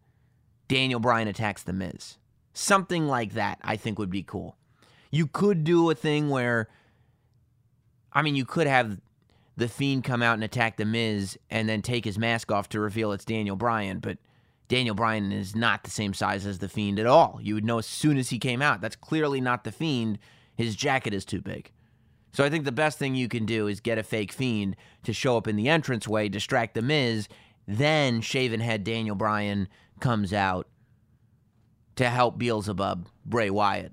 Daniel 0.71 1.01
Bryan 1.01 1.27
attacks 1.27 1.65
the 1.65 1.73
Miz. 1.73 2.17
Something 2.55 3.09
like 3.09 3.33
that, 3.33 3.59
I 3.61 3.77
think, 3.77 3.99
would 3.99 4.09
be 4.09 4.23
cool. 4.23 4.57
You 5.11 5.27
could 5.27 5.65
do 5.65 5.91
a 5.91 5.95
thing 5.97 6.31
where 6.31 6.69
I 8.13 8.23
mean, 8.23 8.37
you 8.37 8.45
could 8.45 8.69
have 8.69 9.01
the 9.57 9.69
Fiend 9.69 10.05
come 10.05 10.23
out 10.23 10.35
and 10.35 10.45
attack 10.45 10.77
the 10.77 10.85
Miz, 10.85 11.37
and 11.51 11.69
then 11.69 11.83
take 11.83 12.05
his 12.05 12.19
mask 12.19 12.51
off 12.51 12.69
to 12.71 12.81
reveal 12.81 13.13
it's 13.13 13.25
Daniel 13.27 13.57
Bryan, 13.57 13.99
but. 13.99 14.17
Daniel 14.69 14.95
Bryan 14.95 15.33
is 15.33 15.57
not 15.57 15.83
the 15.83 15.91
same 15.91 16.15
size 16.15 16.47
as 16.47 16.61
the 16.61 16.69
Fiend 16.69 17.01
at 17.01 17.07
all. 17.07 17.41
You 17.43 17.55
would 17.55 17.65
know 17.65 17.79
as 17.79 17.87
soon 17.87 18.17
as 18.17 18.31
he 18.31 18.39
came 18.39 18.63
out. 18.63 18.81
That's 18.81 18.95
clearly 18.95 19.41
not 19.41 19.65
the 19.65 19.73
Fiend. 19.73 20.21
His 20.55 20.77
jacket 20.77 21.13
is 21.13 21.25
too 21.25 21.41
big. 21.41 21.73
So 22.33 22.45
I 22.45 22.51
think 22.51 22.65
the 22.65 22.71
best 22.71 22.97
thing 22.97 23.17
you 23.17 23.27
can 23.27 23.45
do 23.45 23.67
is 23.67 23.81
get 23.81 23.99
a 23.99 24.05
fake 24.05 24.31
Fiend 24.31 24.77
to 25.03 25.13
show 25.13 25.37
up 25.37 25.49
in 25.49 25.57
the 25.57 25.69
entranceway, 25.69 26.29
distract 26.29 26.75
the 26.75 26.83
Miz, 26.83 27.27
then 27.67 28.21
shaven 28.21 28.61
head 28.61 28.85
Daniel 28.85 29.17
Bryan 29.17 29.67
comes 30.01 30.33
out 30.33 30.67
to 31.97 32.09
help 32.09 32.39
Beelzebub, 32.39 33.09
Bray 33.27 33.51
Wyatt, 33.51 33.93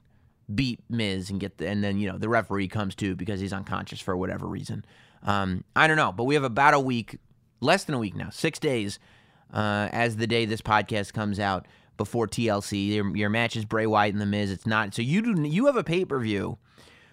beat 0.53 0.79
Miz 0.89 1.29
and 1.29 1.39
get 1.39 1.57
the, 1.57 1.67
and 1.67 1.83
then 1.83 1.97
you 1.97 2.09
know 2.09 2.17
the 2.17 2.29
referee 2.29 2.67
comes 2.67 2.95
too 2.95 3.15
because 3.15 3.39
he's 3.39 3.53
unconscious 3.53 3.99
for 3.99 4.15
whatever 4.15 4.47
reason. 4.47 4.85
Um, 5.23 5.63
I 5.75 5.87
don't 5.87 5.97
know, 5.97 6.11
but 6.11 6.23
we 6.23 6.35
have 6.35 6.43
about 6.43 6.73
a 6.73 6.79
week, 6.79 7.17
less 7.59 7.83
than 7.83 7.95
a 7.95 7.99
week 7.99 8.15
now, 8.15 8.29
six 8.29 8.59
days 8.59 8.99
uh, 9.53 9.89
as 9.91 10.17
the 10.17 10.27
day 10.27 10.45
this 10.45 10.61
podcast 10.61 11.13
comes 11.13 11.39
out 11.39 11.67
before 11.97 12.27
TLC. 12.27 12.93
Your, 12.93 13.15
your 13.15 13.29
match 13.29 13.55
is 13.55 13.65
Bray 13.65 13.85
Wyatt 13.85 14.13
and 14.13 14.21
The 14.21 14.25
Miz. 14.25 14.51
It's 14.51 14.67
not 14.67 14.93
so 14.93 15.01
you 15.01 15.21
do 15.21 15.41
you 15.43 15.65
have 15.65 15.75
a 15.75 15.83
pay 15.83 16.05
per 16.05 16.19
view 16.19 16.57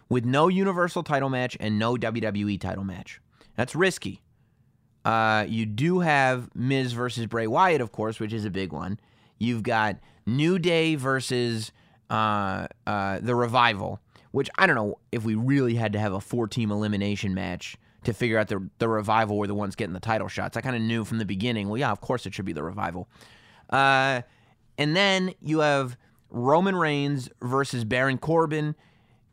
with 0.09 0.25
no 0.25 0.49
Universal 0.49 1.03
title 1.03 1.31
match 1.31 1.57
and 1.59 1.79
no 1.79 1.97
WWE 1.97 2.61
title 2.61 2.85
match. 2.85 3.21
That's 3.57 3.75
risky. 3.75 4.21
Uh, 5.05 5.45
you 5.49 5.67
do 5.67 6.01
have 6.01 6.49
Miz 6.55 6.93
versus 6.93 7.27
Bray 7.27 7.47
Wyatt, 7.47 7.81
of 7.81 7.93
course, 7.93 8.19
which 8.19 8.33
is 8.33 8.45
a 8.45 8.51
big 8.51 8.73
one. 8.73 8.99
You've 9.39 9.63
got 9.63 9.97
New 10.27 10.59
Day 10.59 10.95
versus 10.95 11.73
uh, 12.09 12.67
uh, 12.87 13.21
the 13.21 13.35
Revival, 13.35 14.01
which 14.31 14.49
I 14.57 14.67
don't 14.67 14.77
know 14.77 14.99
if 15.13 15.25
we 15.25 15.35
really 15.35 15.75
had 15.75 15.93
to 15.93 15.99
have 15.99 16.13
a 16.13 16.21
four 16.21 16.49
team 16.49 16.71
elimination 16.71 17.35
match 17.35 17.77
to 18.05 18.13
figure 18.13 18.39
out 18.39 18.49
the 18.49 18.69
the 18.79 18.89
revival 18.89 19.39
were 19.39 19.47
the 19.47 19.55
ones 19.55 19.75
getting 19.75 19.95
the 19.95 20.01
title 20.01 20.29
shots. 20.29 20.57
I 20.57 20.61
kind 20.61 20.77
of 20.77 20.83
knew 20.83 21.05
from 21.05 21.19
the 21.19 21.25
beginning. 21.25 21.69
Well, 21.69 21.79
yeah, 21.79 21.91
of 21.91 22.01
course 22.01 22.27
it 22.27 22.35
should 22.35 22.45
be 22.45 22.53
the 22.53 22.63
revival. 22.63 23.09
Uh, 23.71 24.23
and 24.79 24.95
then 24.95 25.35
you 25.41 25.61
have 25.61 25.97
Roman 26.31 26.77
Reigns 26.77 27.29
versus 27.43 27.85
Baron 27.85 28.19
Corbin. 28.19 28.75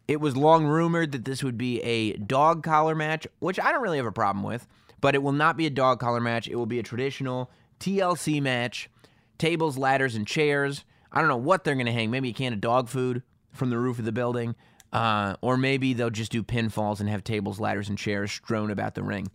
It 0.08 0.20
was 0.20 0.36
long 0.36 0.66
rumored 0.66 1.12
that 1.14 1.26
this 1.26 1.44
would 1.44 1.58
be 1.58 1.82
a 1.82 2.14
dog 2.14 2.64
collar 2.64 2.96
match, 2.96 3.28
which 3.40 3.60
I 3.60 3.72
don't 3.72 3.82
really 3.82 3.98
have 3.98 4.06
a 4.06 4.12
problem 4.12 4.44
with. 4.44 4.68
But 5.02 5.16
it 5.16 5.24
will 5.24 5.32
not 5.32 5.58
be 5.58 5.66
a 5.66 5.72
dog 5.72 6.00
collar 6.00 6.22
match. 6.22 6.48
It 6.48 6.56
will 6.56 6.66
be 6.66 6.80
a 6.80 6.84
traditional 6.84 7.50
TLC 7.80 8.42
match. 8.42 8.90
Tables, 9.38 9.78
ladders, 9.78 10.16
and 10.16 10.28
chairs. 10.28 10.86
I 11.12 11.20
don't 11.20 11.28
know 11.30 11.38
what 11.38 11.64
they're 11.64 11.76
going 11.76 11.88
to 11.88 11.92
hang. 11.92 12.12
Maybe 12.12 12.30
a 12.30 12.34
can 12.34 12.54
of 12.54 12.62
dog 12.62 12.88
food 12.88 13.24
from 13.52 13.70
the 13.70 13.78
roof 13.78 14.00
of 14.00 14.06
the 14.06 14.12
building. 14.12 14.56
Uh, 14.94 15.36
or 15.42 15.58
maybe 15.58 15.94
they'll 15.94 16.10
just 16.10 16.32
do 16.32 16.44
pinfalls 16.44 17.00
and 17.00 17.10
have 17.10 17.24
tables, 17.24 17.60
ladders, 17.60 17.90
and 17.90 17.98
chairs 17.98 18.32
strewn 18.32 18.70
about 18.70 18.94
the 18.94 19.04
ring. 19.04 19.32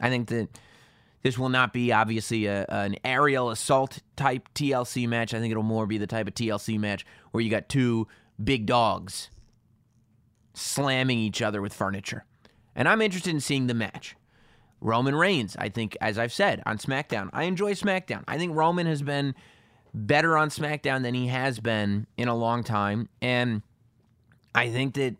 I 0.00 0.08
think 0.08 0.28
that 0.28 0.48
this 1.22 1.38
will 1.38 1.48
not 1.48 1.72
be 1.72 1.92
obviously 1.92 2.46
a, 2.46 2.64
an 2.68 2.96
aerial 3.04 3.50
assault 3.50 4.00
type 4.16 4.48
TLC 4.54 5.08
match. 5.08 5.34
I 5.34 5.38
think 5.38 5.50
it'll 5.50 5.62
more 5.62 5.86
be 5.86 5.98
the 5.98 6.06
type 6.06 6.26
of 6.26 6.34
TLC 6.34 6.78
match 6.78 7.04
where 7.30 7.42
you 7.42 7.50
got 7.50 7.68
two 7.68 8.08
big 8.42 8.66
dogs 8.66 9.30
slamming 10.54 11.18
each 11.18 11.42
other 11.42 11.60
with 11.60 11.74
furniture. 11.74 12.24
And 12.74 12.88
I'm 12.88 13.02
interested 13.02 13.30
in 13.30 13.40
seeing 13.40 13.66
the 13.66 13.74
match. 13.74 14.16
Roman 14.80 15.14
Reigns, 15.14 15.56
I 15.58 15.68
think, 15.68 15.96
as 16.00 16.18
I've 16.18 16.32
said 16.32 16.62
on 16.66 16.78
SmackDown, 16.78 17.28
I 17.32 17.44
enjoy 17.44 17.74
SmackDown. 17.74 18.24
I 18.26 18.38
think 18.38 18.54
Roman 18.54 18.86
has 18.86 19.02
been 19.02 19.34
better 19.92 20.36
on 20.36 20.48
SmackDown 20.48 21.02
than 21.02 21.14
he 21.14 21.26
has 21.26 21.60
been 21.60 22.06
in 22.16 22.28
a 22.28 22.34
long 22.34 22.64
time. 22.64 23.08
And 23.20 23.62
I 24.54 24.70
think 24.70 24.94
that 24.94 25.16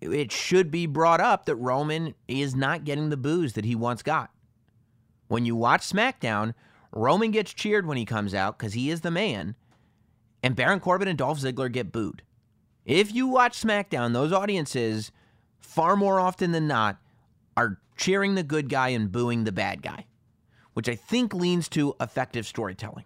it 0.00 0.32
should 0.32 0.70
be 0.70 0.86
brought 0.86 1.20
up 1.20 1.46
that 1.46 1.56
Roman 1.56 2.14
is 2.28 2.54
not 2.54 2.84
getting 2.84 3.10
the 3.10 3.16
booze 3.16 3.54
that 3.54 3.64
he 3.64 3.74
once 3.74 4.02
got. 4.02 4.30
When 5.28 5.44
you 5.44 5.54
watch 5.54 5.82
SmackDown, 5.82 6.54
Roman 6.92 7.30
gets 7.30 7.54
cheered 7.54 7.86
when 7.86 7.96
he 7.96 8.04
comes 8.04 8.34
out 8.34 8.58
because 8.58 8.72
he 8.72 8.90
is 8.90 9.02
the 9.02 9.10
man, 9.10 9.54
and 10.42 10.56
Baron 10.56 10.80
Corbin 10.80 11.06
and 11.06 11.18
Dolph 11.18 11.38
Ziggler 11.38 11.70
get 11.70 11.92
booed. 11.92 12.22
If 12.84 13.14
you 13.14 13.28
watch 13.28 13.60
SmackDown, 13.60 14.12
those 14.12 14.32
audiences, 14.32 15.12
far 15.60 15.94
more 15.96 16.18
often 16.18 16.50
than 16.50 16.66
not, 16.66 16.98
are 17.60 17.78
cheering 17.94 18.34
the 18.34 18.42
good 18.42 18.70
guy 18.70 18.88
and 18.88 19.12
booing 19.12 19.44
the 19.44 19.52
bad 19.52 19.82
guy, 19.82 20.06
which 20.72 20.88
I 20.88 20.94
think 20.94 21.34
leans 21.34 21.68
to 21.70 21.94
effective 22.00 22.46
storytelling. 22.46 23.04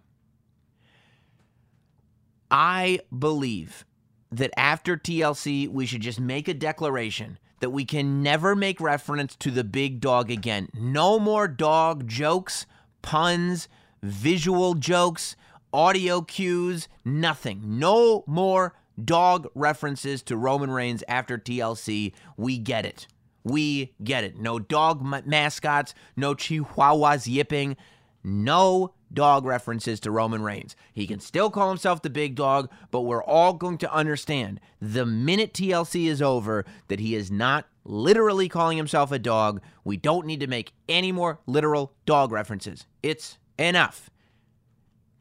I 2.52 3.00
believe 3.16 3.84
that 4.30 4.52
after 4.56 4.96
TLC, 4.96 5.68
we 5.68 5.86
should 5.86 6.02
just 6.02 6.20
make 6.20 6.46
a 6.46 6.54
declaration 6.54 7.38
that 7.58 7.70
we 7.70 7.84
can 7.84 8.22
never 8.22 8.54
make 8.54 8.80
reference 8.80 9.34
to 9.36 9.50
the 9.50 9.64
big 9.64 10.00
dog 10.00 10.30
again. 10.30 10.68
No 10.72 11.18
more 11.18 11.48
dog 11.48 12.06
jokes, 12.06 12.64
puns, 13.02 13.68
visual 14.02 14.74
jokes, 14.74 15.34
audio 15.72 16.20
cues, 16.20 16.86
nothing. 17.04 17.60
No 17.64 18.22
more 18.28 18.76
dog 19.02 19.48
references 19.56 20.22
to 20.22 20.36
Roman 20.36 20.70
Reigns 20.70 21.02
after 21.08 21.38
TLC. 21.38 22.12
We 22.36 22.58
get 22.58 22.86
it. 22.86 23.08
We 23.44 23.94
get 24.02 24.24
it. 24.24 24.38
No 24.38 24.58
dog 24.58 25.02
ma- 25.02 25.20
mascots, 25.24 25.94
no 26.16 26.34
chihuahuas 26.34 27.26
yipping, 27.26 27.76
no 28.24 28.94
dog 29.12 29.44
references 29.44 30.00
to 30.00 30.10
Roman 30.10 30.42
Reigns. 30.42 30.74
He 30.92 31.06
can 31.06 31.20
still 31.20 31.50
call 31.50 31.68
himself 31.68 32.02
the 32.02 32.10
big 32.10 32.34
dog, 32.34 32.70
but 32.90 33.02
we're 33.02 33.22
all 33.22 33.52
going 33.52 33.78
to 33.78 33.92
understand 33.92 34.60
the 34.80 35.06
minute 35.06 35.52
TLC 35.52 36.06
is 36.06 36.20
over 36.20 36.64
that 36.88 37.00
he 37.00 37.14
is 37.14 37.30
not 37.30 37.66
literally 37.84 38.48
calling 38.48 38.76
himself 38.76 39.12
a 39.12 39.18
dog. 39.18 39.60
We 39.84 39.96
don't 39.96 40.26
need 40.26 40.40
to 40.40 40.46
make 40.46 40.72
any 40.88 41.12
more 41.12 41.38
literal 41.46 41.92
dog 42.06 42.32
references. 42.32 42.86
It's 43.02 43.38
enough. 43.58 44.10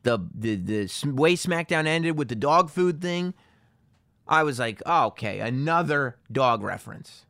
The 0.03 0.19
the 0.33 0.55
the 0.55 0.89
way 1.05 1.35
SmackDown 1.35 1.85
ended 1.85 2.17
with 2.17 2.27
the 2.27 2.35
dog 2.35 2.69
food 2.69 3.01
thing, 3.01 3.33
I 4.27 4.43
was 4.43 4.59
like, 4.59 4.81
oh, 4.85 5.07
okay, 5.07 5.39
another 5.39 6.17
dog 6.31 6.61
reference. 6.63 7.25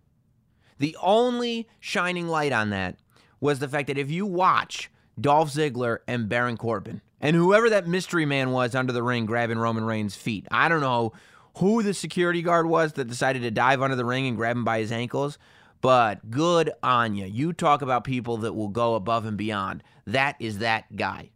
The 0.78 0.97
only 1.01 1.67
shining 1.80 2.28
light 2.28 2.51
on 2.51 2.69
that 2.71 2.97
was 3.39 3.59
the 3.59 3.67
fact 3.67 3.88
that 3.88 3.97
if 3.97 4.09
you 4.09 4.26
watch 4.26 4.89
Dolph 5.19 5.51
Ziggler 5.53 5.99
and 6.07 6.30
Baron 6.30 6.57
Corbin, 6.57 7.01
and 7.19 7.36
whoever 7.36 7.69
that 7.69 7.88
mystery 7.88 8.26
man 8.26 8.51
was 8.51 8.76
under 8.76 8.91
the 8.91 9.03
ring 9.03 9.26
grabbing 9.26 9.57
Roman 9.57 9.86
Reigns' 9.86 10.15
feet, 10.15 10.47
I 10.51 10.69
don't 10.69 10.82
know 10.82 11.13
who 11.57 11.84
the 11.84 11.93
security 11.93 12.41
guard 12.41 12.65
was 12.65 12.93
that 12.93 13.07
decided 13.07 13.43
to 13.43 13.51
dive 13.51 13.82
under 13.82 13.95
the 13.95 14.05
ring 14.05 14.28
and 14.28 14.36
grab 14.36 14.55
him 14.55 14.65
by 14.65 14.80
his 14.80 14.91
ankles, 14.91 15.38
but 15.82 16.32
good 16.32 16.71
on 16.82 17.15
you. 17.15 17.26
You 17.26 17.53
talk 17.53 17.82
about 17.82 18.03
people 18.03 18.38
that 18.38 18.53
will 18.53 18.69
go 18.69 18.95
above 18.95 19.26
and 19.26 19.38
beyond. 19.38 19.84
That 20.07 20.36
is 20.39 20.59
that 20.59 20.95
guy. 20.95 21.30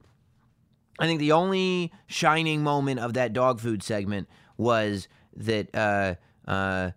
I 1.00 1.06
think 1.06 1.20
the 1.20 1.34
only 1.34 1.92
shining 2.08 2.64
moment 2.64 3.00
of 3.00 3.14
that 3.14 3.34
dog 3.34 3.60
food 3.60 3.84
segment 3.84 4.28
was 4.58 5.08
that 5.36 5.74
uh, 5.76 6.16
uh, 6.50 6.92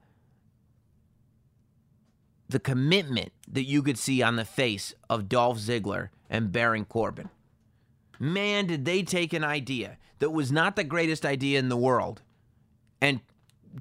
the 2.51 2.61
commitment 2.61 3.33
that 3.49 3.65
you 3.65 3.83
could 3.83 3.99
see 3.99 4.23
on 4.23 4.37
the 4.37 4.45
face 4.45 4.95
of 5.09 5.29
Dolph 5.29 5.59
Ziggler 5.59 6.09
and 6.29 6.53
Baron 6.53 6.85
Corbin. 6.85 7.31
Man, 8.19 8.67
did 8.67 8.85
they 8.85 9.03
take 9.03 9.33
an 9.33 9.45
idea 9.45 9.97
that 10.21 10.31
was 10.31 10.53
not 10.53 10.77
the 10.77 10.85
greatest 10.85 11.25
idea 11.25 11.59
in 11.59 11.69
the 11.69 11.77
world 11.77 12.23
and 13.01 13.21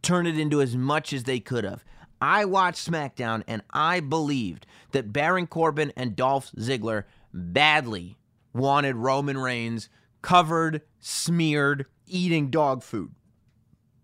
turn 0.01 0.25
it 0.25 0.39
into 0.39 0.61
as 0.61 0.75
much 0.75 1.13
as 1.13 1.23
they 1.23 1.39
could 1.39 1.63
have. 1.63 1.83
I 2.21 2.45
watched 2.45 2.89
SmackDown 2.89 3.43
and 3.47 3.61
I 3.71 3.99
believed 3.99 4.65
that 4.91 5.13
Baron 5.13 5.47
Corbin 5.47 5.93
and 5.95 6.15
Dolph 6.15 6.51
Ziggler 6.53 7.05
badly 7.33 8.17
wanted 8.53 8.95
Roman 8.95 9.37
Reigns 9.37 9.89
covered, 10.21 10.81
smeared, 10.99 11.85
eating 12.07 12.49
dog 12.49 12.83
food. 12.83 13.11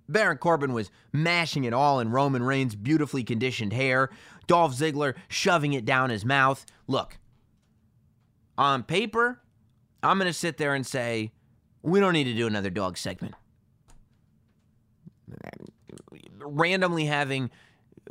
Baron 0.08 0.38
Corbin 0.38 0.74
was 0.74 0.92
mashing 1.12 1.64
it 1.64 1.74
all 1.74 2.00
in 2.00 2.12
Roman 2.12 2.44
Reigns' 2.44 2.76
beautifully 2.76 3.24
conditioned 3.24 3.74
hair, 3.74 4.12
Dolph 4.48 4.74
Ziggler 4.76 5.16
shoving 5.28 5.74
it 5.74 5.86
down 5.86 6.10
his 6.10 6.26
mouth. 6.26 6.66
Look, 6.88 7.18
on 8.58 8.84
paper, 8.84 9.42
I'm 10.04 10.18
going 10.18 10.28
to 10.28 10.34
sit 10.34 10.58
there 10.58 10.74
and 10.74 10.86
say, 10.86 11.32
we 11.82 12.00
don't 12.00 12.14
need 12.14 12.26
to 12.26 12.34
do 12.34 12.48
another 12.48 12.70
dog 12.70 12.98
segment. 12.98 13.36
Randomly 16.40 17.06
having 17.06 17.50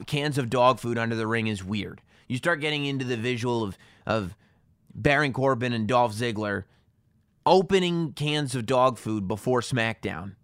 cans 0.06 0.38
of 0.38 0.50
dog 0.50 0.80
food 0.80 0.98
under 0.98 1.16
the 1.16 1.26
ring 1.26 1.46
is 1.46 1.64
weird. 1.64 2.00
You 2.28 2.36
start 2.36 2.60
getting 2.60 2.84
into 2.84 3.04
the 3.04 3.16
visual 3.16 3.62
of, 3.62 3.78
of 4.06 4.36
Baron 4.94 5.32
Corbin 5.32 5.72
and 5.72 5.86
Dolph 5.86 6.14
Ziggler 6.14 6.64
opening 7.46 8.12
cans 8.12 8.54
of 8.54 8.66
dog 8.66 8.98
food 8.98 9.28
before 9.28 9.60
SmackDown 9.60 10.34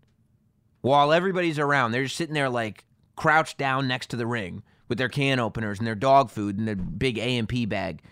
while 0.83 1.13
everybody's 1.13 1.59
around. 1.59 1.93
They're 1.93 2.05
just 2.05 2.17
sitting 2.17 2.35
there 2.35 2.51
like 2.51 2.85
crouched 3.17 3.59
down 3.59 3.89
next 3.89 4.09
to 4.11 4.17
the 4.17 4.27
ring 4.27 4.63
with 4.91 4.99
their 4.99 5.09
can 5.09 5.39
openers 5.39 5.79
and 5.79 5.87
their 5.87 5.95
dog 5.95 6.31
food 6.31 6.59
and 6.59 6.69
their 6.69 6.75
big 6.75 7.17
A&P 7.17 7.65
bag. 7.65 8.03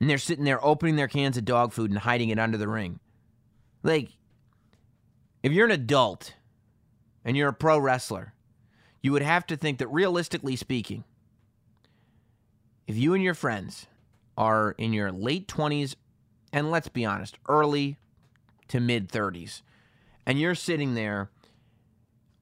And 0.00 0.10
they're 0.10 0.18
sitting 0.18 0.44
there 0.44 0.62
opening 0.62 0.96
their 0.96 1.08
cans 1.08 1.36
of 1.36 1.44
dog 1.44 1.72
food 1.72 1.90
and 1.90 2.00
hiding 2.00 2.28
it 2.28 2.38
under 2.38 2.58
the 2.58 2.68
ring. 2.68 2.98
Like, 3.84 4.10
if 5.42 5.52
you're 5.52 5.66
an 5.66 5.72
adult 5.72 6.34
and 7.24 7.36
you're 7.36 7.48
a 7.48 7.54
pro 7.54 7.78
wrestler, 7.78 8.34
you 9.00 9.12
would 9.12 9.22
have 9.22 9.46
to 9.46 9.56
think 9.56 9.78
that 9.78 9.86
realistically 9.86 10.56
speaking, 10.56 11.04
if 12.88 12.96
you 12.96 13.14
and 13.14 13.22
your 13.22 13.34
friends 13.34 13.86
are 14.36 14.72
in 14.72 14.92
your 14.92 15.12
late 15.12 15.46
20s 15.46 15.94
and 16.52 16.70
let's 16.70 16.88
be 16.88 17.04
honest, 17.04 17.38
early 17.48 17.96
to 18.66 18.80
mid 18.80 19.08
30s, 19.08 19.62
and 20.26 20.40
you're 20.40 20.56
sitting 20.56 20.94
there 20.94 21.30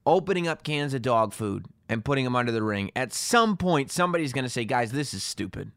opening 0.05 0.47
up 0.47 0.63
cans 0.63 0.95
of 0.95 1.03
dog 1.03 1.31
food 1.31 1.67
and 1.89 2.05
putting 2.05 2.23
them 2.23 2.35
under 2.35 2.51
the 2.51 2.63
ring, 2.63 2.91
at 2.95 3.13
some 3.13 3.57
point 3.57 3.91
somebody's 3.91 4.33
going 4.33 4.45
to 4.45 4.49
say, 4.49 4.65
"Guys, 4.65 4.91
this 4.91 5.13
is 5.13 5.23
stupid. 5.23 5.71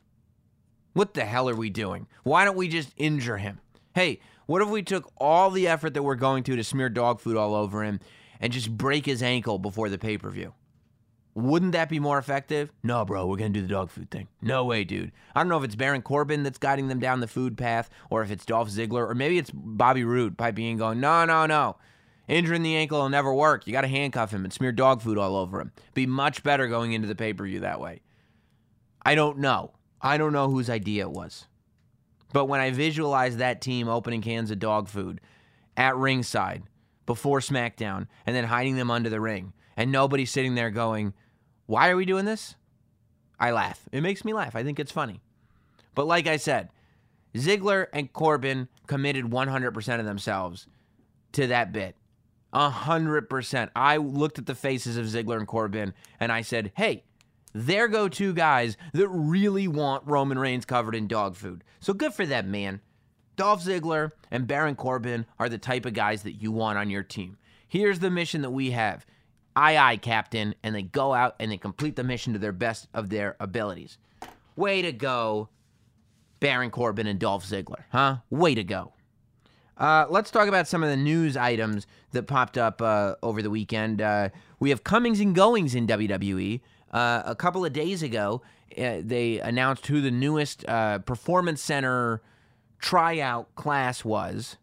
What 0.93 1.15
the 1.15 1.25
hell 1.25 1.49
are 1.49 1.55
we 1.55 1.71
doing? 1.71 2.07
Why 2.25 2.45
don't 2.45 2.57
we 2.57 2.69
just 2.69 2.93
injure 2.97 3.39
him? 3.39 3.61
Hey, 3.95 4.21
what 4.47 4.63
if 4.63 4.69
we 4.69 4.83
took 4.83 5.13
all 5.17 5.51
the 5.51 5.69
effort 5.69 5.95
that 5.95 6.03
we're 6.03 6.17
going 6.17 6.43
to 6.45 6.57
to 6.57 6.65
smear 6.65 6.89
dog 6.89 7.21
food 7.21 7.37
all 7.37 7.55
over 7.55 7.85
him 7.85 8.01
and 8.41 8.53
just 8.53 8.77
break 8.77 9.07
his 9.07 9.23
ankle 9.23 9.59
before 9.59 9.89
the 9.89 9.99
pay-per-view?" 9.99 10.55
Wouldn't 11.35 11.73
that 11.73 11.89
be 11.89 12.01
more 12.01 12.19
effective? 12.19 12.73
No, 12.83 13.05
bro, 13.05 13.27
we're 13.27 13.37
going 13.37 13.53
to 13.53 13.61
do 13.61 13.67
the 13.67 13.73
dog 13.73 13.91
food 13.91 14.11
thing. 14.11 14.27
No 14.43 14.65
way, 14.65 14.83
dude. 14.83 15.13
I 15.35 15.41
don't 15.41 15.49
know 15.49 15.59
if 15.59 15.65
it's 15.65 15.77
Baron 15.77 16.03
Corbin 16.03 16.43
that's 16.43 16.59
guiding 16.59 16.89
them 16.89 16.99
down 16.99 17.21
the 17.21 17.29
food 17.29 17.57
path 17.57 17.89
or 18.11 18.23
if 18.23 18.33
it's 18.33 18.45
Dolph 18.45 18.69
Ziggler 18.69 19.09
or 19.09 19.15
maybe 19.15 19.39
it's 19.39 19.53
Bobby 19.55 20.03
Roode 20.03 20.37
piping 20.37 20.67
in 20.67 20.77
going, 20.77 20.99
no, 20.99 21.25
no, 21.25 21.47
no. 21.47 21.77
Injuring 22.31 22.63
the 22.63 22.77
ankle 22.77 23.01
will 23.01 23.09
never 23.09 23.35
work. 23.35 23.67
You 23.67 23.73
got 23.73 23.81
to 23.81 23.89
handcuff 23.89 24.31
him 24.31 24.45
and 24.45 24.53
smear 24.53 24.71
dog 24.71 25.03
food 25.03 25.19
all 25.19 25.35
over 25.35 25.61
him. 25.61 25.73
Be 25.95 26.07
much 26.07 26.45
better 26.45 26.69
going 26.69 26.93
into 26.93 27.09
the 27.09 27.17
pay 27.17 27.33
per 27.33 27.45
view 27.45 27.59
that 27.61 27.81
way. 27.81 28.03
I 29.05 29.17
don't 29.17 29.39
know. 29.39 29.73
I 30.01 30.17
don't 30.17 30.33
know 30.33 30.49
whose 30.49 30.71
idea 30.71 31.03
it 31.03 31.11
was. 31.11 31.49
But 32.33 32.45
when 32.45 32.61
I 32.61 32.71
visualize 32.71 33.39
that 33.39 33.61
team 33.61 33.89
opening 33.89 34.23
cans 34.23 34.53
of 34.53 34.61
dog 34.61 34.87
food 34.87 35.21
at 35.77 35.97
ringside 35.97 36.63
before 37.05 37.41
SmackDown 37.41 38.07
and 38.25 38.37
then 38.37 38.45
hiding 38.45 38.77
them 38.77 38.93
under 38.93 39.11
the 39.11 39.21
ring, 39.21 39.53
and 39.77 39.91
nobody 39.91 40.25
sitting 40.25 40.55
there 40.55 40.71
going, 40.71 41.15
Why 41.67 41.89
are 41.89 41.97
we 41.97 42.05
doing 42.05 42.27
this? 42.27 42.55
I 43.41 43.51
laugh. 43.51 43.89
It 43.91 44.03
makes 44.03 44.25
me 44.25 44.35
laugh. 44.35 44.55
I 44.55 44.63
think 44.63 44.79
it's 44.79 44.93
funny. 44.93 45.21
But 45.97 46.07
like 46.07 46.29
I 46.29 46.37
said, 46.37 46.69
Ziggler 47.35 47.89
and 47.93 48.13
Corbin 48.13 48.69
committed 48.87 49.25
100% 49.25 49.99
of 49.99 50.05
themselves 50.07 50.69
to 51.33 51.49
that 51.49 51.73
bit. 51.73 51.97
100%. 52.53 53.71
I 53.77 53.97
looked 53.97 54.39
at 54.39 54.47
the 54.47 54.55
faces 54.55 54.97
of 54.97 55.07
Ziggler 55.07 55.39
and 55.39 55.47
Corbin 55.47 55.95
and 56.19 56.33
I 56.33 56.43
said, 56.43 56.73
hey, 56.77 57.05
there 57.53 57.89
go 57.89 58.09
two 58.09 58.33
guys 58.33 58.77
that 58.93 59.09
really 59.09 59.69
want 59.69 60.07
Roman 60.07 60.39
Reigns 60.39 60.65
covered 60.65 60.95
in 60.95 61.09
dog 61.09 61.37
food. 61.37 61.65
So 61.81 61.93
good 61.93 62.15
for 62.15 62.27
them, 62.27 62.51
man. 62.51 62.81
Dolph 63.37 63.65
Ziggler 63.65 64.13
and 64.31 64.47
Baron 64.47 64.77
Corbin 64.77 65.27
are 65.39 65.49
the 65.49 65.59
type 65.59 65.87
of 65.87 65.95
guys 65.95 66.23
that 66.25 66.43
you 66.43 66.53
want 66.53 66.79
on 66.79 66.91
your 66.91 67.03
team. 67.03 67.39
Here's 67.67 68.01
the 68.01 68.11
mission 68.11 68.43
that 68.43 68.51
we 68.51 68.73
have 68.73 69.07
aye 69.57 69.77
aye, 69.77 69.97
Captain, 69.97 70.55
and 70.63 70.75
they 70.75 70.83
go 70.83 71.13
out 71.13 71.37
and 71.41 71.51
they 71.51 71.57
complete 71.57 71.97
the 71.97 72.05
mission 72.05 72.33
to 72.33 72.39
their 72.39 72.53
best 72.53 72.89
of 72.95 73.11
their 73.11 73.37
abilities. 73.41 73.99
Way 74.57 74.83
to 74.83 74.93
go, 74.93 75.49
Baron 76.41 76.71
Corbin 76.71 77.07
and 77.07 77.19
Dolph 77.19 77.45
Ziggler, 77.45 77.85
huh? 77.91 78.19
Way 78.31 78.55
to 78.55 78.65
go. 78.65 78.93
Uh, 79.77 80.07
let's 80.11 80.31
talk 80.31 80.47
about 80.47 80.69
some 80.69 80.83
of 80.83 80.91
the 80.91 80.97
news 80.97 81.37
items 81.37 81.87
that 82.13 82.25
popped 82.25 82.59
up 82.59 82.83
uh, 82.83 83.15
over 83.23 83.43
the 83.43 83.51
weekend. 83.51 84.01
Uh, 84.01 84.31
we 84.59 84.71
have 84.71 84.85
comings 84.85 85.21
and 85.21 85.35
goings 85.35 85.75
in 85.75 85.87
WWE. 85.87 86.61
Uh, 86.93 87.23
a 87.25 87.35
couple 87.35 87.65
of 87.65 87.73
days 87.73 88.03
ago, 88.03 88.43
uh, 88.77 88.97
they 89.01 89.41
announced 89.41 89.87
who 89.87 90.01
the 90.01 90.11
newest 90.11 90.69
uh, 90.69 90.99
Performance 90.99 91.63
Center 91.63 92.23
tryout 92.79 93.55
class 93.55 94.05
was. 94.05 94.57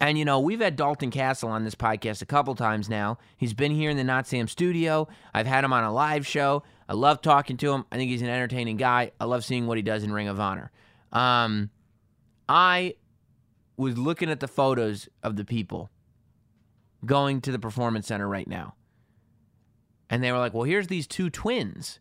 And, 0.00 0.18
you 0.18 0.24
know, 0.24 0.40
we've 0.40 0.60
had 0.60 0.76
Dalton 0.76 1.10
Castle 1.10 1.50
on 1.50 1.64
this 1.64 1.74
podcast 1.74 2.22
a 2.22 2.26
couple 2.26 2.54
times 2.54 2.88
now. 2.88 3.18
He's 3.36 3.52
been 3.52 3.72
here 3.72 3.90
in 3.90 3.98
the 3.98 4.04
Not 4.04 4.26
Sam 4.26 4.48
studio. 4.48 5.08
I've 5.34 5.46
had 5.46 5.62
him 5.62 5.74
on 5.74 5.84
a 5.84 5.92
live 5.92 6.26
show. 6.26 6.62
I 6.88 6.94
love 6.94 7.20
talking 7.20 7.58
to 7.58 7.72
him. 7.72 7.84
I 7.92 7.96
think 7.96 8.10
he's 8.10 8.22
an 8.22 8.28
entertaining 8.28 8.78
guy. 8.78 9.12
I 9.20 9.26
love 9.26 9.44
seeing 9.44 9.66
what 9.66 9.76
he 9.76 9.82
does 9.82 10.02
in 10.02 10.12
Ring 10.12 10.28
of 10.28 10.40
Honor. 10.40 10.72
Um, 11.12 11.70
I 12.48 12.94
was 13.76 13.98
looking 13.98 14.30
at 14.30 14.40
the 14.40 14.48
photos 14.48 15.08
of 15.22 15.36
the 15.36 15.44
people 15.44 15.90
going 17.04 17.40
to 17.42 17.52
the 17.52 17.58
Performance 17.58 18.06
Center 18.06 18.28
right 18.28 18.48
now. 18.48 18.74
And 20.08 20.22
they 20.22 20.32
were 20.32 20.38
like, 20.38 20.54
well, 20.54 20.64
here's 20.64 20.88
these 20.88 21.06
two 21.06 21.30
twins 21.30 22.00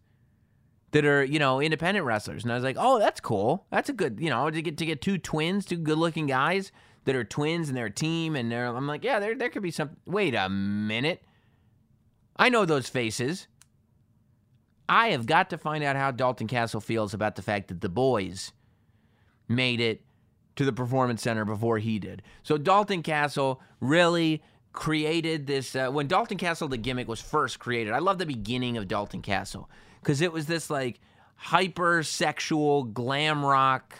that 0.91 1.05
are, 1.05 1.23
you 1.23 1.39
know, 1.39 1.61
independent 1.61 2.05
wrestlers. 2.05 2.43
And 2.43 2.51
I 2.51 2.55
was 2.55 2.63
like, 2.63 2.77
oh, 2.79 2.99
that's 2.99 3.21
cool. 3.21 3.65
That's 3.71 3.89
a 3.89 3.93
good, 3.93 4.19
you 4.19 4.29
know, 4.29 4.49
to 4.49 4.61
get 4.61 4.77
to 4.77 4.85
get 4.85 5.01
two 5.01 5.17
twins, 5.17 5.65
two 5.65 5.77
good 5.77 5.97
looking 5.97 6.25
guys 6.25 6.71
that 7.05 7.15
are 7.15 7.23
twins 7.23 7.69
and 7.69 7.77
they're 7.77 7.85
a 7.85 7.91
team 7.91 8.35
and 8.35 8.51
they're 8.51 8.67
I'm 8.67 8.87
like, 8.87 9.03
yeah, 9.03 9.19
there 9.19 9.35
there 9.35 9.49
could 9.49 9.63
be 9.63 9.71
some 9.71 9.91
wait 10.05 10.33
a 10.35 10.49
minute. 10.49 11.23
I 12.35 12.49
know 12.49 12.65
those 12.65 12.89
faces. 12.89 13.47
I 14.87 15.09
have 15.09 15.27
got 15.27 15.51
to 15.51 15.57
find 15.57 15.83
out 15.83 15.95
how 15.95 16.09
Dalton 16.09 16.47
Castle 16.47 16.81
feels 16.81 17.13
about 17.13 17.35
the 17.35 17.43
fact 17.43 17.67
that 17.67 17.81
the 17.81 17.89
boys 17.89 18.53
made 19.47 19.79
it 19.79 20.01
to 20.55 20.65
the 20.65 20.73
performance 20.73 21.21
center 21.21 21.45
before 21.45 21.77
he 21.77 21.99
did. 21.99 22.23
So 22.41 22.57
Dalton 22.57 23.03
Castle 23.03 23.61
really 23.79 24.41
created 24.71 25.47
this 25.47 25.75
uh, 25.75 25.89
when 25.89 26.07
Dalton 26.07 26.37
Castle 26.37 26.67
the 26.67 26.77
gimmick 26.77 27.07
was 27.07 27.21
first 27.21 27.59
created. 27.59 27.93
I 27.93 27.99
love 27.99 28.17
the 28.17 28.25
beginning 28.25 28.77
of 28.77 28.87
Dalton 28.87 29.21
Castle 29.21 29.69
cuz 30.03 30.21
it 30.21 30.31
was 30.31 30.45
this 30.45 30.69
like 30.69 30.99
hypersexual 31.45 32.93
glam 32.93 33.45
rock 33.45 33.95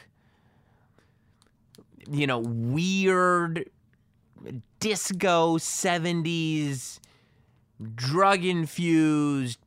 you 2.10 2.26
know, 2.26 2.40
weird 2.40 3.70
disco 4.80 5.58
70s 5.58 7.00
drug 7.96 8.46
infused 8.46 9.60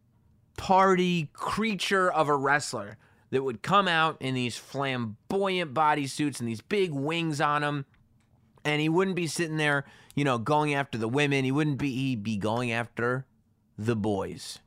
party 0.57 1.29
creature 1.35 2.11
of 2.11 2.29
a 2.29 2.37
wrestler 2.37 2.97
that 3.31 3.43
would 3.43 3.63
come 3.63 3.89
out 3.89 4.17
in 4.21 4.35
these 4.35 4.57
flamboyant 4.57 5.75
bodysuits 5.75 6.41
and 6.41 6.49
these 6.49 6.61
big 6.63 6.93
wings 6.93 7.41
on 7.41 7.63
him 7.63 7.85
and 8.65 8.81
he 8.81 8.89
wouldn't 8.89 9.17
be 9.17 9.27
sitting 9.27 9.57
there, 9.57 9.85
you 10.15 10.25
know, 10.25 10.39
going 10.39 10.75
after 10.75 10.99
the 10.99 11.09
women. 11.09 11.45
He 11.45 11.53
wouldn't 11.53 11.79
be 11.79 11.91
he'd 11.91 12.23
be 12.23 12.37
going 12.37 12.73
after 12.73 13.27
the 13.79 13.97
boys. 13.97 14.59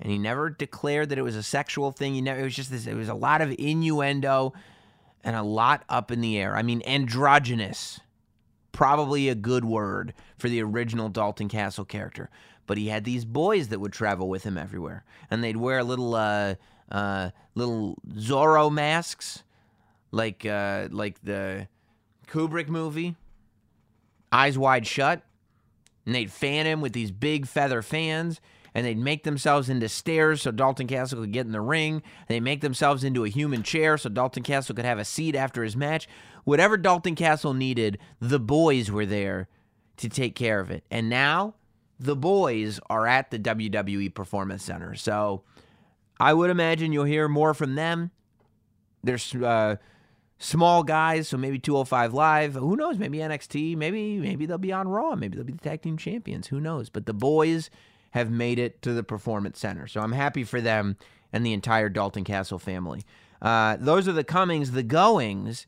And 0.00 0.12
he 0.12 0.18
never 0.18 0.48
declared 0.48 1.08
that 1.08 1.18
it 1.18 1.22
was 1.22 1.36
a 1.36 1.42
sexual 1.42 1.90
thing. 1.90 2.14
He 2.14 2.20
never 2.20 2.40
it 2.40 2.44
was 2.44 2.54
just 2.54 2.70
this 2.70 2.86
it 2.86 2.94
was 2.94 3.08
a 3.08 3.14
lot 3.14 3.40
of 3.40 3.54
innuendo 3.58 4.52
and 5.24 5.36
a 5.36 5.42
lot 5.42 5.84
up 5.88 6.10
in 6.10 6.20
the 6.20 6.38
air. 6.38 6.56
I 6.56 6.62
mean, 6.62 6.82
androgynous, 6.86 8.00
probably 8.72 9.28
a 9.28 9.34
good 9.34 9.64
word 9.64 10.14
for 10.36 10.48
the 10.48 10.62
original 10.62 11.08
Dalton 11.08 11.48
Castle 11.48 11.84
character. 11.84 12.30
But 12.66 12.78
he 12.78 12.88
had 12.88 13.04
these 13.04 13.24
boys 13.24 13.68
that 13.68 13.80
would 13.80 13.92
travel 13.92 14.28
with 14.28 14.44
him 14.44 14.58
everywhere, 14.58 15.04
and 15.30 15.42
they'd 15.42 15.56
wear 15.56 15.82
little, 15.82 16.14
uh, 16.14 16.54
uh, 16.92 17.30
little 17.54 17.96
Zorro 18.12 18.70
masks, 18.70 19.42
like, 20.10 20.44
uh, 20.44 20.88
like 20.90 21.18
the 21.22 21.66
Kubrick 22.26 22.68
movie, 22.68 23.16
Eyes 24.32 24.58
Wide 24.58 24.86
Shut, 24.86 25.22
and 26.06 26.14
they'd 26.14 26.30
fan 26.30 26.66
him 26.66 26.80
with 26.80 26.92
these 26.92 27.10
big 27.10 27.46
feather 27.46 27.82
fans 27.82 28.40
and 28.74 28.86
they'd 28.86 28.98
make 28.98 29.24
themselves 29.24 29.68
into 29.68 29.88
stairs 29.88 30.42
so 30.42 30.50
Dalton 30.50 30.86
Castle 30.86 31.20
could 31.20 31.32
get 31.32 31.46
in 31.46 31.52
the 31.52 31.60
ring. 31.60 32.02
They 32.28 32.40
make 32.40 32.60
themselves 32.60 33.02
into 33.02 33.24
a 33.24 33.28
human 33.28 33.62
chair 33.62 33.98
so 33.98 34.08
Dalton 34.08 34.42
Castle 34.42 34.74
could 34.74 34.84
have 34.84 34.98
a 34.98 35.04
seat 35.04 35.34
after 35.34 35.64
his 35.64 35.76
match. 35.76 36.08
Whatever 36.44 36.76
Dalton 36.76 37.14
Castle 37.14 37.54
needed, 37.54 37.98
the 38.20 38.38
boys 38.38 38.90
were 38.90 39.06
there 39.06 39.48
to 39.96 40.08
take 40.08 40.34
care 40.34 40.60
of 40.60 40.70
it. 40.70 40.84
And 40.90 41.08
now 41.08 41.54
the 41.98 42.16
boys 42.16 42.78
are 42.88 43.06
at 43.06 43.30
the 43.30 43.38
WWE 43.38 44.14
Performance 44.14 44.62
Center. 44.62 44.94
So 44.94 45.42
I 46.20 46.32
would 46.32 46.50
imagine 46.50 46.92
you'll 46.92 47.04
hear 47.04 47.28
more 47.28 47.54
from 47.54 47.74
them. 47.74 48.12
There's 49.02 49.34
uh, 49.34 49.76
small 50.38 50.82
guys, 50.82 51.28
so 51.28 51.36
maybe 51.36 51.58
205 51.58 52.14
Live. 52.14 52.54
Who 52.54 52.76
knows? 52.76 52.98
Maybe 52.98 53.18
NXT. 53.18 53.76
Maybe 53.76 54.18
maybe 54.18 54.46
they'll 54.46 54.58
be 54.58 54.72
on 54.72 54.88
Raw. 54.88 55.14
Maybe 55.14 55.36
they'll 55.36 55.44
be 55.44 55.52
the 55.52 55.58
tag 55.58 55.82
team 55.82 55.96
champions. 55.96 56.48
Who 56.48 56.60
knows? 56.60 56.88
But 56.88 57.06
the 57.06 57.14
boys 57.14 57.70
have 58.12 58.30
made 58.30 58.58
it 58.58 58.80
to 58.82 58.92
the 58.92 59.02
Performance 59.02 59.58
Center. 59.58 59.86
So 59.86 60.00
I'm 60.00 60.12
happy 60.12 60.44
for 60.44 60.60
them 60.60 60.96
and 61.32 61.44
the 61.44 61.52
entire 61.52 61.88
Dalton 61.88 62.24
Castle 62.24 62.58
family. 62.58 63.04
Uh, 63.42 63.76
those 63.78 64.08
are 64.08 64.12
the 64.12 64.24
comings. 64.24 64.72
The 64.72 64.82
goings 64.82 65.66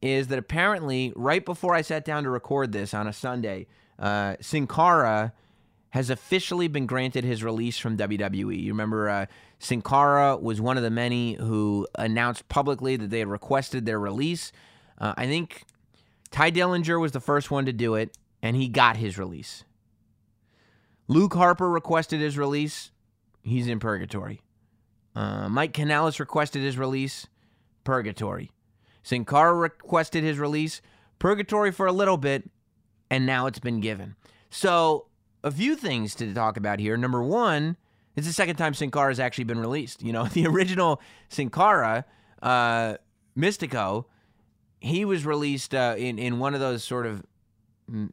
is 0.00 0.28
that 0.28 0.38
apparently, 0.38 1.12
right 1.14 1.44
before 1.44 1.74
I 1.74 1.82
sat 1.82 2.04
down 2.04 2.24
to 2.24 2.30
record 2.30 2.72
this 2.72 2.94
on 2.94 3.06
a 3.06 3.12
Sunday, 3.12 3.66
uh, 3.98 4.36
Sin 4.40 4.66
Cara 4.66 5.32
has 5.92 6.08
officially 6.08 6.68
been 6.68 6.86
granted 6.86 7.22
his 7.22 7.44
release 7.44 7.76
from 7.76 7.98
WWE. 7.98 8.58
You 8.58 8.72
remember, 8.72 9.10
uh, 9.10 9.26
Sin 9.58 9.82
Cara 9.82 10.38
was 10.38 10.58
one 10.58 10.78
of 10.78 10.82
the 10.82 10.90
many 10.90 11.34
who 11.34 11.86
announced 11.96 12.48
publicly 12.48 12.96
that 12.96 13.10
they 13.10 13.18
had 13.18 13.28
requested 13.28 13.84
their 13.84 14.00
release. 14.00 14.52
Uh, 14.96 15.12
I 15.18 15.26
think 15.26 15.64
Tye 16.30 16.50
Dillinger 16.50 16.98
was 16.98 17.12
the 17.12 17.20
first 17.20 17.50
one 17.50 17.66
to 17.66 17.74
do 17.74 17.94
it, 17.94 18.16
and 18.42 18.56
he 18.56 18.68
got 18.68 18.96
his 18.96 19.18
release. 19.18 19.64
Luke 21.08 21.34
Harper 21.34 21.68
requested 21.68 22.20
his 22.20 22.38
release. 22.38 22.90
He's 23.42 23.68
in 23.68 23.78
purgatory. 23.78 24.40
Uh, 25.14 25.50
Mike 25.50 25.74
Kanellis 25.74 26.18
requested 26.18 26.62
his 26.62 26.78
release. 26.78 27.26
Purgatory. 27.84 28.50
Sin 29.02 29.26
Cara 29.26 29.52
requested 29.52 30.24
his 30.24 30.38
release. 30.38 30.80
Purgatory 31.18 31.70
for 31.70 31.86
a 31.86 31.92
little 31.92 32.16
bit, 32.16 32.48
and 33.10 33.26
now 33.26 33.46
it's 33.46 33.58
been 33.58 33.80
given. 33.80 34.16
So, 34.48 35.08
a 35.44 35.50
few 35.50 35.74
things 35.76 36.14
to 36.16 36.32
talk 36.32 36.56
about 36.56 36.78
here. 36.78 36.96
Number 36.96 37.22
one, 37.22 37.76
It's 38.14 38.26
the 38.26 38.32
second 38.32 38.56
time 38.56 38.74
Sin 38.74 38.90
Cara 38.90 39.08
has 39.08 39.18
actually 39.20 39.44
been 39.44 39.58
released. 39.58 40.02
You 40.02 40.12
know, 40.12 40.24
the 40.32 40.46
original 40.46 41.00
Sin 41.28 41.50
Cara, 41.50 42.04
uh, 42.42 42.94
Mystico, 43.36 44.04
he 44.80 45.04
was 45.04 45.24
released 45.24 45.74
uh, 45.74 45.94
in 45.96 46.18
in 46.18 46.38
one 46.38 46.54
of 46.54 46.60
those 46.60 46.84
sort 46.84 47.06
of 47.06 47.22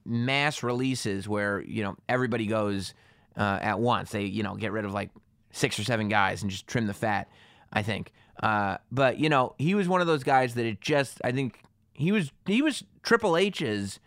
mass 0.06 0.64
releases 0.64 1.28
where 1.28 1.62
you 1.62 1.84
know 1.84 1.96
everybody 2.08 2.46
goes 2.46 2.94
uh, 3.38 3.60
at 3.62 3.80
once. 3.80 4.12
They 4.12 4.24
you 4.26 4.44
know 4.44 4.56
get 4.56 4.72
rid 4.72 4.86
of 4.86 4.94
like 4.94 5.10
six 5.52 5.80
or 5.80 5.84
seven 5.84 6.10
guys 6.10 6.42
and 6.42 6.52
just 6.52 6.68
trim 6.68 6.88
the 6.88 6.94
fat. 6.94 7.28
I 7.72 7.84
think, 7.84 8.12
uh, 8.42 8.78
but 8.92 9.20
you 9.20 9.30
know 9.30 9.54
he 9.58 9.76
was 9.76 9.88
one 9.88 10.02
of 10.02 10.08
those 10.08 10.24
guys 10.24 10.56
that 10.56 10.66
it 10.66 10.82
just 10.82 11.20
I 11.24 11.32
think 11.32 11.62
he 11.94 12.12
was 12.12 12.32
he 12.46 12.62
was 12.62 12.84
Triple 13.04 13.36
H's 13.38 14.00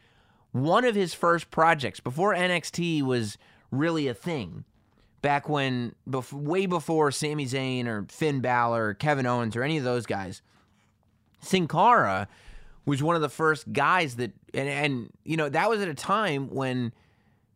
one 0.52 0.84
of 0.84 0.94
his 0.94 1.14
first 1.14 1.50
projects 1.50 2.00
before 2.00 2.34
NXT 2.34 3.02
was 3.02 3.38
really 3.70 4.06
a 4.06 4.14
thing. 4.14 4.64
Back 5.22 5.48
when, 5.48 5.94
bef- 6.08 6.32
way 6.32 6.66
before 6.66 7.10
Sami 7.10 7.46
Zayn 7.46 7.86
or 7.86 8.06
Finn 8.08 8.40
Balor 8.40 8.88
or 8.88 8.94
Kevin 8.94 9.26
Owens 9.26 9.56
or 9.56 9.62
any 9.62 9.78
of 9.78 9.84
those 9.84 10.04
guys, 10.04 10.42
Sin 11.40 11.68
Cara 11.68 12.28
was 12.84 13.02
one 13.02 13.16
of 13.16 13.22
the 13.22 13.28
first 13.28 13.72
guys 13.72 14.16
that, 14.16 14.32
and, 14.52 14.68
and 14.68 15.10
you 15.24 15.36
know, 15.36 15.48
that 15.48 15.70
was 15.70 15.80
at 15.80 15.88
a 15.88 15.94
time 15.94 16.48
when 16.50 16.92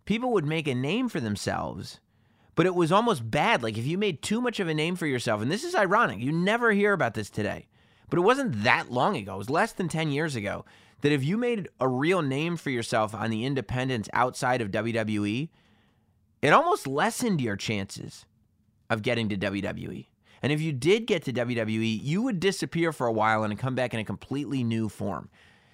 people 0.05 0.33
would 0.33 0.47
make 0.47 0.69
a 0.69 0.75
name 0.75 1.09
for 1.09 1.21
themselves, 1.21 2.01
but 2.55 2.67
it 2.67 2.75
was 2.75 2.93
almost 2.93 3.29
bad. 3.29 3.63
Like 3.63 3.77
if 3.77 3.87
you 3.87 3.99
made 3.99 4.23
too 4.23 4.41
much 4.41 4.61
of 4.61 4.69
a 4.69 4.75
name 4.75 4.97
for 4.97 5.07
yourself, 5.07 5.43
and 5.43 5.51
this 5.51 5.65
is 5.65 5.75
ironic, 5.75 6.21
you 6.21 6.33
never 6.33 6.73
hear 6.73 6.93
about 6.93 7.15
this 7.15 7.29
today, 7.29 7.67
but 8.09 8.19
it 8.19 8.23
wasn't 8.23 8.63
that 8.63 8.91
long 8.93 9.17
ago, 9.17 9.35
it 9.35 9.39
was 9.39 9.51
less 9.51 9.73
than 9.73 9.89
10 9.89 10.13
years 10.13 10.37
ago, 10.37 10.65
that 11.03 11.13
if 11.13 11.25
you 11.25 11.37
made 11.37 11.69
a 11.81 11.89
real 11.89 12.23
name 12.23 12.57
for 12.57 12.71
yourself 12.71 13.15
on 13.15 13.31
the 13.31 13.45
independents 13.45 14.09
outside 14.13 14.61
of 14.61 14.71
WWE, 14.71 15.49
it 16.43 16.53
almost 16.53 16.87
lessened 16.87 17.41
your 17.41 17.57
chances 17.57 18.25
of 18.89 19.03
getting 19.03 19.29
to 19.29 19.37
WWE. 19.37 20.07
And 20.43 20.53
if 20.53 20.61
you 20.61 20.73
did 20.73 21.07
get 21.07 21.25
to 21.25 21.33
WWE, 21.33 22.01
you 22.03 22.23
would 22.23 22.41
disappear 22.41 22.93
for 22.93 23.07
a 23.07 23.13
while 23.13 23.43
and 23.43 23.59
come 23.59 23.75
back 23.75 23.95
in 23.95 24.01
a 24.01 24.05
completely 24.05 24.63
new 24.63 24.89
form. 24.89 25.29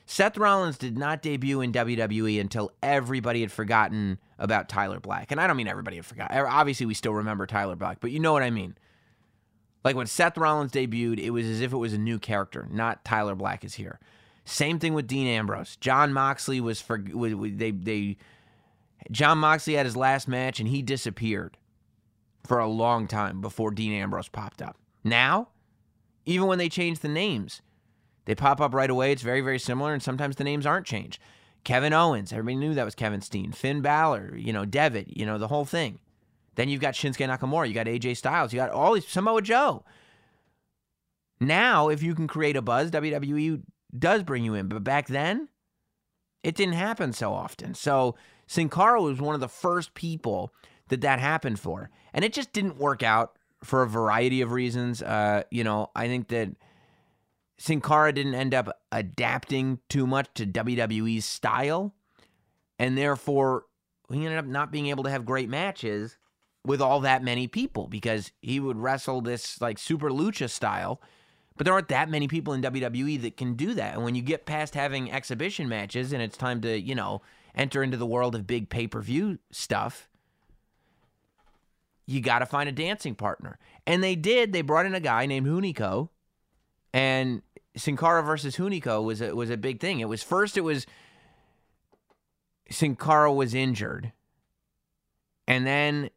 Seth 0.06 0.36
Rollins 0.36 0.78
did 0.78 0.98
not 0.98 1.22
debut 1.22 1.60
in 1.60 1.72
WWE 1.72 2.40
until 2.40 2.72
everybody 2.82 3.40
had 3.40 3.52
forgotten 3.52 4.18
about 4.38 4.68
Tyler 4.68 5.00
Black. 5.00 5.30
And 5.30 5.40
I 5.40 5.46
don't 5.46 5.56
mean 5.56 5.68
everybody 5.68 5.96
had 5.96 6.06
forgotten. 6.06 6.36
Er, 6.36 6.48
obviously, 6.48 6.86
we 6.86 6.94
still 6.94 7.14
remember 7.14 7.46
Tyler 7.46 7.76
Black, 7.76 7.98
but 8.00 8.10
you 8.10 8.20
know 8.20 8.32
what 8.32 8.42
I 8.42 8.50
mean. 8.50 8.76
Like 9.84 9.96
when 9.96 10.06
Seth 10.06 10.38
Rollins 10.38 10.72
debuted, 10.72 11.18
it 11.18 11.30
was 11.30 11.46
as 11.46 11.60
if 11.60 11.72
it 11.72 11.76
was 11.76 11.92
a 11.92 11.98
new 11.98 12.18
character, 12.18 12.68
not 12.70 13.04
Tyler 13.04 13.34
Black 13.34 13.64
is 13.64 13.74
here. 13.74 14.00
Same 14.44 14.78
thing 14.78 14.94
with 14.94 15.06
Dean 15.06 15.26
Ambrose. 15.26 15.76
Jon 15.76 16.12
Moxley 16.12 16.60
was 16.60 16.80
for 16.80 16.98
they 16.98 17.70
they 17.70 18.16
Jon 19.10 19.38
Moxley 19.38 19.74
had 19.74 19.86
his 19.86 19.96
last 19.96 20.28
match 20.28 20.58
and 20.60 20.68
he 20.68 20.82
disappeared 20.82 21.58
for 22.44 22.58
a 22.58 22.68
long 22.68 23.06
time 23.06 23.40
before 23.40 23.70
Dean 23.70 23.92
Ambrose 23.92 24.28
popped 24.28 24.60
up. 24.60 24.76
Now, 25.04 25.48
even 26.26 26.46
when 26.46 26.58
they 26.58 26.68
change 26.68 27.00
the 27.00 27.08
names, 27.08 27.62
they 28.24 28.34
pop 28.34 28.60
up 28.60 28.74
right 28.74 28.90
away. 28.90 29.12
It's 29.12 29.22
very, 29.22 29.40
very 29.40 29.58
similar, 29.58 29.92
and 29.92 30.02
sometimes 30.02 30.36
the 30.36 30.44
names 30.44 30.66
aren't 30.66 30.86
changed. 30.86 31.20
Kevin 31.64 31.92
Owens, 31.92 32.32
everybody 32.32 32.56
knew 32.56 32.74
that 32.74 32.84
was 32.84 32.94
Kevin 32.94 33.20
Steen. 33.20 33.52
Finn 33.52 33.80
Balor, 33.80 34.36
you 34.36 34.52
know, 34.52 34.64
Devitt, 34.64 35.16
you 35.16 35.24
know, 35.24 35.38
the 35.38 35.48
whole 35.48 35.64
thing. 35.64 36.00
Then 36.54 36.68
you've 36.68 36.80
got 36.80 36.94
Shinsuke 36.94 37.28
Nakamura, 37.28 37.68
you 37.68 37.74
got 37.74 37.86
AJ 37.86 38.16
Styles, 38.16 38.52
you 38.52 38.58
got 38.58 38.70
all 38.70 38.94
these 38.94 39.06
Samoa 39.06 39.42
Joe. 39.42 39.84
Now, 41.40 41.88
if 41.88 42.02
you 42.02 42.14
can 42.14 42.28
create 42.28 42.56
a 42.56 42.62
buzz, 42.62 42.90
WWE 42.90 43.62
does 43.96 44.22
bring 44.22 44.44
you 44.44 44.54
in. 44.54 44.68
But 44.68 44.84
back 44.84 45.06
then, 45.06 45.48
it 46.42 46.54
didn't 46.54 46.74
happen 46.74 47.12
so 47.12 47.32
often. 47.32 47.74
So 47.74 48.16
Sin 48.46 48.68
Cara 48.68 49.00
was 49.00 49.20
one 49.20 49.34
of 49.34 49.40
the 49.40 49.48
first 49.48 49.94
people 49.94 50.52
that 50.88 51.00
that 51.02 51.20
happened 51.20 51.58
for. 51.58 51.90
And 52.12 52.24
it 52.24 52.32
just 52.32 52.52
didn't 52.52 52.78
work 52.78 53.02
out 53.02 53.38
for 53.62 53.82
a 53.82 53.88
variety 53.88 54.40
of 54.40 54.52
reasons. 54.52 55.02
Uh, 55.02 55.44
you 55.50 55.64
know, 55.64 55.90
I 55.94 56.08
think 56.08 56.28
that 56.28 56.50
Sin 57.58 57.80
Cara 57.80 58.12
didn't 58.12 58.34
end 58.34 58.54
up 58.54 58.80
adapting 58.90 59.78
too 59.88 60.06
much 60.06 60.28
to 60.34 60.46
WWE's 60.46 61.24
style. 61.24 61.94
And 62.78 62.98
therefore, 62.98 63.66
he 64.10 64.24
ended 64.24 64.38
up 64.38 64.46
not 64.46 64.72
being 64.72 64.88
able 64.88 65.04
to 65.04 65.10
have 65.10 65.24
great 65.24 65.48
matches 65.48 66.18
with 66.64 66.80
all 66.80 67.00
that 67.00 67.22
many 67.22 67.46
people 67.46 67.88
because 67.88 68.32
he 68.40 68.60
would 68.60 68.76
wrestle 68.76 69.20
this 69.20 69.60
like 69.60 69.78
super 69.78 70.10
lucha 70.10 70.48
style 70.48 71.00
but 71.56 71.64
there 71.64 71.74
aren't 71.74 71.88
that 71.88 72.08
many 72.08 72.28
people 72.28 72.54
in 72.54 72.62
WWE 72.62 73.20
that 73.22 73.36
can 73.36 73.54
do 73.54 73.74
that. 73.74 73.94
And 73.94 74.04
when 74.04 74.14
you 74.14 74.22
get 74.22 74.46
past 74.46 74.74
having 74.74 75.10
exhibition 75.10 75.68
matches 75.68 76.12
and 76.12 76.22
it's 76.22 76.36
time 76.36 76.60
to, 76.62 76.80
you 76.80 76.94
know, 76.94 77.22
enter 77.54 77.82
into 77.82 77.96
the 77.96 78.06
world 78.06 78.34
of 78.34 78.46
big 78.46 78.68
pay 78.68 78.86
per 78.86 79.00
view 79.00 79.38
stuff, 79.50 80.08
you 82.06 82.20
got 82.20 82.40
to 82.40 82.46
find 82.46 82.68
a 82.68 82.72
dancing 82.72 83.14
partner. 83.14 83.58
And 83.86 84.02
they 84.02 84.14
did. 84.14 84.52
They 84.52 84.62
brought 84.62 84.86
in 84.86 84.94
a 84.94 85.00
guy 85.00 85.26
named 85.26 85.46
Hunico, 85.46 86.08
and 86.92 87.42
Sin 87.76 87.96
Cara 87.96 88.22
versus 88.22 88.56
Hunico 88.56 89.02
was 89.02 89.20
a, 89.20 89.34
was 89.34 89.50
a 89.50 89.56
big 89.56 89.80
thing. 89.80 90.00
It 90.00 90.08
was 90.08 90.22
first. 90.22 90.56
It 90.56 90.62
was 90.62 90.86
Sin 92.70 92.96
Cara 92.96 93.32
was 93.32 93.54
injured, 93.54 94.12
and 95.46 95.66
then 95.66 96.10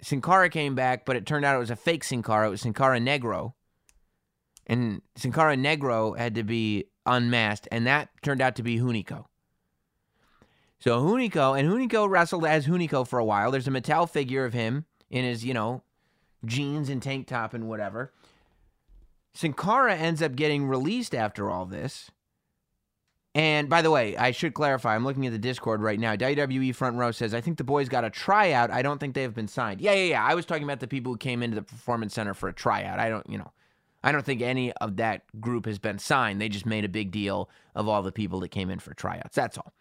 Sin 0.00 0.20
Cara 0.20 0.48
came 0.48 0.74
back, 0.74 1.04
but 1.04 1.16
it 1.16 1.26
turned 1.26 1.44
out 1.44 1.56
it 1.56 1.60
was 1.60 1.70
a 1.70 1.76
fake 1.76 2.04
Sin 2.04 2.22
Cara. 2.22 2.48
It 2.48 2.50
was 2.50 2.62
Sin 2.62 2.72
Cara 2.72 2.98
Negro, 2.98 3.54
and 4.66 5.02
Sin 5.16 5.32
Cara 5.32 5.56
Negro 5.56 6.16
had 6.16 6.34
to 6.34 6.42
be 6.42 6.84
unmasked, 7.06 7.68
and 7.72 7.86
that 7.86 8.10
turned 8.22 8.40
out 8.40 8.56
to 8.56 8.62
be 8.62 8.78
Hunico. 8.78 9.26
So 10.78 11.00
Hunico, 11.00 11.58
and 11.58 11.68
Hunico 11.68 12.08
wrestled 12.08 12.44
as 12.44 12.66
Hunico 12.66 13.06
for 13.06 13.18
a 13.18 13.24
while. 13.24 13.50
There's 13.50 13.68
a 13.68 13.70
Mattel 13.70 14.08
figure 14.08 14.44
of 14.44 14.52
him 14.52 14.86
in 15.10 15.24
his, 15.24 15.44
you 15.44 15.54
know, 15.54 15.82
jeans 16.44 16.88
and 16.88 17.00
tank 17.00 17.28
top 17.28 17.54
and 17.54 17.68
whatever. 17.68 18.12
Sin 19.34 19.52
Cara 19.52 19.94
ends 19.94 20.20
up 20.20 20.34
getting 20.34 20.66
released 20.66 21.14
after 21.14 21.50
all 21.50 21.66
this. 21.66 22.10
And 23.34 23.68
by 23.68 23.80
the 23.80 23.90
way, 23.90 24.14
I 24.16 24.30
should 24.30 24.52
clarify, 24.52 24.94
I'm 24.94 25.04
looking 25.04 25.24
at 25.24 25.32
the 25.32 25.38
Discord 25.38 25.80
right 25.80 25.98
now. 25.98 26.16
WWE 26.16 26.74
Front 26.74 26.96
Row 26.96 27.12
says, 27.12 27.32
I 27.32 27.40
think 27.40 27.56
the 27.56 27.64
boys 27.64 27.88
got 27.88 28.04
a 28.04 28.10
tryout. 28.10 28.70
I 28.70 28.82
don't 28.82 28.98
think 28.98 29.14
they 29.14 29.22
have 29.22 29.34
been 29.34 29.48
signed. 29.48 29.80
Yeah, 29.80 29.94
yeah, 29.94 30.04
yeah. 30.04 30.24
I 30.24 30.34
was 30.34 30.44
talking 30.44 30.64
about 30.64 30.80
the 30.80 30.88
people 30.88 31.12
who 31.12 31.16
came 31.16 31.42
into 31.42 31.54
the 31.54 31.62
Performance 31.62 32.12
Center 32.12 32.34
for 32.34 32.50
a 32.50 32.52
tryout. 32.52 32.98
I 32.98 33.08
don't, 33.08 33.28
you 33.30 33.38
know, 33.38 33.52
I 34.02 34.12
don't 34.12 34.24
think 34.24 34.42
any 34.42 34.72
of 34.72 34.96
that 34.96 35.22
group 35.40 35.66
has 35.66 35.78
been 35.78 35.98
signed. 35.98 36.40
They 36.40 36.48
just 36.48 36.66
made 36.66 36.84
a 36.84 36.88
big 36.88 37.10
deal 37.10 37.48
of 37.74 37.88
all 37.88 38.02
the 38.02 38.12
people 38.12 38.40
that 38.40 38.48
came 38.48 38.70
in 38.70 38.78
for 38.78 38.94
tryouts. 38.94 39.34
That's 39.34 39.58
all. 39.58 39.72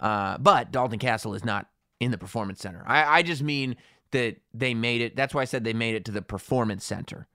Uh, 0.00 0.38
but 0.38 0.70
Dalton 0.70 0.98
Castle 0.98 1.34
is 1.34 1.44
not 1.44 1.66
in 2.00 2.10
the 2.10 2.18
Performance 2.18 2.60
Center. 2.60 2.84
I, 2.86 3.18
I 3.18 3.22
just 3.22 3.42
mean 3.42 3.76
that 4.12 4.36
they 4.52 4.74
made 4.74 5.00
it. 5.00 5.16
That's 5.16 5.34
why 5.34 5.42
I 5.42 5.46
said 5.46 5.64
they 5.64 5.72
made 5.72 5.94
it 5.94 6.04
to 6.06 6.12
the 6.12 6.22
Performance 6.22 6.84
Center 6.84 7.26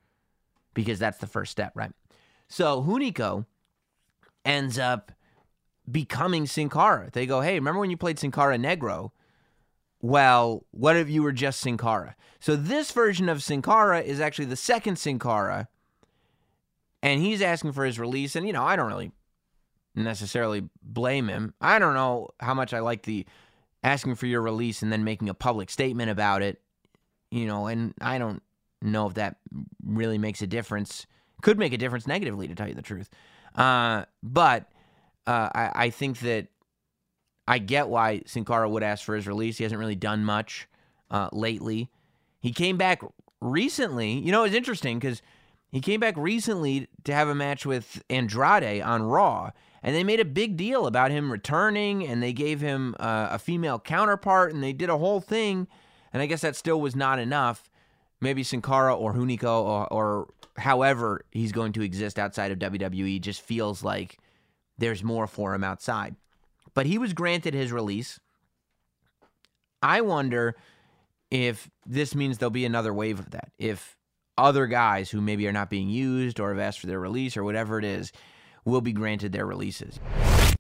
because 0.74 1.00
that's 1.00 1.18
the 1.18 1.28
first 1.28 1.52
step, 1.52 1.74
right? 1.76 1.92
So 2.48 2.82
Hunico 2.84 3.46
ends 4.46 4.80
up 4.80 5.12
becoming 5.90 6.46
Sin 6.46 6.70
Cara. 6.70 7.10
They 7.12 7.26
go, 7.26 7.42
hey, 7.42 7.56
remember 7.56 7.80
when 7.80 7.90
you 7.90 7.98
played 7.98 8.20
Sin 8.20 8.32
Cara 8.32 8.58
Negro? 8.58 9.12
Well, 10.02 10.66
what 10.72 10.96
if 10.96 11.10
you 11.10 11.24
were 11.24 11.32
just 11.32 11.60
Sin 11.60 11.78
Cara? 11.78 12.16
So 12.40 12.56
this 12.56 12.92
version 12.92 13.28
of 13.28 13.44
Sin 13.44 13.62
Cara 13.62 14.02
is 14.02 14.20
actually 14.20 14.46
the 14.46 14.56
second 14.56 14.98
Sin 14.98 15.20
Cara, 15.20 15.68
and 17.02 17.22
he's 17.22 17.42
asking 17.42 17.74
for 17.74 17.86
his 17.86 18.00
release. 18.00 18.36
And 18.36 18.46
you 18.48 18.54
know, 18.54 18.64
I 18.64 18.76
don't 18.76 18.88
really 18.88 19.12
necessarily 19.96 20.68
blame 20.82 21.28
him. 21.28 21.54
I 21.62 21.80
don't 21.80 21.94
know 21.94 22.30
how 22.40 22.54
much 22.54 22.74
I 22.74 22.80
like 22.80 23.04
the 23.04 23.26
asking 23.84 24.16
for 24.16 24.26
your 24.26 24.42
release 24.42 24.82
and 24.82 24.92
then 24.92 25.04
making 25.04 25.30
a 25.30 25.34
public 25.34 25.70
statement 25.70 26.10
about 26.10 26.42
it. 26.42 26.62
You 27.32 27.46
know, 27.46 27.68
and 27.68 27.94
I 28.02 28.18
don't 28.18 28.42
know 28.82 29.08
if 29.08 29.16
that 29.16 29.38
really 29.86 30.18
makes 30.18 30.42
a 30.42 30.48
difference. 30.48 31.06
Could 31.42 31.60
make 31.60 31.74
a 31.74 31.78
difference 31.78 32.08
negatively, 32.08 32.48
to 32.48 32.56
tell 32.56 32.68
you 32.68 32.74
the 32.74 32.82
truth. 32.82 33.10
Uh, 33.56 34.06
but 34.24 34.70
uh, 35.28 35.50
I, 35.54 35.72
I 35.76 35.90
think 35.90 36.20
that 36.20 36.48
I 37.48 37.60
get 37.60 37.88
why 37.88 38.24
Sin 38.26 38.46
Cara 38.46 38.70
would 38.70 38.84
ask 38.84 39.04
for 39.04 39.16
his 39.16 39.28
release. 39.28 39.58
He 39.58 39.64
hasn't 39.64 39.80
really 39.80 39.96
done 39.96 40.24
much 40.24 40.68
uh, 41.10 41.30
lately. 41.32 41.90
He 42.42 42.52
came 42.52 42.78
back 42.78 43.02
recently. 43.42 44.14
You 44.14 44.32
know, 44.32 44.44
it's 44.44 44.56
interesting 44.56 45.00
because 45.00 45.22
he 45.72 45.82
came 45.82 46.00
back 46.00 46.16
recently 46.18 46.88
to 47.04 47.14
have 47.14 47.28
a 47.28 47.36
match 47.36 47.66
with 47.66 48.04
Andrade 48.10 48.82
on 48.82 49.04
Raw, 49.04 49.52
and 49.84 49.96
they 49.96 50.04
made 50.04 50.20
a 50.20 50.26
big 50.26 50.58
deal 50.58 50.88
about 50.88 51.12
him 51.12 51.32
returning, 51.32 52.06
and 52.06 52.22
they 52.22 52.34
gave 52.34 52.60
him 52.60 52.96
uh, 53.00 53.30
a 53.32 53.40
female 53.40 53.80
counterpart, 53.80 54.54
and 54.54 54.64
they 54.64 54.74
did 54.74 54.90
a 54.90 54.98
whole 54.98 55.22
thing. 55.22 55.68
And 56.12 56.22
I 56.22 56.26
guess 56.26 56.42
that 56.42 56.56
still 56.56 56.82
was 56.82 56.96
not 56.96 57.20
enough. 57.20 57.70
Maybe 58.20 58.44
Sin 58.44 58.62
Cara 58.62 58.96
or 58.96 59.14
Hunico 59.14 59.62
or, 59.64 59.94
or 59.94 60.34
however 60.58 61.26
he's 61.32 61.52
going 61.52 61.72
to 61.74 61.82
exist 61.82 62.20
outside 62.20 62.52
of 62.52 62.60
WWE 62.60 63.22
just 63.22 63.42
feels 63.42 63.84
like 63.84 64.18
there's 64.78 65.04
more 65.04 65.28
for 65.28 65.54
him 65.54 65.64
outside. 65.64 66.16
But 66.74 66.86
he 66.86 66.98
was 66.98 67.14
granted 67.14 67.54
his 67.54 67.72
release. 67.72 68.20
I 69.82 70.02
wonder 70.02 70.56
if 71.32 71.70
this 71.86 72.16
means 72.16 72.38
there'll 72.38 72.50
be 72.50 72.66
another 72.66 72.94
wave 72.94 73.20
of 73.20 73.32
that. 73.32 73.52
If 73.58 73.96
other 74.40 74.68
guys 74.68 75.10
who 75.10 75.22
maybe 75.22 75.48
are 75.48 75.54
not 75.54 75.70
being 75.70 75.90
used 75.90 76.40
or 76.40 76.50
have 76.50 76.60
asked 76.60 76.80
for 76.80 76.88
their 76.88 77.00
release 77.00 77.38
or 77.38 77.44
whatever 77.44 77.78
it 77.78 77.86
is 77.86 78.12
will 78.66 78.82
be 78.82 78.94
granted 78.94 79.32
their 79.32 79.46
releases. 79.46 80.00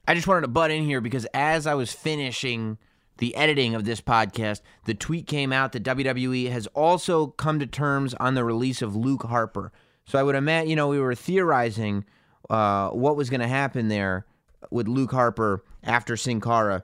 I 0.07 0.15
just 0.15 0.27
wanted 0.27 0.41
to 0.41 0.47
butt 0.47 0.71
in 0.71 0.83
here 0.83 1.01
because 1.01 1.25
as 1.33 1.67
I 1.67 1.75
was 1.75 1.91
finishing 1.91 2.77
the 3.17 3.35
editing 3.35 3.75
of 3.75 3.85
this 3.85 4.01
podcast, 4.01 4.61
the 4.85 4.93
tweet 4.93 5.27
came 5.27 5.53
out 5.53 5.73
that 5.73 5.83
WWE 5.83 6.49
has 6.51 6.67
also 6.67 7.27
come 7.27 7.59
to 7.59 7.67
terms 7.67 8.13
on 8.15 8.33
the 8.33 8.43
release 8.43 8.81
of 8.81 8.95
Luke 8.95 9.23
Harper. 9.23 9.71
So 10.05 10.17
I 10.17 10.23
would 10.23 10.35
imagine, 10.35 10.69
you 10.69 10.75
know, 10.75 10.87
we 10.87 10.99
were 10.99 11.15
theorizing 11.15 12.05
uh, 12.49 12.89
what 12.89 13.15
was 13.15 13.29
going 13.29 13.41
to 13.41 13.47
happen 13.47 13.89
there 13.89 14.25
with 14.71 14.87
Luke 14.87 15.11
Harper 15.11 15.63
after 15.83 16.17
Sin 16.17 16.41
Cara. 16.41 16.83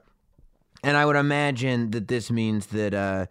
And 0.84 0.96
I 0.96 1.04
would 1.04 1.16
imagine 1.16 1.90
that 1.90 2.06
this 2.06 2.30
means 2.30 2.66
that 2.66 2.94
uh, 2.94 3.26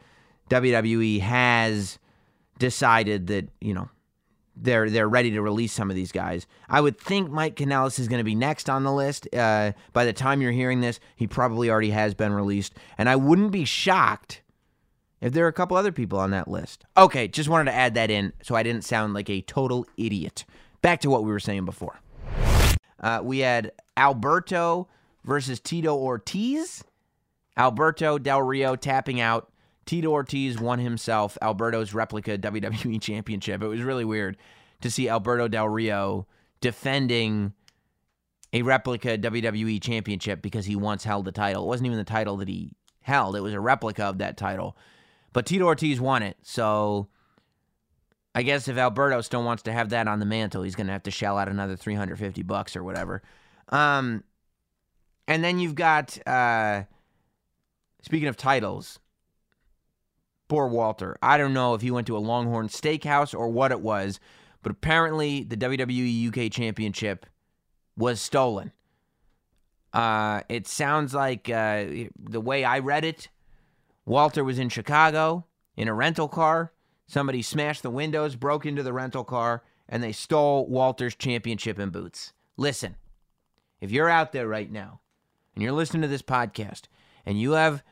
WWE 0.49 1.21
has 1.21 1.99
decided 2.57 3.27
that, 3.27 3.49
you 3.59 3.73
know, 3.73 3.89
they're 4.57 4.89
they're 4.89 5.09
ready 5.09 5.31
to 5.31 5.41
release 5.41 5.73
some 5.73 5.89
of 5.89 5.95
these 5.95 6.11
guys. 6.11 6.47
I 6.69 6.79
would 6.79 6.97
think 6.97 7.29
Mike 7.29 7.55
Kanellis 7.55 7.99
is 7.99 8.07
going 8.07 8.19
to 8.19 8.23
be 8.23 8.35
next 8.35 8.69
on 8.69 8.83
the 8.83 8.93
list. 8.93 9.27
Uh, 9.35 9.73
by 9.91 10.05
the 10.05 10.13
time 10.13 10.41
you're 10.41 10.51
hearing 10.51 10.81
this, 10.81 10.99
he 11.15 11.27
probably 11.27 11.69
already 11.69 11.89
has 11.89 12.13
been 12.13 12.33
released, 12.33 12.73
and 12.97 13.09
I 13.09 13.17
wouldn't 13.17 13.51
be 13.51 13.65
shocked 13.65 14.41
if 15.21 15.33
there 15.33 15.45
are 15.45 15.49
a 15.49 15.53
couple 15.53 15.75
other 15.75 15.91
people 15.91 16.19
on 16.19 16.31
that 16.31 16.47
list. 16.47 16.85
Okay, 16.95 17.27
just 17.27 17.49
wanted 17.49 17.71
to 17.71 17.75
add 17.75 17.95
that 17.95 18.09
in 18.09 18.31
so 18.43 18.55
I 18.55 18.63
didn't 18.63 18.83
sound 18.83 19.13
like 19.13 19.29
a 19.29 19.41
total 19.41 19.85
idiot. 19.97 20.45
Back 20.81 21.01
to 21.01 21.09
what 21.09 21.23
we 21.23 21.31
were 21.31 21.39
saying 21.39 21.65
before. 21.65 21.99
Uh, 22.99 23.19
we 23.23 23.39
had 23.39 23.71
Alberto 23.97 24.87
versus 25.23 25.59
Tito 25.59 25.95
Ortiz. 25.95 26.83
Alberto 27.57 28.17
Del 28.17 28.41
Rio 28.41 28.75
tapping 28.75 29.19
out. 29.19 29.51
Tito 29.85 30.09
Ortiz 30.09 30.59
won 30.59 30.79
himself 30.79 31.37
Alberto's 31.41 31.93
replica 31.93 32.37
WWE 32.37 33.01
championship. 33.01 33.61
It 33.61 33.67
was 33.67 33.81
really 33.81 34.05
weird 34.05 34.37
to 34.81 34.89
see 34.89 35.09
Alberto 35.09 35.47
Del 35.47 35.69
Rio 35.69 36.27
defending 36.61 37.53
a 38.53 38.61
replica 38.61 39.17
WWE 39.17 39.81
championship 39.81 40.41
because 40.41 40.65
he 40.65 40.75
once 40.75 41.03
held 41.03 41.25
the 41.25 41.31
title. 41.31 41.63
It 41.63 41.67
wasn't 41.67 41.87
even 41.87 41.97
the 41.97 42.03
title 42.03 42.37
that 42.37 42.47
he 42.47 42.71
held, 43.01 43.35
it 43.35 43.41
was 43.41 43.53
a 43.53 43.59
replica 43.59 44.05
of 44.05 44.17
that 44.17 44.37
title. 44.37 44.75
But 45.33 45.45
Tito 45.45 45.65
Ortiz 45.65 45.99
won 45.99 46.23
it. 46.23 46.37
So 46.41 47.09
I 48.33 48.41
guess 48.41 48.67
if 48.67 48.77
Alberto 48.77 49.21
still 49.21 49.43
wants 49.43 49.63
to 49.63 49.71
have 49.71 49.89
that 49.89 50.07
on 50.07 50.19
the 50.19 50.25
mantle, 50.25 50.63
he's 50.63 50.75
going 50.75 50.87
to 50.87 50.93
have 50.93 51.03
to 51.03 51.11
shell 51.11 51.37
out 51.37 51.47
another 51.47 51.75
350 51.75 52.41
bucks 52.43 52.75
or 52.75 52.83
whatever. 52.83 53.21
Um, 53.69 54.23
and 55.27 55.43
then 55.43 55.59
you've 55.59 55.75
got, 55.75 56.17
uh, 56.27 56.83
speaking 58.01 58.27
of 58.27 58.37
titles, 58.37 58.99
poor 60.47 60.67
Walter. 60.67 61.17
I 61.21 61.37
don't 61.37 61.53
know 61.53 61.73
if 61.73 61.81
he 61.81 61.91
went 61.91 62.07
to 62.07 62.17
a 62.17 62.19
Longhorn 62.19 62.67
Steakhouse 62.67 63.37
or 63.37 63.49
what 63.49 63.71
it 63.71 63.81
was, 63.81 64.19
but 64.61 64.71
apparently 64.71 65.43
the 65.43 65.57
WWE 65.57 66.27
UK 66.27 66.51
Championship 66.51 67.25
was 67.97 68.21
stolen. 68.21 68.71
Uh, 69.93 70.41
it 70.49 70.67
sounds 70.67 71.13
like 71.13 71.49
uh, 71.49 71.85
the 72.19 72.41
way 72.41 72.63
I 72.63 72.79
read 72.79 73.05
it, 73.05 73.29
Walter 74.05 74.43
was 74.43 74.59
in 74.59 74.69
Chicago 74.69 75.45
in 75.77 75.87
a 75.87 75.93
rental 75.93 76.27
car. 76.27 76.73
Somebody 77.07 77.41
smashed 77.41 77.83
the 77.83 77.89
windows, 77.89 78.35
broke 78.35 78.65
into 78.65 78.83
the 78.83 78.93
rental 78.93 79.23
car, 79.23 79.63
and 79.87 80.03
they 80.03 80.11
stole 80.11 80.67
Walter's 80.67 81.15
championship 81.15 81.79
and 81.79 81.91
boots. 81.91 82.33
Listen, 82.57 82.95
if 83.79 83.91
you're 83.91 84.09
out 84.09 84.31
there 84.31 84.47
right 84.47 84.71
now 84.71 85.01
and 85.53 85.63
you're 85.63 85.71
listening 85.71 86.01
to 86.01 86.07
this 86.07 86.21
podcast 86.21 86.83
and 87.25 87.39
you 87.39 87.51
have 87.51 87.83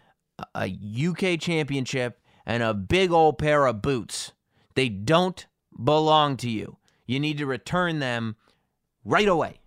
a 0.56 0.66
UK 0.66 1.40
championship 1.40 2.20
and 2.45 2.64
a 2.64 2.74
big 2.74 3.11
old 3.11 3.38
pair 3.38 3.65
of 3.65 3.82
boots, 3.82 4.34
they 4.76 4.90
don't 4.90 5.45
belong 5.82 6.38
to 6.38 6.49
you. 6.49 6.78
You 7.06 7.20
need 7.20 7.38
to 7.38 7.45
return 7.45 7.99
them 7.99 8.36
right 9.03 9.28
away. 9.28 9.60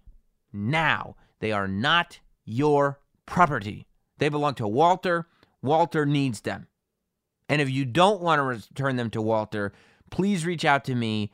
Now. 0.53 1.17
They 1.41 1.53
are 1.53 1.69
not 1.69 2.21
your 2.45 3.01
property. 3.27 3.87
They 4.19 4.29
belong 4.29 4.55
to 4.55 4.69
Walter. 4.69 5.29
Walter 5.63 6.07
needs 6.07 6.41
them. 6.41 6.69
And 7.49 7.61
if 7.61 7.71
you 7.71 7.85
don't 7.85 8.21
want 8.21 8.39
to 8.39 8.43
return 8.43 8.97
them 8.97 9.11
to 9.11 9.23
Walter, 9.23 9.73
please 10.11 10.47
reach 10.47 10.65
out 10.65 10.85
to 10.87 10.95
me. 10.95 11.31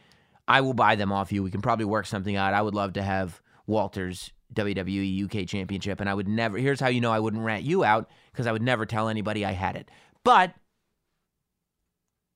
I 0.48 0.60
will 0.60 0.74
buy 0.74 0.96
them 0.96 1.12
off 1.12 1.32
you. 1.32 1.42
We 1.42 1.50
can 1.50 1.62
probably 1.62 1.84
work 1.84 2.06
something 2.06 2.36
out. 2.36 2.52
I 2.54 2.62
would 2.62 2.74
love 2.74 2.94
to 2.94 3.02
have 3.02 3.40
Walter's 3.66 4.32
WWE 4.52 5.24
UK 5.24 5.46
Championship, 5.48 6.00
and 6.00 6.10
I 6.10 6.14
would 6.14 6.28
never. 6.28 6.58
Here's 6.58 6.80
how 6.80 6.88
you 6.88 7.00
know 7.00 7.12
I 7.12 7.20
wouldn't 7.20 7.44
rat 7.44 7.62
you 7.62 7.84
out 7.84 8.10
because 8.32 8.46
I 8.46 8.52
would 8.52 8.60
never 8.60 8.84
tell 8.84 9.08
anybody 9.08 9.44
I 9.46 9.52
had 9.52 9.76
it. 9.76 9.90
But 10.24 10.54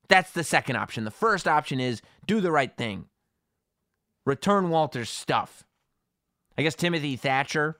that's 0.08 0.32
the 0.32 0.44
second 0.44 0.76
option. 0.76 1.04
The 1.04 1.10
first 1.10 1.48
option 1.48 1.80
is 1.80 2.02
do 2.26 2.40
the 2.40 2.52
right 2.52 2.74
thing. 2.76 3.06
Return 4.24 4.70
Walter's 4.70 5.10
stuff. 5.10 5.64
I 6.58 6.62
guess 6.62 6.74
Timothy 6.74 7.16
Thatcher, 7.16 7.78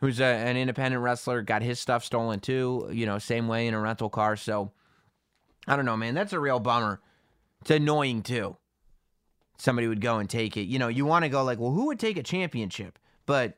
who's 0.00 0.20
a, 0.20 0.24
an 0.24 0.56
independent 0.56 1.02
wrestler, 1.02 1.42
got 1.42 1.62
his 1.62 1.80
stuff 1.80 2.04
stolen 2.04 2.40
too. 2.40 2.88
You 2.92 3.06
know, 3.06 3.18
same 3.18 3.48
way 3.48 3.66
in 3.66 3.74
a 3.74 3.80
rental 3.80 4.10
car. 4.10 4.36
So 4.36 4.72
I 5.66 5.76
don't 5.76 5.86
know, 5.86 5.96
man. 5.96 6.14
That's 6.14 6.32
a 6.32 6.40
real 6.40 6.60
bummer. 6.60 7.00
It's 7.60 7.70
annoying 7.70 8.22
too. 8.22 8.56
Somebody 9.56 9.86
would 9.86 10.00
go 10.00 10.18
and 10.18 10.28
take 10.28 10.56
it. 10.56 10.64
You 10.64 10.78
know, 10.78 10.88
you 10.88 11.06
want 11.06 11.24
to 11.24 11.28
go 11.28 11.44
like, 11.44 11.58
well, 11.58 11.70
who 11.70 11.86
would 11.86 12.00
take 12.00 12.18
a 12.18 12.22
championship? 12.22 12.98
But 13.24 13.56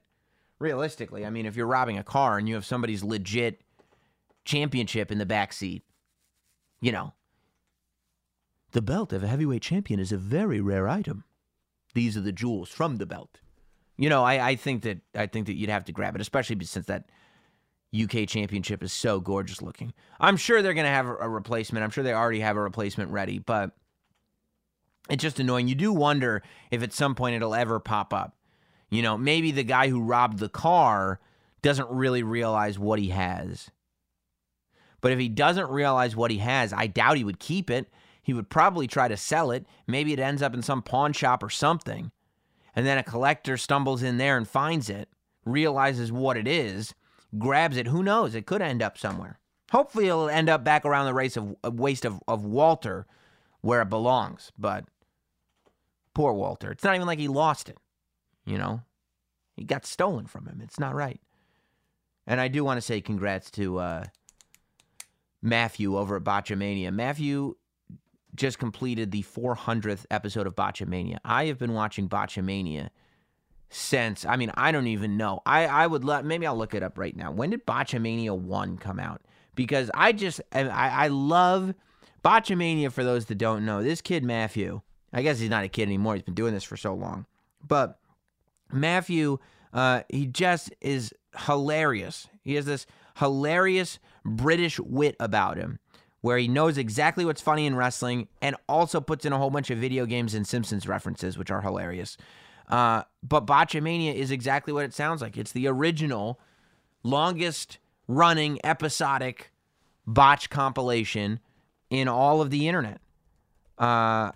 realistically, 0.58 1.26
I 1.26 1.30
mean, 1.30 1.46
if 1.46 1.56
you're 1.56 1.66
robbing 1.66 1.98
a 1.98 2.04
car 2.04 2.38
and 2.38 2.48
you 2.48 2.54
have 2.54 2.66
somebody's 2.66 3.02
legit 3.02 3.62
championship 4.44 5.10
in 5.10 5.18
the 5.18 5.26
back 5.26 5.52
seat, 5.52 5.82
you 6.80 6.92
know, 6.92 7.14
the 8.72 8.82
belt 8.82 9.12
of 9.12 9.22
a 9.22 9.28
heavyweight 9.28 9.62
champion 9.62 10.00
is 10.00 10.12
a 10.12 10.16
very 10.16 10.60
rare 10.60 10.88
item. 10.88 11.24
These 11.94 12.16
are 12.16 12.22
the 12.22 12.32
jewels 12.32 12.68
from 12.68 12.96
the 12.96 13.06
belt. 13.06 13.40
You 13.96 14.10
know, 14.10 14.22
I, 14.22 14.50
I 14.50 14.56
think 14.56 14.82
that 14.82 14.98
I 15.14 15.26
think 15.26 15.46
that 15.46 15.56
you'd 15.56 15.70
have 15.70 15.84
to 15.86 15.92
grab 15.92 16.14
it, 16.14 16.20
especially 16.20 16.62
since 16.64 16.86
that 16.86 17.08
UK 17.98 18.28
championship 18.28 18.82
is 18.82 18.92
so 18.92 19.20
gorgeous 19.20 19.62
looking. 19.62 19.94
I'm 20.20 20.36
sure 20.36 20.60
they're 20.60 20.74
gonna 20.74 20.88
have 20.88 21.06
a 21.06 21.28
replacement. 21.28 21.84
I'm 21.84 21.90
sure 21.90 22.04
they 22.04 22.12
already 22.12 22.40
have 22.40 22.56
a 22.56 22.62
replacement 22.62 23.10
ready, 23.10 23.38
but 23.38 23.70
it's 25.08 25.22
just 25.22 25.40
annoying. 25.40 25.68
You 25.68 25.74
do 25.74 25.92
wonder 25.92 26.42
if 26.70 26.82
at 26.82 26.92
some 26.92 27.14
point 27.14 27.36
it'll 27.36 27.54
ever 27.54 27.80
pop 27.80 28.12
up. 28.12 28.36
You 28.90 29.02
know, 29.02 29.16
maybe 29.16 29.50
the 29.50 29.64
guy 29.64 29.88
who 29.88 30.02
robbed 30.02 30.38
the 30.38 30.48
car 30.48 31.20
doesn't 31.62 31.90
really 31.90 32.22
realize 32.22 32.78
what 32.78 32.98
he 32.98 33.08
has. 33.08 33.70
But 35.00 35.12
if 35.12 35.18
he 35.18 35.28
doesn't 35.28 35.70
realize 35.70 36.16
what 36.16 36.30
he 36.30 36.38
has, 36.38 36.72
I 36.72 36.86
doubt 36.86 37.16
he 37.16 37.24
would 37.24 37.38
keep 37.38 37.70
it. 37.70 37.90
He 38.26 38.34
would 38.34 38.50
probably 38.50 38.88
try 38.88 39.06
to 39.06 39.16
sell 39.16 39.52
it. 39.52 39.66
Maybe 39.86 40.12
it 40.12 40.18
ends 40.18 40.42
up 40.42 40.52
in 40.52 40.60
some 40.60 40.82
pawn 40.82 41.12
shop 41.12 41.44
or 41.44 41.48
something. 41.48 42.10
And 42.74 42.84
then 42.84 42.98
a 42.98 43.04
collector 43.04 43.56
stumbles 43.56 44.02
in 44.02 44.18
there 44.18 44.36
and 44.36 44.48
finds 44.48 44.90
it, 44.90 45.08
realizes 45.44 46.10
what 46.10 46.36
it 46.36 46.48
is, 46.48 46.92
grabs 47.38 47.76
it. 47.76 47.86
Who 47.86 48.02
knows? 48.02 48.34
It 48.34 48.44
could 48.44 48.60
end 48.60 48.82
up 48.82 48.98
somewhere. 48.98 49.38
Hopefully, 49.70 50.08
it'll 50.08 50.28
end 50.28 50.48
up 50.48 50.64
back 50.64 50.84
around 50.84 51.06
the 51.06 51.14
race 51.14 51.36
of 51.36 51.54
waist 51.62 52.04
of, 52.04 52.20
of 52.26 52.44
Walter 52.44 53.06
where 53.60 53.80
it 53.80 53.88
belongs. 53.88 54.50
But 54.58 54.86
poor 56.12 56.32
Walter. 56.32 56.72
It's 56.72 56.82
not 56.82 56.96
even 56.96 57.06
like 57.06 57.20
he 57.20 57.28
lost 57.28 57.68
it. 57.68 57.78
You 58.44 58.58
know, 58.58 58.82
he 59.54 59.62
got 59.62 59.86
stolen 59.86 60.26
from 60.26 60.46
him. 60.46 60.60
It's 60.64 60.80
not 60.80 60.96
right. 60.96 61.20
And 62.26 62.40
I 62.40 62.48
do 62.48 62.64
want 62.64 62.78
to 62.78 62.82
say 62.82 63.00
congrats 63.00 63.52
to 63.52 63.78
uh, 63.78 64.04
Matthew 65.40 65.96
over 65.96 66.16
at 66.16 66.24
Botchamania. 66.24 66.92
Matthew 66.92 67.54
just 68.36 68.58
completed 68.58 69.10
the 69.10 69.22
400th 69.22 70.06
episode 70.10 70.46
of 70.46 70.54
Botchamania. 70.54 71.18
I 71.24 71.46
have 71.46 71.58
been 71.58 71.72
watching 71.72 72.08
Botchamania 72.08 72.90
since, 73.70 74.24
I 74.24 74.36
mean, 74.36 74.52
I 74.54 74.72
don't 74.72 74.86
even 74.86 75.16
know. 75.16 75.40
I, 75.44 75.66
I 75.66 75.86
would 75.86 76.04
let, 76.04 76.24
maybe 76.24 76.46
I'll 76.46 76.56
look 76.56 76.74
it 76.74 76.82
up 76.82 76.98
right 76.98 77.16
now. 77.16 77.32
When 77.32 77.50
did 77.50 77.66
Botchamania 77.66 78.38
1 78.38 78.78
come 78.78 79.00
out? 79.00 79.22
Because 79.54 79.90
I 79.94 80.12
just, 80.12 80.40
I, 80.52 80.68
I 80.68 81.08
love 81.08 81.74
Botchamania 82.24 82.92
for 82.92 83.04
those 83.04 83.26
that 83.26 83.36
don't 83.36 83.64
know. 83.64 83.82
This 83.82 84.00
kid, 84.00 84.22
Matthew, 84.22 84.82
I 85.12 85.22
guess 85.22 85.38
he's 85.38 85.50
not 85.50 85.64
a 85.64 85.68
kid 85.68 85.84
anymore. 85.84 86.14
He's 86.14 86.22
been 86.22 86.34
doing 86.34 86.54
this 86.54 86.64
for 86.64 86.76
so 86.76 86.94
long. 86.94 87.26
But 87.66 87.98
Matthew, 88.70 89.38
uh, 89.72 90.02
he 90.08 90.26
just 90.26 90.72
is 90.80 91.12
hilarious. 91.46 92.28
He 92.42 92.54
has 92.54 92.66
this 92.66 92.86
hilarious 93.16 93.98
British 94.24 94.78
wit 94.80 95.16
about 95.20 95.56
him 95.56 95.78
where 96.26 96.38
he 96.38 96.48
knows 96.48 96.76
exactly 96.76 97.24
what's 97.24 97.40
funny 97.40 97.66
in 97.66 97.76
wrestling 97.76 98.26
and 98.42 98.56
also 98.68 99.00
puts 99.00 99.24
in 99.24 99.32
a 99.32 99.38
whole 99.38 99.48
bunch 99.48 99.70
of 99.70 99.78
video 99.78 100.04
games 100.04 100.34
and 100.34 100.44
Simpsons 100.44 100.88
references, 100.88 101.38
which 101.38 101.52
are 101.52 101.60
hilarious. 101.62 102.16
Uh, 102.68 103.04
but 103.22 103.46
Botchamania 103.46 104.12
is 104.12 104.32
exactly 104.32 104.72
what 104.72 104.84
it 104.84 104.92
sounds 104.92 105.22
like. 105.22 105.36
It's 105.36 105.52
the 105.52 105.68
original, 105.68 106.40
longest 107.04 107.78
running 108.08 108.58
episodic 108.64 109.52
botch 110.04 110.50
compilation 110.50 111.38
in 111.90 112.08
all 112.08 112.42
of 112.42 112.50
the 112.50 112.66
internet. 112.66 113.00
Uh, 113.78 114.32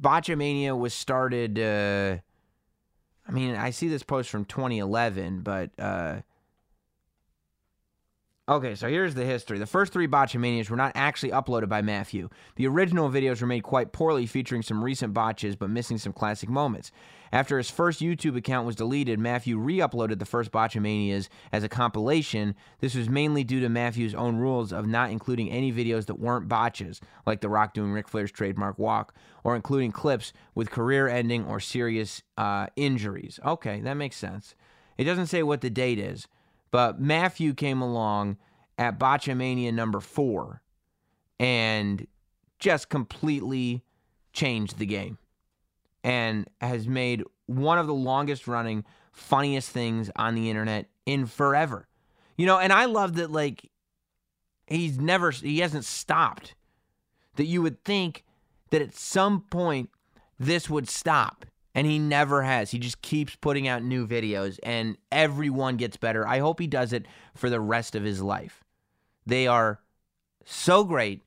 Botchamania 0.00 0.76
was 0.76 0.92
started. 0.92 1.56
Uh, 1.56 2.16
I 3.28 3.30
mean, 3.30 3.54
I 3.54 3.70
see 3.70 3.86
this 3.86 4.02
post 4.02 4.28
from 4.28 4.44
2011, 4.44 5.42
but 5.42 5.70
uh, 5.78 6.22
Okay, 8.48 8.76
so 8.76 8.88
here's 8.88 9.16
the 9.16 9.24
history. 9.24 9.58
The 9.58 9.66
first 9.66 9.92
three 9.92 10.06
Botchamanias 10.06 10.70
were 10.70 10.76
not 10.76 10.92
actually 10.94 11.32
uploaded 11.32 11.68
by 11.68 11.82
Matthew. 11.82 12.28
The 12.54 12.68
original 12.68 13.10
videos 13.10 13.40
were 13.40 13.46
made 13.48 13.64
quite 13.64 13.90
poorly, 13.90 14.24
featuring 14.24 14.62
some 14.62 14.84
recent 14.84 15.12
botches 15.12 15.56
but 15.56 15.68
missing 15.68 15.98
some 15.98 16.12
classic 16.12 16.48
moments. 16.48 16.92
After 17.32 17.58
his 17.58 17.72
first 17.72 18.00
YouTube 18.00 18.36
account 18.36 18.64
was 18.64 18.76
deleted, 18.76 19.18
Matthew 19.18 19.58
re 19.58 19.78
uploaded 19.78 20.20
the 20.20 20.24
first 20.24 20.52
Botchamanias 20.52 21.28
as 21.50 21.64
a 21.64 21.68
compilation. 21.68 22.54
This 22.78 22.94
was 22.94 23.08
mainly 23.08 23.42
due 23.42 23.58
to 23.58 23.68
Matthew's 23.68 24.14
own 24.14 24.36
rules 24.36 24.72
of 24.72 24.86
not 24.86 25.10
including 25.10 25.50
any 25.50 25.72
videos 25.72 26.06
that 26.06 26.20
weren't 26.20 26.46
botches, 26.46 27.00
like 27.26 27.40
The 27.40 27.48
Rock 27.48 27.74
doing 27.74 27.90
Ric 27.90 28.06
Flair's 28.06 28.30
trademark 28.30 28.78
walk, 28.78 29.12
or 29.42 29.56
including 29.56 29.90
clips 29.90 30.32
with 30.54 30.70
career 30.70 31.08
ending 31.08 31.44
or 31.46 31.58
serious 31.58 32.22
uh, 32.38 32.68
injuries. 32.76 33.40
Okay, 33.44 33.80
that 33.80 33.94
makes 33.94 34.14
sense. 34.14 34.54
It 34.96 35.02
doesn't 35.02 35.26
say 35.26 35.42
what 35.42 35.62
the 35.62 35.68
date 35.68 35.98
is, 35.98 36.28
but 36.70 37.00
Matthew 37.00 37.54
came 37.54 37.80
along 37.80 38.36
at 38.78 38.98
Botchamania 38.98 39.72
number 39.72 40.00
four 40.00 40.62
and 41.38 42.06
just 42.58 42.88
completely 42.88 43.82
changed 44.32 44.78
the 44.78 44.86
game 44.86 45.18
and 46.04 46.48
has 46.60 46.86
made 46.86 47.22
one 47.46 47.78
of 47.78 47.86
the 47.86 47.94
longest 47.94 48.46
running, 48.46 48.84
funniest 49.12 49.70
things 49.70 50.10
on 50.16 50.34
the 50.34 50.50
internet 50.50 50.88
in 51.04 51.26
forever. 51.26 51.88
You 52.36 52.46
know, 52.46 52.58
and 52.58 52.72
I 52.72 52.84
love 52.84 53.14
that, 53.14 53.30
like, 53.30 53.70
he's 54.66 54.98
never, 54.98 55.30
he 55.30 55.60
hasn't 55.60 55.84
stopped. 55.84 56.54
That 57.36 57.46
you 57.46 57.62
would 57.62 57.84
think 57.84 58.24
that 58.70 58.82
at 58.82 58.94
some 58.94 59.42
point 59.42 59.90
this 60.38 60.68
would 60.70 60.88
stop. 60.88 61.44
And 61.76 61.86
he 61.86 62.00
never 62.00 62.42
has. 62.42 62.72
He 62.72 62.78
just 62.78 63.00
keeps 63.02 63.36
putting 63.36 63.68
out 63.68 63.84
new 63.84 64.06
videos, 64.08 64.58
and 64.62 64.96
everyone 65.12 65.76
gets 65.76 65.96
better. 65.96 66.26
I 66.26 66.38
hope 66.38 66.58
he 66.58 66.66
does 66.66 66.92
it 66.92 67.06
for 67.34 67.50
the 67.50 67.60
rest 67.60 67.94
of 67.94 68.02
his 68.02 68.20
life. 68.20 68.64
They 69.26 69.46
are 69.46 69.80
so 70.44 70.82
great. 70.84 71.22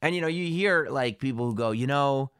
And, 0.00 0.14
you 0.14 0.20
know, 0.20 0.28
you 0.28 0.46
hear 0.46 0.86
like 0.88 1.18
people 1.18 1.46
who 1.46 1.54
go, 1.54 1.72
you 1.72 1.86
know, 1.86 2.30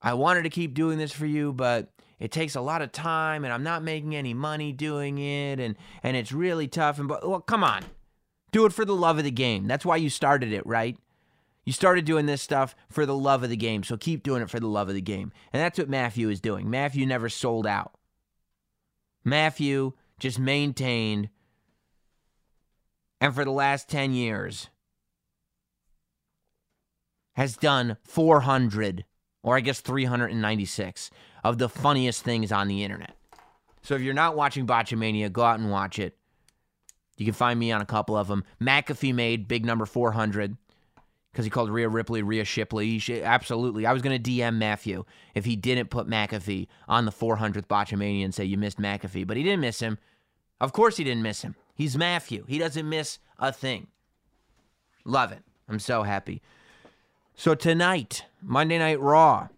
I 0.00 0.14
wanted 0.14 0.44
to 0.44 0.50
keep 0.50 0.74
doing 0.74 0.96
this 0.96 1.12
for 1.12 1.26
you, 1.26 1.52
but 1.52 1.90
it 2.20 2.30
takes 2.30 2.54
a 2.54 2.60
lot 2.60 2.82
of 2.82 2.92
time 2.92 3.44
and 3.44 3.52
I'm 3.52 3.62
not 3.62 3.82
making 3.82 4.14
any 4.14 4.34
money 4.34 4.72
doing 4.72 5.18
it 5.18 5.58
and 5.58 5.74
and 6.02 6.16
it's 6.16 6.32
really 6.32 6.68
tough 6.68 6.98
and 6.98 7.08
but 7.08 7.26
well 7.26 7.40
come 7.40 7.64
on. 7.64 7.82
Do 8.52 8.66
it 8.66 8.72
for 8.72 8.84
the 8.84 8.94
love 8.94 9.18
of 9.18 9.24
the 9.24 9.30
game. 9.30 9.66
That's 9.66 9.84
why 9.84 9.96
you 9.96 10.10
started 10.10 10.52
it, 10.52 10.66
right? 10.66 10.96
You 11.70 11.74
started 11.74 12.04
doing 12.04 12.26
this 12.26 12.42
stuff 12.42 12.74
for 12.88 13.06
the 13.06 13.14
love 13.14 13.44
of 13.44 13.48
the 13.48 13.56
game, 13.56 13.84
so 13.84 13.96
keep 13.96 14.24
doing 14.24 14.42
it 14.42 14.50
for 14.50 14.58
the 14.58 14.66
love 14.66 14.88
of 14.88 14.96
the 14.96 15.00
game. 15.00 15.30
And 15.52 15.62
that's 15.62 15.78
what 15.78 15.88
Matthew 15.88 16.28
is 16.28 16.40
doing. 16.40 16.68
Matthew 16.68 17.06
never 17.06 17.28
sold 17.28 17.64
out. 17.64 17.92
Matthew 19.22 19.92
just 20.18 20.40
maintained 20.40 21.28
and 23.20 23.32
for 23.32 23.44
the 23.44 23.52
last 23.52 23.88
10 23.88 24.14
years 24.14 24.68
has 27.34 27.56
done 27.56 27.98
400 28.02 29.04
or 29.44 29.56
I 29.56 29.60
guess 29.60 29.78
396 29.78 31.12
of 31.44 31.58
the 31.58 31.68
funniest 31.68 32.24
things 32.24 32.50
on 32.50 32.66
the 32.66 32.82
internet. 32.82 33.14
So 33.82 33.94
if 33.94 34.02
you're 34.02 34.12
not 34.12 34.34
watching 34.34 34.66
Botchamania, 34.66 35.32
go 35.32 35.42
out 35.42 35.60
and 35.60 35.70
watch 35.70 36.00
it. 36.00 36.16
You 37.16 37.24
can 37.26 37.32
find 37.32 37.60
me 37.60 37.70
on 37.70 37.80
a 37.80 37.86
couple 37.86 38.16
of 38.16 38.26
them. 38.26 38.42
McAfee 38.60 39.14
made 39.14 39.46
big 39.46 39.64
number 39.64 39.86
400 39.86 40.56
because 41.32 41.44
he 41.44 41.50
called 41.50 41.70
Rhea 41.70 41.88
Ripley 41.88 42.22
Rhea 42.22 42.44
Shipley. 42.44 42.98
Should, 42.98 43.22
absolutely. 43.22 43.86
I 43.86 43.92
was 43.92 44.02
going 44.02 44.20
to 44.20 44.30
DM 44.30 44.56
Matthew 44.56 45.04
if 45.34 45.44
he 45.44 45.56
didn't 45.56 45.90
put 45.90 46.08
McAfee 46.08 46.66
on 46.88 47.04
the 47.04 47.12
400th 47.12 47.66
Botchamania 47.66 48.24
and 48.24 48.34
say 48.34 48.44
you 48.44 48.58
missed 48.58 48.78
McAfee, 48.78 49.26
but 49.26 49.36
he 49.36 49.42
didn't 49.42 49.60
miss 49.60 49.80
him. 49.80 49.98
Of 50.60 50.72
course 50.72 50.96
he 50.96 51.04
didn't 51.04 51.22
miss 51.22 51.42
him. 51.42 51.54
He's 51.74 51.96
Matthew. 51.96 52.44
He 52.46 52.58
doesn't 52.58 52.88
miss 52.88 53.18
a 53.38 53.52
thing. 53.52 53.86
Love 55.04 55.32
it. 55.32 55.42
I'm 55.68 55.78
so 55.78 56.02
happy. 56.02 56.42
So 57.34 57.54
tonight, 57.54 58.24
Monday 58.42 58.78
Night 58.78 59.00
Raw. 59.00 59.48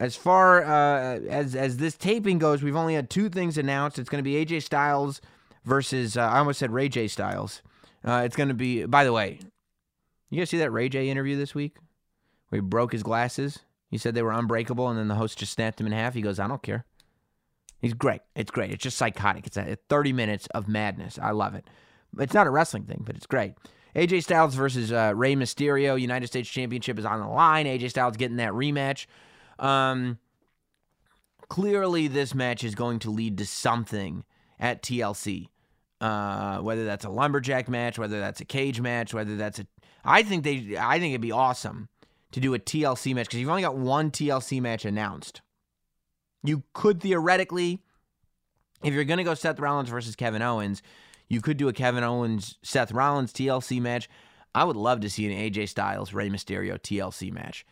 As 0.00 0.14
far 0.14 0.62
uh, 0.64 1.18
as 1.28 1.56
as 1.56 1.78
this 1.78 1.96
taping 1.96 2.38
goes, 2.38 2.62
we've 2.62 2.76
only 2.76 2.94
had 2.94 3.10
two 3.10 3.28
things 3.28 3.58
announced. 3.58 3.98
It's 3.98 4.08
going 4.08 4.22
to 4.22 4.30
be 4.30 4.44
AJ 4.44 4.62
Styles 4.62 5.20
versus 5.64 6.16
uh, 6.16 6.22
I 6.22 6.38
almost 6.38 6.60
said 6.60 6.70
Ray 6.70 6.88
J 6.88 7.08
Styles. 7.08 7.62
Uh, 8.04 8.22
it's 8.24 8.36
going 8.36 8.48
to 8.48 8.54
be. 8.54 8.86
By 8.86 9.02
the 9.02 9.12
way, 9.12 9.40
you 10.30 10.40
guys 10.40 10.50
see 10.50 10.58
that 10.58 10.70
Ray 10.70 10.88
J 10.88 11.08
interview 11.08 11.36
this 11.36 11.54
week 11.54 11.76
where 12.48 12.60
he 12.60 12.66
broke 12.66 12.92
his 12.92 13.02
glasses? 13.02 13.60
He 13.90 13.98
said 13.98 14.14
they 14.14 14.22
were 14.22 14.32
unbreakable, 14.32 14.88
and 14.88 14.98
then 14.98 15.08
the 15.08 15.14
host 15.14 15.38
just 15.38 15.52
snapped 15.52 15.80
him 15.80 15.86
in 15.86 15.92
half. 15.92 16.14
He 16.14 16.20
goes, 16.20 16.38
"I 16.38 16.46
don't 16.46 16.62
care." 16.62 16.84
He's 17.80 17.94
great. 17.94 18.20
It's 18.34 18.50
great. 18.50 18.70
It's 18.70 18.82
just 18.82 18.98
psychotic. 18.98 19.46
It's 19.46 19.56
a 19.56 19.78
30 19.88 20.12
minutes 20.12 20.48
of 20.48 20.68
madness. 20.68 21.18
I 21.20 21.30
love 21.30 21.54
it. 21.54 21.64
It's 22.18 22.34
not 22.34 22.46
a 22.46 22.50
wrestling 22.50 22.84
thing, 22.84 23.02
but 23.06 23.16
it's 23.16 23.26
great. 23.26 23.54
AJ 23.94 24.24
Styles 24.24 24.54
versus 24.54 24.92
uh, 24.92 25.12
Rey 25.14 25.34
Mysterio. 25.34 26.00
United 26.00 26.26
States 26.26 26.48
Championship 26.48 26.98
is 26.98 27.04
on 27.04 27.20
the 27.20 27.28
line. 27.28 27.66
AJ 27.66 27.90
Styles 27.90 28.16
getting 28.16 28.38
that 28.38 28.52
rematch. 28.52 29.06
Um, 29.58 30.18
clearly, 31.48 32.08
this 32.08 32.34
match 32.34 32.64
is 32.64 32.74
going 32.74 32.98
to 33.00 33.10
lead 33.10 33.38
to 33.38 33.46
something 33.46 34.24
at 34.58 34.82
TLC. 34.82 35.48
Uh, 36.00 36.58
whether 36.58 36.84
that's 36.84 37.04
a 37.04 37.10
lumberjack 37.10 37.68
match, 37.68 37.98
whether 37.98 38.20
that's 38.20 38.40
a 38.40 38.44
cage 38.44 38.80
match, 38.80 39.12
whether 39.12 39.36
that's 39.36 39.58
a, 39.58 39.66
I 40.04 40.22
think 40.22 40.44
they, 40.44 40.76
I 40.78 40.98
think 40.98 41.12
it'd 41.12 41.20
be 41.20 41.32
awesome 41.32 41.88
to 42.32 42.40
do 42.40 42.54
a 42.54 42.58
TLC 42.58 43.14
match 43.14 43.26
because 43.26 43.40
you've 43.40 43.48
only 43.48 43.62
got 43.62 43.76
one 43.76 44.10
TLC 44.10 44.60
match 44.60 44.84
announced. 44.84 45.40
You 46.42 46.62
could 46.72 47.00
theoretically, 47.00 47.80
if 48.82 48.94
you're 48.94 49.04
going 49.04 49.18
to 49.18 49.24
go 49.24 49.34
Seth 49.34 49.58
Rollins 49.58 49.88
versus 49.88 50.16
Kevin 50.16 50.42
Owens, 50.42 50.82
you 51.28 51.40
could 51.40 51.56
do 51.56 51.68
a 51.68 51.72
Kevin 51.72 52.04
Owens 52.04 52.56
Seth 52.62 52.92
Rollins 52.92 53.32
TLC 53.32 53.80
match. 53.80 54.08
I 54.54 54.64
would 54.64 54.76
love 54.76 55.00
to 55.00 55.10
see 55.10 55.26
an 55.26 55.32
AJ 55.32 55.68
Styles 55.68 56.12
Rey 56.12 56.30
Mysterio 56.30 56.78
TLC 56.78 57.32
match. 57.32 57.66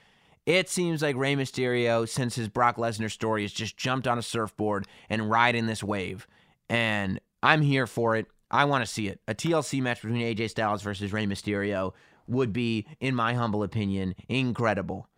It 0.44 0.68
seems 0.68 1.02
like 1.02 1.16
Rey 1.16 1.34
Mysterio, 1.34 2.08
since 2.08 2.36
his 2.36 2.48
Brock 2.48 2.76
Lesnar 2.76 3.10
story, 3.10 3.42
has 3.42 3.52
just 3.52 3.76
jumped 3.76 4.06
on 4.06 4.18
a 4.18 4.22
surfboard 4.22 4.86
and 5.08 5.28
riding 5.28 5.66
this 5.66 5.82
wave. 5.82 6.26
And 6.68 7.20
I'm 7.42 7.62
here 7.62 7.86
for 7.86 8.14
it. 8.14 8.26
I 8.50 8.64
want 8.64 8.86
to 8.86 8.90
see 8.90 9.08
it. 9.08 9.20
A 9.26 9.34
TLC 9.34 9.82
match 9.82 10.02
between 10.02 10.22
AJ 10.22 10.50
Styles 10.50 10.82
versus 10.82 11.12
Rey 11.12 11.26
Mysterio 11.26 11.94
would 12.28 12.52
be, 12.52 12.86
in 13.00 13.14
my 13.14 13.34
humble 13.34 13.62
opinion, 13.62 14.14
incredible. 14.28 15.08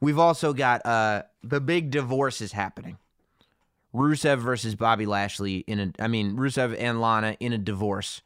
We've 0.00 0.18
also 0.18 0.52
got 0.52 0.84
uh, 0.86 1.22
the 1.42 1.60
big 1.60 1.90
divorce 1.90 2.40
is 2.40 2.52
happening. 2.52 2.98
Rusev 3.94 4.38
versus 4.38 4.74
Bobby 4.74 5.06
Lashley 5.06 5.58
in 5.66 5.80
a, 5.80 6.02
I 6.02 6.08
mean, 6.08 6.36
Rusev 6.36 6.76
and 6.78 7.00
Lana 7.00 7.36
in 7.40 7.52
a 7.52 7.58
divorce. 7.58 8.22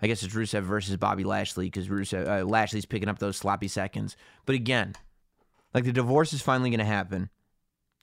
I 0.00 0.06
guess 0.06 0.22
it's 0.22 0.34
Rusev 0.34 0.62
versus 0.62 0.96
Bobby 0.96 1.24
Lashley 1.24 1.66
because 1.66 1.88
Rusev 1.88 2.26
uh, 2.26 2.44
Lashley's 2.44 2.86
picking 2.86 3.08
up 3.08 3.18
those 3.18 3.36
sloppy 3.36 3.68
seconds. 3.68 4.16
But 4.44 4.54
again, 4.54 4.94
like 5.74 5.84
the 5.84 5.92
divorce 5.92 6.32
is 6.32 6.42
finally 6.42 6.70
going 6.70 6.80
to 6.80 6.84
happen. 6.84 7.30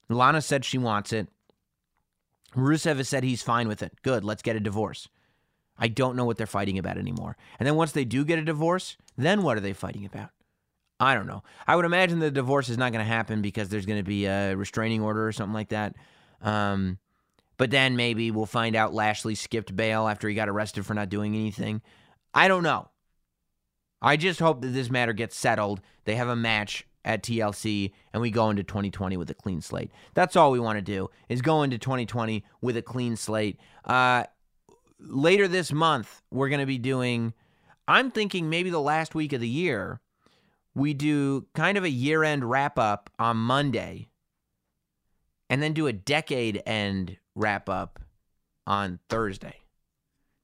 Lana 0.09 0.41
said 0.41 0.65
she 0.65 0.77
wants 0.77 1.11
it. 1.11 1.27
Rusev 2.55 2.97
has 2.97 3.09
said 3.09 3.23
he's 3.23 3.41
fine 3.41 3.67
with 3.67 3.81
it. 3.81 3.93
Good, 4.03 4.23
let's 4.23 4.43
get 4.43 4.55
a 4.55 4.59
divorce. 4.59 5.07
I 5.77 5.87
don't 5.87 6.15
know 6.15 6.25
what 6.25 6.37
they're 6.37 6.45
fighting 6.47 6.77
about 6.77 6.97
anymore. 6.97 7.35
And 7.59 7.67
then 7.67 7.75
once 7.75 7.91
they 7.91 8.05
do 8.05 8.23
get 8.25 8.39
a 8.39 8.43
divorce, 8.43 8.97
then 9.17 9.43
what 9.43 9.57
are 9.57 9.61
they 9.61 9.73
fighting 9.73 10.05
about? 10.05 10.29
I 10.99 11.15
don't 11.15 11.27
know. 11.27 11.43
I 11.67 11.75
would 11.75 11.85
imagine 11.85 12.19
the 12.19 12.31
divorce 12.31 12.69
is 12.69 12.77
not 12.77 12.91
going 12.91 13.03
to 13.03 13.11
happen 13.11 13.41
because 13.41 13.69
there's 13.69 13.85
going 13.85 13.99
to 13.99 14.03
be 14.03 14.25
a 14.25 14.55
restraining 14.55 15.01
order 15.01 15.27
or 15.27 15.31
something 15.31 15.53
like 15.53 15.69
that. 15.69 15.95
Um, 16.41 16.99
but 17.57 17.71
then 17.71 17.95
maybe 17.95 18.31
we'll 18.31 18.45
find 18.45 18.75
out 18.75 18.93
Lashley 18.93 19.35
skipped 19.35 19.75
bail 19.75 20.07
after 20.07 20.29
he 20.29 20.35
got 20.35 20.49
arrested 20.49 20.85
for 20.85 20.93
not 20.93 21.09
doing 21.09 21.35
anything. 21.35 21.81
I 22.33 22.47
don't 22.47 22.63
know. 22.63 22.89
I 24.01 24.17
just 24.17 24.39
hope 24.39 24.61
that 24.61 24.67
this 24.67 24.89
matter 24.89 25.13
gets 25.13 25.35
settled. 25.35 25.81
They 26.05 26.15
have 26.15 26.27
a 26.27 26.35
match 26.35 26.85
at 27.05 27.23
TLC 27.23 27.91
and 28.11 28.21
we 28.21 28.31
go 28.31 28.49
into 28.49 28.63
2020 28.63 29.17
with 29.17 29.29
a 29.29 29.33
clean 29.33 29.61
slate. 29.61 29.91
That's 30.13 30.35
all 30.35 30.51
we 30.51 30.59
want 30.59 30.77
to 30.77 30.81
do 30.81 31.09
is 31.29 31.41
go 31.41 31.63
into 31.63 31.77
2020 31.77 32.43
with 32.61 32.77
a 32.77 32.81
clean 32.81 33.15
slate. 33.15 33.59
Uh, 33.85 34.23
later 35.03 35.47
this 35.47 35.71
month, 35.71 36.21
we're 36.31 36.49
going 36.49 36.59
to 36.59 36.65
be 36.65 36.77
doing, 36.77 37.33
I'm 37.87 38.11
thinking 38.11 38.49
maybe 38.49 38.69
the 38.69 38.81
last 38.81 39.15
week 39.15 39.33
of 39.33 39.41
the 39.41 39.47
year, 39.47 39.99
we 40.75 40.93
do 40.93 41.45
kind 41.53 41.77
of 41.77 41.83
a 41.83 41.89
year 41.89 42.23
end 42.23 42.49
wrap 42.49 42.79
up 42.79 43.09
on 43.19 43.37
Monday 43.37 44.07
and 45.49 45.61
then 45.61 45.73
do 45.73 45.87
a 45.87 45.93
decade 45.93 46.63
end 46.65 47.17
wrap 47.35 47.69
up 47.69 47.99
on 48.65 48.99
Thursday. 49.09 49.57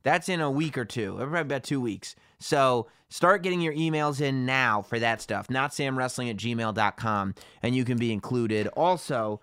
That's 0.03 0.29
in 0.29 0.39
a 0.39 0.51
week 0.51 0.77
or 0.77 0.85
two, 0.85 1.15
probably 1.15 1.41
about 1.41 1.63
two 1.63 1.81
weeks. 1.81 2.15
So 2.39 2.87
start 3.09 3.43
getting 3.43 3.61
your 3.61 3.73
emails 3.73 4.21
in 4.21 4.45
now 4.45 4.81
for 4.81 4.99
that 4.99 5.21
stuff. 5.21 5.49
Not 5.49 5.71
samwrestling 5.71 6.29
at 6.29 6.37
gmail.com, 6.37 7.35
and 7.61 7.75
you 7.75 7.83
can 7.83 7.97
be 7.97 8.13
included. 8.13 8.67
Also, 8.67 9.41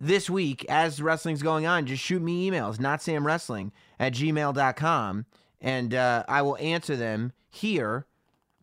this 0.00 0.30
week, 0.30 0.64
as 0.68 1.02
wrestling's 1.02 1.42
going 1.42 1.66
on, 1.66 1.86
just 1.86 2.02
shoot 2.02 2.22
me 2.22 2.50
emails, 2.50 2.78
not 2.78 3.00
samwrestling 3.00 3.72
at 3.98 4.12
gmail.com, 4.12 5.26
and 5.60 5.94
uh, 5.94 6.24
I 6.28 6.42
will 6.42 6.56
answer 6.58 6.96
them 6.96 7.32
here 7.48 8.06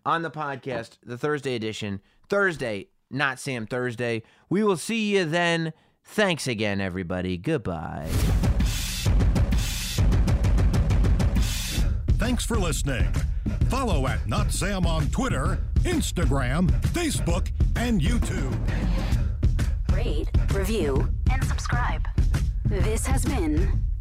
on 0.06 0.22
the 0.22 0.32
podcast, 0.32 0.98
the 1.04 1.18
Thursday 1.18 1.56
edition. 1.56 2.02
Thursday, 2.30 2.88
not 3.10 3.40
Sam 3.40 3.66
Thursday. 3.66 4.24
We 4.50 4.64
will 4.64 4.78
see 4.78 5.16
you 5.16 5.26
then. 5.26 5.74
Thanks 6.04 6.48
again, 6.48 6.82
everybody. 6.82 7.38
Goodbye. 7.38 8.10
Thanks 12.18 12.46
for 12.46 12.58
listening. 12.58 13.12
Follow 13.70 14.08
at 14.08 14.28
Not 14.28 14.52
Sam 14.52 14.86
on 14.86 15.08
Twitter, 15.08 15.60
Instagram, 15.80 16.70
Facebook, 16.94 17.52
and 17.76 18.00
YouTube. 18.00 18.56
Rate, 19.92 20.30
review, 20.54 21.10
and 21.32 21.44
subscribe. 21.44 22.08
This 22.66 23.06
has 23.06 23.26
been 23.26 23.84